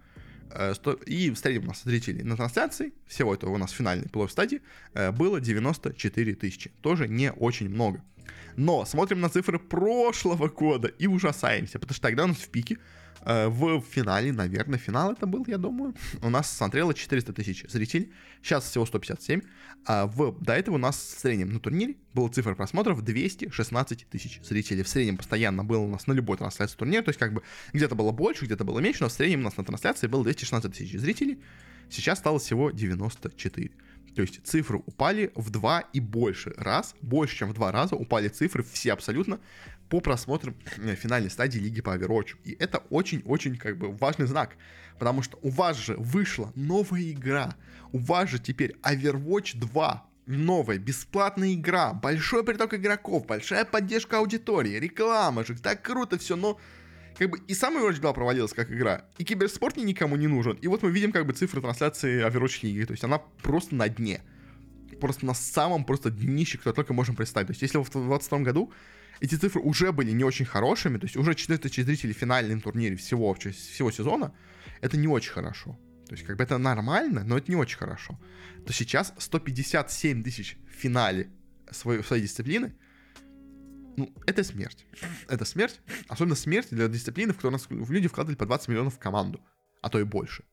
Э, 0.51 0.73
и 1.05 1.29
в 1.31 1.37
среднем 1.37 1.65
у 1.65 1.67
нас 1.67 1.83
зрителей 1.83 2.23
на 2.23 2.35
трансляции, 2.35 2.93
всего 3.07 3.33
этого 3.33 3.51
у 3.51 3.57
нас 3.57 3.71
в 3.71 3.75
финальной 3.75 4.09
плей 4.09 4.29
стадии, 4.29 4.61
э, 4.93 5.11
было 5.11 5.39
94 5.39 6.35
тысячи. 6.35 6.71
Тоже 6.81 7.07
не 7.07 7.31
очень 7.31 7.69
много. 7.69 8.01
Но 8.55 8.85
смотрим 8.85 9.19
на 9.21 9.29
цифры 9.29 9.59
прошлого 9.59 10.47
года 10.47 10.87
и 10.87 11.07
ужасаемся, 11.07 11.79
потому 11.79 11.93
что 11.93 12.01
тогда 12.01 12.23
у 12.23 12.27
нас 12.27 12.37
в 12.37 12.49
пике 12.49 12.77
в 13.25 13.81
финале, 13.81 14.31
наверное, 14.31 14.77
финал 14.77 15.11
это 15.11 15.25
был, 15.25 15.43
я 15.47 15.57
думаю, 15.57 15.95
у 16.21 16.29
нас 16.29 16.55
смотрело 16.55 16.93
400 16.93 17.33
тысяч 17.33 17.65
зрителей, 17.67 18.11
сейчас 18.43 18.69
всего 18.69 18.85
157, 18.85 19.41
а 19.85 20.05
в, 20.05 20.39
до 20.39 20.53
этого 20.53 20.75
у 20.75 20.77
нас 20.77 20.95
в 20.95 21.19
среднем 21.19 21.49
на 21.49 21.59
турнире 21.59 21.95
была 22.13 22.29
цифра 22.29 22.55
просмотров 22.55 23.03
216 23.03 24.07
тысяч 24.09 24.41
зрителей. 24.43 24.83
В 24.83 24.87
среднем 24.87 25.17
постоянно 25.17 25.63
было 25.63 25.79
у 25.79 25.89
нас 25.89 26.07
на 26.07 26.13
любой 26.13 26.37
трансляции 26.37 26.77
турнира, 26.77 27.01
то 27.01 27.09
есть 27.09 27.19
как 27.19 27.33
бы 27.33 27.41
где-то 27.73 27.95
было 27.95 28.11
больше, 28.11 28.45
где-то 28.45 28.63
было 28.63 28.79
меньше, 28.79 29.01
но 29.01 29.09
в 29.09 29.11
среднем 29.11 29.41
у 29.41 29.43
нас 29.43 29.57
на 29.57 29.63
трансляции 29.63 30.07
было 30.07 30.23
216 30.23 30.71
тысяч 30.73 30.99
зрителей, 30.99 31.41
сейчас 31.89 32.19
стало 32.19 32.39
всего 32.39 32.69
94. 32.69 33.71
То 34.15 34.21
есть 34.21 34.45
цифры 34.45 34.81
упали 34.85 35.31
в 35.35 35.49
два 35.49 35.81
и 35.81 35.99
больше 35.99 36.53
раз, 36.57 36.95
больше, 37.01 37.37
чем 37.37 37.49
в 37.49 37.53
два 37.53 37.71
раза 37.71 37.95
упали 37.95 38.29
цифры 38.29 38.63
все 38.63 38.93
абсолютно 38.93 39.39
по 39.89 39.99
просмотрам 39.99 40.55
э, 40.77 40.95
финальной 40.95 41.29
стадии 41.29 41.59
Лиги 41.59 41.81
по 41.81 41.95
Overwatch. 41.95 42.35
И 42.43 42.55
это 42.59 42.79
очень-очень 42.89 43.57
как 43.57 43.77
бы 43.77 43.91
важный 43.91 44.27
знак, 44.27 44.55
потому 44.99 45.21
что 45.21 45.37
у 45.41 45.49
вас 45.49 45.77
же 45.77 45.95
вышла 45.97 46.51
новая 46.55 47.11
игра, 47.11 47.55
у 47.91 47.99
вас 47.99 48.29
же 48.29 48.39
теперь 48.39 48.75
Overwatch 48.83 49.57
2, 49.57 50.05
новая 50.27 50.77
бесплатная 50.77 51.53
игра, 51.53 51.93
большой 51.93 52.43
приток 52.43 52.73
игроков, 52.73 53.25
большая 53.25 53.65
поддержка 53.65 54.17
аудитории, 54.17 54.79
реклама 54.79 55.45
же, 55.45 55.55
так 55.55 55.81
круто 55.81 56.17
все, 56.17 56.35
но 56.35 56.59
как 57.17 57.29
бы 57.29 57.39
и 57.47 57.53
сам 57.53 57.77
Overwatch 57.77 57.99
2 57.99 58.13
провалилась 58.13 58.53
как 58.53 58.71
игра, 58.71 59.05
и 59.17 59.23
киберспорт 59.23 59.77
никому 59.77 60.15
не 60.15 60.27
нужен. 60.27 60.57
И 60.61 60.67
вот 60.67 60.81
мы 60.83 60.91
видим 60.91 61.11
как 61.11 61.25
бы 61.25 61.33
цифры 61.33 61.61
трансляции 61.61 62.27
Overwatch 62.27 62.59
лиги, 62.63 62.85
то 62.85 62.91
есть 62.91 63.03
она 63.03 63.19
просто 63.19 63.75
на 63.75 63.87
дне. 63.87 64.21
Просто 64.99 65.25
на 65.25 65.33
самом 65.33 65.83
просто 65.83 66.09
днище, 66.09 66.57
кто 66.57 66.71
только 66.71 66.93
можем 66.93 67.15
представить. 67.15 67.47
То 67.47 67.51
есть 67.51 67.61
если 67.61 67.77
в 67.77 67.83
2022 67.83 68.39
году 68.39 68.71
эти 69.19 69.35
цифры 69.35 69.61
уже 69.61 69.91
были 69.91 70.11
не 70.11 70.23
очень 70.23 70.45
хорошими, 70.45 70.97
то 70.97 71.05
есть 71.05 71.17
уже 71.17 71.33
4000 71.33 71.81
зрителей 71.81 72.13
в 72.13 72.17
финальном 72.17 72.61
турнире 72.61 72.95
всего, 72.95 73.33
всего 73.33 73.91
сезона, 73.91 74.33
это 74.81 74.97
не 74.97 75.07
очень 75.07 75.31
хорошо. 75.31 75.79
То 76.07 76.13
есть 76.13 76.25
как 76.25 76.37
бы 76.37 76.43
это 76.43 76.57
нормально, 76.57 77.23
но 77.23 77.37
это 77.37 77.51
не 77.51 77.55
очень 77.55 77.77
хорошо. 77.77 78.19
То 78.65 78.73
сейчас 78.73 79.13
157 79.17 80.23
тысяч 80.23 80.57
в 80.67 80.71
финале 80.71 81.31
своей, 81.71 82.03
своей 82.03 82.23
дисциплины, 82.23 82.75
ну, 83.97 84.13
это 84.27 84.43
смерть. 84.43 84.85
Это 85.27 85.45
смерть. 85.45 85.79
Особенно 86.07 86.35
смерть 86.35 86.67
для 86.69 86.87
дисциплины, 86.87 87.33
в 87.33 87.51
нас 87.51 87.67
люди 87.69 88.07
вкладывали 88.07 88.35
по 88.35 88.45
20 88.45 88.67
миллионов 88.67 88.95
в 88.95 88.99
команду, 88.99 89.39
а 89.81 89.89
то 89.89 89.99
и 89.99 90.03
больше. 90.03 90.43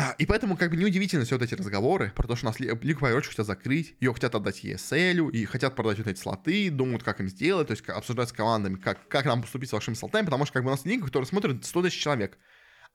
А, 0.00 0.14
и 0.16 0.26
поэтому 0.26 0.56
как 0.56 0.70
бы 0.70 0.76
неудивительно 0.76 1.24
все 1.24 1.34
вот 1.34 1.42
эти 1.42 1.56
разговоры 1.56 2.12
про 2.14 2.28
то, 2.28 2.36
что 2.36 2.46
нас 2.46 2.60
Лигу 2.60 2.78
Overwatch 3.04 3.30
хотят 3.30 3.44
закрыть, 3.44 3.96
ее 3.98 4.14
хотят 4.14 4.32
отдать 4.32 4.64
ESL, 4.64 5.32
и 5.32 5.44
хотят 5.44 5.74
продать 5.74 5.98
вот 5.98 6.06
эти 6.06 6.20
слоты, 6.20 6.70
думают, 6.70 7.02
как 7.02 7.18
им 7.18 7.28
сделать, 7.28 7.66
то 7.66 7.72
есть 7.72 7.88
обсуждать 7.88 8.28
с 8.28 8.32
командами, 8.32 8.76
как, 8.76 9.08
как 9.08 9.24
нам 9.24 9.42
поступить 9.42 9.70
с 9.70 9.72
вашими 9.72 9.94
слотами, 9.94 10.24
потому 10.24 10.44
что 10.44 10.52
как 10.52 10.62
бы 10.62 10.68
у 10.68 10.70
нас 10.70 10.84
лига, 10.84 11.06
которая 11.06 11.26
смотрит 11.26 11.64
100 11.64 11.82
тысяч 11.82 12.00
человек. 12.00 12.38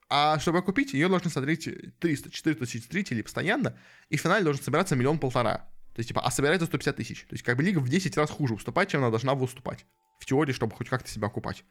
А 0.09 0.39
чтобы 0.39 0.61
купить, 0.61 0.93
ее 0.93 1.09
должны 1.09 1.29
смотреть 1.29 1.67
300-400 1.67 2.55
тысяч 2.55 2.87
зрителей 2.87 3.21
постоянно, 3.21 3.77
и 4.07 4.15
в 4.15 4.21
финале 4.21 4.45
должен 4.45 4.63
собираться 4.63 4.95
миллион-полтора. 4.95 5.57
То 5.57 5.99
есть, 5.99 6.07
типа, 6.07 6.21
а 6.21 6.31
собирается 6.31 6.67
150 6.67 6.95
тысяч. 6.95 7.25
То 7.25 7.33
есть, 7.33 7.43
как 7.43 7.57
бы 7.57 7.63
лига 7.63 7.79
в 7.79 7.89
10 7.89 8.15
раз 8.15 8.29
хуже 8.29 8.53
выступать, 8.53 8.89
чем 8.89 9.01
она 9.01 9.09
должна 9.09 9.35
выступать. 9.35 9.85
В 10.19 10.25
теории, 10.25 10.53
чтобы 10.53 10.73
хоть 10.73 10.87
как-то 10.87 11.09
себя 11.09 11.27
окупать. 11.27 11.65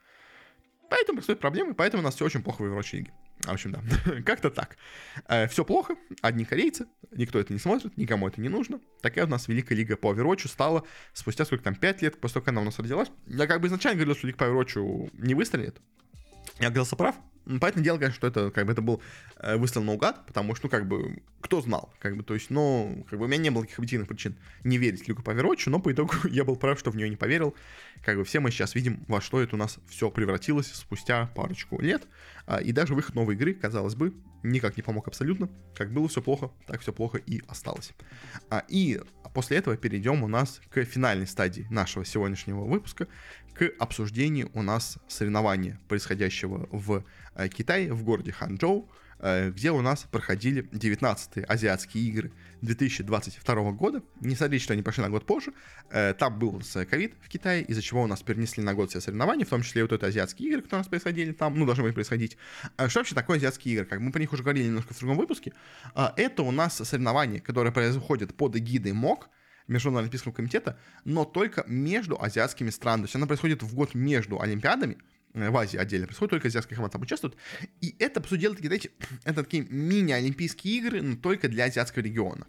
Поэтому 0.91 1.17
происходят 1.17 1.41
проблемы, 1.41 1.73
поэтому 1.73 2.03
у 2.03 2.05
нас 2.05 2.17
все 2.17 2.27
очень 2.27 2.43
плохо 2.43 2.61
в 2.61 2.67
Overwatch 2.67 2.97
лиге. 2.97 3.13
В 3.43 3.51
общем, 3.51 3.73
да, 3.73 3.81
как-то 4.27 4.51
так. 4.51 4.77
Э, 5.29 5.49
все 5.49 5.65
плохо, 5.65 5.97
одни 6.21 6.45
корейцы, 6.45 6.87
никто 7.11 7.41
это 7.41 7.53
не 7.53 7.59
смотрит, 7.59 7.97
никому 7.97 8.29
это 8.29 8.41
не 8.41 8.49
нужно. 8.49 8.81
Такая 9.01 9.27
у 9.27 9.29
нас 9.29 9.49
Великая 9.49 9.75
Лига 9.75 9.97
по 9.97 10.13
Overwatch 10.13 10.49
стала 10.49 10.85
спустя 11.13 11.45
сколько 11.45 11.65
там, 11.65 11.75
5 11.75 12.03
лет, 12.03 12.21
после 12.21 12.35
того, 12.35 12.45
как 12.45 12.53
она 12.53 12.61
у 12.61 12.65
нас 12.65 12.79
родилась. 12.79 13.11
Я 13.27 13.47
как 13.47 13.61
бы 13.61 13.67
изначально 13.67 13.97
говорил, 13.97 14.17
что 14.17 14.27
Лига 14.27 14.39
по 14.39 14.45
Overwatch 14.45 15.11
не 15.15 15.35
выстрелит. 15.35 15.81
Я 16.61 16.69
оказался 16.69 16.97
прав, 16.97 17.17
Понятное 17.45 17.83
дело, 17.83 17.99
конечно, 17.99 18.17
что 18.17 18.27
это, 18.29 18.51
как 18.53 18.67
бы, 18.67 18.73
это 18.73 18.83
был 18.83 19.03
э, 19.39 19.57
выстрел 19.57 19.83
наугад, 19.83 20.25
потому 20.27 20.55
что, 20.55 20.67
ну, 20.67 20.71
как 20.71 20.87
бы, 20.87 21.23
кто 21.41 21.61
знал, 21.61 21.93
как 21.99 22.17
бы, 22.17 22.23
то 22.23 22.35
есть, 22.35 22.51
ну, 22.51 23.05
как 23.11 23.19
бы, 23.19 23.25
у 23.25 23.29
меня 23.29 23.39
не 23.39 23.51
было 23.51 23.63
каких 23.63 23.79
объективных 23.79 24.09
причин 24.09 24.37
не 24.63 24.79
верить 24.79 25.09
Люку 25.09 25.23
Паверочу, 25.23 25.69
но 25.69 25.81
по 25.81 25.93
итогу 25.93 26.15
я 26.31 26.45
был 26.45 26.55
прав, 26.55 26.79
что 26.79 26.93
в 26.93 26.97
нее 26.97 27.11
не 27.11 27.17
поверил. 27.17 27.57
Как 28.05 28.17
бы, 28.17 28.25
все 28.25 28.41
мы 28.41 28.51
сейчас 28.51 28.75
видим, 28.75 29.05
во 29.09 29.21
что 29.21 29.41
это 29.41 29.55
у 29.55 29.59
нас 29.59 29.79
все 29.89 30.11
превратилось 30.11 30.73
спустя 30.73 31.27
парочку 31.35 31.81
лет, 31.81 32.03
а, 32.47 32.61
и 32.61 32.73
даже 32.73 32.95
выход 32.95 33.15
новой 33.15 33.35
игры, 33.35 33.55
казалось 33.55 33.95
бы, 33.95 34.13
никак 34.43 34.77
не 34.77 34.83
помог 34.83 35.07
абсолютно. 35.09 35.49
Как 35.75 35.93
было 35.93 36.09
все 36.09 36.21
плохо, 36.21 36.51
так 36.67 36.81
все 36.81 36.93
плохо 36.93 37.19
и 37.19 37.43
осталось. 37.47 37.93
А, 38.51 38.65
и 38.69 39.01
после 39.35 39.59
этого 39.59 39.77
перейдем 39.77 40.23
у 40.25 40.29
нас 40.29 40.61
к 40.71 40.85
финальной 40.85 41.27
стадии 41.27 41.67
нашего 41.71 42.05
сегодняшнего 42.05 42.65
выпуска, 42.65 43.07
к 43.55 43.71
обсуждению 43.79 44.51
у 44.55 44.63
нас 44.63 44.99
соревнования, 45.09 45.79
происходящего 45.89 46.69
в 46.73 47.05
э, 47.35 47.49
Китае, 47.49 47.93
в 47.93 48.03
городе 48.03 48.33
Ханчжоу, 48.33 48.91
где 49.23 49.71
у 49.71 49.81
нас 49.83 50.07
проходили 50.11 50.69
19-е 50.73 51.45
азиатские 51.45 52.05
игры 52.05 52.33
2022 52.63 53.73
года. 53.73 54.03
Не 54.21 54.35
смотрите, 54.35 54.65
что 54.65 54.73
они 54.73 54.83
пошли 54.83 55.03
на 55.03 55.11
год 55.11 55.27
позже. 55.27 55.53
Э, 55.91 56.15
там 56.15 56.39
был 56.39 56.61
ковид 56.89 57.15
в 57.21 57.29
Китае, 57.29 57.63
из-за 57.63 57.83
чего 57.83 58.03
у 58.03 58.07
нас 58.07 58.23
перенесли 58.23 58.63
на 58.63 58.75
год 58.75 58.91
все 58.91 59.01
соревнования, 59.01 59.45
в 59.45 59.49
том 59.49 59.63
числе 59.63 59.81
и 59.81 59.83
вот 59.83 59.93
это 59.93 60.07
азиатские 60.07 60.49
игры, 60.49 60.63
которые 60.63 60.81
у 60.81 60.83
нас 60.83 60.89
происходили 60.89 61.33
там, 61.33 61.59
ну, 61.59 61.67
должны 61.67 61.83
были 61.83 61.93
происходить. 61.93 62.37
Что 62.89 63.01
вообще 63.01 63.15
такое 63.15 63.37
азиатские 63.37 63.75
игры? 63.75 63.87
Как 63.87 64.01
мы 64.01 64.13
про 64.13 64.21
них 64.21 64.33
уже 64.33 64.43
говорили 64.43 64.67
немножко 64.67 64.95
в 64.95 64.99
другом 64.99 65.19
выпуске. 65.19 65.53
Это 65.95 66.43
у 66.43 66.51
нас 66.51 66.77
соревнования, 66.77 67.41
которые 67.41 67.73
происходят 67.73 68.35
под 68.35 68.57
эгидой 68.57 68.93
МОК, 68.93 69.29
Международного 69.69 70.03
олимпийского 70.03 70.33
комитета, 70.33 70.79
но 71.05 71.25
только 71.25 71.65
между 71.67 72.21
азиатскими 72.21 72.71
странами. 72.71 73.03
То 73.03 73.07
есть 73.07 73.17
она 73.17 73.27
происходит 73.27 73.63
в 73.63 73.75
год 73.75 73.95
между 73.95 74.41
Олимпиадами, 74.41 74.95
э, 74.95 74.99
в 75.35 75.57
Азии 75.57 75.77
отдельно 75.79 76.07
происходит, 76.07 76.31
только 76.31 76.49
азиатские 76.49 76.77
команды 76.77 76.93
там 76.93 77.03
участвуют. 77.03 77.37
И 77.81 77.95
это, 77.99 78.21
по 78.21 78.29
сути 78.29 78.41
дела, 78.41 78.55
такие, 78.55 78.69
знаете, 78.69 78.91
это 79.25 79.43
такие 79.43 79.67
мини-олимпийские 79.69 80.79
игры, 80.79 81.03
но 81.03 81.17
только 81.17 81.49
для 81.49 81.65
азиатского 81.65 82.03
региона. 82.03 82.47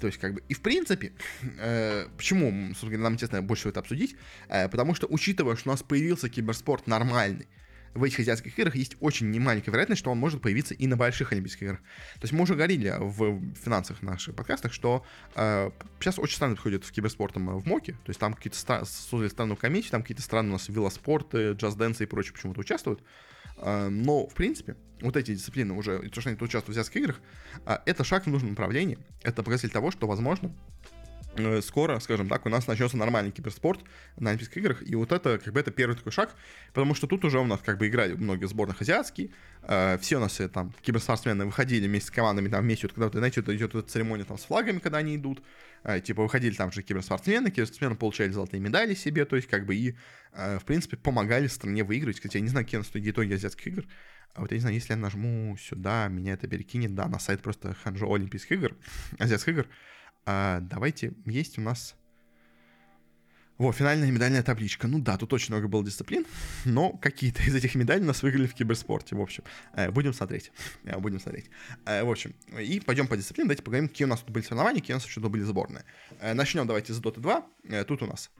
То 0.00 0.06
есть, 0.06 0.18
как 0.18 0.34
бы, 0.34 0.42
и 0.48 0.54
в 0.54 0.60
принципе, 0.60 1.12
э, 1.58 2.06
почему, 2.16 2.68
собственно, 2.74 3.04
нам 3.04 3.14
интересно 3.14 3.42
больше 3.42 3.68
это 3.68 3.80
обсудить, 3.80 4.16
э, 4.48 4.68
потому 4.68 4.94
что, 4.94 5.06
учитывая, 5.06 5.56
что 5.56 5.70
у 5.70 5.72
нас 5.72 5.82
появился 5.82 6.28
киберспорт 6.28 6.86
нормальный, 6.86 7.48
в 7.94 8.02
этих 8.02 8.20
азиатских 8.20 8.58
играх 8.58 8.76
есть 8.76 8.96
очень 9.00 9.30
немаленькая 9.30 9.72
вероятность, 9.72 10.00
что 10.00 10.10
он 10.10 10.18
может 10.18 10.42
появиться 10.42 10.74
и 10.74 10.86
на 10.86 10.96
больших 10.96 11.32
Олимпийских 11.32 11.62
играх. 11.62 11.78
То 12.14 12.22
есть 12.22 12.32
мы 12.32 12.42
уже 12.42 12.54
говорили 12.54 12.94
в 12.98 13.40
финансовых 13.54 14.02
наших 14.02 14.34
подкастах, 14.34 14.72
что 14.72 15.04
э, 15.34 15.70
сейчас 16.00 16.18
очень 16.18 16.36
странно 16.36 16.54
подходит 16.54 16.84
в 16.84 16.92
киберспортом 16.92 17.58
в 17.58 17.66
МОКе, 17.66 17.92
то 17.92 18.10
есть 18.10 18.20
там 18.20 18.34
какие-то 18.34 18.58
стра- 18.58 18.84
создали 18.84 19.28
странную 19.28 19.56
комиссию, 19.56 19.92
там 19.92 20.02
какие-то 20.02 20.22
страны 20.22 20.50
у 20.50 20.52
нас 20.52 20.68
велоспорты, 20.68 21.52
джаз-дэнсы 21.52 22.04
и 22.04 22.06
прочее 22.06 22.34
почему-то 22.34 22.60
участвуют. 22.60 23.02
Э, 23.58 23.88
но, 23.88 24.26
в 24.26 24.34
принципе, 24.34 24.76
вот 25.00 25.16
эти 25.16 25.34
дисциплины 25.34 25.74
уже, 25.74 26.00
то, 26.10 26.20
что 26.20 26.30
они 26.30 26.38
участвуют 26.40 26.66
в 26.66 26.70
азиатских 26.70 27.00
играх, 27.00 27.20
э, 27.66 27.78
это 27.86 28.04
шаг 28.04 28.26
в 28.26 28.28
нужном 28.28 28.50
направлении. 28.50 28.98
Это 29.22 29.42
показатель 29.42 29.70
того, 29.70 29.90
что, 29.90 30.06
возможно, 30.06 30.52
Э, 30.97 30.97
скоро, 31.62 31.98
скажем 32.00 32.28
так, 32.28 32.46
у 32.46 32.48
нас 32.48 32.66
начнется 32.66 32.96
нормальный 32.96 33.30
киберспорт 33.30 33.80
на 34.16 34.30
Олимпийских 34.30 34.58
играх, 34.58 34.82
и 34.82 34.94
вот 34.94 35.12
это, 35.12 35.38
как 35.38 35.52
бы, 35.52 35.60
это 35.60 35.70
первый 35.70 35.96
такой 35.96 36.12
шаг, 36.12 36.34
потому 36.72 36.94
что 36.94 37.06
тут 37.06 37.24
уже 37.24 37.38
у 37.38 37.44
нас, 37.44 37.60
как 37.64 37.78
бы, 37.78 37.88
играли 37.88 38.14
многие 38.14 38.46
сборных 38.46 38.80
азиатские, 38.80 39.30
э, 39.62 39.98
все 39.98 40.16
у 40.16 40.20
нас, 40.20 40.40
э, 40.40 40.48
там, 40.48 40.72
киберспортсмены 40.82 41.46
выходили 41.46 41.86
вместе 41.86 42.08
с 42.08 42.10
командами, 42.10 42.48
там, 42.48 42.62
вместе, 42.62 42.86
вот, 42.86 42.92
когда, 42.92 43.06
вот, 43.06 43.14
знаете, 43.14 43.40
вот 43.40 43.54
идет 43.54 43.74
вот 43.74 43.90
церемония, 43.90 44.24
там, 44.24 44.38
с 44.38 44.44
флагами, 44.44 44.78
когда 44.78 44.98
они 44.98 45.16
идут, 45.16 45.42
э, 45.84 46.00
типа, 46.00 46.22
выходили 46.22 46.54
там 46.54 46.72
же 46.72 46.82
киберспортсмены, 46.82 47.50
киберспортсмены 47.50 47.96
получали 47.96 48.30
золотые 48.30 48.60
медали 48.60 48.94
себе, 48.94 49.24
то 49.24 49.36
есть, 49.36 49.48
как 49.48 49.66
бы, 49.66 49.74
и, 49.74 49.96
э, 50.32 50.58
в 50.58 50.64
принципе, 50.64 50.96
помогали 50.96 51.46
стране 51.46 51.84
выиграть, 51.84 52.16
кстати, 52.16 52.36
я 52.36 52.42
не 52.42 52.48
знаю, 52.48 52.64
какие 52.66 52.78
у 52.78 52.82
нас 52.82 52.90
итоги 52.94 53.34
азиатских 53.34 53.66
игр, 53.68 53.84
а 54.38 54.42
вот 54.42 54.52
я 54.52 54.56
не 54.56 54.60
знаю, 54.60 54.74
если 54.76 54.92
я 54.92 54.96
нажму 54.96 55.56
сюда, 55.58 56.06
меня 56.08 56.34
это 56.34 56.46
перекинет, 56.46 56.94
да, 56.94 57.08
на 57.08 57.18
сайт 57.18 57.42
просто 57.42 57.74
Ханчжоу 57.82 58.14
Олимпийских 58.14 58.52
игр, 58.52 58.76
азиатских 59.18 59.52
игр, 59.52 59.66
а, 60.30 60.60
давайте, 60.60 61.14
есть 61.24 61.56
у 61.56 61.62
нас... 61.62 61.94
Во, 63.56 63.72
финальная 63.72 64.10
медальная 64.10 64.42
табличка. 64.42 64.86
Ну 64.86 64.98
да, 64.98 65.16
тут 65.16 65.32
очень 65.32 65.54
много 65.54 65.68
было 65.68 65.82
дисциплин, 65.82 66.26
но 66.66 66.90
какие-то 66.90 67.42
из 67.42 67.54
этих 67.54 67.74
медалей 67.74 68.02
у 68.04 68.06
нас 68.06 68.22
выиграли 68.22 68.46
в 68.46 68.52
киберспорте, 68.52 69.16
в 69.16 69.22
общем. 69.22 69.42
Э, 69.72 69.90
будем 69.90 70.12
смотреть. 70.12 70.52
Э, 70.84 70.98
будем 70.98 71.18
смотреть. 71.18 71.46
Э, 71.86 72.04
в 72.04 72.10
общем, 72.10 72.34
и 72.60 72.78
пойдем 72.78 73.08
по 73.08 73.16
дисциплинам, 73.16 73.48
давайте 73.48 73.62
поговорим, 73.62 73.88
какие 73.88 74.04
у 74.04 74.08
нас 74.08 74.20
тут 74.20 74.30
были 74.30 74.44
соревнования, 74.44 74.82
какие 74.82 74.94
у 74.94 74.98
нас 74.98 75.06
еще 75.06 75.20
тут 75.22 75.30
были 75.30 75.44
сборные. 75.44 75.84
Начнем 76.20 76.66
давайте 76.66 76.92
с 76.92 77.00
Dota 77.00 77.20
2. 77.20 77.84
Тут 77.84 78.02
у 78.02 78.06
нас 78.06 78.30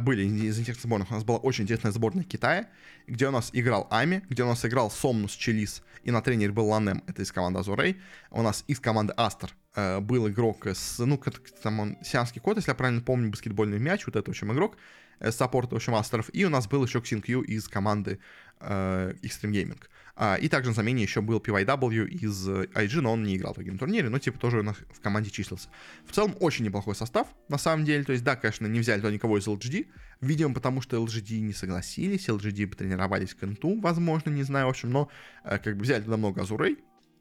были 0.00 0.24
из 0.24 0.58
интересных 0.58 0.82
сборных. 0.82 1.10
У 1.10 1.14
нас 1.14 1.24
была 1.24 1.38
очень 1.38 1.64
интересная 1.64 1.92
сборная 1.92 2.24
Китая, 2.24 2.68
где 3.06 3.28
у 3.28 3.30
нас 3.30 3.50
играл 3.52 3.86
Ами, 3.90 4.24
где 4.30 4.44
у 4.44 4.46
нас 4.46 4.64
играл 4.64 4.90
Сомнус 4.90 5.32
Челис, 5.32 5.82
и 6.04 6.10
на 6.10 6.22
тренере 6.22 6.52
был 6.52 6.68
Ланем, 6.68 7.04
это 7.06 7.20
из 7.20 7.30
команды 7.30 7.60
Азурей. 7.60 7.98
У 8.30 8.40
нас 8.40 8.64
из 8.66 8.80
команды 8.80 9.12
Астер 9.16 9.52
был 9.74 10.28
игрок 10.28 10.66
с, 10.66 10.98
ну, 10.98 11.20
там 11.62 11.80
он, 11.80 11.98
сианский 12.02 12.40
кот, 12.40 12.56
если 12.56 12.70
я 12.70 12.74
правильно 12.74 13.00
помню, 13.00 13.30
баскетбольный 13.30 13.78
мяч, 13.78 14.06
вот 14.06 14.16
это, 14.16 14.30
в 14.30 14.32
общем, 14.32 14.52
игрок, 14.52 14.76
э, 15.20 15.30
саппорт, 15.30 15.72
в 15.72 15.76
общем, 15.76 15.94
Астеров. 15.94 16.30
И 16.32 16.44
у 16.44 16.50
нас 16.50 16.66
был 16.66 16.84
еще 16.84 17.00
Ксин 17.00 17.22
Кью 17.22 17.42
из 17.42 17.68
команды 17.68 18.18
э, 18.60 19.12
Extreme 19.22 19.52
Gaming. 19.52 19.80
А, 20.20 20.34
и 20.34 20.48
также 20.48 20.70
на 20.70 20.74
замене 20.74 21.04
еще 21.04 21.20
был 21.20 21.38
PYW 21.38 22.08
из 22.08 22.48
IG, 22.48 23.00
но 23.00 23.12
он 23.12 23.22
не 23.22 23.36
играл 23.36 23.54
в 23.54 23.56
таком 23.56 23.78
турнире, 23.78 24.08
но 24.08 24.18
типа 24.18 24.36
тоже 24.38 24.62
в 24.62 25.00
команде 25.00 25.30
числился. 25.30 25.68
В 26.06 26.12
целом 26.12 26.34
очень 26.40 26.64
неплохой 26.64 26.96
состав, 26.96 27.28
на 27.48 27.56
самом 27.56 27.84
деле. 27.84 28.02
То 28.02 28.10
есть, 28.10 28.24
да, 28.24 28.34
конечно, 28.34 28.66
не 28.66 28.80
взяли 28.80 29.00
то 29.00 29.10
никого 29.10 29.38
из 29.38 29.46
LGD, 29.46 29.86
видимо, 30.20 30.54
потому 30.54 30.80
что 30.80 30.96
LGD 30.96 31.38
не 31.38 31.52
согласились, 31.52 32.28
LGD 32.28 32.66
потренировались 32.66 33.34
к 33.34 33.44
инту, 33.44 33.78
возможно, 33.80 34.30
не 34.30 34.42
знаю, 34.42 34.66
в 34.66 34.70
общем, 34.70 34.90
но 34.90 35.08
э, 35.44 35.58
как 35.58 35.76
бы 35.76 35.82
взяли 35.82 36.02
туда 36.02 36.16
много 36.16 36.42
Азурей, 36.42 36.78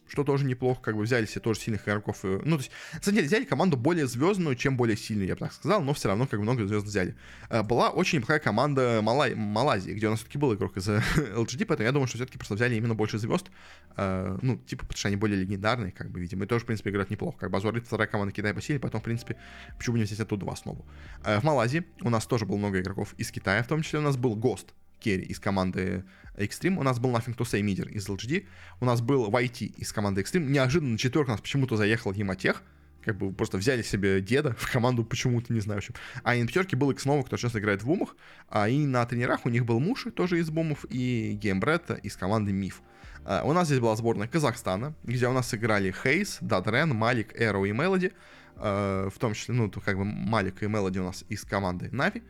что 0.10 0.24
тоже 0.24 0.45
неплохо, 0.45 0.82
как 0.82 0.95
бы 0.95 1.03
взяли 1.03 1.26
себе 1.26 1.41
тоже 1.41 1.60
сильных 1.60 1.88
игроков. 1.88 2.20
Ну, 2.24 2.58
то 2.58 2.58
есть, 2.58 2.72
на 2.93 3.01
самом 3.01 3.16
деле, 3.16 3.28
взяли 3.28 3.45
команду 3.45 3.78
более 3.78 4.08
звездную, 4.08 4.55
чем 4.55 4.78
более 4.78 4.97
сильную, 4.97 5.28
я 5.28 5.36
бы 5.36 5.39
так 5.39 5.53
сказал, 5.53 5.82
но 5.82 5.93
все 5.93 6.08
равно 6.08 6.28
как 6.28 6.39
бы 6.39 6.43
много 6.43 6.66
звезд 6.66 6.86
взяли. 6.86 7.16
Э, 7.49 7.64
была 7.64 7.89
очень 7.89 8.18
неплохая 8.18 8.39
команда 8.39 8.99
Мала... 9.01 9.28
Малайзии, 9.36 9.91
где 9.91 10.08
у 10.08 10.12
нас 10.12 10.20
все-таки 10.20 10.38
был 10.38 10.53
игрок 10.53 10.78
из 10.78 10.88
LGD, 10.89 11.66
поэтому 11.66 11.86
я 11.86 11.91
думаю, 11.91 12.08
что 12.08 12.18
все-таки 12.18 12.38
просто 12.38 12.55
взяли 12.55 12.76
именно 12.76 12.95
больше 12.95 13.18
звезд, 13.18 13.47
э, 13.95 14.38
ну, 14.41 14.58
типа, 14.58 14.86
потому 14.86 14.97
что 14.97 15.08
они 15.08 15.18
более 15.18 15.39
легендарные, 15.39 15.91
как 15.91 16.12
бы, 16.12 16.20
видимо, 16.20 16.45
и 16.45 16.47
тоже, 16.47 16.64
в 16.64 16.68
принципе, 16.68 16.89
играют 16.89 17.10
неплохо. 17.10 17.38
Как 17.39 17.51
бы 17.51 17.58
Азуарит, 17.58 17.86
вторая 17.86 18.08
команда 18.08 18.34
Китая 18.34 18.53
по 18.53 18.62
силе, 18.62 18.80
поэтому, 18.80 19.01
в 19.01 19.03
принципе, 19.03 19.38
почему 19.78 19.93
бы 19.93 19.99
не 19.99 20.05
взять 20.05 20.20
оттуда 20.20 20.45
в 20.45 20.49
основу. 20.49 20.86
Э, 21.24 21.39
в 21.39 21.43
Малайзии 21.43 21.86
у 22.01 22.10
нас 22.10 22.26
тоже 22.26 22.45
было 22.45 22.58
много 22.58 22.80
игроков 22.80 23.14
из 23.18 23.32
Китая, 23.32 23.64
в 23.64 23.68
том 23.68 23.82
числе 23.82 23.99
у 23.99 24.03
нас 24.03 24.18
был 24.18 24.36
Гост, 24.36 24.74
Керри 25.00 25.24
из 25.24 25.39
команды 25.39 26.04
Extreme. 26.36 26.78
У 26.78 26.84
нас 26.84 27.00
был 27.00 27.12
Nothing 27.12 27.36
to 27.36 27.43
Say 27.43 27.62
мидер 27.62 27.88
из 27.89 28.08
LGD. 28.08 28.45
У 28.80 28.86
нас 28.86 29.02
был 29.02 29.30
YT 29.30 29.76
из 29.78 29.91
команды 29.91 30.22
Extreme. 30.22 30.45
Неожиданно 30.45 30.91
на 30.93 30.98
четверку 30.98 31.32
у 31.32 31.34
нас 31.34 31.41
почему-то 31.41 31.76
заехал 31.76 32.14
Емотех. 32.14 32.64
Как 33.04 33.18
бы 33.18 33.32
просто 33.32 33.58
взяли 33.58 33.84
себе 33.84 34.22
деда 34.22 34.54
в 34.58 34.72
команду 34.72 35.04
почему-то, 35.06 35.54
не 35.54 35.62
знаю, 35.62 35.82
в. 35.82 35.93
А 36.24 36.36
и 36.36 36.41
на 36.41 36.48
пятерке 36.48 36.76
был 36.76 36.91
Икснова, 36.91 37.24
кто 37.24 37.38
сейчас 37.38 37.56
играет 37.56 37.82
в 37.82 37.86
бумах. 37.86 38.16
А 38.50 38.68
и 38.68 38.86
на 38.86 39.06
тренерах 39.06 39.45
у 39.45 39.50
них 39.50 39.66
был 39.66 39.80
Муши, 39.80 40.12
тоже 40.12 40.39
из 40.39 40.50
бумов, 40.50 40.86
и 40.89 41.38
Геймбретта 41.41 41.95
из 41.95 42.18
команды 42.18 42.52
Миф. 42.52 42.82
Uh, 43.24 43.45
у 43.45 43.52
нас 43.52 43.68
здесь 43.68 43.80
была 43.80 43.95
сборная 43.95 44.28
Казахстана, 44.28 44.95
где 45.04 45.28
у 45.28 45.34
нас 45.34 45.54
играли 45.54 45.91
Хейс, 45.91 46.38
Дадрен, 46.39 46.95
Малик, 46.95 47.34
Эро 47.39 47.64
и 47.66 47.72
Мелоди. 47.72 48.14
Э, 48.55 49.09
в 49.10 49.20
том 49.20 49.34
числе, 49.34 49.54
ну, 49.54 49.70
то 49.70 49.82
как 49.82 49.98
бы 49.98 50.06
Malik 50.05 50.63
и 50.64 50.68
Melody 50.68 50.99
у 51.00 51.04
нас 51.04 51.26
из 51.30 51.43
команды 51.43 51.89
Нави. 51.91 52.24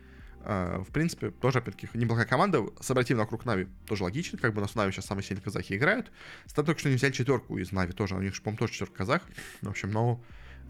А, 0.44 0.82
в 0.82 0.88
принципе, 0.88 1.30
тоже, 1.30 1.58
опять-таки, 1.58 1.88
неплохая 1.94 2.26
команда. 2.26 2.64
Собрать 2.80 3.10
вокруг 3.10 3.44
Нави 3.44 3.68
тоже 3.86 4.04
логично. 4.04 4.38
Как 4.38 4.52
бы 4.52 4.58
у 4.58 4.62
нас 4.62 4.74
Нави 4.74 4.92
сейчас 4.92 5.06
самые 5.06 5.24
сильные 5.24 5.42
казахи 5.42 5.74
играют. 5.74 6.10
Странно 6.46 6.66
только 6.66 6.80
что 6.80 6.88
не 6.88 6.96
взяли 6.96 7.12
четверку 7.12 7.58
из 7.58 7.72
Нави 7.72 7.92
тоже. 7.92 8.14
У 8.14 8.20
них, 8.20 8.40
по-моему, 8.42 8.58
тоже 8.58 8.72
четверка 8.72 8.96
казах. 8.96 9.22
В 9.62 9.68
общем, 9.68 9.90
но... 9.90 10.20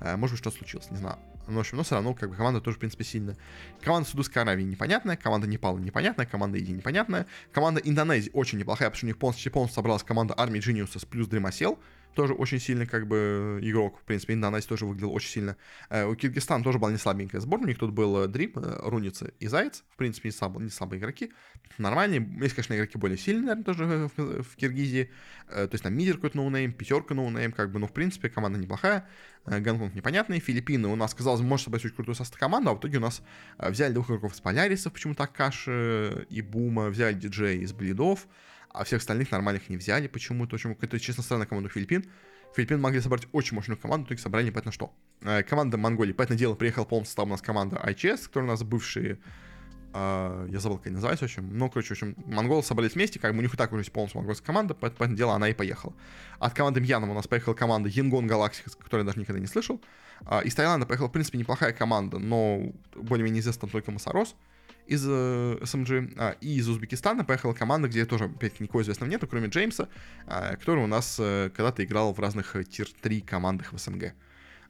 Э, 0.00 0.16
может 0.16 0.34
быть, 0.34 0.40
что 0.40 0.50
случилось, 0.50 0.90
не 0.90 0.96
знаю. 0.96 1.18
Ну, 1.48 1.56
в 1.56 1.60
общем, 1.60 1.78
но 1.78 1.82
все 1.82 1.94
равно, 1.94 2.14
как 2.14 2.30
бы, 2.30 2.36
команда 2.36 2.60
тоже, 2.60 2.76
в 2.76 2.80
принципе, 2.80 3.04
сильная. 3.04 3.36
Команда 3.80 4.08
Саудовской 4.08 4.42
Аравии 4.42 4.64
непонятная, 4.64 5.16
команда 5.16 5.46
Непала 5.46 5.78
непонятная, 5.78 6.26
команда 6.26 6.58
Индии 6.58 6.72
непонятная. 6.72 7.26
Команда 7.52 7.80
Индонезии 7.82 8.30
очень 8.34 8.58
неплохая, 8.58 8.88
потому 8.90 8.98
что 8.98 9.06
у 9.06 9.08
них 9.08 9.18
полностью, 9.18 9.50
полностью 9.50 9.76
собралась 9.76 10.02
команда 10.02 10.34
Army 10.36 10.60
Geniuses 10.60 11.06
плюс 11.08 11.26
Dreamocel 11.26 11.78
тоже 12.14 12.34
очень 12.34 12.58
сильный 12.58 12.86
как 12.86 13.06
бы 13.06 13.60
игрок. 13.62 14.00
В 14.00 14.04
принципе, 14.04 14.34
Индонезия 14.34 14.68
тоже 14.68 14.86
выглядел 14.86 15.12
очень 15.12 15.30
сильно. 15.30 15.56
Э, 15.88 16.04
у 16.04 16.14
Киргизстана 16.14 16.64
тоже 16.64 16.78
была 16.78 16.90
не 16.90 16.98
слабенькая 16.98 17.40
сборная. 17.40 17.66
У 17.66 17.68
них 17.68 17.78
тут 17.78 17.92
был 17.92 18.24
э, 18.24 18.28
Дрип, 18.28 18.58
э, 18.58 18.80
Руница 18.82 19.30
и 19.38 19.46
Заяц. 19.46 19.84
В 19.90 19.96
принципе, 19.96 20.28
не 20.28 20.32
слабые, 20.32 20.64
не 20.64 20.70
слабые 20.70 21.00
игроки. 21.00 21.32
Нормальные. 21.78 22.28
Есть, 22.40 22.54
конечно, 22.54 22.74
игроки 22.74 22.98
более 22.98 23.18
сильные, 23.18 23.54
наверное, 23.54 23.64
тоже 23.64 24.10
в, 24.16 24.42
в 24.42 24.56
Киргизии. 24.56 25.10
То 25.48 25.70
есть 25.70 25.82
там 25.82 25.94
мидер 25.94 26.16
какой-то 26.16 26.36
no-name, 26.36 26.72
пятерка 26.72 27.14
no-name, 27.14 27.52
как 27.52 27.70
бы, 27.70 27.78
ну, 27.78 27.86
в 27.86 27.92
принципе, 27.92 28.28
команда 28.28 28.58
неплохая. 28.58 29.08
Гонконг 29.46 29.94
непонятный. 29.94 30.40
Филиппины 30.40 30.88
у 30.88 30.96
нас, 30.96 31.14
казалось, 31.14 31.40
может 31.40 31.64
собрать 31.64 31.84
очень 31.84 31.94
крутую 31.94 32.14
состав 32.14 32.38
команду, 32.38 32.70
а 32.70 32.74
в 32.74 32.78
итоге 32.78 32.98
у 32.98 33.00
нас 33.00 33.22
взяли 33.58 33.92
двух 33.92 34.10
игроков 34.10 34.34
из 34.34 34.40
Polaris'ов, 34.40 34.92
почему-то 34.92 35.24
Akashi 35.24 36.26
и 36.28 36.42
Бума, 36.42 36.88
взяли 36.88 37.14
диджея 37.14 37.60
из 37.60 37.72
Bleed'ов 37.72 38.26
а 38.70 38.84
всех 38.84 39.00
остальных 39.00 39.30
нормальных 39.30 39.68
не 39.68 39.76
взяли 39.76 40.08
почему-то. 40.08 40.56
Очень 40.56 40.74
какая-то, 40.74 40.98
честно, 41.00 41.22
странная 41.22 41.46
команда 41.46 41.68
Филиппин. 41.68 42.04
Филиппины 42.54 42.80
могли 42.80 43.00
собрать 43.00 43.26
очень 43.32 43.54
мощную 43.54 43.78
команду, 43.78 44.08
только 44.08 44.22
собрали 44.22 44.46
непонятно 44.46 44.72
что. 44.72 44.92
Э, 45.20 45.42
команда 45.42 45.76
Монголии, 45.76 46.12
понятное 46.12 46.38
дело, 46.38 46.54
приехала 46.54 46.84
полным 46.84 47.04
составом 47.04 47.30
у 47.30 47.32
нас 47.32 47.42
команда 47.42 47.76
ICS, 47.76 48.24
которая 48.24 48.48
у 48.48 48.52
нас 48.52 48.62
бывшие 48.62 49.18
а, 49.92 50.46
я 50.48 50.60
забыл, 50.60 50.78
как 50.78 50.86
они 50.86 50.94
называются, 50.96 51.24
в 51.24 51.28
общем. 51.28 51.48
Ну, 51.56 51.68
короче, 51.70 51.88
в 51.88 51.90
общем, 51.92 52.14
монголы 52.26 52.62
собрались 52.62 52.94
вместе, 52.94 53.18
как 53.18 53.32
бы 53.32 53.38
у 53.38 53.42
них 53.42 53.54
и 53.54 53.56
так 53.56 53.72
уже 53.72 53.80
есть 53.80 53.92
полностью 53.92 54.18
монгольская 54.18 54.46
команда, 54.46 54.74
поэтому 54.74 55.16
дело 55.16 55.34
она 55.34 55.48
и 55.48 55.54
поехала. 55.54 55.94
От 56.38 56.54
команды 56.54 56.80
Мьяном 56.80 57.10
у 57.10 57.14
нас 57.14 57.26
поехала 57.26 57.54
команда 57.54 57.88
Янгон 57.88 58.26
Галактика, 58.26 58.70
которую 58.70 59.04
я 59.04 59.06
даже 59.06 59.18
никогда 59.18 59.40
не 59.40 59.46
слышал. 59.46 59.80
А, 60.26 60.40
из 60.40 60.54
Таиланда 60.54 60.86
поехала, 60.86 61.08
в 61.08 61.12
принципе, 61.12 61.38
неплохая 61.38 61.72
команда, 61.72 62.18
но 62.18 62.72
более-менее 62.94 63.40
известна 63.40 63.68
только 63.68 63.90
Масарос 63.90 64.36
из 64.88 65.04
э, 65.06 65.58
СМГ, 65.62 66.12
а, 66.16 66.36
и 66.40 66.56
из 66.56 66.68
Узбекистана 66.68 67.24
поехала 67.24 67.52
команда, 67.52 67.88
где 67.88 68.06
тоже, 68.06 68.24
опять 68.24 68.58
никого 68.58 68.82
известного 68.82 69.10
нету, 69.10 69.26
кроме 69.26 69.48
Джеймса, 69.48 69.88
а, 70.26 70.56
который 70.56 70.82
у 70.82 70.86
нас 70.86 71.16
э, 71.20 71.50
когда-то 71.54 71.84
играл 71.84 72.14
в 72.14 72.18
разных 72.18 72.56
э, 72.56 72.64
тир-3 72.64 73.20
командах 73.20 73.72
в 73.72 73.78
СНГ. 73.78 74.14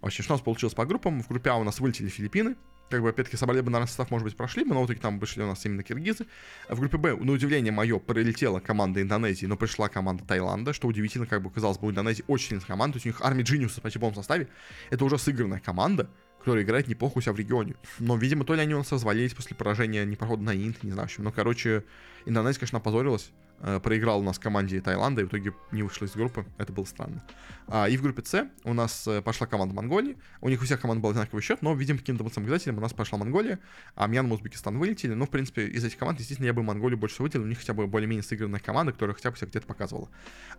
В 0.01 0.07
общем, 0.07 0.25
что 0.25 0.35
у 0.35 0.37
нас 0.37 0.45
получилось 0.45 0.75
по 0.75 0.85
группам? 0.87 1.23
В 1.23 1.29
группе 1.29 1.51
А 1.51 1.57
у 1.57 1.65
нас 1.65 1.81
вылетели 1.81 2.09
Филиппины, 2.09 2.57
как 2.91 3.03
бы, 3.03 3.11
опять-таки, 3.11 3.37
собрали 3.37 3.61
бы, 3.61 3.71
наверное, 3.71 3.87
состав, 3.87 4.11
может 4.11 4.25
быть, 4.25 4.37
прошли 4.37 4.65
бы, 4.65 4.75
но 4.75 4.85
вот 4.85 5.01
там 5.01 5.19
вышли 5.19 5.43
у 5.43 5.47
нас 5.47 5.65
именно 5.65 5.83
киргизы. 5.83 6.27
В 6.69 6.81
группе 6.81 6.97
Б, 6.97 7.17
на 7.17 7.33
удивление 7.33 7.73
мое, 7.73 7.99
прилетела 7.99 8.61
команда 8.61 9.03
Индонезии, 9.03 9.47
но 9.47 9.57
пришла 9.57 9.89
команда 9.89 10.25
Таиланда, 10.25 10.73
что 10.73 10.89
удивительно, 10.89 11.27
как 11.27 11.43
бы, 11.43 11.51
казалось 11.51 11.79
бы, 11.79 11.89
у 11.89 11.91
Индонезии 11.91 12.25
очень 12.27 12.49
сильная 12.49 12.67
команда, 12.67 12.95
то 12.95 12.97
есть 12.97 13.07
у 13.07 13.09
них 13.11 13.21
армия 13.23 13.43
Джиниуса 13.43 13.81
почти 13.81 13.99
в 13.99 14.15
составе, 14.15 14.49
это 14.91 15.05
уже 15.05 15.19
сыгранная 15.19 15.61
команда, 15.61 16.11
которая 16.39 16.65
играет 16.65 16.89
неплохо 16.89 17.19
у 17.19 17.21
себя 17.21 17.33
в 17.33 17.39
регионе. 17.39 17.75
Но, 17.99 18.17
видимо, 18.17 18.45
то 18.45 18.55
ли 18.55 18.61
они 18.61 18.75
у 18.75 18.79
нас 18.79 18.93
развалились 18.93 19.35
после 19.35 19.57
поражения 19.57 20.05
непрохода 20.05 20.43
на 20.43 20.55
Инт, 20.55 20.83
не 20.83 20.93
знаю, 20.93 21.09
в 21.09 21.11
общем. 21.11 21.25
Но, 21.25 21.33
короче, 21.33 21.85
Индонезия, 22.27 22.61
конечно, 22.61 22.79
опозорилась. 22.79 23.33
Э, 23.61 23.81
проиграл 23.81 24.21
у 24.21 24.23
нас 24.23 24.39
команде 24.39 24.81
Таиланда 24.81 25.23
и 25.23 25.25
в 25.25 25.29
итоге 25.29 25.53
не 25.73 25.83
вышла 25.83 26.07
из 26.07 26.13
группы. 26.13 26.47
Это 26.59 26.73
было 26.73 26.85
странно. 26.85 27.25
А, 27.67 27.89
и 27.89 27.97
в 27.97 28.03
группе 28.03 28.23
С 28.25 28.49
у 28.65 28.73
нас 28.73 29.07
э, 29.09 29.21
пошла 29.21 29.47
команда 29.47 29.75
Монголии. 29.75 30.17
У 30.41 30.49
них 30.49 30.63
у 30.63 30.65
всех 30.65 30.81
команд 30.81 31.01
был 31.01 31.11
одинаковый 31.11 31.43
счет, 31.43 31.61
но, 31.61 31.75
видимо, 31.75 31.99
каким-то 31.99 32.25
обязательным 32.25 32.79
у 32.79 32.81
нас 32.81 32.93
пошла 32.93 33.19
Монголия, 33.19 33.59
а 33.97 34.07
Мьянма 34.07 34.31
и 34.31 34.33
Узбекистан 34.35 34.79
вылетели. 34.79 35.15
Ну, 35.15 35.27
в 35.27 35.31
принципе, 35.31 35.67
из 35.67 35.85
этих 35.85 35.99
команд, 35.99 36.21
естественно, 36.21 36.47
я 36.47 36.53
бы 36.53 36.63
Монголию 36.63 36.99
больше 36.99 37.21
выделил. 37.23 37.45
У 37.45 37.49
них 37.49 37.59
хотя 37.59 37.75
бы 37.75 37.87
более-менее 37.89 38.23
сыгранная 38.23 38.61
команда, 38.61 38.93
которая 38.93 39.15
хотя 39.15 39.31
бы 39.31 39.37
себя 39.37 39.49
где-то 39.49 39.67
показывала. 39.67 40.09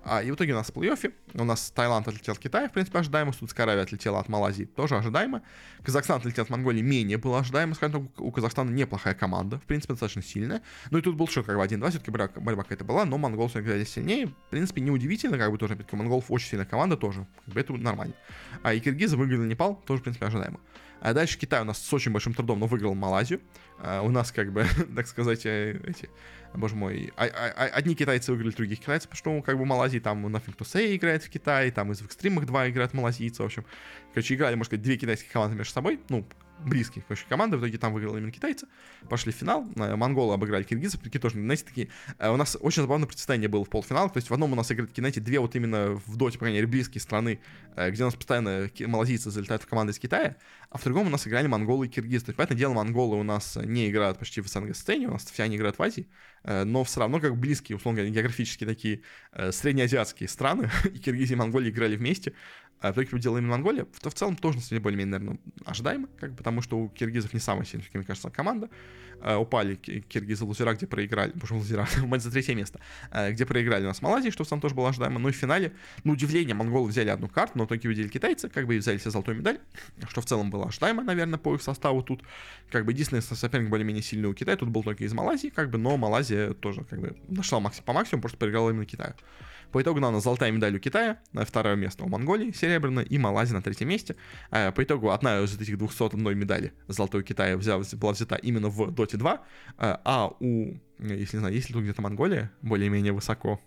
А, 0.03 0.22
и 0.22 0.30
в 0.30 0.36
итоге 0.36 0.53
у 0.53 0.57
нас 0.57 0.68
в 0.68 0.76
плей-оффе 0.76 1.14
у 1.36 1.43
нас 1.45 1.72
Таиланд 1.72 2.07
отлетел 2.07 2.34
от 2.34 2.39
Китая, 2.39 2.68
в 2.68 2.74
принципе, 2.74 2.99
ожидаемо. 2.99 3.32
Судская 3.32 3.66
Аравия 3.66 3.84
отлетела 3.84 4.20
от 4.20 4.28
Малайзии, 4.28 4.66
тоже 4.66 4.97
ожидаемо. 4.97 5.41
Казахстан 5.84 6.18
отлетел 6.18 6.43
от 6.43 6.49
Монголии, 6.49 6.82
менее 6.82 7.18
было 7.18 7.39
ожидаемо. 7.39 7.76
Скажем 7.76 8.07
так, 8.07 8.22
у 8.22 8.32
Казахстана 8.32 8.70
неплохая 8.72 9.14
команда, 9.14 9.57
в 9.60 9.64
принципе, 9.64 9.93
достаточно 9.93 10.22
сильная. 10.22 10.62
Ну 10.91 10.97
и 10.97 11.01
тут 11.01 11.16
был 11.16 11.28
счет 11.30 11.47
как 11.50 11.58
бы 11.58 11.64
1-2, 11.64 11.89
все-таки 11.89 12.12
борьба, 12.12 12.64
какая-то 12.64 12.84
была, 12.84 13.06
но 13.06 13.18
монгол 13.18 13.47
играли 13.47 13.84
сильнее. 13.84 14.28
В 14.28 14.50
принципе, 14.52 14.82
неудивительно, 14.82 15.38
как 15.38 15.52
бы 15.52 15.58
тоже, 15.58 15.74
опять-таки, 15.74 15.95
монголов 15.95 16.26
очень 16.30 16.50
сильная 16.50 16.66
команда 16.66 16.95
тоже. 16.95 17.26
Как 17.45 17.54
бы 17.54 17.60
это 17.60 17.74
нормально. 17.74 18.14
А 18.62 18.74
и 18.74 18.80
киргизы 18.80 19.18
выиграли 19.18 19.47
Непал, 19.47 19.82
тоже, 19.86 20.02
в 20.02 20.04
принципе, 20.04 20.28
ожидаемо. 20.28 20.60
А 21.02 21.14
дальше 21.14 21.39
Китай 21.39 21.62
у 21.62 21.64
нас 21.64 21.82
с 21.82 21.93
очень 21.93 22.12
большим 22.12 22.34
трудом, 22.34 22.60
но 22.60 22.68
выиграл 22.68 22.93
Малайзию. 22.93 23.41
А 23.80 24.02
у 24.02 24.12
нас, 24.12 24.32
как 24.32 24.52
бы, 24.52 24.66
так 24.95 25.08
сказать, 25.08 25.45
э, 25.45 25.80
эти, 25.88 26.10
боже 26.54 26.76
мой, 26.76 27.12
а, 27.16 27.26
а, 27.26 27.54
а, 27.56 27.66
одни 27.68 27.95
китайцы 27.95 28.32
выиграли 28.32 28.54
других 28.54 28.80
китайцев, 28.80 29.10
потому 29.10 29.39
что, 29.39 29.45
как 29.45 29.58
бы, 29.58 29.66
Малайзии 29.66 30.00
там 30.00 30.28
Nothing 30.28 30.56
to 30.56 30.66
Say 30.66 30.95
играет 30.95 31.24
в 31.24 31.30
Китае, 31.30 31.72
там 31.72 31.91
из 31.91 32.02
в 32.02 32.06
экстримах 32.06 32.45
два 32.45 32.70
играют 32.70 32.93
малазийцы, 32.93 33.41
в 33.41 33.45
общем. 33.45 33.66
Короче, 34.14 34.36
играли, 34.36 34.56
можно 34.56 34.66
сказать, 34.66 34.84
две 34.84 34.97
китайские 34.97 35.32
команды 35.32 35.56
между 35.56 35.74
собой, 35.74 36.00
ну, 36.10 36.28
близкие, 36.66 37.03
короче, 37.07 37.26
команды. 37.28 37.57
В 37.57 37.62
итоге 37.62 37.78
там 37.78 37.93
выиграл 37.93 38.18
именно 38.18 38.32
китайцы. 38.32 38.68
Пошли 39.10 39.32
в 39.32 39.36
финал. 39.36 39.68
Э, 39.76 39.95
монголы 39.95 40.34
обыграли 40.34 40.64
киргизов. 40.64 41.01
Такие 41.01 41.20
тоже, 41.20 41.36
знаете, 41.36 41.64
такие... 41.66 41.89
Э, 42.18 42.30
у 42.30 42.38
нас 42.38 42.57
очень 42.60 42.82
забавное 42.82 43.07
представление 43.07 43.49
было 43.49 43.64
в 43.64 43.70
полуфиналах. 43.70 44.14
То 44.14 44.18
есть 44.18 44.30
в 44.30 44.34
одном 44.34 44.53
у 44.53 44.55
нас 44.55 44.72
играют 44.72 44.91
такие, 44.91 45.01
знаете, 45.01 45.22
две 45.22 45.39
вот 45.39 45.55
именно 45.55 46.01
в 46.05 46.18
доте, 46.18 46.38
по 46.38 46.45
крайней 46.45 46.57
мере, 46.57 46.68
близкие 46.68 47.01
страны, 47.01 47.39
э, 47.76 47.89
где 47.91 48.03
у 48.03 48.05
нас 48.05 48.16
постоянно 48.16 48.70
малазийцы 48.88 49.32
залетают 49.32 49.64
в 49.64 49.68
команды 49.68 49.91
из 49.91 49.99
Китая. 49.99 50.36
А 50.70 50.78
в 50.78 50.84
другом 50.84 51.07
у 51.07 51.10
нас 51.10 51.28
играли 51.28 51.47
монголы 51.47 51.88
и 51.88 51.89
киргизы. 51.89 52.26
То 52.26 52.30
есть, 52.32 52.38
понятное 52.38 52.57
дело, 52.57 52.74
монголы 52.74 53.18
у 53.18 53.24
нас 53.24 53.57
не 53.57 53.89
играют 53.89 54.20
почти 54.20 54.41
в 54.41 54.47
СНГ-сцене. 54.47 55.07
У 55.07 55.14
нас 55.14 55.26
все 55.26 55.43
они 55.43 55.57
играют 55.57 55.78
в 55.78 55.82
Азии. 55.82 56.07
Но 56.43 56.86
все 56.86 57.01
равно 57.01 57.20
как 57.20 57.38
близкие, 57.38 57.76
условно 57.76 57.97
говоря, 57.97 58.14
географически 58.14 58.66
такие 58.66 59.01
среднеазиатские 59.51 60.30
страны. 60.30 60.70
и 60.86 60.99
Киргизия 60.99 61.36
и 61.36 61.39
Монголия 61.39 61.70
играли 61.70 61.97
вместе 61.97 62.34
а 62.82 62.92
в 62.92 62.96
итоге 62.96 63.08
победила 63.08 63.38
именно 63.38 63.52
Монголия, 63.52 63.86
то 64.02 64.10
в 64.10 64.14
целом 64.14 64.36
тоже, 64.36 64.58
на 64.58 64.64
самом 64.64 64.84
более-менее, 64.84 65.20
наверное, 65.20 65.40
ожидаемо, 65.66 66.08
как 66.20 66.32
бы, 66.32 66.38
потому 66.38 66.62
что 66.62 66.78
у 66.78 66.90
киргизов 66.90 67.34
не 67.34 67.40
самая 67.40 67.66
сильная, 67.66 67.88
мне 67.94 68.04
кажется, 68.04 68.30
команда. 68.30 68.70
Uh, 69.22 69.36
упали 69.36 69.76
киргизы 69.76 70.46
лузера, 70.46 70.74
где 70.74 70.88
проиграли, 70.88 71.34
боже, 71.36 71.54
лузера, 71.54 71.86
мать 72.04 72.24
за 72.24 72.32
третье 72.32 72.56
место, 72.56 72.80
uh, 73.12 73.34
где 73.34 73.46
проиграли 73.46 73.84
у 73.84 73.88
нас 73.88 74.02
Малайзии, 74.02 74.30
что 74.30 74.46
в 74.46 74.48
целом 74.48 74.62
тоже 74.62 74.76
было 74.76 74.88
ожидаемо. 74.88 75.20
Ну 75.20 75.28
и 75.28 75.34
в 75.34 75.36
финале, 75.36 75.74
на 76.06 76.14
удивление, 76.14 76.56
монголы 76.56 76.88
взяли 76.88 77.10
одну 77.10 77.28
карту, 77.28 77.58
но 77.58 77.66
в 77.66 77.68
итоге 77.68 77.90
увидели 77.90 78.08
китайцы, 78.08 78.48
как 78.48 78.66
бы 78.66 78.78
и 78.78 78.80
взяли 78.80 78.98
себе 78.98 79.12
золотую 79.12 79.36
медаль, 79.36 79.60
что 80.08 80.22
в 80.22 80.26
целом 80.26 80.50
было 80.50 80.68
ожидаемо, 80.68 81.04
наверное, 81.04 81.38
по 81.38 81.54
их 81.54 81.62
составу 81.62 82.02
тут. 82.02 82.24
Как 82.72 82.86
бы 82.86 82.94
единственный 82.94 83.22
соперник 83.22 83.70
более-менее 83.70 84.04
сильный 84.04 84.30
у 84.30 84.34
Китая, 84.34 84.56
тут 84.56 84.70
был 84.70 84.84
только 84.84 85.04
из 85.04 85.12
Малайзии, 85.12 85.50
как 85.50 85.70
бы, 85.70 85.78
но 85.78 85.98
Малайзия 85.98 86.54
тоже, 86.54 86.86
как 86.86 87.02
бы, 87.02 87.18
нашла 87.28 87.60
максимум 87.60 87.86
по 87.88 87.94
максимуму, 87.94 88.22
просто 88.22 88.38
проиграла 88.38 88.70
именно 88.70 88.86
Китаю. 88.86 89.16
По 89.72 89.82
итогу 89.82 90.00
у 90.00 90.02
нас 90.02 90.24
золотая 90.24 90.52
медаль 90.52 90.76
у 90.76 90.80
Китая, 90.80 91.20
на 91.32 91.46
второе 91.46 91.76
место 91.76 92.04
у 92.04 92.10
Монголии, 92.10 92.52
серебряная, 92.52 93.06
и 93.06 93.18
Малайзия 93.20 93.56
на 93.56 93.62
третьем 93.62 93.90
месте. 93.90 94.16
А, 94.50 94.72
по 94.72 94.84
итогу 94.84 95.12
одна 95.12 95.40
из 95.42 95.60
этих 95.60 95.78
201 95.78 96.38
медалей 96.38 96.72
золотой 96.88 97.24
Китая 97.24 97.56
взяла, 97.56 97.84
была 97.94 98.14
взята 98.14 98.36
именно 98.36 98.70
в 98.70 98.92
Доте 98.92 99.18
2, 99.18 99.44
а, 99.78 100.02
а 100.04 100.28
у, 100.40 100.74
если 101.00 101.38
не 101.38 101.40
знаю, 101.40 101.54
есть 101.54 101.70
ли 101.70 101.74
тут 101.74 101.84
где-то 101.84 102.02
Монголия, 102.02 102.52
более-менее 102.64 103.14
высоко, 103.14 103.62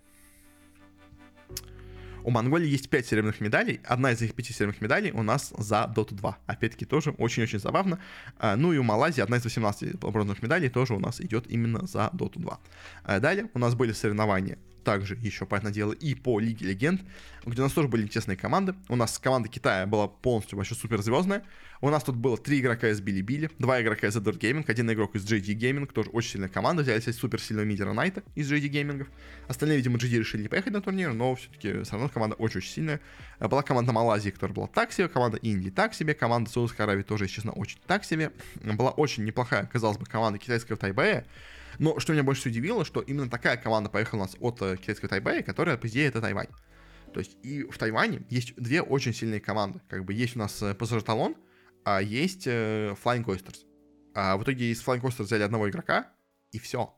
у 2.24 2.30
Монголии 2.30 2.68
есть 2.68 2.88
5 2.88 3.06
серебряных 3.06 3.40
медалей. 3.40 3.80
Одна 3.84 4.12
из 4.12 4.22
этих 4.22 4.34
5 4.34 4.46
серебряных 4.46 4.80
медалей 4.80 5.10
у 5.10 5.22
нас 5.22 5.52
за 5.58 5.92
Dota 5.92 6.14
2. 6.14 6.38
Опять-таки 6.46 6.84
тоже 6.84 7.10
очень-очень 7.10 7.58
забавно. 7.58 7.98
Ну 8.40 8.72
и 8.72 8.78
у 8.78 8.84
Малайзии 8.84 9.20
одна 9.20 9.38
из 9.38 9.44
18 9.44 9.98
бронзовых 9.98 10.40
медалей 10.40 10.68
тоже 10.68 10.94
у 10.94 11.00
нас 11.00 11.20
идет 11.20 11.50
именно 11.50 11.84
за 11.84 12.10
Dota 12.12 12.38
2. 12.38 12.60
А, 13.02 13.18
далее 13.18 13.50
у 13.54 13.58
нас 13.58 13.74
были 13.74 13.90
соревнования 13.90 14.56
также 14.82 15.16
еще, 15.20 15.46
понятное 15.46 15.72
дело, 15.72 15.92
и 15.92 16.14
по 16.14 16.38
Лиге 16.38 16.66
Легенд, 16.66 17.02
где 17.44 17.60
у 17.60 17.64
нас 17.64 17.72
тоже 17.72 17.88
были 17.88 18.02
интересные 18.02 18.36
команды. 18.36 18.74
У 18.88 18.96
нас 18.96 19.18
команда 19.18 19.48
Китая 19.48 19.86
была 19.86 20.08
полностью 20.08 20.58
вообще 20.58 20.74
суперзвездная. 20.74 21.44
У 21.80 21.90
нас 21.90 22.04
тут 22.04 22.14
было 22.14 22.38
три 22.38 22.60
игрока 22.60 22.90
из 22.90 23.00
Билли-Билли, 23.00 23.50
два 23.58 23.82
игрока 23.82 24.06
из 24.06 24.16
Adult 24.16 24.38
Gaming, 24.38 24.64
один 24.68 24.88
игрок 24.92 25.16
из 25.16 25.24
JD 25.24 25.56
Gaming, 25.56 25.92
тоже 25.92 26.10
очень 26.10 26.32
сильная 26.32 26.48
команда. 26.48 26.84
Взяли 26.84 27.00
себе 27.00 27.12
супер 27.12 27.40
сильного 27.40 27.66
мидера 27.66 27.92
Найта 27.92 28.22
из 28.36 28.52
JD 28.52 28.70
Gaming. 28.70 29.08
Остальные, 29.48 29.78
видимо, 29.78 29.98
JD 29.98 30.18
решили 30.18 30.42
не 30.42 30.48
поехать 30.48 30.72
на 30.72 30.80
турнир, 30.80 31.12
но 31.12 31.34
все-таки 31.34 31.82
все 31.82 31.92
равно 31.92 32.08
команда 32.08 32.36
очень-очень 32.36 32.70
сильная. 32.70 33.00
Была 33.40 33.62
команда 33.62 33.92
Малайзии, 33.92 34.30
которая 34.30 34.54
была 34.54 34.66
так 34.68 34.92
себе, 34.92 35.08
команда 35.08 35.38
Индии 35.38 35.70
так 35.70 35.92
себе, 35.94 36.14
команда 36.14 36.48
Саудовской 36.50 36.84
Аравии 36.84 37.02
тоже, 37.02 37.26
честно, 37.26 37.50
очень 37.50 37.78
так 37.88 38.04
себе. 38.04 38.30
Была 38.62 38.90
очень 38.90 39.24
неплохая, 39.24 39.66
казалось 39.66 39.98
бы, 39.98 40.06
команда 40.06 40.38
китайского 40.38 40.78
Тайбэя. 40.78 41.26
Но 41.78 41.98
что 42.00 42.12
меня 42.12 42.22
больше 42.22 42.48
удивило, 42.48 42.84
что 42.84 43.00
именно 43.00 43.28
такая 43.28 43.56
команда 43.56 43.90
поехала 43.90 44.20
у 44.20 44.22
нас 44.22 44.36
от 44.40 44.60
э, 44.62 44.76
китайского 44.76 45.08
Тайбэя, 45.08 45.42
которая, 45.42 45.76
по 45.76 45.86
идее, 45.86 46.06
это 46.08 46.20
Тайвань. 46.20 46.48
То 47.12 47.20
есть 47.20 47.36
и 47.42 47.64
в 47.64 47.76
Тайване 47.78 48.22
есть 48.30 48.54
две 48.56 48.82
очень 48.82 49.12
сильные 49.12 49.40
команды. 49.40 49.80
Как 49.88 50.04
бы 50.04 50.14
есть 50.14 50.36
у 50.36 50.38
нас 50.38 50.62
э, 50.62 50.74
Пассажир 50.74 51.04
а 51.84 52.00
есть 52.00 52.46
э, 52.46 52.94
Flying 53.02 53.24
Oysters. 53.24 53.66
А 54.14 54.36
в 54.36 54.42
итоге 54.44 54.70
из 54.70 54.82
Flying 54.82 55.00
Oysters 55.00 55.24
взяли 55.24 55.42
одного 55.42 55.68
игрока, 55.68 56.12
и 56.52 56.58
все. 56.58 56.94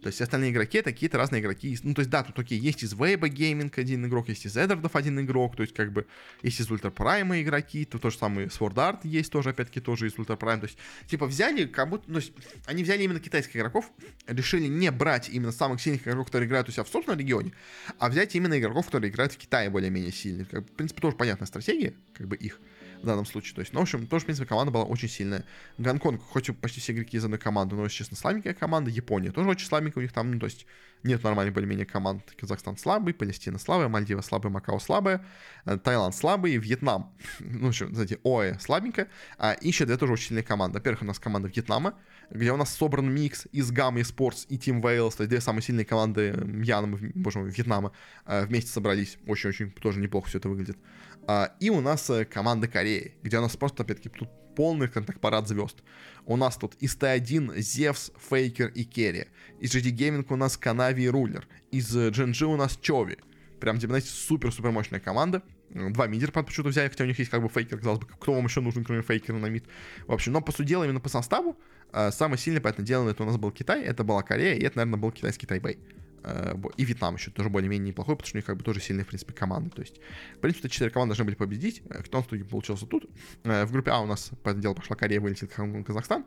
То 0.00 0.08
есть 0.08 0.20
остальные 0.20 0.50
игроки 0.50 0.78
это 0.78 0.92
какие-то 0.92 1.16
разные 1.16 1.40
игроки. 1.40 1.78
Ну, 1.82 1.94
то 1.94 2.00
есть, 2.00 2.10
да, 2.10 2.22
тут 2.22 2.38
окей, 2.38 2.58
есть 2.58 2.82
из 2.82 2.92
Вейба 2.92 3.28
Gaming 3.28 3.72
один 3.74 4.04
игрок, 4.06 4.28
есть 4.28 4.44
из 4.44 4.54
Эдвардов 4.54 4.96
один 4.96 5.18
игрок, 5.20 5.56
то 5.56 5.62
есть, 5.62 5.74
как 5.74 5.92
бы, 5.92 6.06
есть 6.42 6.60
из 6.60 6.70
Ultra 6.70 6.90
Prime'а 6.90 7.40
игроки, 7.40 7.86
то, 7.86 7.98
то 7.98 8.10
же 8.10 8.18
самое 8.18 8.48
Sword 8.48 8.74
Art 8.74 9.00
есть 9.04 9.32
тоже, 9.32 9.50
опять-таки, 9.50 9.80
тоже 9.80 10.08
из 10.08 10.18
Ultra 10.18 10.36
Prime. 10.36 10.60
То 10.60 10.66
есть, 10.66 10.78
типа, 11.06 11.24
взяли, 11.26 11.64
как 11.64 11.88
будто, 11.88 12.04
ну, 12.10 12.20
они 12.66 12.82
взяли 12.82 13.02
именно 13.02 13.18
китайских 13.18 13.56
игроков, 13.56 13.90
решили 14.26 14.66
не 14.66 14.90
брать 14.90 15.30
именно 15.30 15.52
самых 15.52 15.80
сильных 15.80 16.02
игроков, 16.02 16.26
которые 16.26 16.48
играют 16.48 16.68
у 16.68 16.72
себя 16.72 16.84
в 16.84 16.88
собственном 16.88 17.18
регионе, 17.18 17.52
а 17.98 18.10
взять 18.10 18.34
именно 18.34 18.58
игроков, 18.58 18.86
которые 18.86 19.10
играют 19.10 19.32
в 19.32 19.38
Китае 19.38 19.70
более-менее 19.70 20.12
сильно. 20.12 20.44
Как, 20.44 20.64
в 20.64 20.72
принципе, 20.72 21.00
тоже 21.00 21.16
понятная 21.16 21.46
стратегия, 21.46 21.94
как 22.12 22.28
бы, 22.28 22.36
их 22.36 22.60
в 23.04 23.06
данном 23.06 23.26
случае. 23.26 23.54
То 23.54 23.60
есть, 23.60 23.72
ну, 23.72 23.80
в 23.80 23.82
общем, 23.82 24.06
тоже, 24.06 24.22
в 24.22 24.26
принципе, 24.26 24.46
команда 24.46 24.72
была 24.72 24.84
очень 24.84 25.08
сильная. 25.08 25.44
Гонконг, 25.78 26.22
хоть 26.22 26.48
и 26.48 26.52
почти 26.52 26.80
все 26.80 26.92
игроки 26.92 27.16
из 27.16 27.24
одной 27.24 27.38
команды, 27.38 27.76
но, 27.76 27.84
если 27.84 27.98
честно, 27.98 28.16
слабенькая 28.16 28.54
команда. 28.54 28.90
Япония 28.90 29.30
тоже 29.30 29.48
очень 29.48 29.66
слабенькая 29.66 30.00
у 30.00 30.02
них 30.02 30.12
там, 30.12 30.32
ну, 30.32 30.38
то 30.40 30.46
есть, 30.46 30.66
нет 31.04 31.22
нормальных 31.22 31.54
более-менее 31.54 31.86
команд. 31.86 32.22
Казахстан 32.36 32.76
слабый, 32.76 33.14
Палестина 33.14 33.58
слабая, 33.58 33.88
Мальдива 33.88 34.22
слабая, 34.22 34.52
Макао 34.52 34.78
слабая, 34.78 35.24
э, 35.66 35.76
Таиланд 35.76 36.14
слабый, 36.14 36.56
Вьетнам, 36.56 37.12
ну, 37.40 37.68
еще, 37.68 37.88
знаете, 37.88 38.18
ОЭ 38.24 38.58
слабенькая. 38.58 39.08
А 39.38 39.54
еще 39.60 39.84
две 39.84 39.96
тоже 39.96 40.14
очень 40.14 40.28
сильные 40.28 40.42
команды. 40.42 40.78
Во-первых, 40.78 41.02
у 41.02 41.04
нас 41.04 41.18
команда 41.18 41.48
Вьетнама, 41.48 41.94
где 42.30 42.50
у 42.52 42.56
нас 42.56 42.74
собран 42.74 43.12
микс 43.12 43.46
из 43.52 43.70
и 43.70 44.02
Спортс 44.02 44.46
и 44.48 44.56
Team 44.56 44.80
Wales, 44.80 45.16
то 45.16 45.22
есть 45.22 45.28
две 45.28 45.40
самые 45.40 45.62
сильные 45.62 45.84
команды 45.84 46.32
Мьянма, 46.32 46.98
боже 47.14 47.38
мой, 47.38 47.50
Вьетнама 47.50 47.92
э, 48.24 48.46
вместе 48.46 48.70
собрались. 48.70 49.18
Очень-очень 49.26 49.70
тоже 49.72 50.00
неплохо 50.00 50.28
все 50.28 50.38
это 50.38 50.48
выглядит. 50.48 50.78
А, 51.26 51.54
и 51.60 51.70
у 51.70 51.80
нас 51.80 52.10
э, 52.10 52.24
команда 52.24 52.68
Кореи, 52.68 53.14
где 53.22 53.38
у 53.38 53.40
нас 53.40 53.56
просто, 53.56 53.82
опять-таки, 53.82 54.10
тут 54.10 54.28
полный 54.54 54.88
контакт 54.88 55.20
парад 55.20 55.48
звезд. 55.48 55.82
У 56.26 56.36
нас 56.36 56.56
тут 56.56 56.74
из 56.80 56.96
Т1 56.96 57.58
Зевс, 57.60 58.10
Фейкер 58.30 58.68
и 58.68 58.84
Керри. 58.84 59.26
Из 59.60 59.74
GD 59.74 59.94
Gaming 59.96 60.26
у 60.28 60.36
нас 60.36 60.56
Канави 60.56 61.04
и 61.04 61.08
Рулер. 61.08 61.46
Из 61.70 61.94
GNG 61.96 62.44
у 62.44 62.56
нас 62.56 62.76
Чови. 62.76 63.16
Прям, 63.60 63.78
типа, 63.78 63.92
знаете, 63.92 64.08
супер-супер 64.10 64.70
мощная 64.70 65.00
команда. 65.00 65.42
Два 65.70 66.06
мидера 66.06 66.30
почему-то 66.30 66.70
взяли, 66.70 66.88
хотя 66.88 67.04
у 67.04 67.06
них 67.06 67.18
есть 67.18 67.30
как 67.30 67.42
бы 67.42 67.48
фейкер, 67.48 67.78
казалось 67.78 68.00
бы, 68.00 68.06
кто 68.06 68.32
вам 68.32 68.44
еще 68.44 68.60
нужен, 68.60 68.84
кроме 68.84 69.02
фейкера 69.02 69.36
на 69.36 69.46
мид. 69.46 69.64
В 70.06 70.12
общем, 70.12 70.32
но 70.32 70.40
по 70.40 70.52
сути 70.52 70.72
именно 70.72 71.00
по 71.00 71.08
составу, 71.08 71.56
А, 71.90 72.10
самый 72.10 72.38
сильный, 72.38 72.60
поэтому 72.60 72.86
дело, 72.86 73.08
это 73.08 73.22
у 73.22 73.26
нас 73.26 73.36
был 73.36 73.50
Китай, 73.50 73.82
это 73.82 74.04
была 74.04 74.22
Корея, 74.22 74.56
и 74.56 74.64
это, 74.64 74.78
наверное, 74.78 75.00
был 75.00 75.12
китайский 75.12 75.46
Тайбэй. 75.46 75.78
А, 76.24 76.58
и 76.76 76.84
Вьетнам 76.84 77.16
еще 77.16 77.30
тоже 77.30 77.50
более-менее 77.50 77.88
неплохой, 77.88 78.16
потому 78.16 78.26
что 78.26 78.36
у 78.36 78.38
них 78.38 78.46
как 78.46 78.56
бы 78.56 78.64
тоже 78.64 78.80
сильные, 78.80 79.04
в 79.04 79.08
принципе, 79.08 79.32
команды. 79.32 79.70
То 79.70 79.82
есть, 79.82 80.00
в 80.36 80.38
принципе, 80.38 80.68
четыре 80.68 80.90
команды 80.90 81.10
должны 81.10 81.24
были 81.24 81.34
победить. 81.34 81.82
Э, 81.90 82.02
кто 82.02 82.22
в 82.22 82.26
получился 82.26 82.86
тут? 82.86 83.04
Э, 83.44 83.64
в 83.66 83.72
группе 83.72 83.90
А 83.90 84.00
у 84.00 84.06
нас, 84.06 84.30
по 84.42 84.48
этому 84.48 84.62
делу, 84.62 84.74
пошла 84.74 84.96
Корея, 84.96 85.20
вылетит 85.20 85.52
Казахстан. 85.86 86.24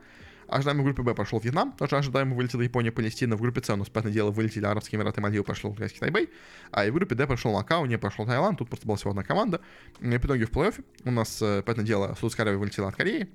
Ожидаемо 0.48 0.82
в 0.82 0.86
группе 0.86 1.02
Б 1.02 1.14
прошел 1.14 1.40
Вьетнам, 1.40 1.74
тоже 1.74 1.98
ожидаемо 1.98 2.34
вылетела 2.34 2.62
Япония, 2.62 2.92
Палестина. 2.92 3.36
В 3.36 3.42
группе 3.42 3.62
С 3.62 3.70
у 3.70 3.76
нас, 3.76 3.90
понятное 3.90 4.14
дело, 4.14 4.32
вылетели 4.32 4.66
Арабские 4.66 4.98
Эмираты, 4.98 5.20
Мальдивы, 5.20 5.44
прошел 5.44 5.74
Китайский 5.74 6.00
Тайбэй. 6.00 6.30
А 6.72 6.86
и 6.86 6.90
в 6.90 6.94
группе 6.94 7.16
Д 7.16 7.28
прошел 7.28 7.52
Макао, 7.52 7.86
не 7.86 7.98
прошел 7.98 8.26
Таиланд, 8.26 8.58
тут 8.58 8.70
просто 8.70 8.88
была 8.88 8.96
всего 8.96 9.12
одна 9.12 9.24
команда. 9.24 9.60
И 10.00 10.06
в 10.06 10.26
итоге 10.26 10.46
в 10.46 10.52
плей-оффе 10.52 10.86
у 11.04 11.12
нас, 11.12 11.42
э, 11.42 11.64
понятное 11.64 11.86
дело, 11.86 12.16
Судская 12.20 12.46
Аравия 12.46 12.60
вылетела 12.60 12.88
от 12.88 12.96
Кореи, 12.96 13.28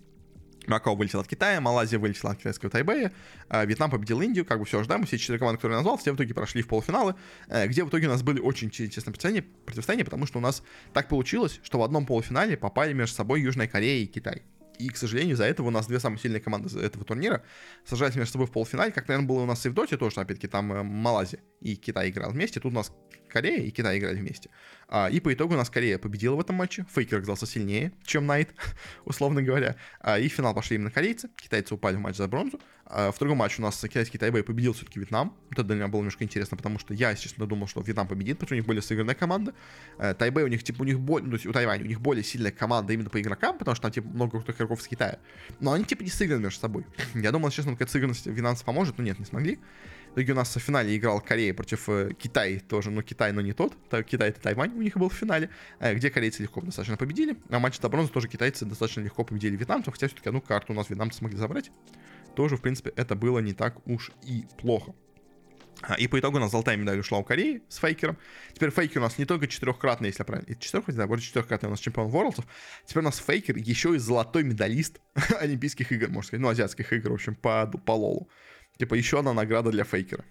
Макао 0.66 0.94
вылетел 0.94 1.20
от 1.20 1.28
Китая, 1.28 1.60
Малайзия 1.60 1.98
вылетела 1.98 2.32
от 2.32 2.38
китайского 2.38 2.70
Тайбэя, 2.70 3.12
а 3.48 3.64
Вьетнам 3.64 3.90
победил 3.90 4.20
Индию, 4.20 4.44
как 4.44 4.58
бы 4.58 4.64
все 4.64 4.80
ожидаемо, 4.80 5.06
все 5.06 5.18
четыре 5.18 5.38
команды, 5.38 5.58
которые 5.58 5.76
я 5.76 5.78
назвал, 5.78 5.96
все 5.96 6.12
в 6.12 6.16
итоге 6.16 6.34
прошли 6.34 6.62
в 6.62 6.68
полуфиналы, 6.68 7.14
э, 7.48 7.66
где 7.66 7.84
в 7.84 7.88
итоге 7.88 8.06
у 8.06 8.10
нас 8.10 8.22
были 8.22 8.40
очень 8.40 8.70
честные 8.70 9.12
противостояния, 9.64 10.04
потому 10.04 10.26
что 10.26 10.38
у 10.38 10.42
нас 10.42 10.62
так 10.92 11.08
получилось, 11.08 11.60
что 11.62 11.78
в 11.78 11.82
одном 11.82 12.06
полуфинале 12.06 12.56
попали 12.56 12.92
между 12.92 13.16
собой 13.16 13.42
Южная 13.42 13.68
Корея 13.68 14.02
и 14.02 14.06
Китай. 14.06 14.42
И, 14.78 14.88
к 14.88 14.96
сожалению, 14.96 15.34
из-за 15.34 15.44
этого 15.44 15.68
у 15.68 15.70
нас 15.70 15.86
две 15.86 16.00
самые 16.00 16.18
сильные 16.18 16.40
команды 16.40 16.76
этого 16.80 17.04
турнира 17.04 17.44
сажались 17.84 18.16
между 18.16 18.32
собой 18.32 18.46
в 18.46 18.50
полуфинале, 18.50 18.90
как, 18.90 19.06
наверное, 19.06 19.28
было 19.28 19.42
у 19.42 19.46
нас 19.46 19.64
и 19.66 19.68
в 19.68 19.74
Доте 19.74 19.96
тоже, 19.96 20.20
опять-таки, 20.20 20.48
там 20.48 20.72
э, 20.72 20.82
Малайзия 20.82 21.40
и 21.60 21.76
Китай 21.76 22.10
играл 22.10 22.30
вместе, 22.30 22.58
тут 22.58 22.72
у 22.72 22.74
нас 22.74 22.92
Корея 23.32 23.62
и 23.62 23.70
Китай 23.70 23.98
играли 23.98 24.18
вместе. 24.18 24.50
А, 24.88 25.08
и 25.08 25.18
по 25.18 25.32
итогу 25.32 25.54
у 25.54 25.56
нас 25.56 25.70
Корея 25.70 25.98
победила 25.98 26.36
в 26.36 26.40
этом 26.40 26.56
матче. 26.56 26.84
Фейкер 26.94 27.18
оказался 27.18 27.46
сильнее, 27.46 27.92
чем 28.04 28.26
Найт, 28.26 28.50
условно 29.06 29.42
говоря. 29.42 29.76
А, 30.00 30.18
и 30.18 30.28
в 30.28 30.32
финал 30.32 30.54
пошли 30.54 30.76
именно 30.76 30.90
корейцы. 30.90 31.30
Китайцы 31.36 31.74
упали 31.74 31.96
в 31.96 32.00
матч 32.00 32.16
за 32.16 32.28
бронзу. 32.28 32.60
А, 32.84 33.10
в 33.10 33.18
другом 33.18 33.38
матче 33.38 33.56
у 33.60 33.62
нас 33.62 33.80
китайский 33.80 34.18
Тайбэй 34.18 34.42
победил 34.42 34.74
все-таки 34.74 35.00
Вьетнам. 35.00 35.34
Это 35.50 35.64
для 35.64 35.76
меня 35.76 35.88
было 35.88 36.00
немножко 36.00 36.24
интересно, 36.24 36.58
потому 36.58 36.78
что 36.78 36.92
я, 36.92 37.10
естественно, 37.10 37.46
думал, 37.46 37.66
что 37.68 37.80
Вьетнам 37.80 38.06
победит, 38.06 38.36
потому 38.36 38.48
что 38.48 38.54
у 38.54 38.58
них 38.58 38.66
более 38.66 38.82
сыгранная 38.82 39.14
команда. 39.14 39.54
А, 39.96 40.12
Тайбэй 40.12 40.44
у 40.44 40.48
них, 40.48 40.62
типа, 40.62 40.82
у 40.82 40.84
них 40.84 41.00
более, 41.00 41.26
ну, 41.26 41.38
у 41.42 41.52
Тайваня 41.52 41.84
у 41.84 41.88
них 41.88 42.02
более 42.02 42.22
сильная 42.22 42.52
команда 42.52 42.92
именно 42.92 43.08
по 43.08 43.18
игрокам, 43.18 43.56
потому 43.56 43.74
что 43.74 43.82
там, 43.82 43.92
типа, 43.92 44.08
много 44.08 44.32
крутых 44.32 44.56
игроков 44.56 44.80
из 44.80 44.88
Китая. 44.88 45.18
Но 45.58 45.72
они, 45.72 45.86
типа, 45.86 46.02
не 46.02 46.10
сыграны 46.10 46.42
между 46.42 46.60
собой. 46.60 46.84
Я 47.14 47.32
думал, 47.32 47.48
честно, 47.48 47.72
какая-то 47.72 47.92
сыгранность 47.92 48.24
финансов 48.24 48.66
поможет, 48.66 48.98
но 48.98 49.04
нет, 49.04 49.18
не 49.18 49.24
смогли. 49.24 49.58
Итоге 50.14 50.32
у 50.32 50.36
нас 50.36 50.54
в 50.54 50.60
финале 50.60 50.94
играл 50.96 51.20
Корея 51.20 51.54
против 51.54 51.88
э, 51.88 52.12
Китая 52.12 52.60
тоже, 52.60 52.90
но 52.90 53.02
Китай, 53.02 53.32
но 53.32 53.40
не 53.40 53.52
тот. 53.52 53.72
Китай 54.06 54.28
это 54.28 54.40
Тайвань 54.40 54.72
у 54.74 54.82
них 54.82 54.96
был 54.96 55.08
в 55.08 55.14
финале, 55.14 55.48
э, 55.80 55.94
где 55.94 56.10
корейцы 56.10 56.42
легко 56.42 56.60
достаточно 56.60 56.98
победили. 56.98 57.36
А 57.48 57.58
матч 57.58 57.78
до 57.78 57.88
бронзы 57.88 58.12
тоже 58.12 58.28
китайцы 58.28 58.66
достаточно 58.66 59.00
легко 59.00 59.24
победили 59.24 59.56
вьетнамцев, 59.56 59.94
хотя 59.94 60.08
все-таки 60.08 60.28
одну 60.28 60.42
карту 60.42 60.74
у 60.74 60.76
нас 60.76 60.90
вьетнамцы 60.90 61.18
смогли 61.18 61.38
забрать. 61.38 61.70
Тоже, 62.36 62.56
в 62.56 62.60
принципе, 62.60 62.92
это 62.96 63.14
было 63.14 63.38
не 63.38 63.54
так 63.54 63.86
уж 63.86 64.10
и 64.22 64.44
плохо. 64.58 64.94
А, 65.80 65.94
и 65.94 66.06
по 66.06 66.18
итогу 66.18 66.36
у 66.36 66.40
нас 66.40 66.50
золотая 66.50 66.76
медаль 66.76 67.00
ушла 67.00 67.18
у 67.18 67.24
Кореи 67.24 67.62
с 67.68 67.78
Фейкером. 67.78 68.16
Теперь 68.52 68.70
Фейкер 68.70 69.00
у 69.00 69.04
нас 69.04 69.18
не 69.18 69.24
только 69.24 69.48
четырехкратный, 69.48 70.08
если 70.08 70.20
я 70.20 70.24
правильно... 70.24 70.54
Четырехкратный, 70.54 70.98
да, 70.98 71.06
больше 71.06 71.26
четырехкратный 71.26 71.68
у 71.68 71.70
нас 71.70 71.80
чемпион 71.80 72.08
Ворлдсов. 72.08 72.46
Теперь 72.84 73.02
у 73.02 73.06
нас 73.06 73.18
Фейкер 73.18 73.56
еще 73.56 73.94
и 73.94 73.98
золотой 73.98 74.44
медалист 74.44 75.00
Олимпийских 75.40 75.90
игр, 75.90 76.08
можно 76.08 76.28
сказать. 76.28 76.42
Ну, 76.42 76.48
азиатских 76.48 76.92
игр, 76.92 77.10
в 77.10 77.14
общем, 77.14 77.34
по, 77.34 77.66
по 77.66 77.92
лолу. 77.92 78.28
Типа 78.78 78.94
еще 78.94 79.18
одна 79.18 79.32
награда 79.32 79.70
для 79.70 79.84
Фейкера. 79.84 80.24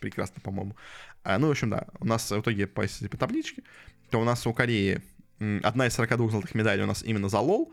Прекрасно, 0.00 0.40
по-моему. 0.42 0.76
А, 1.22 1.38
ну, 1.38 1.48
в 1.48 1.50
общем, 1.50 1.70
да, 1.70 1.86
у 1.98 2.06
нас 2.06 2.30
в 2.30 2.40
итоге 2.40 2.66
по, 2.66 2.82
по 3.10 3.16
табличке, 3.16 3.62
то 4.10 4.20
у 4.20 4.24
нас 4.24 4.46
у 4.46 4.52
Кореи 4.52 5.02
одна 5.62 5.86
из 5.86 5.94
42 5.94 6.30
золотых 6.30 6.54
медалей 6.54 6.82
у 6.82 6.86
нас 6.86 7.02
именно 7.02 7.28
за 7.28 7.40
лол. 7.40 7.72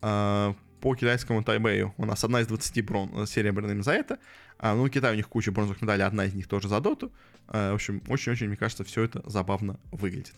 А, 0.00 0.54
по 0.80 0.94
китайскому 0.94 1.42
Тайбэю 1.42 1.92
у 1.96 2.04
нас 2.04 2.22
одна 2.24 2.40
из 2.40 2.46
20 2.46 2.84
брон 2.84 3.26
серебряными 3.26 3.82
за 3.82 3.92
это. 3.92 4.18
А, 4.58 4.74
ну, 4.74 4.88
Китай 4.88 5.12
у 5.12 5.16
них 5.16 5.28
куча 5.28 5.52
бронзовых 5.52 5.82
медалей, 5.82 6.04
одна 6.04 6.24
из 6.24 6.34
них 6.34 6.48
тоже 6.48 6.68
за 6.68 6.80
доту. 6.80 7.12
А, 7.48 7.72
в 7.72 7.74
общем, 7.74 8.02
очень-очень, 8.08 8.48
мне 8.48 8.56
кажется, 8.56 8.84
все 8.84 9.02
это 9.02 9.28
забавно 9.28 9.78
выглядит. 9.90 10.34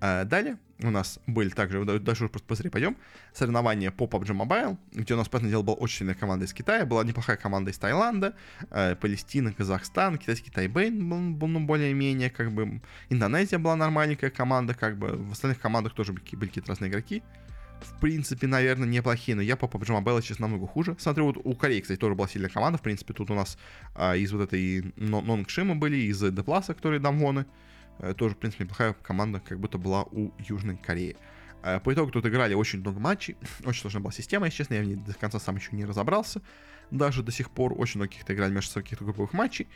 А 0.00 0.24
далее 0.24 0.58
у 0.88 0.90
нас 0.90 1.18
были 1.26 1.48
также, 1.50 1.84
даже 2.00 2.28
просто 2.28 2.48
быстрее 2.48 2.70
пойдем, 2.70 2.96
соревнования 3.32 3.90
по 3.90 4.04
PUBG 4.04 4.36
Mobile, 4.36 4.76
где 4.92 5.14
у 5.14 5.16
нас, 5.16 5.28
понятное 5.28 5.50
дело, 5.50 5.62
была 5.62 5.76
очень 5.76 5.98
сильная 5.98 6.14
команда 6.14 6.44
из 6.44 6.52
Китая, 6.52 6.86
была 6.86 7.04
неплохая 7.04 7.36
команда 7.36 7.70
из 7.70 7.78
Таиланда, 7.78 8.34
э, 8.70 8.96
Палестина, 8.96 9.52
Казахстан, 9.52 10.18
китайский 10.18 10.50
Тайбэйн 10.50 11.34
был, 11.34 11.48
ну, 11.48 11.60
более-менее, 11.60 12.30
как 12.30 12.52
бы, 12.52 12.80
Индонезия 13.08 13.58
была 13.58 13.76
нормальненькая 13.76 14.30
команда, 14.30 14.74
как 14.74 14.98
бы, 14.98 15.16
в 15.16 15.32
остальных 15.32 15.60
командах 15.60 15.94
тоже 15.94 16.12
были, 16.12 16.24
были 16.36 16.48
какие-то 16.48 16.70
разные 16.70 16.90
игроки, 16.90 17.22
в 17.80 18.00
принципе, 18.00 18.46
наверное, 18.46 18.88
неплохие, 18.88 19.34
но 19.34 19.42
я 19.42 19.56
по 19.56 19.66
PUBG 19.66 20.02
Mobile 20.02 20.22
сейчас 20.22 20.38
намного 20.38 20.66
хуже. 20.66 20.94
Смотрю, 20.98 21.26
вот 21.26 21.38
у 21.42 21.54
Кореи, 21.54 21.80
кстати, 21.80 21.98
тоже 21.98 22.14
была 22.14 22.28
сильная 22.28 22.50
команда, 22.50 22.78
в 22.78 22.82
принципе, 22.82 23.12
тут 23.12 23.30
у 23.30 23.34
нас 23.34 23.58
а, 23.94 24.14
из 24.14 24.32
вот 24.32 24.42
этой 24.42 24.92
Нонгшима 24.96 25.74
были, 25.74 25.96
из 25.96 26.20
Депласа, 26.20 26.74
которые 26.74 27.00
Дамвоны, 27.00 27.40
Э, 27.40 27.44
тоже, 28.16 28.34
в 28.34 28.38
принципе, 28.38 28.64
неплохая 28.64 28.94
команда, 28.94 29.40
как 29.40 29.60
будто 29.60 29.78
была 29.78 30.02
у 30.04 30.32
Южной 30.38 30.76
Кореи. 30.76 31.16
Э, 31.62 31.80
по 31.80 31.92
итогу 31.92 32.10
тут 32.10 32.26
играли 32.26 32.54
очень 32.54 32.80
много 32.80 32.98
матчей, 32.98 33.36
очень 33.64 33.82
сложная 33.82 34.02
была 34.02 34.12
система, 34.12 34.46
если 34.46 34.58
честно, 34.58 34.74
я 34.74 34.82
в 34.82 34.84
ней 34.84 34.96
до 34.96 35.14
конца 35.14 35.38
сам 35.38 35.56
еще 35.56 35.70
не 35.72 35.84
разобрался. 35.84 36.42
Даже 36.90 37.22
до 37.22 37.32
сих 37.32 37.50
пор 37.50 37.72
очень 37.76 37.98
много 37.98 38.10
каких-то 38.10 38.34
играли 38.34 38.52
между 38.52 38.70
собой 38.70 38.82
каких-то 38.82 39.04
групповых 39.04 39.32
матчей. 39.32 39.66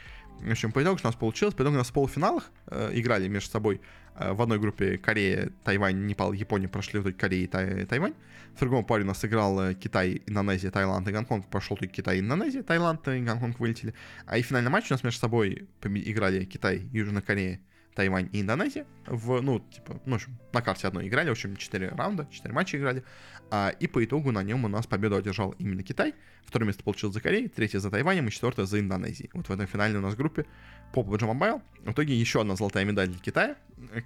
В 0.40 0.50
общем, 0.50 0.70
по 0.70 0.82
итогу 0.82 0.98
что 0.98 1.08
у 1.08 1.10
нас 1.10 1.16
получилось? 1.16 1.54
По 1.54 1.62
итогу 1.62 1.76
у 1.76 1.78
нас 1.78 1.88
в 1.88 1.92
полуфиналах 1.92 2.50
э, 2.66 2.90
играли 2.92 3.26
между 3.28 3.50
собой 3.50 3.80
э, 4.16 4.32
в 4.32 4.42
одной 4.42 4.58
группе 4.58 4.98
Корея, 4.98 5.50
Тайвань, 5.64 6.04
Непал, 6.04 6.34
Япония 6.34 6.68
прошли 6.68 6.98
в 6.98 7.04
итоге 7.04 7.16
Корея 7.16 7.44
и 7.44 7.46
Тай, 7.46 7.86
Тайвань. 7.86 8.12
В 8.54 8.60
другом 8.60 8.84
паре 8.84 9.04
у 9.04 9.06
нас 9.06 9.24
играл 9.24 9.58
э, 9.60 9.74
Китай, 9.74 10.20
Индонезия, 10.26 10.70
Таиланд 10.70 11.08
и 11.08 11.12
Гонконг. 11.12 11.46
Прошел 11.48 11.76
только 11.78 11.94
Китай, 11.94 12.20
Индонезия, 12.20 12.62
Таиланд 12.62 13.08
и 13.08 13.20
Гонконг 13.20 13.60
вылетели. 13.60 13.94
А 14.26 14.36
и 14.36 14.42
финальный 14.42 14.70
матч 14.70 14.90
у 14.90 14.94
нас 14.94 15.02
между 15.02 15.20
собой 15.20 15.68
играли 15.82 16.44
Китай, 16.44 16.86
Южная 16.92 17.22
Корея, 17.22 17.60
Тайвань 17.96 18.28
и 18.30 18.42
Индонезия. 18.42 18.86
В, 19.06 19.40
ну, 19.40 19.58
типа, 19.58 20.00
ну, 20.04 20.12
в 20.12 20.14
общем, 20.16 20.38
на 20.52 20.60
карте 20.60 20.86
одной 20.86 21.08
играли, 21.08 21.30
в 21.30 21.32
общем, 21.32 21.56
4 21.56 21.88
раунда, 21.88 22.28
4 22.30 22.54
матча 22.54 22.76
играли. 22.76 23.02
А, 23.50 23.70
и 23.70 23.86
по 23.86 24.04
итогу 24.04 24.32
на 24.32 24.42
нем 24.42 24.64
у 24.66 24.68
нас 24.68 24.86
победу 24.86 25.16
одержал 25.16 25.52
именно 25.58 25.82
Китай. 25.82 26.14
Второе 26.44 26.66
место 26.66 26.84
получил 26.84 27.10
за 27.10 27.20
Кореей, 27.20 27.48
третье 27.48 27.80
за 27.80 27.90
Тайванем 27.90 28.28
и 28.28 28.30
четвертое 28.30 28.66
за 28.66 28.80
Индонезией. 28.80 29.30
Вот 29.32 29.48
в 29.48 29.50
этом 29.50 29.66
финальной 29.66 29.98
у 29.98 30.02
нас 30.02 30.14
группе 30.14 30.44
по 30.92 31.00
PUBG 31.00 31.20
Mobile. 31.20 31.62
В 31.84 31.92
итоге 31.92 32.14
еще 32.14 32.42
одна 32.42 32.54
золотая 32.54 32.84
медаль 32.84 33.08
для 33.08 33.18
Китая. 33.18 33.56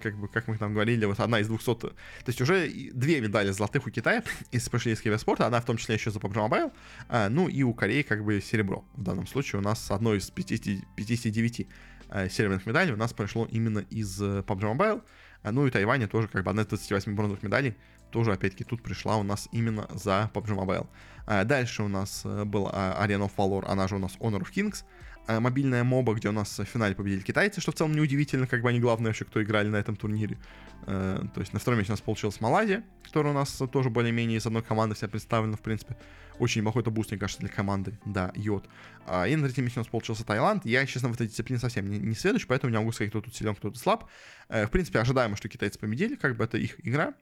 Как 0.01 0.15
бы, 0.15 0.29
как 0.29 0.47
мы 0.47 0.57
там 0.57 0.73
говорили, 0.73 1.03
вот 1.05 1.19
одна 1.19 1.39
из 1.39 1.47
200... 1.47 1.75
То 1.75 1.93
есть 2.27 2.39
уже 2.39 2.69
две 2.93 3.19
медали 3.19 3.51
золотых 3.51 3.85
у 3.87 3.89
Китая 3.89 4.23
из 4.51 4.69
пошли 4.69 4.93
из 4.93 5.01
киберспорта, 5.01 5.45
одна 5.45 5.59
в 5.59 5.65
том 5.65 5.75
числе 5.75 5.95
еще 5.95 6.11
за 6.11 6.19
PUBG 6.19 6.49
Mobile. 6.49 6.71
А, 7.09 7.29
ну 7.29 7.49
и 7.49 7.61
у 7.63 7.73
Кореи 7.73 8.03
как 8.03 8.23
бы 8.23 8.39
серебро. 8.39 8.85
В 8.93 9.03
данном 9.03 9.27
случае 9.27 9.59
у 9.59 9.63
нас 9.63 9.91
одно 9.91 10.15
из 10.15 10.31
50, 10.31 10.95
59 10.95 11.59
Э, 11.59 11.63
серебряных 12.29 12.65
медалей 12.65 12.93
у 12.93 12.97
нас 12.97 13.13
прошло 13.13 13.47
именно 13.49 13.79
из 13.79 14.21
э, 14.21 14.41
PUBG 14.41 14.75
Mobile. 14.75 15.03
Э, 15.43 15.51
ну 15.51 15.65
и 15.65 15.71
Тайваня 15.71 16.07
тоже 16.07 16.27
как 16.27 16.43
бы 16.43 16.49
одна 16.49 16.63
из 16.63 16.67
28 16.67 17.15
бронзовых 17.15 17.43
медалей 17.43 17.75
тоже, 18.11 18.33
опять-таки, 18.33 18.65
тут 18.65 18.83
пришла 18.83 19.15
у 19.15 19.23
нас 19.23 19.47
именно 19.53 19.87
за 19.93 20.29
PUBG 20.33 20.55
Mobile. 20.55 20.87
Дальше 21.45 21.83
у 21.83 21.87
нас 21.87 22.23
был 22.25 22.67
Arena 22.67 23.29
of 23.29 23.31
Valor, 23.37 23.65
она 23.65 23.87
же 23.87 23.95
у 23.95 23.99
нас 23.99 24.17
Honor 24.19 24.41
of 24.41 24.51
Kings. 24.53 24.83
Э, 25.27 25.39
мобильная 25.39 25.83
моба, 25.83 26.13
где 26.13 26.29
у 26.29 26.31
нас 26.31 26.57
в 26.59 26.65
финале 26.65 26.95
победили 26.95 27.21
китайцы, 27.21 27.61
что 27.61 27.71
в 27.71 27.75
целом 27.75 27.93
неудивительно, 27.93 28.47
как 28.47 28.61
бы 28.61 28.69
они 28.69 28.79
главные 28.79 29.09
вообще, 29.09 29.25
кто 29.25 29.41
играли 29.41 29.67
на 29.69 29.77
этом 29.77 29.95
турнире. 29.95 30.37
Э, 30.87 31.21
то 31.33 31.39
есть 31.39 31.53
на 31.53 31.59
втором 31.59 31.77
месте 31.77 31.91
у 31.91 31.93
нас 31.93 32.01
получилась 32.01 32.41
Малайзия, 32.41 32.83
которая 33.03 33.33
у 33.33 33.35
нас 33.35 33.61
тоже 33.71 33.89
более-менее 33.89 34.39
из 34.39 34.45
одной 34.45 34.63
команды 34.63 34.95
вся 34.95 35.07
представлена, 35.07 35.55
в 35.57 35.61
принципе. 35.61 35.95
Очень 36.39 36.61
неплохой 36.61 36.81
это 36.81 36.89
буст, 36.89 37.11
мне 37.11 37.19
кажется, 37.19 37.41
для 37.41 37.49
команды. 37.49 37.99
Да, 38.03 38.31
йод. 38.35 38.67
А, 39.05 39.27
и 39.27 39.35
на 39.35 39.43
третьем 39.43 39.65
месте 39.65 39.79
у 39.79 39.83
нас 39.83 39.87
получился 39.87 40.25
Таиланд. 40.25 40.65
Я, 40.65 40.85
честно, 40.87 41.09
в 41.09 41.13
этой 41.13 41.27
дисциплине 41.27 41.59
совсем 41.59 41.87
не, 41.87 41.99
не 41.99 42.15
следующий, 42.15 42.47
поэтому 42.47 42.71
не 42.71 42.79
могу 42.79 42.91
сказать, 42.91 43.11
кто 43.11 43.21
тут 43.21 43.35
силен, 43.35 43.53
кто 43.53 43.69
тут 43.69 43.77
слаб. 43.77 44.09
Э, 44.49 44.65
в 44.65 44.71
принципе, 44.71 44.99
ожидаемо, 44.99 45.35
что 45.35 45.49
китайцы 45.49 45.77
победили, 45.77 46.15
как 46.15 46.35
бы 46.35 46.43
это 46.43 46.57
их 46.57 46.85
игра. 46.85 47.13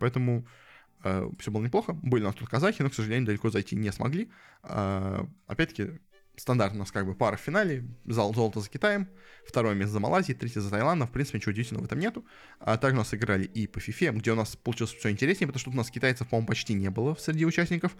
Поэтому 0.00 0.46
все 1.38 1.50
было 1.50 1.62
неплохо. 1.62 1.92
Были 1.92 2.24
у 2.24 2.26
нас 2.26 2.34
тут 2.34 2.48
казахи, 2.48 2.82
но, 2.82 2.90
к 2.90 2.94
сожалению, 2.94 3.26
далеко 3.26 3.50
зайти 3.50 3.76
не 3.76 3.92
смогли. 3.92 4.30
Опять-таки, 4.62 6.00
стандарт 6.40 6.74
у 6.74 6.78
нас 6.78 6.90
как 6.90 7.04
бы 7.06 7.14
пара 7.14 7.36
в 7.36 7.40
финале, 7.40 7.84
зал 8.06 8.34
золото 8.34 8.60
за 8.60 8.68
Китаем, 8.68 9.08
второе 9.46 9.74
место 9.74 9.92
за 9.92 10.00
Малайзией, 10.00 10.38
третье 10.38 10.60
за 10.60 10.70
Таиландом, 10.70 11.06
в 11.06 11.12
принципе, 11.12 11.38
ничего 11.38 11.50
удивительного 11.50 11.82
в 11.82 11.86
этом 11.86 11.98
нету. 11.98 12.24
А 12.58 12.78
также 12.78 12.96
у 12.96 13.00
нас 13.00 13.12
играли 13.12 13.44
и 13.44 13.66
по 13.66 13.78
FIFA, 13.78 14.12
где 14.12 14.32
у 14.32 14.34
нас 14.34 14.56
получилось 14.56 14.94
все 14.94 15.10
интереснее, 15.10 15.46
потому 15.46 15.60
что 15.60 15.70
у 15.70 15.74
нас 15.74 15.90
китайцев, 15.90 16.28
по-моему, 16.28 16.48
почти 16.48 16.72
не 16.72 16.88
было 16.88 17.14
среди 17.16 17.44
участников. 17.44 17.94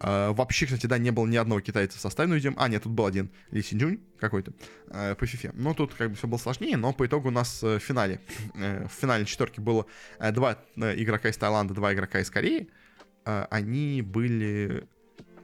А, 0.00 0.32
вообще, 0.32 0.64
кстати, 0.64 0.86
да, 0.86 0.96
не 0.96 1.10
было 1.10 1.26
ни 1.26 1.36
одного 1.36 1.60
китайца 1.60 1.98
в 1.98 2.00
составе, 2.00 2.30
ну, 2.30 2.36
видим, 2.36 2.54
а, 2.56 2.68
нет, 2.68 2.84
тут 2.84 2.92
был 2.92 3.04
один 3.04 3.30
Ли 3.50 3.62
Синджунь 3.62 4.00
какой-то 4.18 4.52
э, 4.90 5.14
по 5.14 5.24
FIFA. 5.24 5.50
Но 5.54 5.74
тут 5.74 5.92
как 5.92 6.10
бы 6.10 6.16
все 6.16 6.26
было 6.26 6.38
сложнее, 6.38 6.76
но 6.76 6.94
по 6.94 7.04
итогу 7.04 7.28
у 7.28 7.32
нас 7.32 7.62
э, 7.62 7.78
в 7.78 7.82
финале, 7.82 8.20
э, 8.54 8.86
в 8.86 8.92
финале 8.92 9.26
четверки 9.26 9.60
было 9.60 9.86
э, 10.20 10.32
два 10.32 10.58
игрока 10.76 11.28
из 11.28 11.36
Таиланда, 11.36 11.74
два 11.74 11.92
игрока 11.92 12.20
из 12.20 12.30
Кореи. 12.30 12.70
Э, 13.26 13.46
они 13.50 14.00
были 14.00 14.88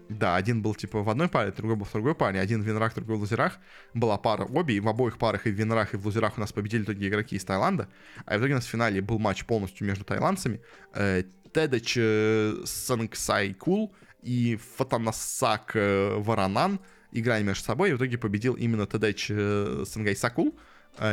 да, 0.08 0.36
один 0.36 0.62
был 0.62 0.74
типа 0.74 1.02
в 1.02 1.08
одной 1.08 1.28
паре, 1.28 1.52
другой 1.52 1.76
был 1.76 1.86
в 1.86 1.92
другой 1.92 2.14
паре, 2.14 2.40
один 2.40 2.62
в 2.62 2.66
винрах, 2.66 2.94
другой 2.94 3.16
в 3.16 3.20
лузерах. 3.20 3.58
Была 3.94 4.18
пара 4.18 4.44
обе, 4.44 4.74
и 4.74 4.80
в 4.80 4.88
обоих 4.88 5.18
парах 5.18 5.46
и 5.46 5.50
в 5.50 5.54
винрах, 5.54 5.94
и 5.94 5.96
в 5.96 6.04
лузерах 6.04 6.36
у 6.36 6.40
нас 6.40 6.52
победили 6.52 6.84
такие 6.84 7.08
игроки 7.08 7.36
из 7.36 7.44
Таиланда. 7.44 7.88
А 8.26 8.36
в 8.36 8.40
итоге 8.40 8.52
у 8.52 8.56
нас 8.56 8.66
в 8.66 8.68
финале 8.68 9.00
был 9.00 9.18
матч 9.18 9.44
полностью 9.44 9.86
между 9.86 10.04
тайландцами. 10.04 10.60
Э, 10.94 11.22
Тедач 11.52 11.94
э, 11.96 12.62
Сангсай 12.64 13.54
Кул 13.54 13.94
и 14.22 14.58
Фатанасак 14.76 15.72
э, 15.74 16.16
Варанан 16.18 16.80
играли 17.12 17.42
между 17.42 17.64
собой, 17.64 17.90
и 17.90 17.92
в 17.92 17.96
итоге 17.96 18.18
победил 18.18 18.54
именно 18.54 18.86
Тедеч 18.86 19.28
э, 19.30 19.84
Сангай 19.86 20.16
Сакул, 20.16 20.58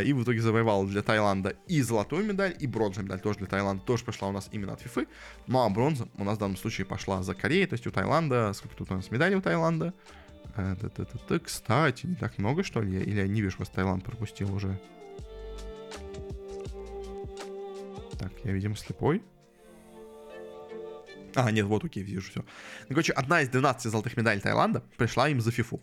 и 0.03 0.13
в 0.13 0.23
итоге 0.23 0.41
завоевал 0.41 0.85
для 0.85 1.01
Таиланда 1.01 1.55
и 1.67 1.81
золотую 1.81 2.25
медаль, 2.25 2.55
и 2.59 2.67
бронзовую 2.67 3.05
медаль 3.05 3.19
тоже 3.19 3.39
для 3.39 3.47
Таиланда, 3.47 3.83
тоже 3.83 4.03
пошла 4.05 4.27
у 4.27 4.31
нас 4.31 4.47
именно 4.51 4.73
от 4.73 4.81
ФИФы. 4.81 5.07
Ну 5.47 5.59
а 5.59 5.69
бронза 5.69 6.07
у 6.17 6.23
нас 6.23 6.37
в 6.37 6.39
данном 6.39 6.57
случае 6.57 6.85
пошла 6.85 7.23
за 7.23 7.33
Кореей, 7.33 7.65
то 7.65 7.73
есть 7.73 7.87
у 7.87 7.91
Таиланда, 7.91 8.53
сколько 8.53 8.75
тут 8.75 8.91
у 8.91 8.95
нас 8.95 9.09
медалей 9.09 9.35
у 9.37 9.41
Таиланда? 9.41 9.93
Кстати, 11.43 12.05
не 12.05 12.15
так 12.15 12.37
много, 12.37 12.63
что 12.63 12.81
ли? 12.81 13.01
Или 13.01 13.21
я 13.21 13.27
не 13.27 13.41
вижу, 13.41 13.57
вас 13.57 13.69
Таиланд 13.69 14.03
пропустил 14.03 14.53
уже? 14.53 14.79
Так, 18.19 18.33
я, 18.43 18.51
видимо, 18.51 18.75
слепой. 18.75 19.23
А, 21.33 21.49
нет, 21.49 21.65
вот, 21.65 21.83
окей, 21.85 22.03
вижу 22.03 22.29
все. 22.29 22.41
Ну, 22.41 22.89
короче, 22.89 23.13
одна 23.13 23.41
из 23.41 23.49
12 23.49 23.89
золотых 23.89 24.17
медалей 24.17 24.41
Таиланда 24.41 24.83
пришла 24.97 25.29
им 25.29 25.41
за 25.41 25.51
фифу. 25.51 25.81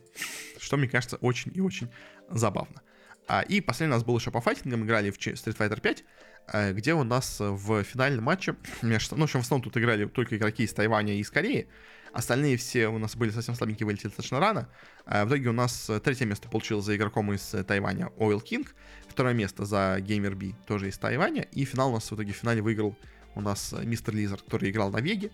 Что, 0.59 0.77
мне 0.77 0.87
кажется, 0.89 1.17
очень 1.17 1.51
и 1.55 1.61
очень 1.61 1.89
забавно. 2.29 2.83
А, 3.29 3.43
и 3.43 3.61
последний 3.61 3.93
у 3.93 3.97
нас 3.97 4.05
был 4.05 4.19
еще 4.19 4.31
по 4.31 4.41
файтингам, 4.41 4.85
играли 4.85 5.11
в 5.11 5.19
Street 5.19 5.57
Fighter 5.57 5.81
5, 5.81 6.05
э, 6.53 6.73
где 6.73 6.95
у 6.95 7.05
нас 7.05 7.37
в 7.39 7.83
финальном 7.85 8.25
матче, 8.25 8.57
между, 8.83 9.17
ну, 9.17 9.23
в 9.23 9.25
общем, 9.25 9.41
в 9.41 9.45
основном 9.45 9.63
тут 9.63 9.77
играли 9.77 10.07
только 10.07 10.37
игроки 10.37 10.65
из 10.65 10.73
Тайваня 10.73 11.15
и 11.15 11.21
из 11.21 11.31
Кореи, 11.31 11.69
остальные 12.13 12.57
все 12.57 12.89
у 12.89 12.99
нас 12.99 13.17
были 13.17 13.31
совсем 13.31 13.55
слабенькие, 13.55 13.87
вылетели 13.87 14.09
достаточно 14.09 14.41
рано. 14.41 14.69
А, 15.05 15.25
в 15.25 15.29
итоге 15.29 15.51
у 15.51 15.53
нас 15.53 15.91
третье 16.03 16.25
место 16.25 16.49
получил 16.49 16.81
за 16.81 16.97
игроком 16.97 17.33
из 17.33 17.55
Тайваня 17.67 18.11
Oil 18.17 18.43
King, 18.43 18.67
второе 19.09 19.35
место 19.35 19.67
за 19.67 19.99
Gamer 20.01 20.35
B, 20.35 20.55
тоже 20.67 20.89
из 20.89 20.97
Тайваня, 20.97 21.43
и 21.43 21.65
финал 21.65 21.91
у 21.91 21.95
нас 21.95 22.11
в 22.11 22.15
итоге 22.15 22.33
в 22.33 22.37
финале 22.37 22.63
выиграл 22.63 22.97
у 23.35 23.41
нас 23.41 23.73
э, 23.73 23.85
мистер 23.85 24.15
Лизард, 24.15 24.43
который 24.43 24.71
играл 24.71 24.91
на 24.91 25.01
Веге 25.01 25.31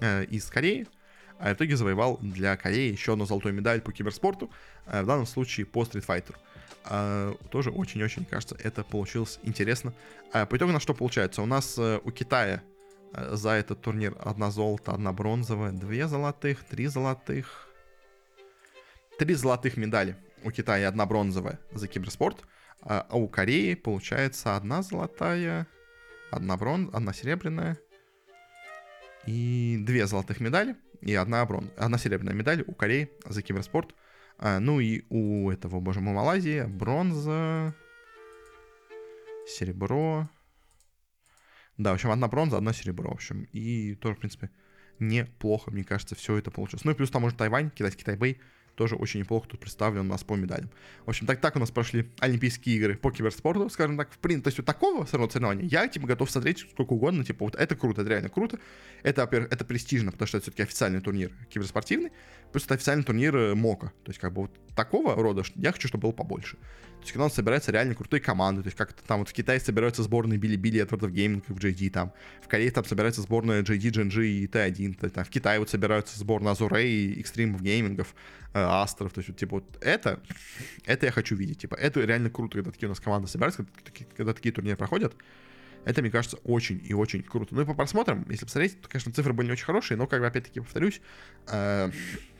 э, 0.00 0.24
из 0.24 0.46
Кореи, 0.46 0.86
а 1.38 1.50
в 1.50 1.54
итоге 1.54 1.76
завоевал 1.76 2.18
для 2.20 2.56
Кореи 2.56 2.92
еще 2.92 3.12
одну 3.12 3.26
золотую 3.26 3.54
медаль 3.54 3.80
по 3.80 3.92
киберспорту, 3.92 4.50
э, 4.86 5.02
в 5.02 5.06
данном 5.06 5.26
случае 5.26 5.66
по 5.66 5.84
стритфайтеру. 5.84 6.38
Э, 6.84 7.34
тоже 7.50 7.70
очень-очень, 7.70 8.24
кажется, 8.24 8.56
это 8.62 8.84
получилось 8.84 9.38
интересно. 9.42 9.92
Э, 10.32 10.46
по 10.46 10.56
итогу 10.56 10.72
на 10.72 10.80
что 10.80 10.94
получается? 10.94 11.42
У 11.42 11.46
нас 11.46 11.78
э, 11.78 12.00
у 12.04 12.10
Китая 12.10 12.62
э, 13.12 13.34
за 13.34 13.50
этот 13.50 13.80
турнир 13.80 14.16
одна 14.20 14.50
золото, 14.50 14.92
одна 14.92 15.12
бронзовая, 15.12 15.72
две 15.72 16.06
золотых, 16.08 16.64
три 16.64 16.86
золотых, 16.86 17.68
три 19.18 19.34
золотых 19.34 19.76
медали 19.76 20.16
у 20.44 20.50
Китая 20.50 20.88
одна 20.88 21.06
бронзовая 21.06 21.58
за 21.72 21.88
киберспорт, 21.88 22.44
а 22.82 23.06
у 23.12 23.28
Кореи 23.28 23.74
получается 23.74 24.56
одна 24.56 24.82
золотая, 24.82 25.66
одна 26.30 26.56
бронз, 26.56 26.90
одна 26.92 27.12
серебряная 27.14 27.78
и 29.26 29.78
две 29.80 30.06
золотых 30.06 30.40
медали 30.40 30.76
и 31.00 31.14
одна 31.14 31.44
бронз, 31.46 31.70
одна 31.76 31.96
серебряная 31.96 32.34
медаль 32.34 32.62
у 32.66 32.74
Кореи 32.74 33.10
за 33.24 33.40
киберспорт. 33.42 33.94
А, 34.38 34.58
ну 34.60 34.80
и 34.80 35.04
у 35.10 35.50
этого, 35.50 35.80
боже 35.80 36.00
мой, 36.00 36.14
Малайзии 36.14 36.64
бронза, 36.64 37.74
серебро. 39.46 40.28
Да, 41.76 41.90
в 41.90 41.94
общем, 41.94 42.10
одна 42.10 42.28
бронза, 42.28 42.56
одна 42.56 42.72
серебро, 42.72 43.10
в 43.10 43.14
общем. 43.14 43.44
И 43.52 43.94
тоже, 43.94 44.16
в 44.16 44.18
принципе, 44.18 44.50
неплохо, 44.98 45.70
мне 45.70 45.84
кажется, 45.84 46.14
все 46.14 46.36
это 46.36 46.50
получилось. 46.50 46.84
Ну 46.84 46.92
и 46.92 46.94
плюс 46.94 47.10
там 47.10 47.24
уже 47.24 47.34
Тайвань, 47.34 47.70
китайский 47.70 48.04
Тайбэй, 48.04 48.40
тоже 48.74 48.96
очень 48.96 49.20
неплохо 49.20 49.48
тут 49.48 49.60
представлен 49.60 50.00
у 50.00 50.04
нас 50.04 50.24
по 50.24 50.34
медалям. 50.34 50.70
В 51.06 51.10
общем, 51.10 51.26
так, 51.26 51.40
так 51.40 51.56
у 51.56 51.58
нас 51.58 51.70
прошли 51.70 52.10
Олимпийские 52.18 52.76
игры 52.76 52.96
по 52.96 53.10
киберспорту, 53.10 53.68
скажем 53.70 53.96
так, 53.96 54.12
в 54.12 54.18
принципе, 54.18 54.44
то 54.44 54.48
есть 54.48 54.58
вот 54.58 54.66
такого 54.66 55.04
соревнования 55.04 55.64
я, 55.64 55.88
типа, 55.88 56.06
готов 56.06 56.30
смотреть 56.30 56.66
сколько 56.70 56.92
угодно, 56.92 57.24
типа, 57.24 57.44
вот 57.44 57.54
это 57.54 57.76
круто, 57.76 58.02
это 58.02 58.10
реально 58.10 58.28
круто. 58.28 58.58
Это, 59.02 59.22
во-первых, 59.22 59.52
это 59.52 59.64
престижно, 59.64 60.12
потому 60.12 60.26
что 60.26 60.38
это 60.38 60.44
все-таки 60.44 60.62
официальный 60.62 61.00
турнир 61.00 61.32
киберспортивный, 61.50 62.10
плюс 62.52 62.64
это 62.64 62.74
официальный 62.74 63.04
турнир 63.04 63.36
э, 63.36 63.54
МОКа, 63.54 63.92
то 64.02 64.10
есть, 64.10 64.20
как 64.20 64.32
бы, 64.32 64.42
вот 64.42 64.50
такого 64.74 65.14
рода, 65.14 65.42
я 65.56 65.72
хочу, 65.72 65.88
чтобы 65.88 66.02
было 66.02 66.12
побольше. 66.12 66.56
То 67.04 67.06
есть, 67.08 67.12
когда 67.12 67.24
у 67.24 67.26
нас 67.26 67.34
собираются 67.34 67.70
реально 67.70 67.94
крутые 67.94 68.22
команды, 68.22 68.62
то 68.62 68.68
есть, 68.68 68.78
как 68.78 68.94
там 68.94 69.18
вот 69.18 69.28
в 69.28 69.34
Китае 69.34 69.60
собираются 69.60 70.02
сборные 70.02 70.38
Били-Били, 70.38 70.82
Edward 70.82 71.00
of 71.00 71.12
Gaming, 71.12 71.44
в 71.46 71.58
JD 71.58 71.90
там, 71.90 72.14
в 72.40 72.48
Корее 72.48 72.70
там 72.70 72.82
собирается 72.86 73.20
сборная 73.20 73.62
JD, 73.62 73.90
GNG 73.90 74.24
и 74.24 74.46
T1, 74.46 75.10
там, 75.10 75.22
в 75.22 75.28
Китае 75.28 75.58
вот 75.58 75.68
собираются 75.68 76.18
сборные 76.18 76.54
и 76.54 77.20
Extreme 77.20 77.58
Gaming, 77.58 78.00
э, 78.00 78.06
Астров, 78.54 79.12
то 79.12 79.18
есть, 79.18 79.28
вот, 79.28 79.36
типа, 79.36 79.56
вот 79.56 79.78
это, 79.82 80.22
это 80.86 81.04
я 81.04 81.12
хочу 81.12 81.36
видеть, 81.36 81.58
типа, 81.58 81.74
это 81.74 82.00
реально 82.00 82.30
круто, 82.30 82.54
когда 82.54 82.70
такие 82.70 82.86
у 82.86 82.92
нас 82.92 83.00
команды 83.00 83.28
собираются, 83.28 83.66
когда, 83.66 84.10
когда 84.16 84.32
такие 84.32 84.54
турниры 84.54 84.78
проходят, 84.78 85.14
это, 85.84 86.00
мне 86.00 86.10
кажется, 86.10 86.38
очень 86.38 86.80
и 86.82 86.94
очень 86.94 87.22
круто. 87.22 87.54
Ну 87.54 87.60
и 87.60 87.66
по 87.66 87.74
просмотрам, 87.74 88.24
если 88.30 88.46
посмотреть, 88.46 88.80
то, 88.80 88.88
конечно, 88.88 89.12
цифры 89.12 89.34
были 89.34 89.48
не 89.48 89.52
очень 89.52 89.66
хорошие, 89.66 89.98
но, 89.98 90.06
как 90.06 90.20
бы, 90.20 90.26
опять-таки, 90.26 90.60
повторюсь, 90.60 91.02
э, 91.48 91.90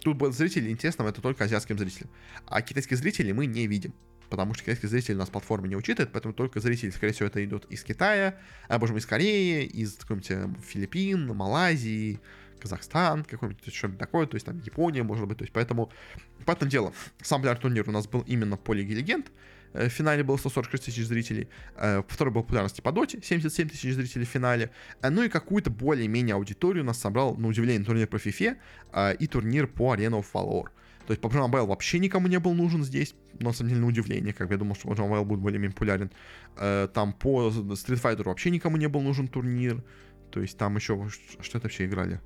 тут 0.01 0.35
зрители 0.35 0.71
интересного, 0.71 1.11
это 1.11 1.21
только 1.21 1.45
азиатским 1.45 1.79
зрителям. 1.79 2.09
А 2.47 2.63
китайских 2.63 2.97
зрителей 2.97 3.35
мы 3.35 3.45
не 3.45 3.67
видим 3.67 3.93
потому 4.31 4.55
что 4.55 4.65
китайские 4.65 4.89
зрители 4.89 5.15
у 5.15 5.19
нас 5.19 5.31
платформе 5.31 5.69
не 5.69 5.77
учитывают, 5.77 6.13
поэтому 6.13 6.35
только 6.35 6.61
зрители, 6.61 6.91
скорее 6.91 7.13
всего, 7.13 7.27
это 7.27 7.45
идут 7.45 7.67
из 7.67 7.83
Китая, 7.83 8.39
а, 8.69 8.79
боже 8.79 8.93
мой, 8.93 9.01
из 9.01 9.07
Кореи, 9.07 9.65
из 9.65 9.95
какой-нибудь 9.95 10.31
э, 10.31 10.49
Филиппин, 10.67 11.27
Малайзии, 11.35 12.21
Казахстан, 12.61 13.25
какой-нибудь 13.25 13.75
что-нибудь 13.75 13.99
такое, 13.99 14.27
то 14.27 14.37
есть 14.37 14.47
там 14.47 14.59
Япония, 14.61 15.03
может 15.03 15.27
быть, 15.29 15.39
то 15.39 15.45
есть 15.45 15.53
поэтому, 15.53 15.91
поэтому 16.47 16.71
дело, 16.71 16.93
сам 17.23 17.43
турнир 17.57 17.89
у 17.89 17.93
нас 17.93 18.07
был 18.07 18.21
именно 18.23 18.57
по 18.57 18.73
Лиге 18.73 18.95
Легенд, 18.95 19.31
э, 19.75 19.89
в 19.89 19.93
финале 19.93 20.23
было 20.23 20.37
146 20.37 20.85
тысяч 20.85 21.07
зрителей, 21.07 21.49
э, 21.77 22.03
второй 22.09 22.33
был 22.33 22.43
популярности 22.43 22.81
по 22.81 22.93
Доте, 22.93 23.21
77 23.23 23.69
тысяч 23.69 23.95
зрителей 23.95 24.25
в 24.25 24.29
финале, 24.29 24.71
ну 25.03 25.23
и 25.23 25.29
какую-то 25.29 25.71
более-менее 25.71 26.37
аудиторию 26.37 26.85
нас 26.85 26.99
собрал, 26.99 27.37
на 27.37 27.49
удивление, 27.49 27.85
турнир 27.85 28.07
по 28.07 28.17
FIFA 28.17 29.17
и 29.19 29.27
турнир 29.27 29.67
по 29.67 29.95
Arena 29.95 30.21
of 30.21 30.27
Valor. 30.33 30.69
То 31.07 31.13
есть 31.13 31.23
PUBG 31.23 31.51
Mobile 31.51 31.67
вообще 31.67 31.99
никому 31.99 32.29
не 32.29 32.39
был 32.39 32.55
нужен 32.55 32.83
здесь, 32.83 33.15
но, 33.39 33.49
на 33.49 33.55
самом 33.55 33.71
деле, 33.71 33.81
на 33.83 33.89
удивление, 33.89 34.33
как 34.33 34.51
я 34.51 34.57
думал, 34.57 34.75
что 34.75 34.89
PUBG 34.89 35.09
Mobile 35.09 35.25
будет 35.25 35.41
более-менее 35.41 35.75
популярен. 35.75 36.11
Э, 36.57 36.89
там 36.93 37.13
по 37.13 37.49
Street 37.49 38.01
Fighter 38.03 38.25
вообще 38.25 38.51
никому 38.51 38.77
не 38.77 38.89
был 38.89 39.03
нужен 39.03 39.29
турнир. 39.29 39.83
То 40.31 40.41
есть 40.41 40.57
там 40.59 40.77
еще... 40.77 41.09
Что 41.41 41.59
это 41.59 41.67
вообще 41.67 41.85
играли? 41.85 42.21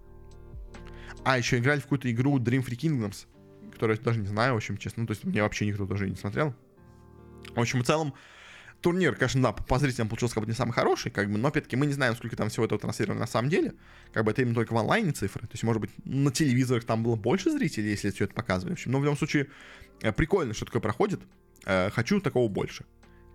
А, 1.25 1.37
еще 1.37 1.59
играли 1.59 1.81
в 1.81 1.83
какую-то 1.83 2.11
игру 2.11 2.39
Dream 2.39 2.65
Free 2.65 2.79
Kingdoms, 2.79 3.27
которую 3.73 3.99
я 3.99 4.03
даже 4.03 4.21
не 4.21 4.27
знаю, 4.27 4.55
в 4.55 4.57
общем, 4.57 4.79
честно. 4.79 5.03
Ну, 5.03 5.07
то 5.07 5.13
есть 5.13 5.25
мне 5.25 5.43
вообще 5.43 5.67
никто 5.67 5.85
даже 5.85 6.09
не 6.09 6.17
смотрел. 6.17 6.55
В 7.55 7.61
общем, 7.61 7.83
в 7.83 7.87
целом, 7.87 8.15
турнир, 8.81 9.15
конечно, 9.15 9.43
да, 9.43 9.53
по 9.53 9.79
зрителям 9.79 10.09
получился 10.09 10.35
как 10.35 10.45
бы 10.45 10.49
не 10.49 10.55
самый 10.55 10.73
хороший, 10.73 11.11
как 11.11 11.31
бы, 11.31 11.39
но 11.39 11.49
опять-таки 11.49 11.77
мы 11.77 11.87
не 11.87 11.93
знаем, 11.93 12.15
сколько 12.15 12.37
там 12.37 12.49
всего 12.49 12.65
этого 12.65 12.81
транслировано 12.81 13.21
на 13.21 13.27
самом 13.27 13.51
деле. 13.51 13.75
Как 14.13 14.25
бы 14.25 14.31
это 14.31 14.43
именно 14.43 14.55
только 14.55 14.73
в 14.73 14.79
онлайне 14.79 15.13
цифры. 15.13 15.43
То 15.43 15.53
есть, 15.53 15.65
может 15.65 15.81
быть, 15.81 15.91
на 16.05 16.31
телевизорах 16.31 16.85
там 16.85 17.03
было 17.03 17.17
больше 17.17 17.51
зрителей, 17.51 17.91
если 17.91 18.11
все 18.11 18.25
это 18.25 18.35
показывали. 18.35 18.73
В 18.73 18.75
общем, 18.75 18.93
но 18.93 19.01
в 19.01 19.05
любом 19.05 19.17
случае, 19.17 19.49
э, 20.03 20.13
прикольно, 20.13 20.55
что 20.55 20.65
такое 20.65 20.81
проходит. 20.81 21.21
Э, 21.67 21.91
хочу 21.91 22.21
такого 22.21 22.49
больше. 22.49 22.85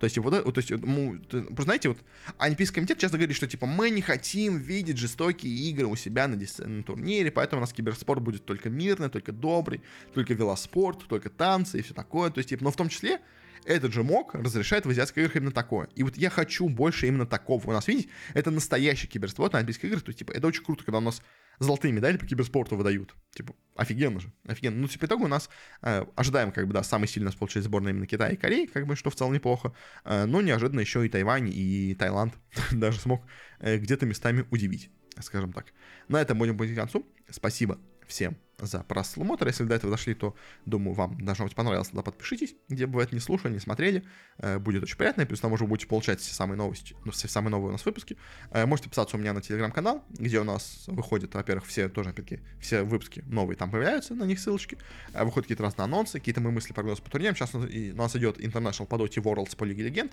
То 0.00 0.04
есть, 0.04 0.18
вот, 0.18 0.30
то 0.30 0.58
есть, 0.58 0.70
ну, 0.70 1.18
просто 1.30 1.62
знаете, 1.62 1.88
вот 1.88 1.98
Олимпийский 2.38 2.74
комитет 2.74 2.98
часто 2.98 3.16
говорит, 3.16 3.36
что 3.36 3.46
типа 3.46 3.64
мы 3.64 3.90
не 3.90 4.02
хотим 4.02 4.58
видеть 4.58 4.98
жестокие 4.98 5.54
игры 5.70 5.86
у 5.86 5.96
себя 5.96 6.26
на, 6.26 6.36
на 6.36 6.82
турнире, 6.82 7.30
поэтому 7.30 7.60
у 7.60 7.62
нас 7.62 7.72
киберспорт 7.72 8.20
будет 8.20 8.44
только 8.44 8.68
мирный, 8.68 9.08
только 9.08 9.32
добрый, 9.32 9.82
только 10.12 10.34
велоспорт, 10.34 11.06
только 11.06 11.30
танцы 11.30 11.78
и 11.78 11.82
все 11.82 11.94
такое. 11.94 12.30
То 12.30 12.38
есть, 12.38 12.50
типа, 12.50 12.64
но 12.64 12.70
в 12.70 12.76
том 12.76 12.88
числе 12.88 13.20
этот 13.66 13.92
же 13.92 14.02
МОК 14.02 14.34
разрешает 14.34 14.86
в 14.86 14.90
азиатских 14.90 15.18
играх 15.18 15.36
именно 15.36 15.52
такое. 15.52 15.88
И 15.94 16.02
вот 16.02 16.16
я 16.16 16.30
хочу 16.30 16.68
больше 16.68 17.06
именно 17.06 17.26
такого. 17.26 17.68
У 17.68 17.72
нас, 17.72 17.86
видите, 17.88 18.08
это 18.34 18.50
настоящий 18.50 19.06
киберспорт 19.06 19.52
на 19.52 19.58
олимпийских 19.58 19.84
играх. 19.86 20.02
То 20.02 20.10
есть, 20.10 20.18
типа, 20.18 20.32
это 20.32 20.46
очень 20.46 20.64
круто, 20.64 20.84
когда 20.84 20.98
у 20.98 21.02
нас 21.02 21.22
золотые 21.58 21.92
медали 21.92 22.16
по 22.16 22.26
киберспорту 22.26 22.76
выдают. 22.76 23.14
Типа, 23.34 23.54
офигенно 23.76 24.20
же, 24.20 24.32
офигенно. 24.46 24.76
Ну, 24.76 24.88
типа, 24.88 25.06
итогу 25.06 25.24
у 25.24 25.28
нас 25.28 25.48
э, 25.82 26.04
ожидаем, 26.16 26.52
как 26.52 26.66
бы, 26.66 26.74
да, 26.74 26.82
самый 26.82 27.06
сильный 27.06 27.26
у 27.26 27.30
нас 27.30 27.36
получились 27.36 27.64
сборная 27.64 27.92
именно 27.92 28.06
Китая 28.06 28.30
и 28.30 28.36
Кореи, 28.36 28.66
как 28.66 28.86
бы, 28.86 28.96
что 28.96 29.10
в 29.10 29.16
целом 29.16 29.32
неплохо. 29.32 29.72
Э, 30.04 30.24
но 30.24 30.40
неожиданно 30.40 30.80
еще 30.80 31.04
и 31.06 31.08
Тайвань, 31.08 31.50
и 31.52 31.94
Таиланд 31.94 32.34
даже 32.72 33.00
смог 33.00 33.22
э, 33.60 33.78
где-то 33.78 34.06
местами 34.06 34.44
удивить, 34.50 34.90
скажем 35.20 35.52
так. 35.52 35.66
На 36.08 36.20
этом 36.20 36.38
будем 36.38 36.56
быть 36.56 36.72
к 36.72 36.76
концу. 36.76 37.06
Спасибо 37.30 37.78
всем 38.06 38.36
за 38.58 38.82
просмотр. 38.82 39.46
Если 39.46 39.64
до 39.64 39.74
этого 39.74 39.90
дошли, 39.90 40.14
то, 40.14 40.34
думаю, 40.66 40.94
вам 40.94 41.24
должно 41.24 41.46
быть 41.46 41.54
понравилось, 41.54 41.88
тогда 41.88 42.02
подпишитесь, 42.02 42.54
где 42.68 42.86
бы 42.86 42.96
вы 42.96 43.02
это 43.02 43.14
не 43.14 43.20
слушали, 43.20 43.52
не 43.52 43.58
смотрели. 43.58 44.04
Э, 44.38 44.58
будет 44.58 44.82
очень 44.82 44.96
приятно, 44.96 45.26
плюс 45.26 45.40
там 45.40 45.52
уже 45.52 45.66
будете 45.66 45.86
получать 45.86 46.20
все 46.20 46.34
самые 46.34 46.56
новости, 46.56 46.96
ну, 47.04 47.12
все 47.12 47.28
самые 47.28 47.50
новые 47.50 47.70
у 47.70 47.72
нас 47.72 47.84
выпуски. 47.84 48.16
Э, 48.50 48.66
можете 48.66 48.88
подписаться 48.88 49.16
у 49.16 49.20
меня 49.20 49.32
на 49.32 49.40
телеграм-канал, 49.40 50.04
где 50.10 50.40
у 50.40 50.44
нас 50.44 50.84
выходят, 50.86 51.34
во-первых, 51.34 51.66
все 51.66 51.88
тоже, 51.88 52.10
опять-таки, 52.10 52.42
все 52.60 52.82
выпуски 52.82 53.22
новые 53.26 53.56
там 53.56 53.70
появляются, 53.70 54.14
на 54.14 54.24
них 54.24 54.38
ссылочки. 54.38 54.78
Э, 55.12 55.24
выходят 55.24 55.46
какие-то 55.46 55.64
разные 55.64 55.84
анонсы, 55.84 56.18
какие-то 56.18 56.40
мои 56.40 56.52
мысли, 56.52 56.72
прогнозы 56.72 57.02
по 57.02 57.10
турнирам. 57.10 57.34
Сейчас 57.34 57.54
у 57.54 57.58
нас 57.58 58.16
идет 58.16 58.38
International 58.38 58.86
по 58.86 58.96
Dota, 58.96 59.22
Worlds 59.22 59.56
по 59.56 59.64
Лиге 59.64 59.84
Легенд. 59.84 60.12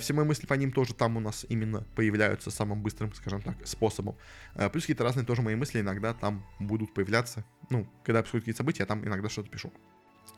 Все 0.00 0.12
мои 0.14 0.24
мысли 0.24 0.46
по 0.46 0.54
ним 0.54 0.72
тоже 0.72 0.94
там 0.94 1.16
у 1.16 1.20
нас 1.20 1.46
именно 1.48 1.84
появляются 1.94 2.50
самым 2.50 2.82
быстрым, 2.82 3.12
скажем 3.14 3.42
так, 3.42 3.56
способом. 3.64 4.16
Плюс 4.72 4.84
какие-то 4.84 5.04
разные 5.04 5.24
тоже 5.24 5.42
мои 5.42 5.54
мысли 5.54 5.80
иногда 5.80 6.14
там 6.14 6.44
будут 6.58 6.94
появляться 6.94 7.44
ну, 7.70 7.86
когда 8.04 8.20
происходят 8.20 8.44
какие-то 8.44 8.58
события, 8.58 8.82
я 8.82 8.86
там 8.86 9.04
иногда 9.04 9.28
что-то 9.28 9.50
пишу. 9.50 9.72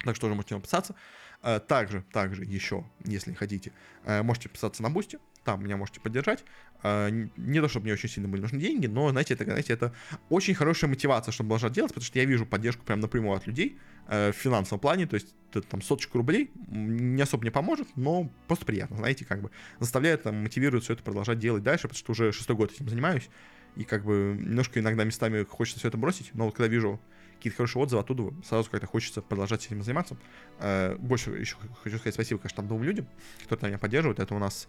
Так 0.05 0.17
что 0.17 0.27
тоже 0.27 0.35
можете 0.35 0.55
подписаться. 0.55 0.95
Э, 1.43 1.61
также, 1.61 2.05
также 2.13 2.45
еще, 2.45 2.85
если 3.05 3.33
хотите, 3.35 3.73
э, 4.05 4.23
можете 4.23 4.49
подписаться 4.49 4.83
на 4.83 4.91
Бусти. 4.91 5.19
там 5.45 5.63
меня 5.63 5.77
можете 5.77 6.01
поддержать. 6.01 6.45
А, 6.83 7.09
не 7.11 7.61
то, 7.61 7.69
чтобы 7.69 7.85
мне 7.85 7.95
очень 7.95 8.09
сильно 8.09 8.29
были 8.29 8.43
нужны 8.43 8.61
деньги, 8.61 8.87
но, 8.87 9.11
знаете, 9.11 9.35
это, 9.35 9.45
знаете, 9.45 9.73
это 9.73 9.95
очень 10.29 10.55
хорошая 10.55 10.91
мотивация, 10.91 11.33
чтобы 11.33 11.49
продолжать 11.49 11.73
делать, 11.73 11.93
потому 11.93 12.05
что 12.05 12.19
я 12.19 12.25
вижу 12.25 12.47
поддержку 12.47 12.85
прям 12.85 13.01
напрямую 13.01 13.37
от 13.37 13.47
людей 13.47 13.79
э, 14.09 14.33
в 14.33 14.37
финансовом 14.37 14.81
плане, 14.81 15.07
то 15.07 15.15
есть 15.15 15.35
это, 15.51 15.63
там 15.63 15.83
соточку 15.83 16.19
рублей 16.19 16.51
не 16.69 17.23
особо 17.23 17.45
не 17.45 17.51
поможет, 17.51 17.89
но 17.97 18.31
просто 18.47 18.67
приятно, 18.67 18.97
знаете, 18.99 19.25
как 19.25 19.43
бы 19.43 19.51
заставляет, 19.81 20.25
там, 20.25 20.43
мотивирует 20.43 20.85
все 20.85 20.93
это 20.93 21.03
продолжать 21.03 21.39
делать 21.39 21.63
дальше, 21.63 21.89
потому 21.89 21.99
что 21.99 22.13
уже 22.13 22.33
шестой 22.33 22.57
год 22.57 22.73
этим 22.73 22.89
занимаюсь, 22.89 23.29
и 23.75 23.85
как 23.85 24.05
бы 24.05 24.37
немножко 24.39 24.81
иногда 24.81 25.05
местами 25.05 25.45
хочется 25.45 25.79
все 25.81 25.89
это 25.89 25.97
бросить, 25.97 26.31
но 26.35 26.45
вот 26.45 26.55
когда 26.55 26.69
вижу 26.69 27.01
какие-то 27.47 27.57
хорошие 27.57 27.83
отзывы 27.83 28.01
оттуда, 28.03 28.35
сразу 28.45 28.69
как-то 28.71 28.87
хочется 28.87 29.23
продолжать 29.23 29.65
этим 29.67 29.83
заниматься. 29.83 30.17
Э, 30.59 30.97
больше 30.99 31.31
еще 31.31 31.57
хочу 31.83 31.99
сказать 31.99 32.15
спасибо, 32.15 32.41
конечно, 32.41 32.57
там 32.57 32.69
двум 32.69 32.83
людям, 32.83 33.07
которые 33.45 33.71
меня 33.71 33.79
поддерживают. 33.79 34.19
Это 34.19 34.35
у 34.35 34.39
нас 34.39 34.69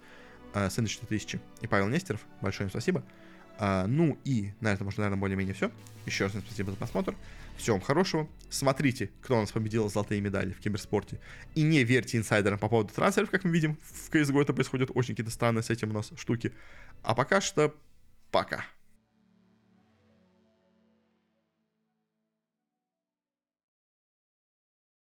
э, 0.54 0.70
Сэндвич 0.70 1.00
4000 1.00 1.40
и 1.62 1.68
Павел 1.68 1.88
Нестеров. 1.88 2.22
Большое 2.42 2.68
им 2.68 2.70
спасибо. 2.70 3.04
Uh, 3.60 3.88
ну 3.88 4.20
и 4.24 4.52
на 4.60 4.72
этом 4.72 4.86
уже, 4.86 5.00
наверное, 5.00 5.20
более-менее 5.20 5.56
все. 5.56 5.72
Еще 6.06 6.26
раз 6.26 6.34
спасибо 6.46 6.70
за 6.70 6.78
просмотр. 6.78 7.16
Всего 7.58 7.78
вам 7.78 7.84
хорошего. 7.84 8.30
Смотрите, 8.52 9.10
кто 9.22 9.36
у 9.36 9.42
нас 9.42 9.52
победил 9.52 9.90
золотые 9.90 10.22
медали 10.22 10.52
в 10.52 10.60
киберспорте. 10.60 11.20
И 11.56 11.64
не 11.64 11.84
верьте 11.84 12.20
инсайдерам 12.20 12.60
по 12.60 12.70
поводу 12.70 12.94
трансферов, 12.94 13.32
как 13.32 13.46
мы 13.46 13.50
видим. 13.50 13.80
В 13.82 14.14
CSGO 14.14 14.44
это 14.44 14.54
происходит 14.54 14.92
очень 14.94 15.16
какие-то 15.16 15.32
странные 15.32 15.64
с 15.64 15.72
этим 15.72 15.90
у 15.90 15.94
нас 15.94 16.12
штуки. 16.18 16.54
А 17.02 17.16
пока 17.16 17.42
что 17.42 17.74
пока. 18.30 18.64